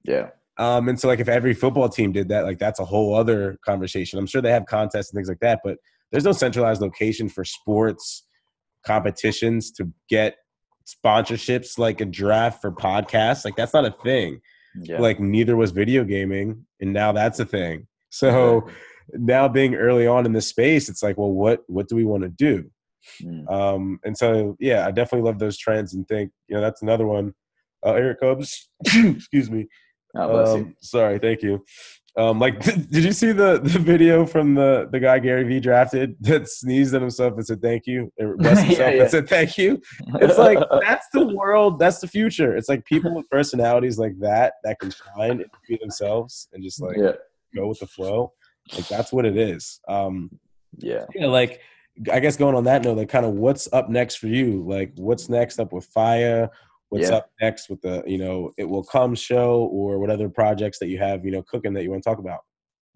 Yeah. 0.04 0.28
Um, 0.58 0.88
and 0.88 0.98
so, 0.98 1.08
like, 1.08 1.20
if 1.20 1.28
every 1.28 1.54
football 1.54 1.88
team 1.88 2.12
did 2.12 2.28
that, 2.28 2.44
like, 2.44 2.58
that's 2.58 2.80
a 2.80 2.84
whole 2.84 3.14
other 3.14 3.58
conversation. 3.64 4.18
I'm 4.18 4.26
sure 4.26 4.42
they 4.42 4.52
have 4.52 4.66
contests 4.66 5.10
and 5.10 5.18
things 5.18 5.28
like 5.28 5.40
that, 5.40 5.60
but 5.64 5.78
there's 6.10 6.24
no 6.24 6.32
centralized 6.32 6.80
location 6.80 7.28
for 7.28 7.44
sports 7.44 8.26
competitions 8.86 9.70
to 9.72 9.90
get 10.08 10.36
sponsorships 10.86 11.78
like 11.78 12.00
a 12.00 12.04
draft 12.04 12.60
for 12.60 12.72
podcasts. 12.72 13.44
Like, 13.44 13.56
that's 13.56 13.74
not 13.74 13.84
a 13.84 13.94
thing. 14.02 14.40
Yeah. 14.82 15.00
Like, 15.00 15.20
neither 15.20 15.56
was 15.56 15.70
video 15.70 16.04
gaming, 16.04 16.66
and 16.80 16.92
now 16.92 17.12
that's 17.12 17.40
a 17.40 17.44
thing. 17.44 17.86
So, 18.10 18.68
now 19.12 19.48
being 19.48 19.74
early 19.74 20.06
on 20.06 20.26
in 20.26 20.32
this 20.32 20.48
space, 20.48 20.88
it's 20.88 21.02
like, 21.02 21.18
well, 21.18 21.32
what 21.32 21.60
what 21.66 21.88
do 21.88 21.96
we 21.96 22.04
want 22.04 22.22
to 22.22 22.28
do? 22.28 22.70
Mm. 23.22 23.50
Um, 23.50 24.00
and 24.04 24.16
so, 24.16 24.56
yeah, 24.60 24.86
I 24.86 24.90
definitely 24.90 25.28
love 25.28 25.38
those 25.38 25.58
trends 25.58 25.94
and 25.94 26.06
think, 26.06 26.30
you 26.48 26.56
know, 26.56 26.60
that's 26.60 26.82
another 26.82 27.06
one. 27.06 27.34
Uh, 27.86 27.94
it 27.94 28.20
comes. 28.20 28.68
Excuse 28.84 29.50
me. 29.50 29.66
Oh, 30.14 30.56
um, 30.56 30.74
sorry, 30.82 31.18
thank 31.18 31.42
you. 31.42 31.64
Um, 32.16 32.38
like, 32.38 32.60
did, 32.60 32.90
did, 32.90 33.04
you 33.04 33.12
see 33.12 33.32
the, 33.32 33.60
the 33.60 33.78
video 33.78 34.26
from 34.26 34.54
the, 34.54 34.88
the 34.90 34.98
guy 34.98 35.18
Gary 35.18 35.44
Vee 35.44 35.60
drafted 35.60 36.16
that 36.20 36.48
sneezed 36.48 36.94
at 36.94 37.00
himself 37.00 37.34
and 37.34 37.46
said 37.46 37.62
thank 37.62 37.86
you, 37.86 38.12
or 38.18 38.36
himself 38.40 38.68
yeah, 38.70 38.90
yeah. 38.90 39.02
and 39.02 39.10
said 39.10 39.28
thank 39.28 39.56
you? 39.56 39.80
It's 40.16 40.38
like 40.38 40.58
that's 40.82 41.06
the 41.12 41.26
world, 41.28 41.78
that's 41.78 42.00
the 42.00 42.08
future. 42.08 42.56
It's 42.56 42.68
like 42.68 42.84
people 42.84 43.14
with 43.14 43.28
personalities 43.30 43.98
like 43.98 44.18
that 44.20 44.54
that 44.64 44.78
can 44.80 44.90
shine 44.90 45.32
and 45.32 45.46
be 45.68 45.78
themselves 45.80 46.48
and 46.52 46.62
just 46.62 46.80
like 46.80 46.96
yeah. 46.96 47.12
go 47.54 47.68
with 47.68 47.80
the 47.80 47.86
flow. 47.86 48.32
Like 48.72 48.88
that's 48.88 49.12
what 49.12 49.24
it 49.24 49.36
is. 49.36 49.80
Um, 49.88 50.30
yeah. 50.78 51.04
Yeah. 51.14 51.26
Like 51.26 51.60
I 52.10 52.20
guess 52.20 52.36
going 52.36 52.54
on 52.54 52.64
that 52.64 52.82
note, 52.82 52.96
like 52.96 53.08
kind 53.08 53.26
of 53.26 53.32
what's 53.32 53.68
up 53.72 53.88
next 53.88 54.16
for 54.16 54.26
you? 54.26 54.64
Like 54.66 54.92
what's 54.96 55.28
next 55.28 55.58
up 55.58 55.72
with 55.72 55.92
Faiā? 55.92 56.48
What's 56.90 57.08
yeah. 57.08 57.16
up 57.16 57.30
next 57.40 57.70
with 57.70 57.80
the 57.82 58.02
you 58.06 58.18
know 58.18 58.52
It 58.56 58.68
Will 58.68 58.84
Come 58.84 59.14
show 59.14 59.68
or 59.72 59.98
what 59.98 60.10
other 60.10 60.28
projects 60.28 60.78
that 60.80 60.88
you 60.88 60.98
have 60.98 61.24
you 61.24 61.30
know 61.30 61.42
cooking 61.42 61.72
that 61.74 61.82
you 61.82 61.90
want 61.90 62.02
to 62.02 62.08
talk 62.08 62.18
about? 62.18 62.40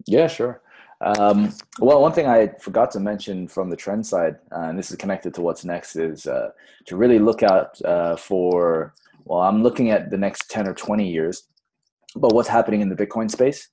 Yeah, 0.05 0.27
sure. 0.27 0.61
Um, 1.01 1.53
well, 1.79 2.01
one 2.01 2.13
thing 2.13 2.27
I 2.27 2.47
forgot 2.59 2.91
to 2.91 2.99
mention 2.99 3.47
from 3.47 3.69
the 3.69 3.75
trend 3.75 4.05
side, 4.05 4.35
uh, 4.55 4.61
and 4.61 4.79
this 4.79 4.91
is 4.91 4.97
connected 4.97 5.33
to 5.33 5.41
what's 5.41 5.65
next, 5.65 5.95
is 5.97 6.25
uh, 6.25 6.49
to 6.85 6.95
really 6.95 7.19
look 7.19 7.43
out 7.43 7.81
uh, 7.83 8.15
for. 8.15 8.93
Well, 9.25 9.41
I'm 9.41 9.63
looking 9.63 9.89
at 9.89 10.11
the 10.11 10.17
next 10.17 10.51
ten 10.51 10.67
or 10.67 10.73
twenty 10.73 11.09
years, 11.09 11.47
but 12.15 12.33
what's 12.33 12.47
happening 12.47 12.81
in 12.81 12.89
the 12.89 12.95
Bitcoin 12.95 13.29
space 13.31 13.69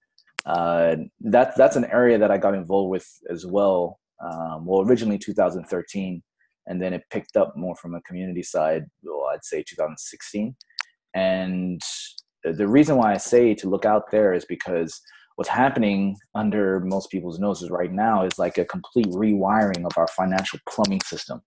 uh, 0.47 0.97
that 1.21 1.57
that's 1.57 1.77
an 1.77 1.85
area 1.87 2.19
that 2.19 2.31
I 2.31 2.39
got 2.39 2.55
involved 2.55 2.91
with 2.91 3.09
as 3.31 3.47
well. 3.47 4.01
Um, 4.21 4.67
well, 4.67 4.83
originally 4.83 5.19
2013, 5.19 6.23
and 6.67 6.81
then 6.81 6.93
it 6.93 7.03
picked 7.11 7.37
up 7.37 7.57
more 7.57 7.75
from 7.77 7.95
a 7.95 8.03
community 8.03 8.43
side. 8.43 8.85
Well, 9.03 9.29
I'd 9.33 9.45
say 9.45 9.65
2016. 9.69 10.55
And 11.15 11.81
the 12.45 12.69
reason 12.69 12.97
why 12.97 13.13
I 13.13 13.19
say 13.19 13.55
to 13.55 13.69
look 13.69 13.85
out 13.85 14.11
there 14.11 14.33
is 14.33 14.45
because 14.45 15.01
what's 15.37 15.49
happening 15.49 16.17
under 16.35 16.81
most 16.81 17.11
people's 17.11 17.39
noses 17.39 17.71
right 17.71 17.93
now 17.93 18.25
is 18.25 18.39
like 18.39 18.59
a 18.59 18.65
complete 18.65 19.07
rewiring 19.07 19.85
of 19.85 19.97
our 19.97 20.09
financial 20.09 20.59
plumbing 20.69 21.01
system. 21.05 21.43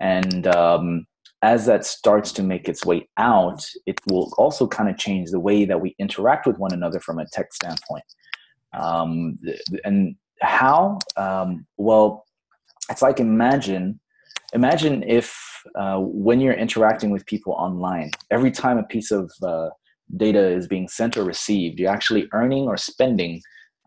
And 0.00 0.46
um, 0.48 1.06
as 1.42 1.66
that 1.66 1.84
starts 1.84 2.32
to 2.32 2.42
make 2.42 2.68
its 2.68 2.84
way 2.84 3.08
out, 3.16 3.64
it 3.86 4.00
will 4.08 4.32
also 4.38 4.66
kind 4.66 4.88
of 4.88 4.96
change 4.96 5.30
the 5.30 5.40
way 5.40 5.64
that 5.64 5.80
we 5.80 5.94
interact 5.98 6.46
with 6.46 6.58
one 6.58 6.72
another 6.72 7.00
from 7.00 7.18
a 7.18 7.26
tech 7.32 7.52
standpoint. 7.52 8.04
Um, 8.78 9.38
and 9.84 10.16
how? 10.40 10.98
Um, 11.16 11.66
well, 11.76 12.24
it's 12.90 13.02
like 13.02 13.20
imagine, 13.20 14.00
imagine 14.52 15.02
if 15.02 15.36
uh, 15.78 15.98
when 15.98 16.40
you're 16.40 16.54
interacting 16.54 17.10
with 17.10 17.26
people 17.26 17.52
online, 17.54 18.10
every 18.30 18.50
time 18.50 18.78
a 18.78 18.84
piece 18.84 19.10
of 19.10 19.30
uh, 19.42 19.68
data 20.16 20.46
is 20.48 20.66
being 20.66 20.88
sent 20.88 21.16
or 21.16 21.24
received, 21.24 21.78
you're 21.78 21.92
actually 21.92 22.28
earning 22.32 22.64
or 22.64 22.76
spending, 22.76 23.40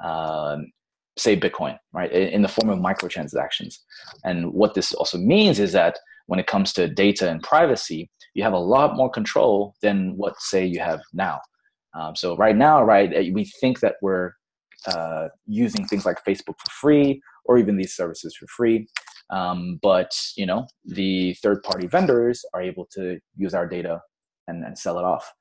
uh, 0.04 0.58
say, 1.18 1.36
Bitcoin, 1.38 1.78
right, 1.94 2.12
in 2.12 2.42
the 2.42 2.48
form 2.48 2.70
of 2.70 2.80
microtransactions. 2.80 3.76
And 4.24 4.52
what 4.54 4.74
this 4.74 4.94
also 4.94 5.18
means 5.18 5.60
is 5.60 5.72
that 5.74 5.98
when 6.28 6.40
it 6.40 6.48
comes 6.48 6.74
to 6.74 6.88
data 6.88 7.30
and 7.30 7.42
privacy, 7.42 8.10
you 8.34 8.44
have 8.44 8.54
a 8.54 8.60
lot 8.60 8.96
more 8.96 9.10
control 9.10 9.76
than 9.82 10.16
what, 10.16 10.40
say, 10.40 10.66
you 10.66 10.80
have 10.80 11.02
now. 11.14 11.40
Um, 11.94 12.16
so 12.16 12.38
right 12.38 12.56
now, 12.56 12.84
right, 12.84 13.12
eh, 13.14 13.32
we 13.34 13.46
think 13.60 13.82
that 13.82 13.96
we're 14.02 14.32
uh, 14.88 15.28
using 15.46 15.86
things 15.88 16.06
like 16.06 16.24
Facebook 16.24 16.56
for 16.58 16.72
free 16.72 17.22
or 17.46 17.58
even 17.58 17.76
these 17.76 17.94
services 17.94 18.36
for 18.36 18.48
free. 18.48 18.88
Um, 19.32 19.80
but 19.82 20.12
you 20.36 20.45
know, 20.45 20.68
the 20.86 21.34
third-party 21.41 21.88
vendors 21.88 22.44
are 22.53 22.62
able 22.62 22.88
to 22.94 23.20
use 23.36 23.53
our 23.53 23.68
data 23.68 24.02
and, 24.48 24.64
and 24.64 24.78
sell 24.78 24.99
it 24.99 25.06
off. 25.06 25.32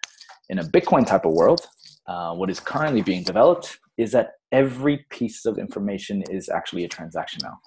In 0.49 0.59
a 0.59 0.65
Bitcoin 0.65 1.07
type 1.07 1.25
of 1.25 1.33
world, 1.33 1.67
uh, 2.07 2.35
what 2.35 2.51
is 2.51 2.61
currently 2.61 3.03
being 3.03 3.23
developed 3.23 3.79
is 3.99 4.13
that 4.13 4.33
every 4.53 5.05
piece 5.11 5.45
of 5.45 5.59
information 5.59 6.23
is 6.31 6.49
actually 6.49 6.85
a 6.85 6.89
transaction 6.89 7.41
now, 7.43 7.59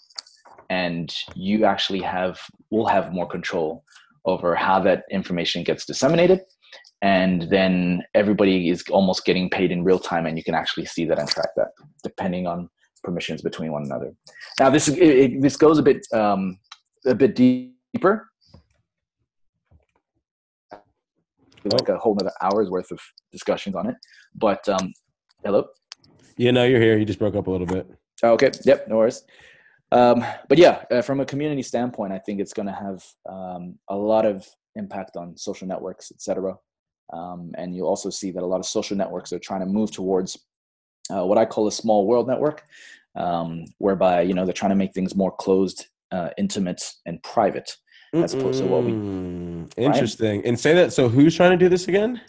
and 0.70 1.14
you 1.36 1.66
actually 1.66 2.02
have 2.02 2.40
will 2.72 2.88
have 2.88 3.14
more 3.14 3.28
control 3.28 3.84
over 4.26 4.56
how 4.56 4.80
that 4.80 5.04
information 5.12 5.64
gets 5.64 5.86
disseminated 5.86 6.42
and 7.02 7.44
then 7.50 8.02
everybody 8.16 8.70
is 8.70 8.84
almost 8.90 9.26
getting 9.26 9.50
paid 9.50 9.72
in 9.72 9.84
real 9.84 10.00
time 10.00 10.26
and 10.26 10.38
you 10.38 10.44
can 10.44 10.56
actually 10.56 10.86
see 10.86 11.06
that 11.06 11.20
and 11.20 11.28
track 11.30 11.50
that 11.58 11.68
depending 12.04 12.48
on 12.48 12.70
permissions 13.04 13.42
between 13.42 13.72
one 13.72 13.84
another. 13.84 14.14
Now 14.60 14.70
this 14.70 14.88
it, 14.88 14.98
it, 15.00 15.42
this 15.42 15.58
goes 15.58 15.78
a 15.80 15.84
bit 15.84 16.06
um, 16.14 16.58
a 17.06 17.16
bit 17.16 17.36
deeper. 17.36 18.30
Like 21.66 21.88
a 21.88 21.98
whole 21.98 22.14
another 22.14 22.34
hour's 22.42 22.70
worth 22.70 22.92
of 22.92 23.00
discussions 23.32 23.76
on 23.76 23.88
it 23.88 23.96
but 24.36 24.68
um 24.68 24.94
hello? 25.44 25.68
Yeah 26.38 26.52
no 26.52 26.64
you're 26.66 26.82
here. 26.82 26.98
You 26.98 27.06
just 27.06 27.20
broke 27.20 27.36
up 27.36 27.48
a 27.48 27.52
little 27.52 27.68
bit. 27.68 27.90
Oh, 28.22 28.32
okay. 28.32 28.52
Yep 28.64 28.88
no 28.88 28.98
worries. 28.98 29.24
Um, 29.92 30.26
but 30.50 30.58
yeah 30.58 30.84
uh, 30.92 31.02
from 31.02 31.20
a 31.20 31.26
community 31.26 31.62
standpoint 31.62 32.14
i 32.14 32.18
think 32.18 32.40
it's 32.40 32.52
going 32.52 32.66
to 32.66 32.74
have 32.74 33.04
um, 33.30 33.78
a 33.90 33.96
lot 33.96 34.26
of 34.26 34.44
impact 34.76 35.16
on 35.16 35.38
social 35.38 35.68
networks 35.68 36.12
etc 36.12 36.56
um, 37.12 37.52
and 37.60 37.76
you'll 37.76 37.88
also 37.88 38.10
see 38.10 38.32
that 38.32 38.42
a 38.42 38.46
lot 38.46 38.60
of 38.60 38.66
social 38.66 38.98
networks 38.98 39.32
are 39.32 39.40
trying 39.40 39.60
to 39.60 39.68
move 39.68 39.92
towards 39.92 40.36
uh, 41.10 41.26
what 41.26 41.38
I 41.38 41.46
call 41.46 41.68
a 41.68 41.72
small 41.72 42.06
world 42.08 42.28
network, 42.28 42.64
um, 43.16 43.66
whereby 43.78 44.22
you 44.22 44.34
know 44.34 44.46
they're 44.46 44.54
trying 44.54 44.72
to 44.72 44.76
make 44.76 44.94
things 44.94 45.16
more 45.16 45.32
closed, 45.32 45.88
uh, 46.12 46.30
intimate, 46.38 46.84
and 47.06 47.22
private, 47.24 47.76
as 48.14 48.34
opposed 48.34 48.62
to 48.62 48.68
what 48.68 48.84
we. 48.84 48.92
Interesting. 49.78 50.38
Right? 50.38 50.46
And 50.46 50.60
say 50.60 50.74
that. 50.76 50.94
So 50.94 51.10
who's 51.10 51.36
trying 51.36 51.52
to 51.52 51.58
do 51.58 51.70
this 51.70 51.88
again? 51.88 52.22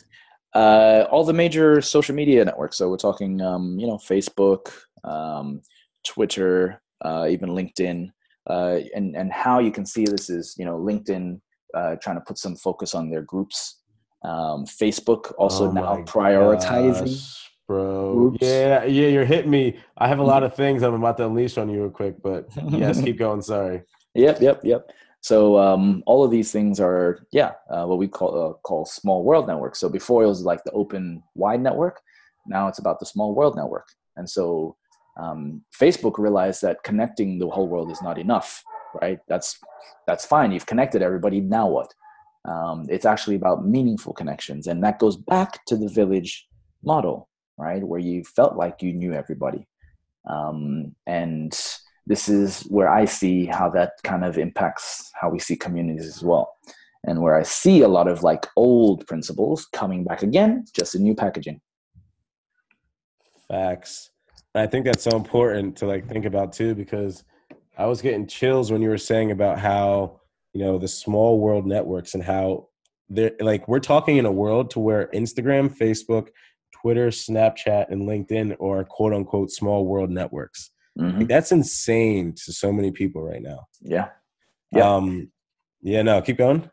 Uh, 0.55 1.07
all 1.11 1.25
the 1.25 1.33
major 1.33 1.81
social 1.81 2.15
media 2.15 2.45
networks. 2.45 2.77
So 2.79 2.89
we're 2.89 2.97
talking, 2.97 3.41
um, 3.41 3.77
you 3.77 3.89
know, 3.89 3.97
Facebook, 3.97 4.73
um, 5.03 5.61
Twitter, 6.07 6.81
uh, 7.05 7.27
even 7.29 7.51
LinkedIn, 7.51 8.11
uh, 8.49 8.79
and 8.95 9.17
and 9.17 9.33
how 9.33 9.59
you 9.59 9.73
can 9.73 9.85
see 9.85 10.05
this 10.05 10.31
is, 10.31 10.55
you 10.59 10.65
know, 10.65 10.79
LinkedIn 10.79 11.41
uh, 11.75 11.97
trying 11.97 12.17
to 12.17 12.23
put 12.23 12.39
some 12.39 12.55
focus 12.55 12.95
on 12.95 13.11
their 13.11 13.23
groups 13.23 13.81
um, 14.25 14.65
Facebook 14.65 15.33
also 15.39 15.69
oh 15.69 15.73
now 15.73 15.97
prioritizing. 16.05 17.15
Gosh, 17.15 17.51
bro, 17.67 18.15
groups. 18.15 18.39
yeah, 18.41 18.85
yeah, 18.85 19.09
you're 19.09 19.25
hitting 19.25 19.51
me. 19.51 19.79
I 19.99 20.09
have 20.09 20.19
a 20.19 20.25
lot 20.25 20.43
of 20.47 20.55
things 20.55 20.83
I'm 20.83 20.95
about 20.95 21.17
to 21.19 21.27
unleash 21.27 21.59
on 21.59 21.69
you 21.69 21.83
real 21.83 21.91
quick, 21.91 22.23
but 22.23 22.49
yes, 22.71 23.01
keep 23.01 23.19
going. 23.19 23.43
Sorry. 23.43 23.83
Yep, 24.17 24.43
yep, 24.43 24.61
yep. 24.63 24.93
So 25.23 25.59
um, 25.59 26.05
all 26.07 26.23
of 26.23 26.31
these 26.31 26.53
things 26.53 26.79
are, 26.79 27.27
yeah, 27.33 27.51
uh, 27.69 27.85
what 27.85 27.99
we 27.99 28.07
call 28.07 28.51
uh, 28.51 28.53
call 28.63 28.85
small 28.85 29.25
world 29.25 29.49
networks. 29.49 29.81
So 29.81 29.89
before 29.89 30.23
it 30.23 30.29
was 30.29 30.43
like 30.43 30.63
the 30.63 30.71
open 30.71 31.21
wide 31.35 31.61
network, 31.61 32.01
now 32.47 32.69
it's 32.69 32.79
about 32.79 33.01
the 33.01 33.07
small 33.07 33.35
world 33.35 33.57
network. 33.57 33.89
And 34.17 34.31
so 34.31 34.77
um, 35.21 35.63
Facebook 35.77 36.19
realized 36.19 36.63
that 36.63 36.85
connecting 36.85 37.41
the 37.41 37.49
whole 37.49 37.67
world 37.67 37.91
is 37.91 38.03
not 38.03 38.19
enough, 38.19 38.63
right? 39.03 39.19
That's 39.27 39.59
that's 40.07 40.25
fine. 40.25 40.53
You've 40.53 40.67
connected 40.67 41.03
everybody. 41.03 41.41
Now 41.41 41.67
what? 41.69 41.93
Um, 42.49 42.87
it's 42.89 43.07
actually 43.07 43.37
about 43.37 43.67
meaningful 43.67 44.13
connections. 44.13 44.67
And 44.67 44.83
that 44.85 44.99
goes 44.99 45.17
back 45.17 45.65
to 45.67 45.77
the 45.77 45.89
village 45.89 46.47
model, 46.85 47.29
right? 47.57 47.83
Where 47.83 48.01
you 48.01 48.25
felt 48.25 48.57
like 48.57 48.83
you 48.83 48.93
knew 48.93 49.13
everybody. 49.13 49.67
Um, 50.29 50.95
and 51.07 51.53
this 52.07 52.29
is 52.29 52.63
where 52.63 52.89
I 52.89 53.05
see 53.05 53.47
how 53.47 53.71
that 53.71 53.93
kind 54.03 54.25
of 54.25 54.39
impacts 54.39 55.11
how 55.21 55.31
we 55.31 55.39
see 55.39 55.57
communities 55.57 56.07
as 56.07 56.23
well. 56.23 56.55
And 57.07 57.21
where 57.21 57.37
I 57.37 57.43
see 57.43 57.83
a 57.83 57.89
lot 57.89 58.09
of 58.09 58.23
like 58.23 58.47
old 58.57 59.07
principles 59.07 59.67
coming 59.73 60.05
back 60.05 60.23
again, 60.23 60.65
just 60.75 60.95
in 60.95 61.03
new 61.03 61.15
packaging. 61.15 61.61
Facts. 63.49 64.11
I 64.55 64.67
think 64.67 64.85
that's 64.87 65.03
so 65.03 65.17
important 65.17 65.77
to 65.79 65.87
like 65.87 66.09
think 66.09 66.25
about 66.25 66.53
too, 66.53 66.75
because 66.75 67.25
I 67.77 67.87
was 67.87 68.01
getting 68.01 68.27
chills 68.27 68.71
when 68.71 68.83
you 68.83 68.89
were 68.89 68.99
saying 68.99 69.33
about 69.33 69.59
how 69.59 70.21
you 70.53 70.65
know 70.65 70.79
the 70.79 70.89
small 70.89 71.41
world 71.41 71.67
networks 71.67 72.15
and 72.15 72.23
how 72.23 72.69
they're 73.11 73.33
like 73.41 73.67
we're 73.67 73.81
talking 73.81 74.17
in 74.17 74.27
a 74.27 74.33
world 74.33 74.71
to 74.71 74.81
where 74.81 75.09
Instagram, 75.13 75.77
Facebook, 75.77 76.29
Twitter, 76.85 77.09
Snapchat, 77.09 77.87
and 77.89 78.03
LinkedIn 78.03 78.63
are 78.63 78.85
quote 78.85 79.15
unquote 79.15 79.51
small 79.51 79.87
world 79.87 80.11
networks. 80.11 80.71
Mhm. 80.99 81.21
Like, 81.21 81.29
that's 81.29 81.51
insane 81.51 82.35
to 82.45 82.53
so 82.53 82.71
many 82.71 82.91
people 82.91 83.23
right 83.23 83.41
now. 83.41 83.61
Yeah. 83.81 84.11
Yeah. 84.71 84.95
Um, 84.95 85.33
yeah, 85.81 86.03
no, 86.03 86.21
keep 86.21 86.37
going. 86.37 86.71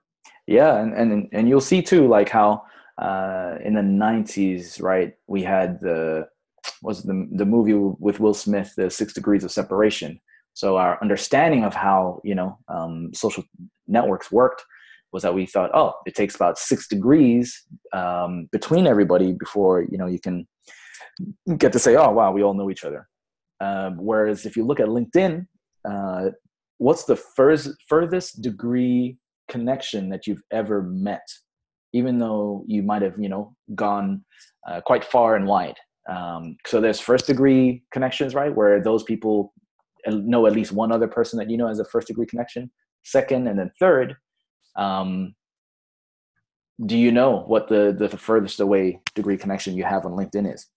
Yeah, 0.48 0.82
and 0.82 0.94
and 0.94 1.30
and 1.32 1.48
you'll 1.48 1.62
see 1.62 1.82
too, 1.82 2.10
like 2.10 2.28
how 2.28 2.64
uh, 2.98 3.56
in 3.64 3.76
the 3.76 3.82
'90s, 3.82 4.82
right? 4.82 5.14
We 5.28 5.44
had 5.44 5.80
the 5.80 6.28
was 6.82 7.04
the 7.04 7.30
the 7.32 7.46
movie 7.46 7.74
with 7.74 8.20
Will 8.20 8.34
Smith, 8.34 8.74
the 8.76 8.90
Six 8.90 9.14
Degrees 9.14 9.46
of 9.46 9.52
Separation. 9.52 10.20
So 10.54 10.76
our 10.76 11.02
understanding 11.02 11.64
of 11.64 11.74
how 11.74 12.20
you 12.26 12.36
know 12.36 12.58
um, 12.68 13.14
social 13.14 13.46
networks 13.88 14.30
worked 14.30 14.62
was 15.14 15.24
that 15.24 15.34
we 15.34 15.46
thought, 15.46 15.72
oh, 15.74 15.94
it 16.06 16.16
takes 16.16 16.36
about 16.36 16.58
six 16.58 16.88
degrees 16.88 17.66
um, 17.94 18.48
between 18.52 18.88
everybody 18.88 19.34
before 19.34 19.84
you 19.84 19.98
know 19.98 20.08
you 20.08 20.20
can 20.20 20.48
get 21.58 21.72
to 21.74 21.80
say, 21.80 21.96
oh, 21.96 22.12
wow, 22.12 22.32
we 22.32 22.44
all 22.44 22.54
know 22.54 22.72
each 22.72 22.84
other. 22.84 23.08
Um, 23.60 23.98
whereas 23.98 24.46
if 24.46 24.56
you 24.56 24.66
look 24.66 24.80
at 24.80 24.88
LinkedIn, 24.88 25.46
uh, 25.90 26.30
what's 26.78 27.04
the 27.04 27.16
first 27.16 27.70
furthest 27.88 28.42
degree 28.42 29.18
connection 29.50 30.10
that 30.10 30.26
you've 30.26 30.42
ever 30.52 30.82
met, 30.82 31.28
even 31.94 32.18
though 32.18 32.64
you 32.68 32.82
might 32.82 33.02
have 33.02 33.16
you 33.20 33.30
know 33.30 33.56
gone 33.76 34.24
uh, 34.68 34.82
quite 34.82 35.04
far 35.06 35.36
and 35.36 35.46
wide. 35.46 35.76
Um, 36.10 36.58
so 36.66 36.82
there's 36.82 37.00
first 37.00 37.28
degree 37.28 37.84
connections, 37.92 38.34
right, 38.34 38.54
where 38.54 38.82
those 38.82 39.04
people 39.04 39.54
know 40.08 40.48
at 40.48 40.54
least 40.54 40.72
one 40.72 40.92
other 40.92 41.08
person 41.08 41.38
that 41.38 41.50
you 41.50 41.58
know 41.58 41.68
as 41.68 41.80
a 41.80 41.86
first 41.86 42.08
degree 42.08 42.26
connection. 42.26 42.72
Second, 43.04 43.48
and 43.48 43.60
then 43.60 43.72
third, 43.80 44.16
um, 44.76 45.36
do 46.84 46.98
you 46.98 47.12
know 47.12 47.44
what 47.48 47.68
the 47.68 47.96
the 47.98 48.10
furthest 48.10 48.60
away 48.60 49.02
degree 49.14 49.38
connection 49.38 49.76
you 49.76 49.84
have 49.84 50.06
on 50.06 50.14
LinkedIn 50.14 50.54
is? 50.54 50.68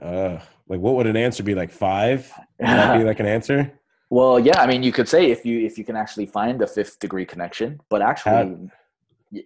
Uh, 0.00 0.40
like 0.68 0.80
what 0.80 0.94
would 0.94 1.06
an 1.06 1.16
answer 1.16 1.42
be? 1.42 1.54
Like 1.54 1.70
five? 1.70 2.32
Would 2.58 2.68
that 2.68 2.98
be 2.98 3.04
like 3.10 3.20
an 3.20 3.26
answer? 3.26 3.72
Well, 4.10 4.38
yeah, 4.38 4.60
I 4.60 4.66
mean, 4.66 4.82
you 4.82 4.92
could 4.92 5.08
say 5.08 5.30
if 5.30 5.44
you 5.46 5.64
if 5.64 5.78
you 5.78 5.84
can 5.84 5.96
actually 5.96 6.26
find 6.26 6.60
a 6.62 6.66
fifth 6.66 6.98
degree 6.98 7.24
connection, 7.24 7.80
but 7.88 8.02
actually, 8.02 8.70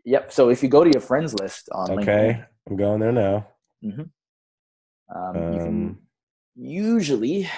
yep. 0.05 0.33
So 0.33 0.51
if 0.51 0.63
you 0.63 0.69
go 0.69 0.83
to 0.83 0.91
your 0.91 1.01
friends 1.01 1.35
list 1.35 1.69
on 1.73 1.91
Okay, 2.01 2.43
I'm 2.69 2.77
going 2.77 3.01
there 3.01 3.13
now. 3.13 3.47
LinkedIn, 3.83 4.03
um, 5.15 5.53
you 5.53 5.59
can 5.61 5.69
Um, 5.69 5.99
usually 6.57 7.49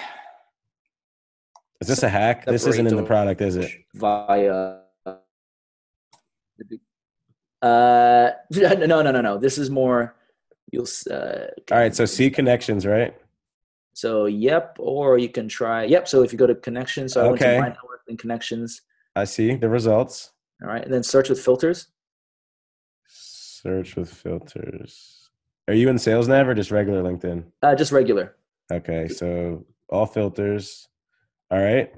is 1.81 1.87
this 1.87 2.03
a 2.03 2.09
hack? 2.09 2.45
This 2.45 2.67
isn't 2.67 2.87
in 2.87 2.95
the 2.95 3.03
product, 3.03 3.41
is 3.41 3.55
it? 3.55 3.71
via. 3.95 4.78
Uh, 7.61 8.31
no, 8.51 9.01
no, 9.01 9.11
no, 9.11 9.21
no. 9.21 9.37
This 9.37 9.57
is 9.57 9.69
more. 9.69 10.15
You'll. 10.71 10.87
Uh, 11.09 11.47
All 11.71 11.77
right, 11.77 11.95
so 11.95 12.05
see 12.05 12.29
connections, 12.29 12.85
right? 12.85 13.15
So 13.93 14.25
yep, 14.27 14.77
or 14.79 15.17
you 15.17 15.29
can 15.29 15.47
try 15.49 15.83
yep. 15.83 16.07
So 16.07 16.21
if 16.23 16.31
you 16.31 16.37
go 16.37 16.47
to 16.47 16.55
connections, 16.55 17.13
so 17.13 17.21
I 17.21 17.27
went 17.29 17.41
Okay. 17.41 17.55
to 17.55 17.61
my 17.61 17.67
network 17.69 18.01
and 18.07 18.17
connections. 18.17 18.81
I 19.15 19.25
see 19.25 19.55
the 19.55 19.67
results. 19.69 20.31
All 20.61 20.69
right, 20.69 20.83
and 20.83 20.93
then 20.93 21.03
search 21.03 21.29
with 21.29 21.41
filters. 21.41 21.87
Search 23.07 23.95
with 23.95 24.09
filters. 24.13 25.29
Are 25.67 25.73
you 25.73 25.89
in 25.89 25.97
Sales 25.99 26.27
Nav 26.27 26.47
or 26.47 26.53
just 26.53 26.71
regular 26.71 27.03
LinkedIn? 27.03 27.43
Uh, 27.61 27.75
just 27.75 27.91
regular. 27.91 28.35
Okay, 28.71 29.07
so 29.07 29.65
all 29.89 30.05
filters. 30.05 30.87
All 31.51 31.59
right. 31.61 31.91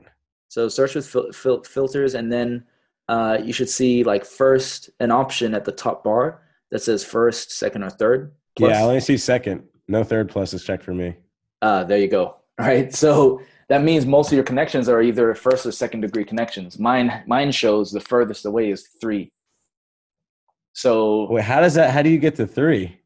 So 0.47 0.67
search 0.69 0.95
with 0.95 1.05
fil- 1.07 1.31
fil- 1.31 1.63
filters, 1.63 2.15
and 2.15 2.31
then 2.31 2.63
uh, 3.11 3.37
you 3.43 3.51
should 3.51 3.69
see 3.69 4.05
like 4.05 4.23
first 4.23 4.89
an 5.01 5.11
option 5.11 5.53
at 5.53 5.65
the 5.65 5.71
top 5.71 6.01
bar 6.01 6.41
that 6.71 6.81
says 6.81 7.03
first, 7.03 7.51
second, 7.51 7.83
or 7.83 7.89
third. 7.89 8.31
plus. 8.55 8.71
Yeah, 8.71 8.79
I 8.79 8.83
only 8.83 9.01
see 9.01 9.17
second. 9.17 9.63
No 9.89 10.05
third 10.05 10.29
plus 10.29 10.53
is 10.53 10.63
checked 10.63 10.83
for 10.83 10.93
me. 10.93 11.17
Uh, 11.61 11.83
there 11.83 11.97
you 11.97 12.07
go. 12.07 12.37
All 12.57 12.65
right. 12.65 12.93
So 12.93 13.41
that 13.67 13.83
means 13.83 14.05
most 14.05 14.27
of 14.27 14.33
your 14.33 14.45
connections 14.45 14.87
are 14.87 15.01
either 15.01 15.35
first 15.35 15.65
or 15.65 15.73
second 15.73 16.01
degree 16.01 16.23
connections. 16.23 16.79
Mine 16.79 17.23
mine 17.27 17.51
shows 17.51 17.91
the 17.91 17.99
furthest 17.99 18.45
away 18.45 18.71
is 18.71 18.87
three. 19.01 19.29
So 20.73 21.29
Wait, 21.29 21.43
how 21.43 21.59
does 21.59 21.73
that? 21.73 21.91
How 21.91 22.01
do 22.01 22.09
you 22.09 22.17
get 22.17 22.35
to 22.35 22.47
three? 22.47 22.97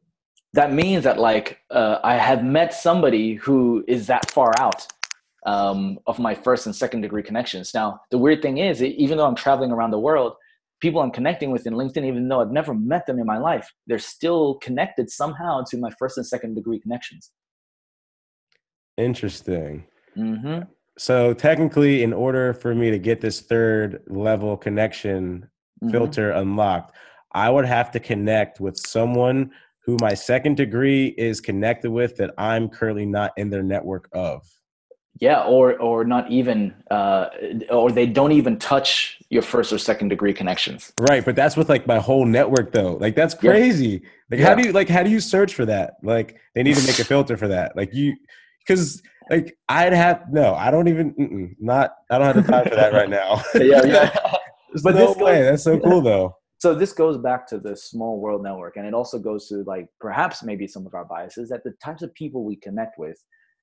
that 0.55 0.71
means 0.71 1.03
that 1.03 1.19
like 1.19 1.59
uh, 1.69 1.99
I 2.03 2.15
have 2.15 2.43
met 2.43 2.73
somebody 2.73 3.35
who 3.35 3.83
is 3.87 4.07
that 4.07 4.31
far 4.31 4.53
out 4.57 4.87
um, 5.45 5.99
of 6.07 6.19
my 6.19 6.33
first 6.33 6.65
and 6.65 6.75
second 6.75 7.01
degree 7.01 7.23
connections. 7.23 7.73
Now 7.73 7.99
the 8.11 8.17
weird 8.17 8.41
thing 8.41 8.57
is, 8.57 8.81
even 8.81 9.17
though 9.17 9.25
I'm 9.27 9.35
traveling 9.35 9.71
around 9.71 9.91
the 9.91 9.99
world, 9.99 10.33
people 10.81 11.01
I'm 11.01 11.11
connecting 11.11 11.51
with 11.51 11.67
in 11.67 11.73
LinkedIn, 11.73 12.05
even 12.05 12.27
though 12.27 12.41
I've 12.41 12.51
never 12.51 12.73
met 12.73 13.05
them 13.05 13.19
in 13.19 13.25
my 13.25 13.37
life, 13.37 13.71
they're 13.87 13.99
still 13.99 14.55
connected 14.55 15.09
somehow 15.09 15.63
to 15.69 15.77
my 15.77 15.91
first 15.97 16.17
and 16.17 16.25
second 16.25 16.55
degree 16.55 16.79
connections. 16.79 17.31
Interesting. 18.97 19.85
hmm 20.15 20.59
So 20.97 21.33
technically, 21.33 22.03
in 22.03 22.13
order 22.13 22.53
for 22.53 22.73
me 22.73 22.89
to 22.89 22.99
get 22.99 23.21
this 23.21 23.41
third 23.41 24.03
level 24.07 24.57
connection 24.57 25.49
Mm-hmm. 25.83 25.91
filter 25.91 26.31
unlocked, 26.31 26.95
I 27.33 27.49
would 27.49 27.65
have 27.65 27.91
to 27.91 27.99
connect 27.99 28.61
with 28.61 28.77
someone 28.77 29.51
who 29.79 29.97
my 29.97 30.13
second 30.13 30.55
degree 30.57 31.07
is 31.17 31.41
connected 31.41 31.91
with 31.91 32.15
that 32.15 32.33
I'm 32.37 32.69
currently 32.69 33.05
not 33.05 33.33
in 33.37 33.49
their 33.49 33.61
network 33.61 34.09
of. 34.13 34.47
Yeah, 35.21 35.43
or 35.43 35.79
or 35.79 36.03
not 36.03 36.29
even, 36.29 36.73
uh, 36.91 37.27
or 37.69 37.89
they 37.91 38.05
don't 38.05 38.33
even 38.33 38.59
touch 38.59 39.17
your 39.29 39.41
first 39.41 39.71
or 39.71 39.77
second 39.77 40.09
degree 40.09 40.33
connections. 40.33 40.91
Right, 41.09 41.23
but 41.23 41.35
that's 41.37 41.55
with 41.55 41.69
like 41.69 41.87
my 41.87 41.99
whole 41.99 42.25
network 42.25 42.73
though. 42.73 42.95
Like 42.95 43.15
that's 43.15 43.33
Yeah. 43.41 43.51
crazy. 43.51 44.01
Like 44.29 44.41
Yeah. 44.41 44.47
how 44.47 44.55
do 44.55 44.67
you 44.67 44.73
like 44.73 44.89
how 44.89 45.03
do 45.03 45.09
you 45.09 45.21
search 45.21 45.53
for 45.53 45.65
that? 45.67 45.93
Like 46.03 46.37
they 46.53 46.63
need 46.63 46.75
to 46.75 46.85
make 46.85 46.99
a 46.99 47.03
filter 47.13 47.37
for 47.37 47.47
that. 47.47 47.77
Like 47.77 47.93
you 47.93 48.15
because 48.59 49.01
like 49.29 49.57
I'd 49.69 49.93
have 49.93 50.25
no, 50.33 50.53
I 50.53 50.69
don't 50.69 50.89
even 50.89 51.55
not 51.59 51.95
I 52.11 52.17
don't 52.17 52.35
have 52.35 52.45
the 52.45 52.51
time 52.51 52.63
for 52.67 52.75
that 52.75 52.91
right 52.93 53.09
now. 53.09 53.41
yeah, 53.55 53.83
yeah. 53.85 54.15
But 54.83 54.95
no 54.95 55.07
this 55.07 55.15
way. 55.15 55.35
goes- 55.37 55.45
That's 55.51 55.63
so 55.63 55.79
cool 55.79 56.01
though. 56.01 56.35
so 56.57 56.75
this 56.75 56.91
goes 56.91 57.17
back 57.17 57.47
to 57.47 57.57
the 57.57 57.73
small 57.77 58.19
world 58.19 58.43
network 58.43 58.75
and 58.75 58.85
it 58.85 58.93
also 58.93 59.17
goes 59.17 59.47
to 59.47 59.63
like 59.63 59.87
perhaps 60.01 60.43
maybe 60.43 60.67
some 60.67 60.85
of 60.85 60.93
our 60.93 61.05
biases 61.05 61.47
that 61.51 61.63
the 61.63 61.71
types 61.81 62.01
of 62.01 62.13
people 62.13 62.43
we 62.43 62.57
connect 62.57 62.99
with 62.99 63.17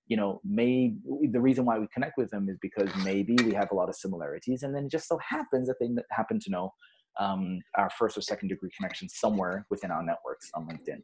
you 0.09 0.17
know 0.17 0.41
may 0.45 0.95
the 1.31 1.41
reason 1.41 1.65
why 1.65 1.79
we 1.79 1.87
connect 1.93 2.19
with 2.19 2.31
them 2.31 2.49
is 2.49 2.59
because 2.61 2.89
maybe 3.05 3.37
we 3.45 3.53
have 3.53 3.71
a 3.71 3.75
lot 3.75 3.89
of 3.89 3.95
similarities 3.95 4.63
and 4.63 4.75
then 4.75 4.85
it 4.85 4.91
just 4.91 5.09
so 5.09 5.19
happens 5.19 5.69
that 5.69 5.77
they 5.81 5.89
happen 6.11 6.39
to 6.41 6.51
know 6.51 6.73
um, 7.19 7.61
our 7.77 7.91
first 7.91 8.17
or 8.17 8.23
second 8.23 8.49
degree 8.49 8.71
connection 8.77 9.09
somewhere 9.09 9.67
within 9.71 9.91
our 9.91 10.03
networks 10.03 10.51
on 10.55 10.67
linkedin. 10.67 11.03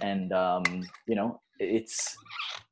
And 0.00 0.32
um, 0.32 0.62
you 1.06 1.16
know 1.16 1.40
it's 1.58 2.16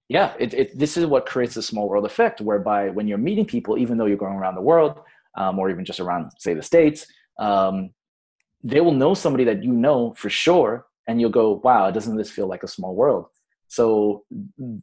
yeah 0.08 0.34
it, 0.38 0.54
it, 0.54 0.78
this 0.78 0.96
is 0.96 1.06
what 1.06 1.26
creates 1.26 1.56
a 1.56 1.62
small 1.62 1.88
world 1.88 2.06
effect 2.06 2.40
whereby 2.40 2.88
when 2.88 3.06
you're 3.06 3.18
meeting 3.18 3.44
people 3.44 3.76
even 3.76 3.98
though 3.98 4.06
you're 4.06 4.16
going 4.16 4.36
around 4.36 4.54
the 4.54 4.62
world 4.62 5.00
um, 5.36 5.58
or 5.58 5.70
even 5.70 5.84
just 5.84 6.00
around 6.00 6.30
say 6.38 6.54
the 6.54 6.62
states 6.62 7.06
um, 7.38 7.90
they 8.64 8.80
will 8.80 8.92
know 8.92 9.14
somebody 9.14 9.44
that 9.44 9.62
you 9.62 9.72
know 9.72 10.14
for 10.16 10.30
sure 10.30 10.86
and 11.06 11.20
you'll 11.20 11.30
go 11.30 11.60
wow 11.64 11.90
doesn't 11.90 12.16
this 12.16 12.30
feel 12.30 12.48
like 12.48 12.62
a 12.62 12.68
small 12.68 12.94
world 12.94 13.26
so 13.68 14.24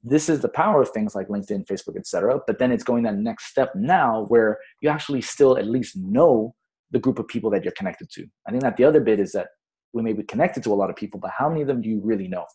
this 0.03 0.29
is 0.29 0.39
the 0.41 0.49
power 0.49 0.81
of 0.81 0.89
things 0.89 1.15
like 1.15 1.27
linkedin 1.27 1.65
facebook 1.65 1.97
etc 1.97 2.39
but 2.47 2.59
then 2.59 2.71
it's 2.71 2.83
going 2.83 3.03
that 3.03 3.15
next 3.15 3.45
step 3.47 3.71
now 3.75 4.25
where 4.29 4.57
you 4.81 4.89
actually 4.89 5.21
still 5.21 5.57
at 5.57 5.67
least 5.67 5.95
know 5.97 6.53
the 6.91 6.99
group 6.99 7.19
of 7.19 7.27
people 7.27 7.49
that 7.49 7.63
you're 7.63 7.73
connected 7.73 8.09
to 8.09 8.25
i 8.47 8.51
think 8.51 8.63
that 8.63 8.77
the 8.77 8.83
other 8.83 9.01
bit 9.01 9.19
is 9.19 9.31
that 9.31 9.47
we 9.93 10.01
may 10.01 10.13
be 10.13 10.23
connected 10.23 10.63
to 10.63 10.71
a 10.71 10.75
lot 10.75 10.89
of 10.89 10.95
people 10.95 11.19
but 11.19 11.31
how 11.37 11.49
many 11.49 11.61
of 11.61 11.67
them 11.67 11.81
do 11.81 11.89
you 11.89 11.99
really 12.03 12.27
know 12.27 12.45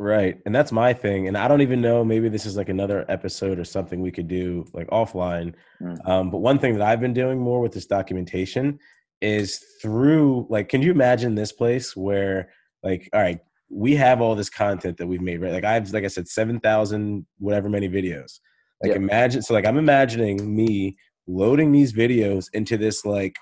Right. 0.00 0.38
And 0.46 0.54
that's 0.54 0.70
my 0.70 0.92
thing. 0.92 1.26
And 1.26 1.36
I 1.36 1.48
don't 1.48 1.60
even 1.60 1.80
know, 1.80 2.04
maybe 2.04 2.28
this 2.28 2.46
is 2.46 2.56
like 2.56 2.68
another 2.68 3.04
episode 3.08 3.58
or 3.58 3.64
something 3.64 4.00
we 4.00 4.12
could 4.12 4.28
do 4.28 4.64
like 4.72 4.86
offline. 4.90 5.54
Mm. 5.82 6.08
Um, 6.08 6.30
but 6.30 6.38
one 6.38 6.60
thing 6.60 6.74
that 6.74 6.86
I've 6.86 7.00
been 7.00 7.12
doing 7.12 7.40
more 7.40 7.60
with 7.60 7.72
this 7.72 7.86
documentation 7.86 8.78
is 9.20 9.58
through 9.82 10.46
like, 10.48 10.68
can 10.68 10.82
you 10.82 10.92
imagine 10.92 11.34
this 11.34 11.50
place 11.50 11.96
where 11.96 12.50
like, 12.84 13.10
all 13.12 13.20
right, 13.20 13.40
we 13.70 13.94
have 13.96 14.20
all 14.20 14.34
this 14.34 14.48
content 14.50 14.96
that 14.98 15.06
we've 15.06 15.20
made, 15.20 15.40
right? 15.40 15.52
Like 15.52 15.64
I've, 15.64 15.92
like 15.92 16.04
I 16.04 16.08
said, 16.08 16.26
7,000, 16.28 17.26
whatever 17.38 17.68
many 17.68 17.88
videos. 17.88 18.40
Like 18.82 18.90
Yeah. 18.92 18.96
imagine, 18.96 19.42
so 19.42 19.54
like 19.54 19.66
I'm 19.66 19.76
imagining 19.78 20.54
me 20.56 20.96
loading 21.26 21.72
these 21.72 21.92
videos 21.92 22.46
into 22.54 22.76
this 22.78 23.04
like 23.04 23.36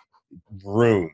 room 0.64 1.10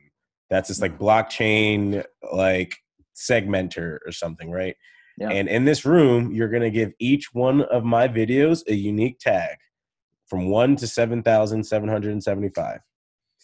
that's 0.49 0.69
this 0.69 0.81
like 0.81 0.97
blockchain, 0.97 2.03
like 2.31 2.75
segmenter 3.15 3.97
or 4.05 4.11
something, 4.11 4.49
right? 4.51 4.75
Yeah. 5.19 5.29
And 5.29 5.47
in 5.47 5.65
this 5.65 5.85
room, 5.85 6.31
you're 6.31 6.49
going 6.49 6.63
to 6.63 6.71
give 6.71 6.91
each 6.99 7.33
one 7.33 7.61
of 7.63 7.83
my 7.83 8.07
videos 8.07 8.63
a 8.67 8.73
unique 8.73 9.19
tag 9.19 9.57
from 10.25 10.49
1 10.49 10.75
to 10.77 10.87
7,775. 10.87 12.79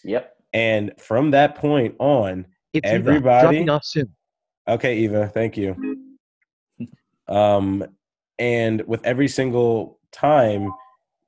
yep 0.04 0.36
And 0.54 0.92
from 0.98 1.30
that 1.32 1.56
point 1.56 1.96
on, 2.00 2.46
It's 2.74 2.88
Everybody- 2.90 3.42
dropping 3.44 3.70
off 3.70 3.84
soon. 3.86 4.16
Okay, 4.70 4.98
Eva, 4.98 5.28
thank 5.28 5.58
you. 5.58 5.76
Um, 7.28 7.86
and 8.38 8.82
with 8.88 9.06
every 9.06 9.28
single 9.28 10.00
time, 10.12 10.72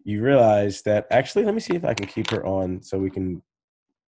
you 0.03 0.23
realize 0.23 0.81
that 0.83 1.07
actually, 1.11 1.45
let 1.45 1.53
me 1.53 1.59
see 1.59 1.75
if 1.75 1.85
I 1.85 1.93
can 1.93 2.07
keep 2.07 2.29
her 2.31 2.45
on 2.45 2.81
so 2.81 2.97
we 2.97 3.09
can. 3.09 3.41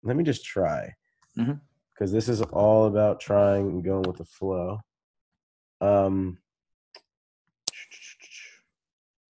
Let 0.02 0.16
me 0.16 0.24
just 0.24 0.44
try. 0.44 0.94
Because 1.36 2.12
this 2.12 2.28
is 2.28 2.42
all 2.42 2.86
about 2.86 3.20
trying 3.20 3.68
and 3.68 3.84
going 3.84 4.02
with 4.02 4.18
the 4.18 4.24
flow. 4.24 4.80
Um, 5.80 6.38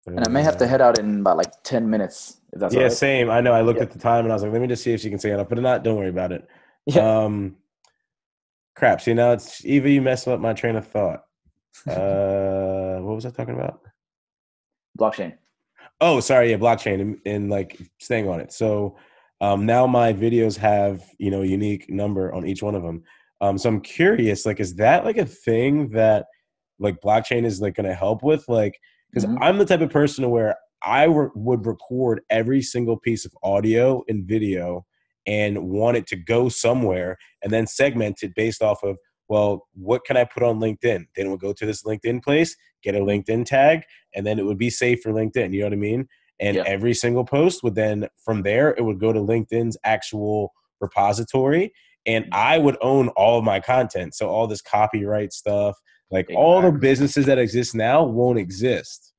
And 0.06 0.26
I 0.26 0.28
may 0.28 0.42
have 0.42 0.56
to 0.58 0.66
head 0.66 0.80
out 0.80 0.98
in 0.98 1.20
about 1.20 1.36
like 1.36 1.62
ten 1.62 1.88
minutes. 1.88 2.38
If 2.52 2.60
that's 2.60 2.74
yeah, 2.74 2.82
right. 2.84 2.92
same. 2.92 3.30
I 3.30 3.40
know. 3.40 3.52
I 3.52 3.60
looked 3.60 3.78
Yeah. 3.78 3.84
at 3.84 3.92
the 3.92 3.98
time 3.98 4.24
and 4.24 4.32
I 4.32 4.34
was 4.34 4.42
like, 4.42 4.52
let 4.52 4.60
me 4.60 4.66
just 4.66 4.82
see 4.82 4.92
if 4.92 5.00
she 5.00 5.10
can 5.10 5.18
say 5.18 5.30
it. 5.30 5.38
I'll 5.38 5.60
not. 5.60 5.84
Don't 5.84 5.96
worry 5.96 6.08
about 6.08 6.32
it. 6.32 6.48
Yeah. 6.86 7.24
Um, 7.24 7.56
crap. 8.74 9.00
See 9.00 9.14
now 9.14 9.32
it's 9.32 9.64
Eva. 9.64 9.90
You 9.90 10.02
messed 10.02 10.28
up 10.28 10.40
my 10.40 10.52
train 10.52 10.76
of 10.76 10.86
thought. 10.86 11.24
Uh, 11.88 12.98
what 13.00 13.14
was 13.14 13.24
I 13.24 13.30
talking 13.30 13.54
about? 13.54 13.80
Blockchain. 14.98 15.36
Oh, 16.00 16.20
sorry. 16.20 16.50
Yeah, 16.50 16.56
blockchain 16.56 17.00
and, 17.00 17.18
and 17.24 17.50
like 17.50 17.78
staying 17.98 18.28
on 18.28 18.40
it. 18.40 18.52
So 18.52 18.96
um, 19.40 19.64
now 19.66 19.86
my 19.86 20.12
videos 20.12 20.56
have 20.58 21.02
you 21.18 21.30
know 21.30 21.42
a 21.42 21.46
unique 21.46 21.88
number 21.88 22.32
on 22.34 22.46
each 22.46 22.62
one 22.62 22.74
of 22.74 22.82
them. 22.82 23.02
Um, 23.40 23.56
so 23.56 23.70
I'm 23.70 23.80
curious, 23.80 24.44
like, 24.44 24.60
is 24.60 24.74
that 24.76 25.04
like 25.06 25.16
a 25.16 25.24
thing 25.24 25.88
that 25.90 26.26
like 26.78 27.00
blockchain 27.00 27.44
is 27.44 27.60
like 27.60 27.74
going 27.74 27.88
to 27.88 27.94
help 27.94 28.22
with? 28.22 28.46
Like, 28.48 28.78
because 29.10 29.24
Mhm. 29.24 29.38
I'm 29.40 29.56
the 29.58 29.64
type 29.64 29.80
of 29.80 29.90
person 29.90 30.28
where 30.28 30.56
I 30.82 31.04
re- 31.04 31.30
would 31.34 31.64
record 31.66 32.20
every 32.28 32.60
single 32.62 32.98
piece 32.98 33.24
of 33.24 33.32
audio 33.42 34.02
and 34.08 34.24
video 34.24 34.84
and 35.26 35.58
want 35.62 35.96
it 35.96 36.06
to 36.08 36.16
go 36.16 36.48
somewhere 36.48 37.16
and 37.42 37.52
then 37.52 37.66
segment 37.66 38.18
it 38.22 38.34
based 38.34 38.62
off 38.62 38.82
of 38.82 38.96
well 39.28 39.66
what 39.74 40.04
can 40.04 40.16
i 40.16 40.24
put 40.24 40.42
on 40.42 40.58
linkedin? 40.58 41.04
Then 41.14 41.26
it 41.26 41.28
would 41.28 41.40
go 41.40 41.52
to 41.52 41.66
this 41.66 41.82
linkedin 41.84 42.22
place 42.22 42.56
get 42.82 42.94
a 42.94 42.98
linkedin 42.98 43.44
tag 43.44 43.82
and 44.14 44.26
then 44.26 44.38
it 44.38 44.44
would 44.44 44.58
be 44.58 44.70
safe 44.70 45.02
for 45.02 45.12
linkedin 45.12 45.52
you 45.52 45.60
know 45.60 45.66
what 45.66 45.72
i 45.72 45.76
mean? 45.76 46.06
And 46.40 46.56
Yeah. 46.56 46.64
every 46.66 46.94
single 46.94 47.24
post 47.24 47.62
would 47.62 47.74
then 47.74 48.08
from 48.24 48.42
there 48.42 48.70
it 48.76 48.82
would 48.82 48.98
go 49.00 49.12
to 49.12 49.20
linkedin's 49.20 49.76
actual 49.84 50.52
repository 50.80 51.72
and 52.06 52.24
mm-hmm. 52.24 52.34
i 52.34 52.58
would 52.58 52.78
own 52.80 53.08
all 53.10 53.38
of 53.38 53.44
my 53.44 53.60
content. 53.60 54.14
So 54.14 54.28
all 54.28 54.46
this 54.46 54.62
copyright 54.62 55.32
stuff 55.32 55.76
like 56.10 56.28
all 56.34 56.60
the 56.60 56.72
businesses 56.72 57.26
that 57.26 57.38
exist 57.38 57.74
now 57.74 58.02
won't 58.02 58.38
exist. 58.38 59.12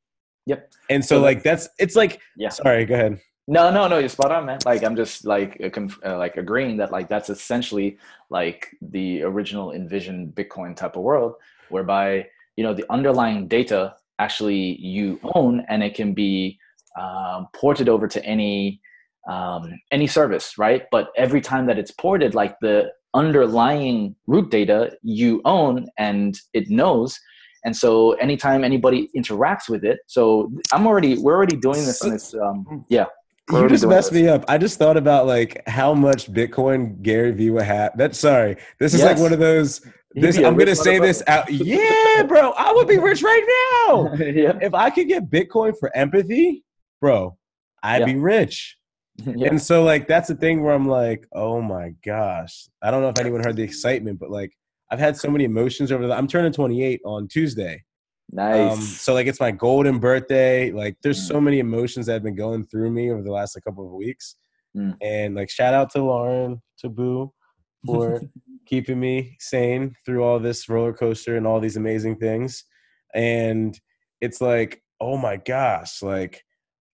Yep. 0.46 0.72
and 0.90 1.06
so 1.06 1.18
So 1.18 1.22
like 1.22 1.44
that's 1.44 1.70
it's 1.78 1.96
like 1.96 2.20
Yeah. 2.36 2.50
sorry 2.50 2.86
go 2.86 2.96
ahead 2.96 3.20
No, 3.48 3.72
no, 3.72 3.88
no. 3.88 3.98
You're 3.98 4.10
spot 4.10 4.32
on, 4.32 4.46
man. 4.46 4.60
Like 4.66 4.84
I'm 4.84 4.96
just 4.96 5.26
like 5.26 5.60
uh, 5.64 5.70
conf- 5.70 6.00
uh, 6.06 6.18
like 6.18 6.38
agreeing 6.38 6.78
that 6.78 6.92
like 6.92 7.10
that's 7.10 7.30
essentially 7.30 7.98
like 8.30 8.70
the 8.82 9.24
original 9.24 9.72
envisioned 9.72 10.36
Bitcoin 10.36 10.76
type 10.76 10.96
of 10.96 11.04
world, 11.04 11.34
whereby 11.70 12.28
you 12.56 12.64
know 12.64 12.74
the 12.74 12.86
underlying 12.90 13.48
data 13.48 13.96
actually 14.20 14.78
you 14.80 15.20
own, 15.36 15.66
and 15.70 15.84
it 15.84 15.96
can 15.96 16.14
be 16.14 16.60
um, 17.00 17.48
ported 17.54 17.90
over 17.90 18.08
to 18.08 18.24
any 18.26 18.82
um, 19.28 19.72
any 19.92 20.08
service, 20.08 20.58
right? 20.58 20.84
But 20.92 21.12
every 21.18 21.42
time 21.42 21.66
that 21.68 21.78
it's 21.78 21.92
ported, 21.92 22.36
like 22.36 22.56
the 22.62 22.92
underlying 23.14 24.16
root 24.28 24.50
data 24.50 24.96
you 25.04 25.42
own 25.46 25.88
and 25.98 26.40
it 26.54 26.70
knows. 26.70 27.20
And 27.64 27.76
so 27.76 28.14
anytime 28.14 28.64
anybody 28.64 29.10
interacts 29.16 29.70
with 29.70 29.84
it, 29.84 30.00
so 30.08 30.52
I'm 30.72 30.88
already 30.88 31.18
we're 31.18 31.36
already 31.36 31.58
doing 31.58 31.86
this 31.86 32.02
on 32.02 32.12
this 32.12 32.34
um 32.34 32.86
yeah. 32.90 33.06
You 33.52 33.68
just 33.70 33.86
messed 33.86 34.12
this. 34.12 34.22
me 34.24 34.28
up. 34.28 34.46
I 34.48 34.58
just 34.58 34.78
thought 34.80 34.98
about 34.98 35.26
like 35.28 35.62
how 35.68 35.94
much 35.94 36.32
Bitcoin 36.32 37.02
Gary 37.02 37.32
Vee 37.32 37.50
would 37.50 37.64
have. 37.64 37.92
That's 37.98 38.18
sorry. 38.20 38.58
This 38.80 38.94
is 38.94 39.04
like 39.04 39.18
one 39.18 39.34
of 39.34 39.40
those. 39.40 39.82
This 40.14 40.38
I'm 40.38 40.58
gonna 40.58 40.76
say 40.76 41.00
this 41.00 41.24
out. 41.28 41.50
Yeah, 41.52 42.24
bro. 42.24 42.52
I 42.52 42.72
would 42.74 42.88
be 42.88 42.98
rich 42.98 43.24
right 43.24 43.84
now 43.88 44.14
yeah. 44.20 44.58
if 44.62 44.74
I 44.74 44.90
could 44.90 45.08
get 45.08 45.30
Bitcoin 45.30 45.74
for 45.78 45.96
empathy, 45.96 46.64
bro. 47.00 47.38
I'd 47.84 48.00
Yeah. 48.02 48.06
be 48.06 48.16
rich. 48.16 48.78
yeah. 49.26 49.48
And 49.50 49.62
so 49.62 49.84
like 49.84 50.08
that's 50.08 50.28
the 50.28 50.36
thing 50.36 50.64
where 50.64 50.74
I'm 50.74 50.88
like, 50.88 51.28
oh 51.32 51.62
my 51.62 51.94
gosh. 52.06 52.68
I 52.82 52.92
don't 52.92 53.02
know 53.02 53.10
if 53.10 53.20
anyone 53.20 53.44
heard 53.44 53.56
the 53.56 53.64
excitement, 53.64 54.20
but 54.20 54.30
like 54.32 54.52
I've 54.90 55.00
had 55.00 55.16
so 55.16 55.30
many 55.30 55.46
emotions 55.46 55.92
over 55.92 56.06
the. 56.06 56.14
I'm 56.14 56.28
turning 56.28 56.52
28 56.52 57.02
on 57.06 57.28
Tuesday. 57.30 57.84
Nice. 58.32 58.74
Um, 58.74 58.82
so 58.82 59.14
like 59.14 59.28
it's 59.28 59.40
my 59.40 59.52
golden 59.52 60.00
birthday. 60.00 60.72
Like 60.72 60.98
there's 61.04 61.20
Mm. 61.22 61.28
so 61.28 61.42
many 61.42 61.60
emotions 61.60 62.06
that 62.06 62.14
have 62.14 62.24
been 62.24 62.36
going 62.36 62.66
through 62.66 62.92
me 62.92 63.12
over 63.12 63.22
the 63.22 63.32
last 63.32 63.56
like, 63.56 63.64
couple 63.64 63.86
of 63.86 63.94
weeks. 63.94 64.38
Mm. 64.76 64.96
And 65.02 65.36
like 65.36 65.50
shout 65.50 65.74
out 65.74 65.90
to 65.92 66.04
Lauren, 66.04 66.62
to 66.80 66.90
Boo 66.90 67.34
for 67.86 68.22
keeping 68.66 69.00
me 69.00 69.36
sane 69.40 69.96
through 70.06 70.24
all 70.24 70.40
this 70.40 70.70
roller 70.70 70.94
coaster 70.94 71.36
and 71.36 71.46
all 71.46 71.60
these 71.60 71.78
amazing 71.78 72.18
things. 72.18 72.64
And 73.14 73.78
it's 74.22 74.40
like, 74.40 74.82
oh 75.02 75.18
my 75.18 75.36
gosh, 75.36 76.02
like 76.02 76.44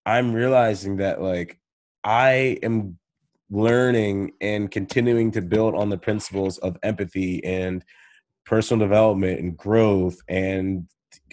I'm 0.05 0.33
realizing 0.33 0.97
that 0.97 1.21
like 1.21 1.59
I 2.03 2.57
am 2.63 2.97
learning 3.51 4.31
and 4.41 4.71
continuing 4.71 5.31
to 5.31 5.41
build 5.41 5.75
on 5.75 5.89
the 5.89 5.97
principles 5.97 6.57
of 6.59 6.77
empathy 6.81 7.43
and 7.43 7.83
personal 8.45 8.85
development 8.85 9.39
and 9.39 9.55
growth 9.55 10.17
and 10.27 10.87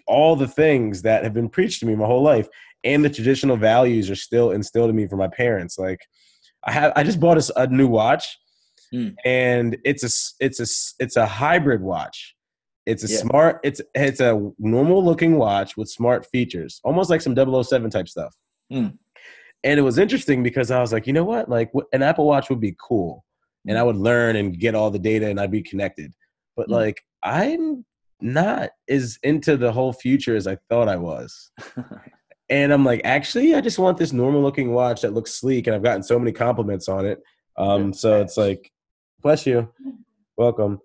all 0.07 0.37
the 0.37 0.49
things 0.49 1.03
that 1.03 1.25
have 1.25 1.35
been 1.35 1.49
preached 1.49 1.81
to 1.81 1.87
me 1.87 1.95
my 1.95 2.07
whole 2.07 2.23
life 2.23 2.49
and 2.85 3.05
the 3.05 3.11
traditional 3.11 3.57
values 3.57 4.11
are 4.11 4.15
still 4.17 4.51
instilled 4.51 4.91
in 4.91 4.97
me 4.97 5.07
from 5.07 5.19
my 5.19 5.29
parents 5.29 5.79
like 5.79 6.01
i 6.65 6.71
have 6.73 6.93
i 6.97 7.03
just 7.03 7.21
bought 7.21 7.39
a 7.57 7.67
new 7.69 7.89
watch 7.89 8.37
Mm. 8.93 9.15
and 9.25 9.77
it's 9.85 10.05
a 10.05 10.45
it's 10.45 10.61
a 10.61 11.03
it's 11.03 11.17
a 11.17 11.27
hybrid 11.27 11.81
watch 11.81 12.37
it's 12.87 13.03
a 13.03 13.09
Yeah. 13.11 13.19
smart 13.19 13.61
it's 13.65 13.81
it's 13.95 14.21
a 14.21 14.53
normal 14.59 15.03
looking 15.05 15.37
watch 15.37 15.77
with 15.77 15.89
smart 15.89 16.27
features 16.27 16.81
almost 16.85 17.09
like 17.11 17.21
some 17.23 17.35
007 17.35 17.91
type 17.91 18.09
stuff 18.09 18.35
Mm. 18.73 18.97
and 19.65 19.79
it 19.81 19.83
was 19.83 19.99
interesting 19.99 20.43
because 20.43 20.71
i 20.71 20.81
was 20.81 20.93
like 20.93 21.07
you 21.09 21.13
know 21.13 21.25
what 21.25 21.49
like 21.49 21.73
an 21.93 22.03
apple 22.03 22.27
watch 22.27 22.51
would 22.51 22.61
be 22.61 22.77
cool 22.79 23.25
and 23.67 23.79
i 23.79 23.83
would 23.83 23.97
learn 23.97 24.37
and 24.37 24.61
get 24.61 24.75
all 24.77 24.91
the 24.91 24.99
data 24.99 25.29
and 25.29 25.41
i'd 25.41 25.51
be 25.51 25.63
connected 25.63 26.13
but 26.55 26.69
Mm. 26.69 26.73
like 26.73 27.01
i'm 27.23 27.85
not 28.25 28.71
as 28.89 29.19
into 29.23 29.57
the 29.57 29.71
whole 29.71 29.93
future 29.93 30.35
as 30.35 30.47
i 30.47 30.57
thought 30.69 30.89
i 30.89 30.97
was. 30.97 31.53
And 32.51 32.73
i'm 32.75 32.85
like 32.85 33.01
actually 33.05 33.55
i 33.55 33.61
just 33.63 33.79
want 33.79 33.97
this 33.97 34.13
normal 34.13 34.43
looking 34.43 34.73
watch 34.73 35.01
that 35.01 35.15
looks 35.15 35.33
sleek 35.33 35.67
and 35.67 35.75
i've 35.75 35.83
gotten 35.83 36.03
so 36.03 36.19
many 36.19 36.31
compliments 36.31 36.89
on 36.89 37.07
it. 37.07 37.23
Um 37.57 37.93
so 37.95 38.21
it's 38.21 38.37
like 38.37 38.71
bless 39.23 39.47
you. 39.47 39.69
Welcome. 40.37 40.79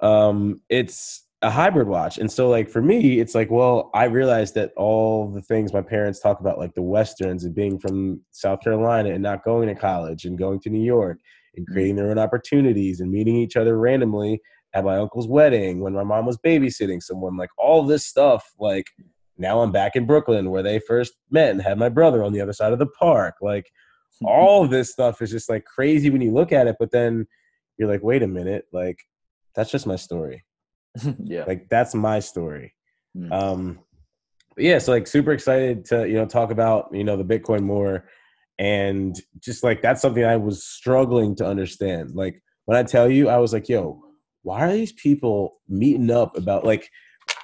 Um 0.00 0.60
it's 0.68 1.24
a 1.42 1.50
hybrid 1.50 1.86
watch. 1.86 2.18
And 2.18 2.30
so 2.30 2.48
like 2.48 2.68
for 2.68 2.82
me 2.82 3.20
it's 3.20 3.36
like 3.36 3.50
well 3.52 3.90
i 3.94 4.04
realized 4.04 4.54
that 4.56 4.72
all 4.76 5.30
the 5.30 5.42
things 5.42 5.72
my 5.72 5.82
parents 5.82 6.18
talk 6.18 6.40
about 6.40 6.58
like 6.58 6.74
the 6.74 6.82
westerns 6.82 7.44
and 7.44 7.54
being 7.54 7.78
from 7.78 8.20
south 8.32 8.60
carolina 8.64 9.10
and 9.10 9.22
not 9.22 9.44
going 9.44 9.68
to 9.68 9.74
college 9.76 10.24
and 10.24 10.36
going 10.38 10.58
to 10.60 10.70
new 10.70 10.84
york 10.84 11.18
and 11.56 11.66
Mm. 11.68 11.72
creating 11.72 11.96
their 11.96 12.10
own 12.10 12.18
opportunities 12.18 13.00
and 13.00 13.10
meeting 13.10 13.36
each 13.36 13.56
other 13.56 13.78
randomly 13.78 14.40
at 14.76 14.84
my 14.84 14.98
uncle's 14.98 15.26
wedding 15.26 15.80
when 15.80 15.94
my 15.94 16.04
mom 16.04 16.26
was 16.26 16.38
babysitting 16.38 17.02
someone 17.02 17.36
like 17.36 17.50
all 17.58 17.82
this 17.82 18.06
stuff 18.06 18.44
like 18.58 18.86
now 19.38 19.60
i'm 19.60 19.72
back 19.72 19.96
in 19.96 20.06
brooklyn 20.06 20.50
where 20.50 20.62
they 20.62 20.78
first 20.78 21.14
met 21.30 21.50
and 21.50 21.62
had 21.62 21.78
my 21.78 21.88
brother 21.88 22.22
on 22.22 22.32
the 22.32 22.40
other 22.40 22.52
side 22.52 22.72
of 22.72 22.78
the 22.78 22.86
park 22.86 23.34
like 23.40 23.70
all 24.24 24.66
this 24.66 24.92
stuff 24.92 25.20
is 25.22 25.30
just 25.30 25.50
like 25.50 25.64
crazy 25.64 26.10
when 26.10 26.20
you 26.20 26.32
look 26.32 26.52
at 26.52 26.66
it 26.66 26.76
but 26.78 26.90
then 26.90 27.26
you're 27.78 27.88
like 27.88 28.02
wait 28.02 28.22
a 28.22 28.26
minute 28.26 28.64
like 28.72 28.98
that's 29.54 29.70
just 29.70 29.86
my 29.86 29.96
story 29.96 30.44
yeah. 31.24 31.44
like 31.46 31.68
that's 31.68 31.94
my 31.94 32.20
story 32.20 32.72
Mm. 33.16 33.32
um 33.32 33.78
but 34.54 34.64
yeah 34.64 34.78
so 34.78 34.92
like 34.92 35.06
super 35.06 35.32
excited 35.32 35.86
to 35.86 36.06
you 36.06 36.14
know 36.14 36.26
talk 36.26 36.50
about 36.50 36.88
you 36.92 37.02
know 37.02 37.16
the 37.16 37.24
bitcoin 37.24 37.62
more 37.62 38.04
and 38.58 39.18
just 39.40 39.64
like 39.64 39.80
that's 39.80 40.02
something 40.02 40.24
i 40.24 40.36
was 40.36 40.66
struggling 40.66 41.34
to 41.36 41.46
understand 41.46 42.14
like 42.14 42.42
when 42.66 42.76
i 42.76 42.82
tell 42.82 43.10
you 43.10 43.30
i 43.30 43.38
was 43.38 43.54
like 43.54 43.70
yo 43.70 44.02
why 44.46 44.60
are 44.64 44.72
these 44.72 44.92
people 44.92 45.58
meeting 45.68 46.10
up 46.10 46.36
about 46.36 46.64
like 46.64 46.88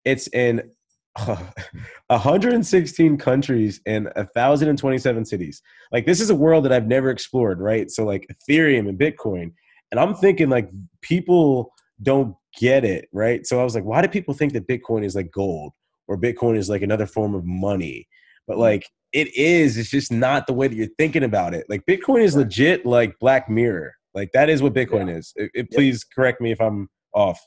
It's 0.04 0.28
in 0.28 0.62
116 1.16 3.18
countries 3.18 3.80
and 3.86 4.08
1,027 4.14 5.24
cities. 5.24 5.62
Like 5.90 6.06
this 6.06 6.20
is 6.20 6.30
a 6.30 6.34
world 6.34 6.64
that 6.64 6.72
I've 6.72 6.86
never 6.86 7.10
explored, 7.10 7.60
right? 7.60 7.90
So 7.90 8.04
like 8.04 8.32
Ethereum 8.32 8.88
and 8.88 8.98
Bitcoin, 8.98 9.52
and 9.90 9.98
I'm 9.98 10.14
thinking 10.14 10.48
like 10.48 10.70
people 11.02 11.72
don't 12.02 12.36
get 12.58 12.84
it, 12.84 13.08
right? 13.12 13.46
So 13.46 13.60
I 13.60 13.64
was 13.64 13.74
like, 13.74 13.84
why 13.84 14.02
do 14.02 14.08
people 14.08 14.34
think 14.34 14.52
that 14.52 14.68
Bitcoin 14.68 15.04
is 15.04 15.16
like 15.16 15.30
gold 15.30 15.72
or 16.06 16.16
Bitcoin 16.16 16.56
is 16.56 16.70
like 16.70 16.82
another 16.82 17.06
form 17.06 17.34
of 17.34 17.44
money? 17.44 18.06
But 18.46 18.54
hmm. 18.54 18.60
like 18.60 18.86
it 19.12 19.34
is. 19.36 19.76
It's 19.76 19.90
just 19.90 20.12
not 20.12 20.46
the 20.46 20.52
way 20.52 20.68
that 20.68 20.74
you're 20.74 20.88
thinking 20.98 21.24
about 21.24 21.54
it. 21.54 21.66
Like 21.68 21.84
Bitcoin 21.86 22.22
is 22.22 22.36
legit 22.36 22.86
like 22.86 23.18
Black 23.18 23.48
Mirror. 23.48 23.94
Like 24.14 24.30
that 24.32 24.48
is 24.48 24.62
what 24.62 24.74
Bitcoin 24.74 25.08
yeah. 25.08 25.16
is. 25.16 25.32
It, 25.36 25.50
it, 25.54 25.70
please 25.70 26.04
correct 26.04 26.40
me 26.40 26.52
if 26.52 26.60
I'm 26.60 26.88
off. 27.14 27.40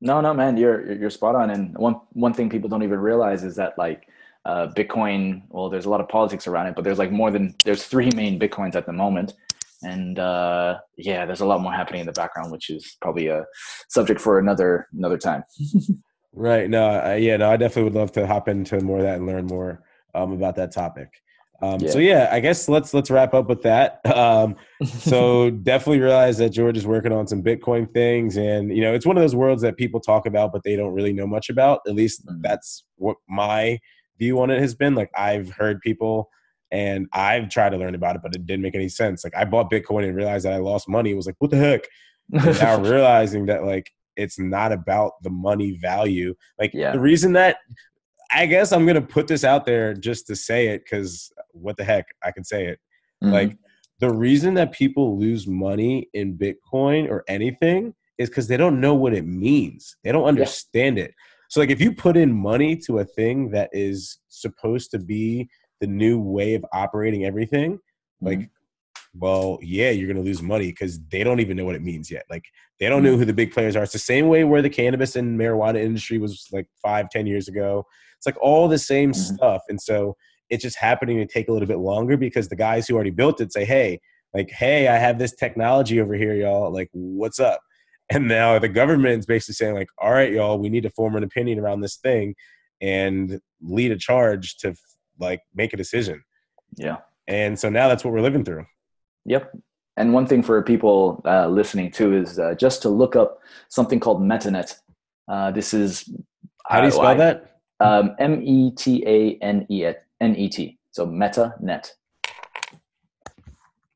No, 0.00 0.20
no, 0.20 0.34
man, 0.34 0.56
you're 0.56 0.92
you're 0.92 1.10
spot 1.10 1.34
on. 1.34 1.50
And 1.50 1.76
one 1.76 2.00
one 2.12 2.34
thing 2.34 2.50
people 2.50 2.68
don't 2.68 2.82
even 2.82 2.98
realize 2.98 3.44
is 3.44 3.56
that 3.56 3.76
like 3.78 4.06
uh, 4.44 4.68
Bitcoin. 4.68 5.42
Well, 5.48 5.68
there's 5.70 5.86
a 5.86 5.90
lot 5.90 6.00
of 6.00 6.08
politics 6.08 6.46
around 6.46 6.66
it, 6.66 6.74
but 6.74 6.84
there's 6.84 6.98
like 6.98 7.10
more 7.10 7.30
than 7.30 7.54
there's 7.64 7.84
three 7.84 8.10
main 8.14 8.38
Bitcoins 8.38 8.74
at 8.74 8.86
the 8.86 8.92
moment, 8.92 9.34
and 9.82 10.18
uh, 10.18 10.78
yeah, 10.96 11.24
there's 11.24 11.40
a 11.40 11.46
lot 11.46 11.60
more 11.60 11.72
happening 11.72 12.00
in 12.00 12.06
the 12.06 12.12
background, 12.12 12.52
which 12.52 12.70
is 12.70 12.96
probably 13.00 13.28
a 13.28 13.44
subject 13.88 14.20
for 14.20 14.38
another 14.38 14.86
another 14.92 15.18
time. 15.18 15.44
right. 16.32 16.68
No. 16.68 16.86
I, 16.88 17.16
yeah. 17.16 17.38
No. 17.38 17.50
I 17.50 17.56
definitely 17.56 17.84
would 17.84 17.98
love 17.98 18.12
to 18.12 18.26
hop 18.26 18.48
into 18.48 18.80
more 18.80 18.98
of 18.98 19.04
that 19.04 19.18
and 19.18 19.26
learn 19.26 19.46
more 19.46 19.82
um, 20.16 20.32
about 20.32 20.56
that 20.56 20.72
topic. 20.72 21.08
Um, 21.62 21.80
yeah. 21.80 21.90
So 21.90 21.98
yeah, 21.98 22.28
I 22.30 22.40
guess 22.40 22.68
let's 22.68 22.92
let's 22.92 23.10
wrap 23.10 23.32
up 23.32 23.48
with 23.48 23.62
that. 23.62 24.00
Um, 24.04 24.56
so 24.84 25.50
definitely 25.50 26.00
realize 26.00 26.38
that 26.38 26.50
George 26.50 26.76
is 26.76 26.86
working 26.86 27.12
on 27.12 27.26
some 27.26 27.42
Bitcoin 27.42 27.92
things, 27.92 28.36
and 28.36 28.74
you 28.74 28.82
know 28.82 28.94
it's 28.94 29.06
one 29.06 29.16
of 29.16 29.22
those 29.22 29.34
worlds 29.34 29.62
that 29.62 29.76
people 29.76 30.00
talk 30.00 30.26
about, 30.26 30.52
but 30.52 30.62
they 30.64 30.76
don't 30.76 30.92
really 30.92 31.12
know 31.12 31.26
much 31.26 31.48
about. 31.48 31.80
At 31.86 31.94
least 31.94 32.26
mm-hmm. 32.26 32.42
that's 32.42 32.84
what 32.96 33.16
my 33.28 33.78
view 34.18 34.40
on 34.40 34.50
it 34.50 34.60
has 34.60 34.74
been. 34.74 34.94
Like 34.94 35.10
I've 35.16 35.50
heard 35.50 35.80
people, 35.80 36.28
and 36.70 37.08
I've 37.12 37.48
tried 37.48 37.70
to 37.70 37.78
learn 37.78 37.94
about 37.94 38.16
it, 38.16 38.22
but 38.22 38.34
it 38.34 38.46
didn't 38.46 38.62
make 38.62 38.74
any 38.74 38.88
sense. 38.88 39.24
Like 39.24 39.36
I 39.36 39.44
bought 39.44 39.70
Bitcoin 39.70 40.06
and 40.06 40.16
realized 40.16 40.44
that 40.44 40.52
I 40.52 40.58
lost 40.58 40.88
money. 40.88 41.10
It 41.10 41.16
was 41.16 41.26
like 41.26 41.36
what 41.38 41.50
the 41.50 41.56
heck. 41.56 41.82
now 42.30 42.80
realizing 42.82 43.46
that 43.46 43.64
like 43.64 43.90
it's 44.16 44.38
not 44.38 44.72
about 44.72 45.12
the 45.22 45.30
money 45.30 45.78
value. 45.80 46.34
Like 46.58 46.72
yeah. 46.74 46.92
the 46.92 47.00
reason 47.00 47.32
that 47.34 47.58
I 48.30 48.46
guess 48.46 48.72
I'm 48.72 48.86
gonna 48.86 49.00
put 49.00 49.28
this 49.28 49.44
out 49.44 49.66
there 49.66 49.94
just 49.94 50.26
to 50.28 50.36
say 50.36 50.68
it 50.68 50.84
because 50.84 51.30
what 51.52 51.76
the 51.76 51.84
heck, 51.84 52.06
I 52.22 52.32
can 52.32 52.44
say 52.44 52.66
it. 52.66 52.78
Mm-hmm. 53.22 53.32
Like 53.32 53.56
the 54.00 54.12
reason 54.12 54.54
that 54.54 54.72
people 54.72 55.18
lose 55.18 55.46
money 55.46 56.08
in 56.12 56.36
Bitcoin 56.36 57.08
or 57.08 57.24
anything 57.28 57.94
is 58.18 58.28
because 58.28 58.48
they 58.48 58.56
don't 58.56 58.80
know 58.80 58.94
what 58.94 59.14
it 59.14 59.26
means. 59.26 59.96
They 60.04 60.12
don't 60.12 60.24
understand 60.24 60.98
yeah. 60.98 61.04
it. 61.04 61.14
So 61.48 61.60
like 61.60 61.70
if 61.70 61.80
you 61.80 61.92
put 61.92 62.16
in 62.16 62.32
money 62.32 62.76
to 62.86 62.98
a 62.98 63.04
thing 63.04 63.50
that 63.50 63.70
is 63.72 64.18
supposed 64.28 64.90
to 64.90 64.98
be 64.98 65.48
the 65.80 65.86
new 65.86 66.18
way 66.18 66.54
of 66.54 66.64
operating 66.72 67.24
everything, 67.24 67.74
mm-hmm. 67.74 68.26
like 68.26 68.50
well, 69.18 69.58
yeah, 69.62 69.90
you're 69.90 70.08
gonna 70.08 70.24
lose 70.24 70.42
money 70.42 70.66
because 70.66 71.00
they 71.08 71.24
don't 71.24 71.40
even 71.40 71.56
know 71.56 71.64
what 71.64 71.74
it 71.74 71.82
means 71.82 72.10
yet. 72.10 72.24
Like 72.28 72.44
they 72.78 72.88
don't 72.88 73.02
mm-hmm. 73.02 73.12
know 73.12 73.18
who 73.18 73.24
the 73.24 73.32
big 73.32 73.52
players 73.52 73.76
are. 73.76 73.82
It's 73.82 73.92
the 73.92 73.98
same 73.98 74.28
way 74.28 74.44
where 74.44 74.62
the 74.62 74.70
cannabis 74.70 75.16
and 75.16 75.38
marijuana 75.38 75.82
industry 75.82 76.18
was 76.18 76.46
like 76.52 76.66
five, 76.82 77.08
ten 77.10 77.26
years 77.26 77.48
ago. 77.48 77.86
It's 78.18 78.26
like 78.26 78.40
all 78.40 78.68
the 78.68 78.78
same 78.78 79.12
mm-hmm. 79.12 79.34
stuff. 79.34 79.62
And 79.68 79.80
so 79.80 80.16
it's 80.50 80.62
just 80.62 80.78
happening 80.78 81.18
to 81.18 81.26
take 81.26 81.48
a 81.48 81.52
little 81.52 81.68
bit 81.68 81.78
longer 81.78 82.16
because 82.16 82.48
the 82.48 82.56
guys 82.56 82.86
who 82.86 82.94
already 82.94 83.10
built 83.10 83.40
it 83.40 83.52
say, 83.52 83.64
hey, 83.64 84.00
like, 84.34 84.50
hey, 84.50 84.88
I 84.88 84.96
have 84.96 85.18
this 85.18 85.34
technology 85.34 86.00
over 86.00 86.14
here, 86.14 86.34
y'all. 86.34 86.72
Like, 86.72 86.88
what's 86.92 87.40
up? 87.40 87.60
And 88.10 88.28
now 88.28 88.58
the 88.58 88.68
government's 88.68 89.26
basically 89.26 89.54
saying, 89.54 89.74
like, 89.74 89.88
all 89.98 90.12
right, 90.12 90.32
y'all, 90.32 90.58
we 90.58 90.68
need 90.68 90.84
to 90.84 90.90
form 90.90 91.16
an 91.16 91.24
opinion 91.24 91.58
around 91.58 91.80
this 91.80 91.96
thing 91.96 92.34
and 92.80 93.40
lead 93.62 93.90
a 93.90 93.96
charge 93.96 94.58
to 94.58 94.74
like 95.18 95.40
make 95.54 95.72
a 95.72 95.76
decision. 95.76 96.22
Yeah. 96.76 96.98
And 97.26 97.58
so 97.58 97.68
now 97.68 97.88
that's 97.88 98.04
what 98.04 98.12
we're 98.12 98.20
living 98.20 98.44
through. 98.44 98.66
Yep. 99.24 99.52
And 99.96 100.12
one 100.12 100.26
thing 100.26 100.42
for 100.42 100.62
people 100.62 101.22
uh, 101.24 101.48
listening 101.48 101.90
too 101.90 102.14
is 102.16 102.38
uh, 102.38 102.54
just 102.54 102.82
to 102.82 102.88
look 102.88 103.16
up 103.16 103.40
something 103.70 103.98
called 103.98 104.20
MetaNet. 104.20 104.76
Uh, 105.26 105.50
this 105.50 105.74
is 105.74 106.08
how 106.66 106.80
do 106.80 106.86
you 106.86 106.92
spell 106.92 107.06
I, 107.06 107.14
that? 107.14 107.55
Um, 107.80 108.14
M 108.18 108.42
E 108.42 108.70
T 108.70 109.04
A 109.06 109.38
N 109.42 109.66
E 109.68 109.86
N 110.20 110.36
E 110.36 110.48
T. 110.48 110.78
So 110.90 111.06
Meta 111.06 111.54
Net. 111.60 111.92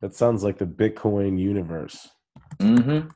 That 0.00 0.14
sounds 0.14 0.42
like 0.42 0.58
the 0.58 0.66
Bitcoin 0.66 1.38
universe. 1.38 2.08
Mm-hmm. 2.58 3.08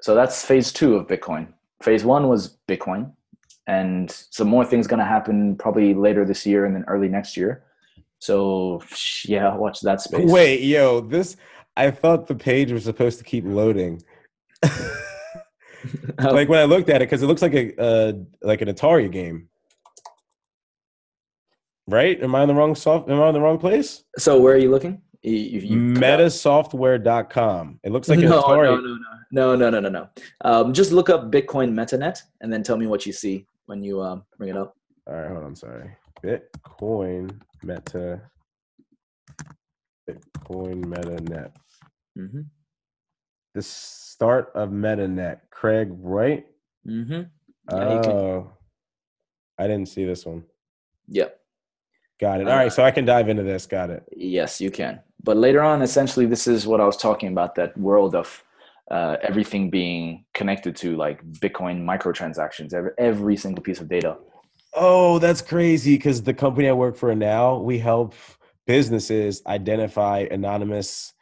So 0.00 0.14
that's 0.14 0.44
phase 0.44 0.72
two 0.72 0.96
of 0.96 1.06
Bitcoin. 1.06 1.48
Phase 1.82 2.04
one 2.04 2.28
was 2.28 2.58
Bitcoin, 2.68 3.12
and 3.66 4.10
some 4.10 4.48
more 4.48 4.64
things 4.64 4.86
going 4.86 5.00
to 5.00 5.06
happen 5.06 5.56
probably 5.56 5.94
later 5.94 6.24
this 6.24 6.46
year 6.46 6.64
and 6.64 6.74
then 6.74 6.84
early 6.88 7.08
next 7.08 7.36
year. 7.36 7.64
So 8.18 8.82
yeah, 9.24 9.54
watch 9.54 9.80
that 9.80 10.00
space. 10.00 10.30
Wait, 10.30 10.62
yo, 10.62 11.00
this 11.00 11.36
I 11.76 11.90
thought 11.90 12.26
the 12.26 12.34
page 12.34 12.72
was 12.72 12.84
supposed 12.84 13.18
to 13.18 13.24
keep 13.24 13.44
loading. 13.44 14.02
like 16.18 16.48
when 16.48 16.58
I 16.58 16.64
looked 16.64 16.90
at 16.90 16.96
it, 16.96 17.06
because 17.06 17.22
it 17.22 17.26
looks 17.26 17.42
like 17.42 17.54
a 17.54 17.80
uh, 17.80 18.12
like 18.42 18.60
an 18.60 18.68
Atari 18.68 19.10
game 19.10 19.48
right? 21.86 22.20
Am 22.22 22.34
I 22.34 22.42
in 22.42 22.48
the 22.48 22.54
wrong 22.54 22.74
soft? 22.74 23.10
Am 23.10 23.20
I 23.20 23.28
in 23.28 23.34
the 23.34 23.40
wrong 23.40 23.58
place? 23.58 24.04
So 24.18 24.40
where 24.40 24.54
are 24.54 24.58
you 24.58 24.70
looking? 24.70 25.02
You, 25.22 25.32
you 25.32 25.76
Metasoftware.com. 25.76 27.80
It 27.82 27.92
looks 27.92 28.08
like 28.08 28.18
no, 28.20 28.42
Atari. 28.42 28.64
No, 28.64 28.76
no, 28.76 28.98
no, 29.32 29.56
no, 29.56 29.70
no, 29.70 29.80
no, 29.80 29.88
no, 29.88 30.08
Um, 30.42 30.72
just 30.72 30.92
look 30.92 31.10
up 31.10 31.30
Bitcoin 31.30 31.72
MetaNet 31.72 32.18
and 32.40 32.52
then 32.52 32.62
tell 32.62 32.76
me 32.76 32.86
what 32.86 33.06
you 33.06 33.12
see 33.12 33.46
when 33.66 33.82
you 33.82 34.00
um, 34.00 34.24
bring 34.38 34.50
it 34.50 34.56
up. 34.56 34.76
All 35.06 35.14
right, 35.14 35.30
hold 35.30 35.44
on. 35.44 35.54
Sorry. 35.54 35.90
Bitcoin 36.24 37.38
Meta. 37.62 38.22
Bitcoin 40.08 40.84
MetaNet. 40.84 41.52
Mm-hmm. 42.18 42.40
The 43.54 43.62
start 43.62 44.52
of 44.54 44.70
MetaNet. 44.70 45.40
Craig 45.50 45.88
Wright. 45.92 46.46
Mm-hmm. 46.86 47.22
Yeah, 47.70 47.76
oh, 47.76 48.52
I 49.58 49.66
didn't 49.66 49.86
see 49.86 50.04
this 50.04 50.24
one. 50.24 50.44
Yep. 51.08 51.39
Got 52.20 52.42
it. 52.42 52.48
All 52.48 52.56
right, 52.56 52.72
so 52.72 52.84
I 52.84 52.90
can 52.90 53.06
dive 53.06 53.28
into 53.30 53.42
this. 53.42 53.64
Got 53.64 53.88
it. 53.88 54.04
Yes, 54.14 54.60
you 54.60 54.70
can. 54.70 55.00
But 55.22 55.38
later 55.38 55.62
on, 55.62 55.80
essentially, 55.80 56.26
this 56.26 56.46
is 56.46 56.66
what 56.66 56.80
I 56.80 56.84
was 56.84 56.96
talking 56.96 57.30
about 57.30 57.54
that 57.54 57.76
world 57.78 58.14
of 58.14 58.44
uh, 58.90 59.16
everything 59.22 59.70
being 59.70 60.24
connected 60.34 60.76
to 60.76 60.96
like 60.96 61.24
Bitcoin 61.32 61.82
microtransactions, 61.82 62.74
every, 62.74 62.90
every 62.98 63.36
single 63.36 63.62
piece 63.62 63.80
of 63.80 63.88
data. 63.88 64.18
Oh, 64.74 65.18
that's 65.18 65.40
crazy 65.40 65.96
because 65.96 66.22
the 66.22 66.34
company 66.34 66.68
I 66.68 66.72
work 66.72 66.96
for 66.96 67.14
now, 67.14 67.58
we 67.58 67.78
help 67.78 68.14
businesses 68.66 69.42
identify 69.46 70.26
anonymous 70.30 71.14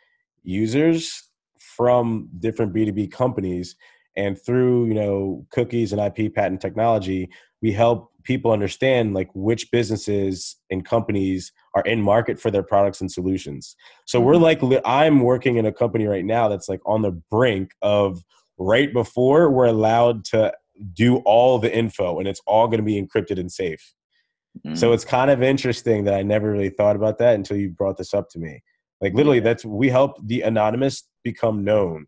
users 0.42 1.30
from 1.58 2.28
different 2.40 2.74
B2B 2.74 3.12
companies. 3.12 3.76
And 4.16 4.36
through, 4.36 4.86
you 4.86 4.94
know, 4.94 5.46
cookies 5.50 5.92
and 5.92 6.00
IP 6.00 6.34
patent 6.34 6.60
technology, 6.60 7.30
we 7.62 7.72
help 7.72 8.10
people 8.24 8.52
understand 8.52 9.14
like 9.14 9.30
which 9.34 9.70
businesses 9.70 10.56
and 10.70 10.84
companies 10.84 11.52
are 11.74 11.82
in 11.82 12.00
market 12.02 12.38
for 12.38 12.50
their 12.50 12.62
products 12.62 13.00
and 13.00 13.10
solutions. 13.10 13.74
So 14.06 14.20
we're 14.20 14.34
mm-hmm. 14.34 14.66
like 14.66 14.82
I'm 14.84 15.20
working 15.20 15.56
in 15.56 15.66
a 15.66 15.72
company 15.72 16.06
right 16.06 16.24
now 16.24 16.48
that's 16.48 16.68
like 16.68 16.80
on 16.86 17.02
the 17.02 17.12
brink 17.30 17.72
of 17.82 18.22
right 18.58 18.92
before 18.92 19.50
we're 19.50 19.66
allowed 19.66 20.24
to 20.26 20.52
do 20.92 21.16
all 21.18 21.58
the 21.58 21.74
info 21.74 22.18
and 22.18 22.28
it's 22.28 22.40
all 22.46 22.66
going 22.66 22.78
to 22.78 22.84
be 22.84 23.00
encrypted 23.00 23.38
and 23.38 23.50
safe. 23.50 23.94
Mm-hmm. 24.64 24.76
So 24.76 24.92
it's 24.92 25.04
kind 25.04 25.30
of 25.30 25.42
interesting 25.42 26.04
that 26.04 26.14
I 26.14 26.22
never 26.22 26.50
really 26.50 26.70
thought 26.70 26.96
about 26.96 27.18
that 27.18 27.34
until 27.34 27.56
you 27.56 27.70
brought 27.70 27.96
this 27.96 28.14
up 28.14 28.28
to 28.30 28.38
me. 28.38 28.62
Like 29.00 29.14
literally 29.14 29.40
that's 29.40 29.64
we 29.64 29.88
help 29.88 30.16
the 30.26 30.42
anonymous 30.42 31.08
become 31.22 31.64
known 31.64 32.06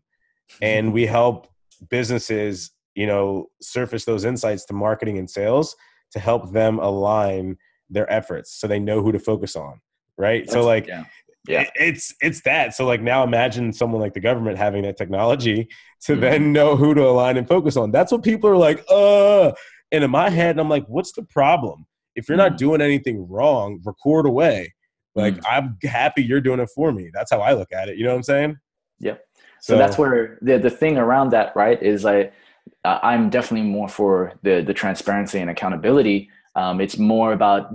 and 0.61 0.91
we 0.91 1.05
help 1.05 1.47
businesses 1.89 2.71
you 2.95 3.07
know 3.07 3.47
surface 3.61 4.05
those 4.05 4.25
insights 4.25 4.65
to 4.65 4.73
marketing 4.73 5.17
and 5.17 5.29
sales 5.29 5.75
to 6.11 6.19
help 6.19 6.51
them 6.51 6.79
align 6.79 7.57
their 7.89 8.11
efforts 8.11 8.59
so 8.59 8.67
they 8.67 8.79
know 8.79 9.01
who 9.01 9.11
to 9.11 9.19
focus 9.19 9.55
on 9.55 9.79
right 10.17 10.43
That's, 10.43 10.53
so 10.53 10.63
like 10.63 10.87
yeah. 10.87 11.05
yeah. 11.47 11.69
it's 11.75 12.13
it's 12.21 12.41
that 12.41 12.73
so 12.73 12.85
like 12.85 13.01
now 13.01 13.23
imagine 13.23 13.73
someone 13.73 14.01
like 14.01 14.13
the 14.13 14.19
government 14.19 14.57
having 14.57 14.83
that 14.83 14.97
technology 14.97 15.67
to 16.03 16.13
mm-hmm. 16.13 16.21
then 16.21 16.53
know 16.53 16.75
who 16.75 16.93
to 16.93 17.07
align 17.07 17.37
and 17.37 17.47
focus 17.47 17.77
on 17.77 17.91
that's 17.91 18.11
what 18.11 18.23
people 18.23 18.49
are 18.49 18.57
like 18.57 18.83
uh 18.89 19.51
and 19.91 20.03
in 20.03 20.11
my 20.11 20.29
head 20.29 20.59
i'm 20.59 20.69
like 20.69 20.85
what's 20.87 21.11
the 21.13 21.23
problem 21.23 21.85
if 22.15 22.27
you're 22.27 22.37
mm-hmm. 22.37 22.49
not 22.49 22.57
doing 22.57 22.81
anything 22.81 23.27
wrong 23.29 23.79
record 23.85 24.25
away 24.25 24.73
like 25.15 25.35
mm-hmm. 25.35 25.45
i'm 25.47 25.77
happy 25.89 26.23
you're 26.23 26.41
doing 26.41 26.59
it 26.59 26.69
for 26.73 26.91
me 26.91 27.09
that's 27.13 27.31
how 27.31 27.39
i 27.39 27.53
look 27.53 27.71
at 27.71 27.89
it 27.89 27.97
you 27.97 28.03
know 28.03 28.11
what 28.11 28.17
i'm 28.17 28.23
saying 28.23 28.57
yeah 28.99 29.15
so, 29.59 29.73
so 29.73 29.77
that's 29.77 29.97
where 29.97 30.39
the 30.41 30.57
the 30.57 30.69
thing 30.69 30.97
around 30.97 31.29
that 31.29 31.55
right 31.55 31.81
is 31.83 32.03
like 32.03 32.33
uh, 32.83 32.99
I'm 33.03 33.29
definitely 33.29 33.69
more 33.69 33.87
for 33.87 34.33
the 34.43 34.61
the 34.61 34.73
transparency 34.73 35.39
and 35.39 35.49
accountability. 35.49 36.29
Um, 36.55 36.81
it's 36.81 36.97
more 36.97 37.33
about 37.33 37.71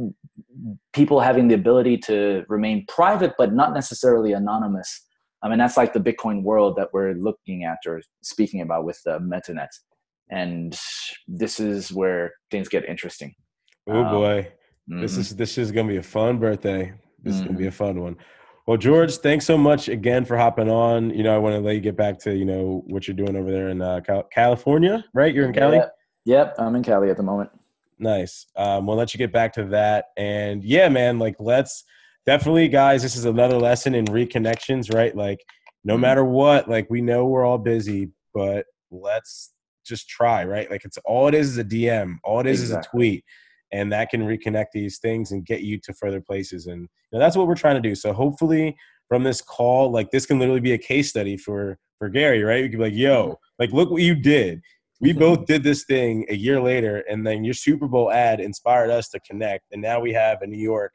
people 0.92 1.20
having 1.20 1.48
the 1.48 1.54
ability 1.54 1.98
to 1.98 2.44
remain 2.48 2.84
private, 2.88 3.34
but 3.38 3.52
not 3.52 3.72
necessarily 3.72 4.32
anonymous. 4.32 5.06
I 5.42 5.48
mean, 5.48 5.58
that's 5.58 5.76
like 5.76 5.92
the 5.92 6.00
Bitcoin 6.00 6.42
world 6.42 6.76
that 6.76 6.88
we're 6.92 7.12
looking 7.12 7.64
at 7.64 7.78
or 7.86 8.00
speaking 8.22 8.62
about 8.62 8.84
with 8.84 9.00
the 9.04 9.18
MetaNet, 9.20 9.68
and 10.30 10.76
this 11.28 11.60
is 11.60 11.92
where 11.92 12.32
things 12.50 12.68
get 12.68 12.84
interesting. 12.84 13.34
Oh 13.88 14.04
boy, 14.04 14.50
mm-hmm. 14.90 15.00
this 15.00 15.16
is 15.16 15.36
this 15.36 15.58
is 15.58 15.70
gonna 15.70 15.88
be 15.88 15.98
a 15.98 16.02
fun 16.02 16.38
birthday. 16.38 16.92
This 17.22 17.34
mm-hmm. 17.34 17.42
is 17.42 17.46
gonna 17.46 17.58
be 17.58 17.66
a 17.66 17.68
mm-hmm. 17.68 17.76
fun 17.76 18.00
one. 18.00 18.16
Well, 18.66 18.76
George, 18.76 19.18
thanks 19.18 19.46
so 19.46 19.56
much 19.56 19.88
again 19.88 20.24
for 20.24 20.36
hopping 20.36 20.68
on. 20.68 21.10
You 21.10 21.22
know, 21.22 21.32
I 21.32 21.38
want 21.38 21.54
to 21.54 21.60
let 21.60 21.76
you 21.76 21.80
get 21.80 21.96
back 21.96 22.18
to 22.20 22.34
you 22.34 22.44
know 22.44 22.82
what 22.88 23.06
you're 23.06 23.16
doing 23.16 23.36
over 23.36 23.50
there 23.50 23.68
in 23.68 23.80
uh, 23.80 24.00
California, 24.32 25.04
right? 25.14 25.32
You're 25.32 25.46
in 25.46 25.52
Cali. 25.52 25.76
Yep. 25.76 25.94
yep, 26.24 26.54
I'm 26.58 26.74
in 26.74 26.82
Cali 26.82 27.08
at 27.08 27.16
the 27.16 27.22
moment. 27.22 27.50
Nice. 28.00 28.46
Um, 28.56 28.86
we'll 28.86 28.96
let 28.96 29.14
you 29.14 29.18
get 29.18 29.32
back 29.32 29.52
to 29.54 29.64
that, 29.66 30.06
and 30.16 30.64
yeah, 30.64 30.88
man, 30.88 31.20
like 31.20 31.36
let's 31.38 31.84
definitely, 32.26 32.66
guys, 32.66 33.02
this 33.02 33.14
is 33.14 33.24
another 33.24 33.56
lesson 33.56 33.94
in 33.94 34.04
reconnections, 34.06 34.92
right? 34.92 35.14
Like, 35.16 35.44
no 35.84 35.96
Mhm. 35.96 36.00
matter 36.00 36.24
what, 36.24 36.68
like 36.68 36.90
we 36.90 37.00
know 37.00 37.26
we're 37.26 37.44
all 37.44 37.58
busy, 37.58 38.10
but 38.34 38.66
let's 38.90 39.52
just 39.84 40.08
try, 40.08 40.44
right? 40.44 40.68
Like, 40.68 40.84
it's 40.84 40.98
all 41.04 41.28
it 41.28 41.34
is 41.34 41.50
is 41.50 41.58
a 41.58 41.64
DM, 41.64 42.18
all 42.24 42.40
it 42.40 42.46
is 42.46 42.62
is 42.62 42.72
a 42.72 42.82
tweet, 42.82 43.24
and 43.72 43.92
that 43.92 44.10
can 44.10 44.22
reconnect 44.22 44.66
these 44.72 44.98
things 44.98 45.32
and 45.32 45.44
get 45.44 45.62
you 45.62 45.78
to 45.80 45.92
further 45.92 46.20
places. 46.20 46.66
And 46.66 46.82
you 46.82 46.88
know, 47.12 47.18
that's 47.18 47.36
what 47.36 47.46
we're 47.46 47.54
trying 47.54 47.80
to 47.80 47.88
do. 47.88 47.94
So 47.94 48.12
hopefully, 48.12 48.76
from 49.08 49.22
this 49.22 49.40
call, 49.40 49.90
like 49.90 50.10
this 50.10 50.26
can 50.26 50.38
literally 50.38 50.60
be 50.60 50.72
a 50.72 50.78
case 50.78 51.08
study 51.08 51.36
for 51.36 51.78
for 51.98 52.08
Gary, 52.08 52.42
right? 52.42 52.62
You 52.62 52.68
can 52.68 52.78
be 52.78 52.84
like, 52.84 52.94
"Yo, 52.94 53.24
mm-hmm. 53.24 53.32
like 53.58 53.72
look 53.72 53.90
what 53.90 54.02
you 54.02 54.14
did." 54.14 54.60
We 55.00 55.10
mm-hmm. 55.10 55.18
both 55.18 55.46
did 55.46 55.62
this 55.62 55.84
thing 55.84 56.26
a 56.28 56.34
year 56.34 56.60
later, 56.60 57.04
and 57.08 57.26
then 57.26 57.44
your 57.44 57.54
Super 57.54 57.86
Bowl 57.86 58.10
ad 58.10 58.40
inspired 58.40 58.90
us 58.90 59.08
to 59.10 59.20
connect, 59.20 59.64
and 59.72 59.82
now 59.82 60.00
we 60.00 60.12
have 60.12 60.42
a 60.42 60.46
New 60.46 60.58
York 60.58 60.92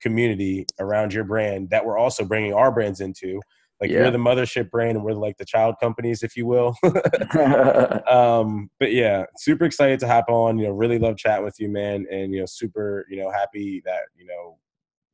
community 0.00 0.66
around 0.78 1.12
your 1.12 1.24
brand 1.24 1.68
that 1.70 1.84
we're 1.84 1.98
also 1.98 2.24
bringing 2.24 2.54
our 2.54 2.72
brands 2.72 3.00
into. 3.00 3.40
Like 3.80 3.90
Yeah. 3.90 4.00
we're 4.00 4.10
the 4.10 4.18
mothership 4.18 4.70
brand, 4.70 4.96
and 4.96 5.04
we're 5.04 5.12
like 5.12 5.36
the 5.38 5.44
child 5.44 5.76
companies, 5.80 6.22
if 6.22 6.36
you 6.36 6.46
will. 6.46 6.74
um, 8.08 8.70
but 8.78 8.92
yeah, 8.92 9.24
super 9.36 9.64
excited 9.64 10.00
to 10.00 10.06
hop 10.06 10.26
on. 10.28 10.58
You 10.58 10.66
know, 10.66 10.72
really 10.72 10.98
love 10.98 11.16
chatting 11.16 11.44
with 11.44 11.58
you, 11.58 11.68
man, 11.68 12.06
and 12.10 12.32
you 12.32 12.40
know, 12.40 12.46
super 12.46 13.06
you 13.08 13.16
know 13.16 13.30
happy 13.30 13.82
that 13.84 14.02
you 14.16 14.26
know 14.26 14.58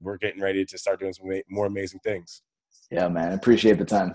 we're 0.00 0.18
getting 0.18 0.42
ready 0.42 0.64
to 0.64 0.78
start 0.78 1.00
doing 1.00 1.12
some 1.12 1.30
more 1.48 1.66
amazing 1.66 2.00
things. 2.00 2.42
yeah, 2.90 3.08
man. 3.08 3.32
Appreciate 3.32 3.78
the 3.78 3.84
time. 3.84 4.14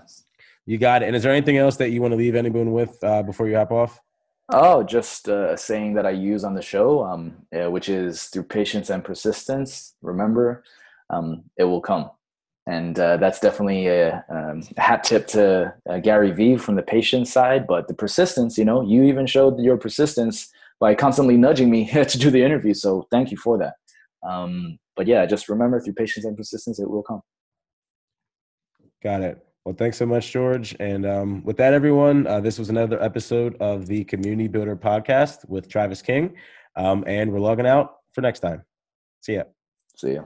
You 0.66 0.78
got 0.78 1.02
it. 1.02 1.06
And 1.06 1.16
is 1.16 1.22
there 1.22 1.32
anything 1.32 1.56
else 1.56 1.76
that 1.76 1.90
you 1.90 2.00
want 2.00 2.12
to 2.12 2.16
leave 2.16 2.36
anyone 2.36 2.72
with 2.72 3.02
uh, 3.02 3.22
before 3.22 3.48
you 3.48 3.56
hop 3.56 3.72
off? 3.72 4.00
Oh, 4.52 4.82
just 4.82 5.28
a 5.28 5.56
saying 5.56 5.94
that 5.94 6.06
I 6.06 6.10
use 6.10 6.44
on 6.44 6.54
the 6.54 6.62
show, 6.62 7.02
um, 7.04 7.34
uh, 7.54 7.70
which 7.70 7.88
is 7.88 8.24
through 8.24 8.44
patience 8.44 8.90
and 8.90 9.02
persistence. 9.02 9.94
Remember, 10.02 10.62
um, 11.10 11.44
it 11.56 11.64
will 11.64 11.80
come, 11.80 12.10
and 12.66 12.98
uh, 12.98 13.16
that's 13.16 13.40
definitely 13.40 13.88
a, 13.88 14.24
um, 14.28 14.62
hat 14.76 15.02
tip 15.04 15.26
to 15.28 15.74
uh, 15.88 15.98
Gary 15.98 16.30
Vee 16.30 16.56
from 16.56 16.76
the 16.76 16.82
patient 16.82 17.26
side. 17.26 17.66
But 17.66 17.88
the 17.88 17.94
persistence, 17.94 18.56
you 18.56 18.64
know, 18.64 18.82
you 18.82 19.02
even 19.04 19.26
showed 19.26 19.58
your 19.58 19.76
persistence 19.76 20.48
by 20.78 20.94
constantly 20.94 21.36
nudging 21.36 21.70
me 21.70 21.90
to 22.08 22.18
do 22.18 22.30
the 22.30 22.42
interview. 22.42 22.74
So 22.74 23.06
thank 23.10 23.30
you 23.30 23.36
for 23.36 23.58
that. 23.58 23.74
Um, 24.28 24.78
but 24.96 25.06
yeah, 25.06 25.26
just 25.26 25.48
remember, 25.48 25.80
through 25.80 25.94
patience 25.94 26.24
and 26.24 26.36
persistence, 26.36 26.78
it 26.78 26.88
will 26.88 27.02
come. 27.02 27.22
Got 29.02 29.22
it. 29.22 29.44
Well, 29.64 29.74
thanks 29.76 29.96
so 29.96 30.06
much, 30.06 30.32
George. 30.32 30.76
And 30.80 31.06
um, 31.06 31.44
with 31.44 31.56
that, 31.56 31.72
everyone, 31.72 32.26
uh, 32.26 32.40
this 32.40 32.58
was 32.58 32.68
another 32.68 33.02
episode 33.02 33.56
of 33.60 33.86
the 33.86 34.04
Community 34.04 34.48
Builder 34.48 34.76
Podcast 34.76 35.48
with 35.48 35.68
Travis 35.68 36.02
King. 36.02 36.34
Um, 36.76 37.04
and 37.06 37.32
we're 37.32 37.40
logging 37.40 37.66
out 37.66 37.96
for 38.12 38.20
next 38.20 38.40
time. 38.40 38.64
See 39.20 39.34
ya. 39.34 39.44
See 39.96 40.14
ya. 40.14 40.24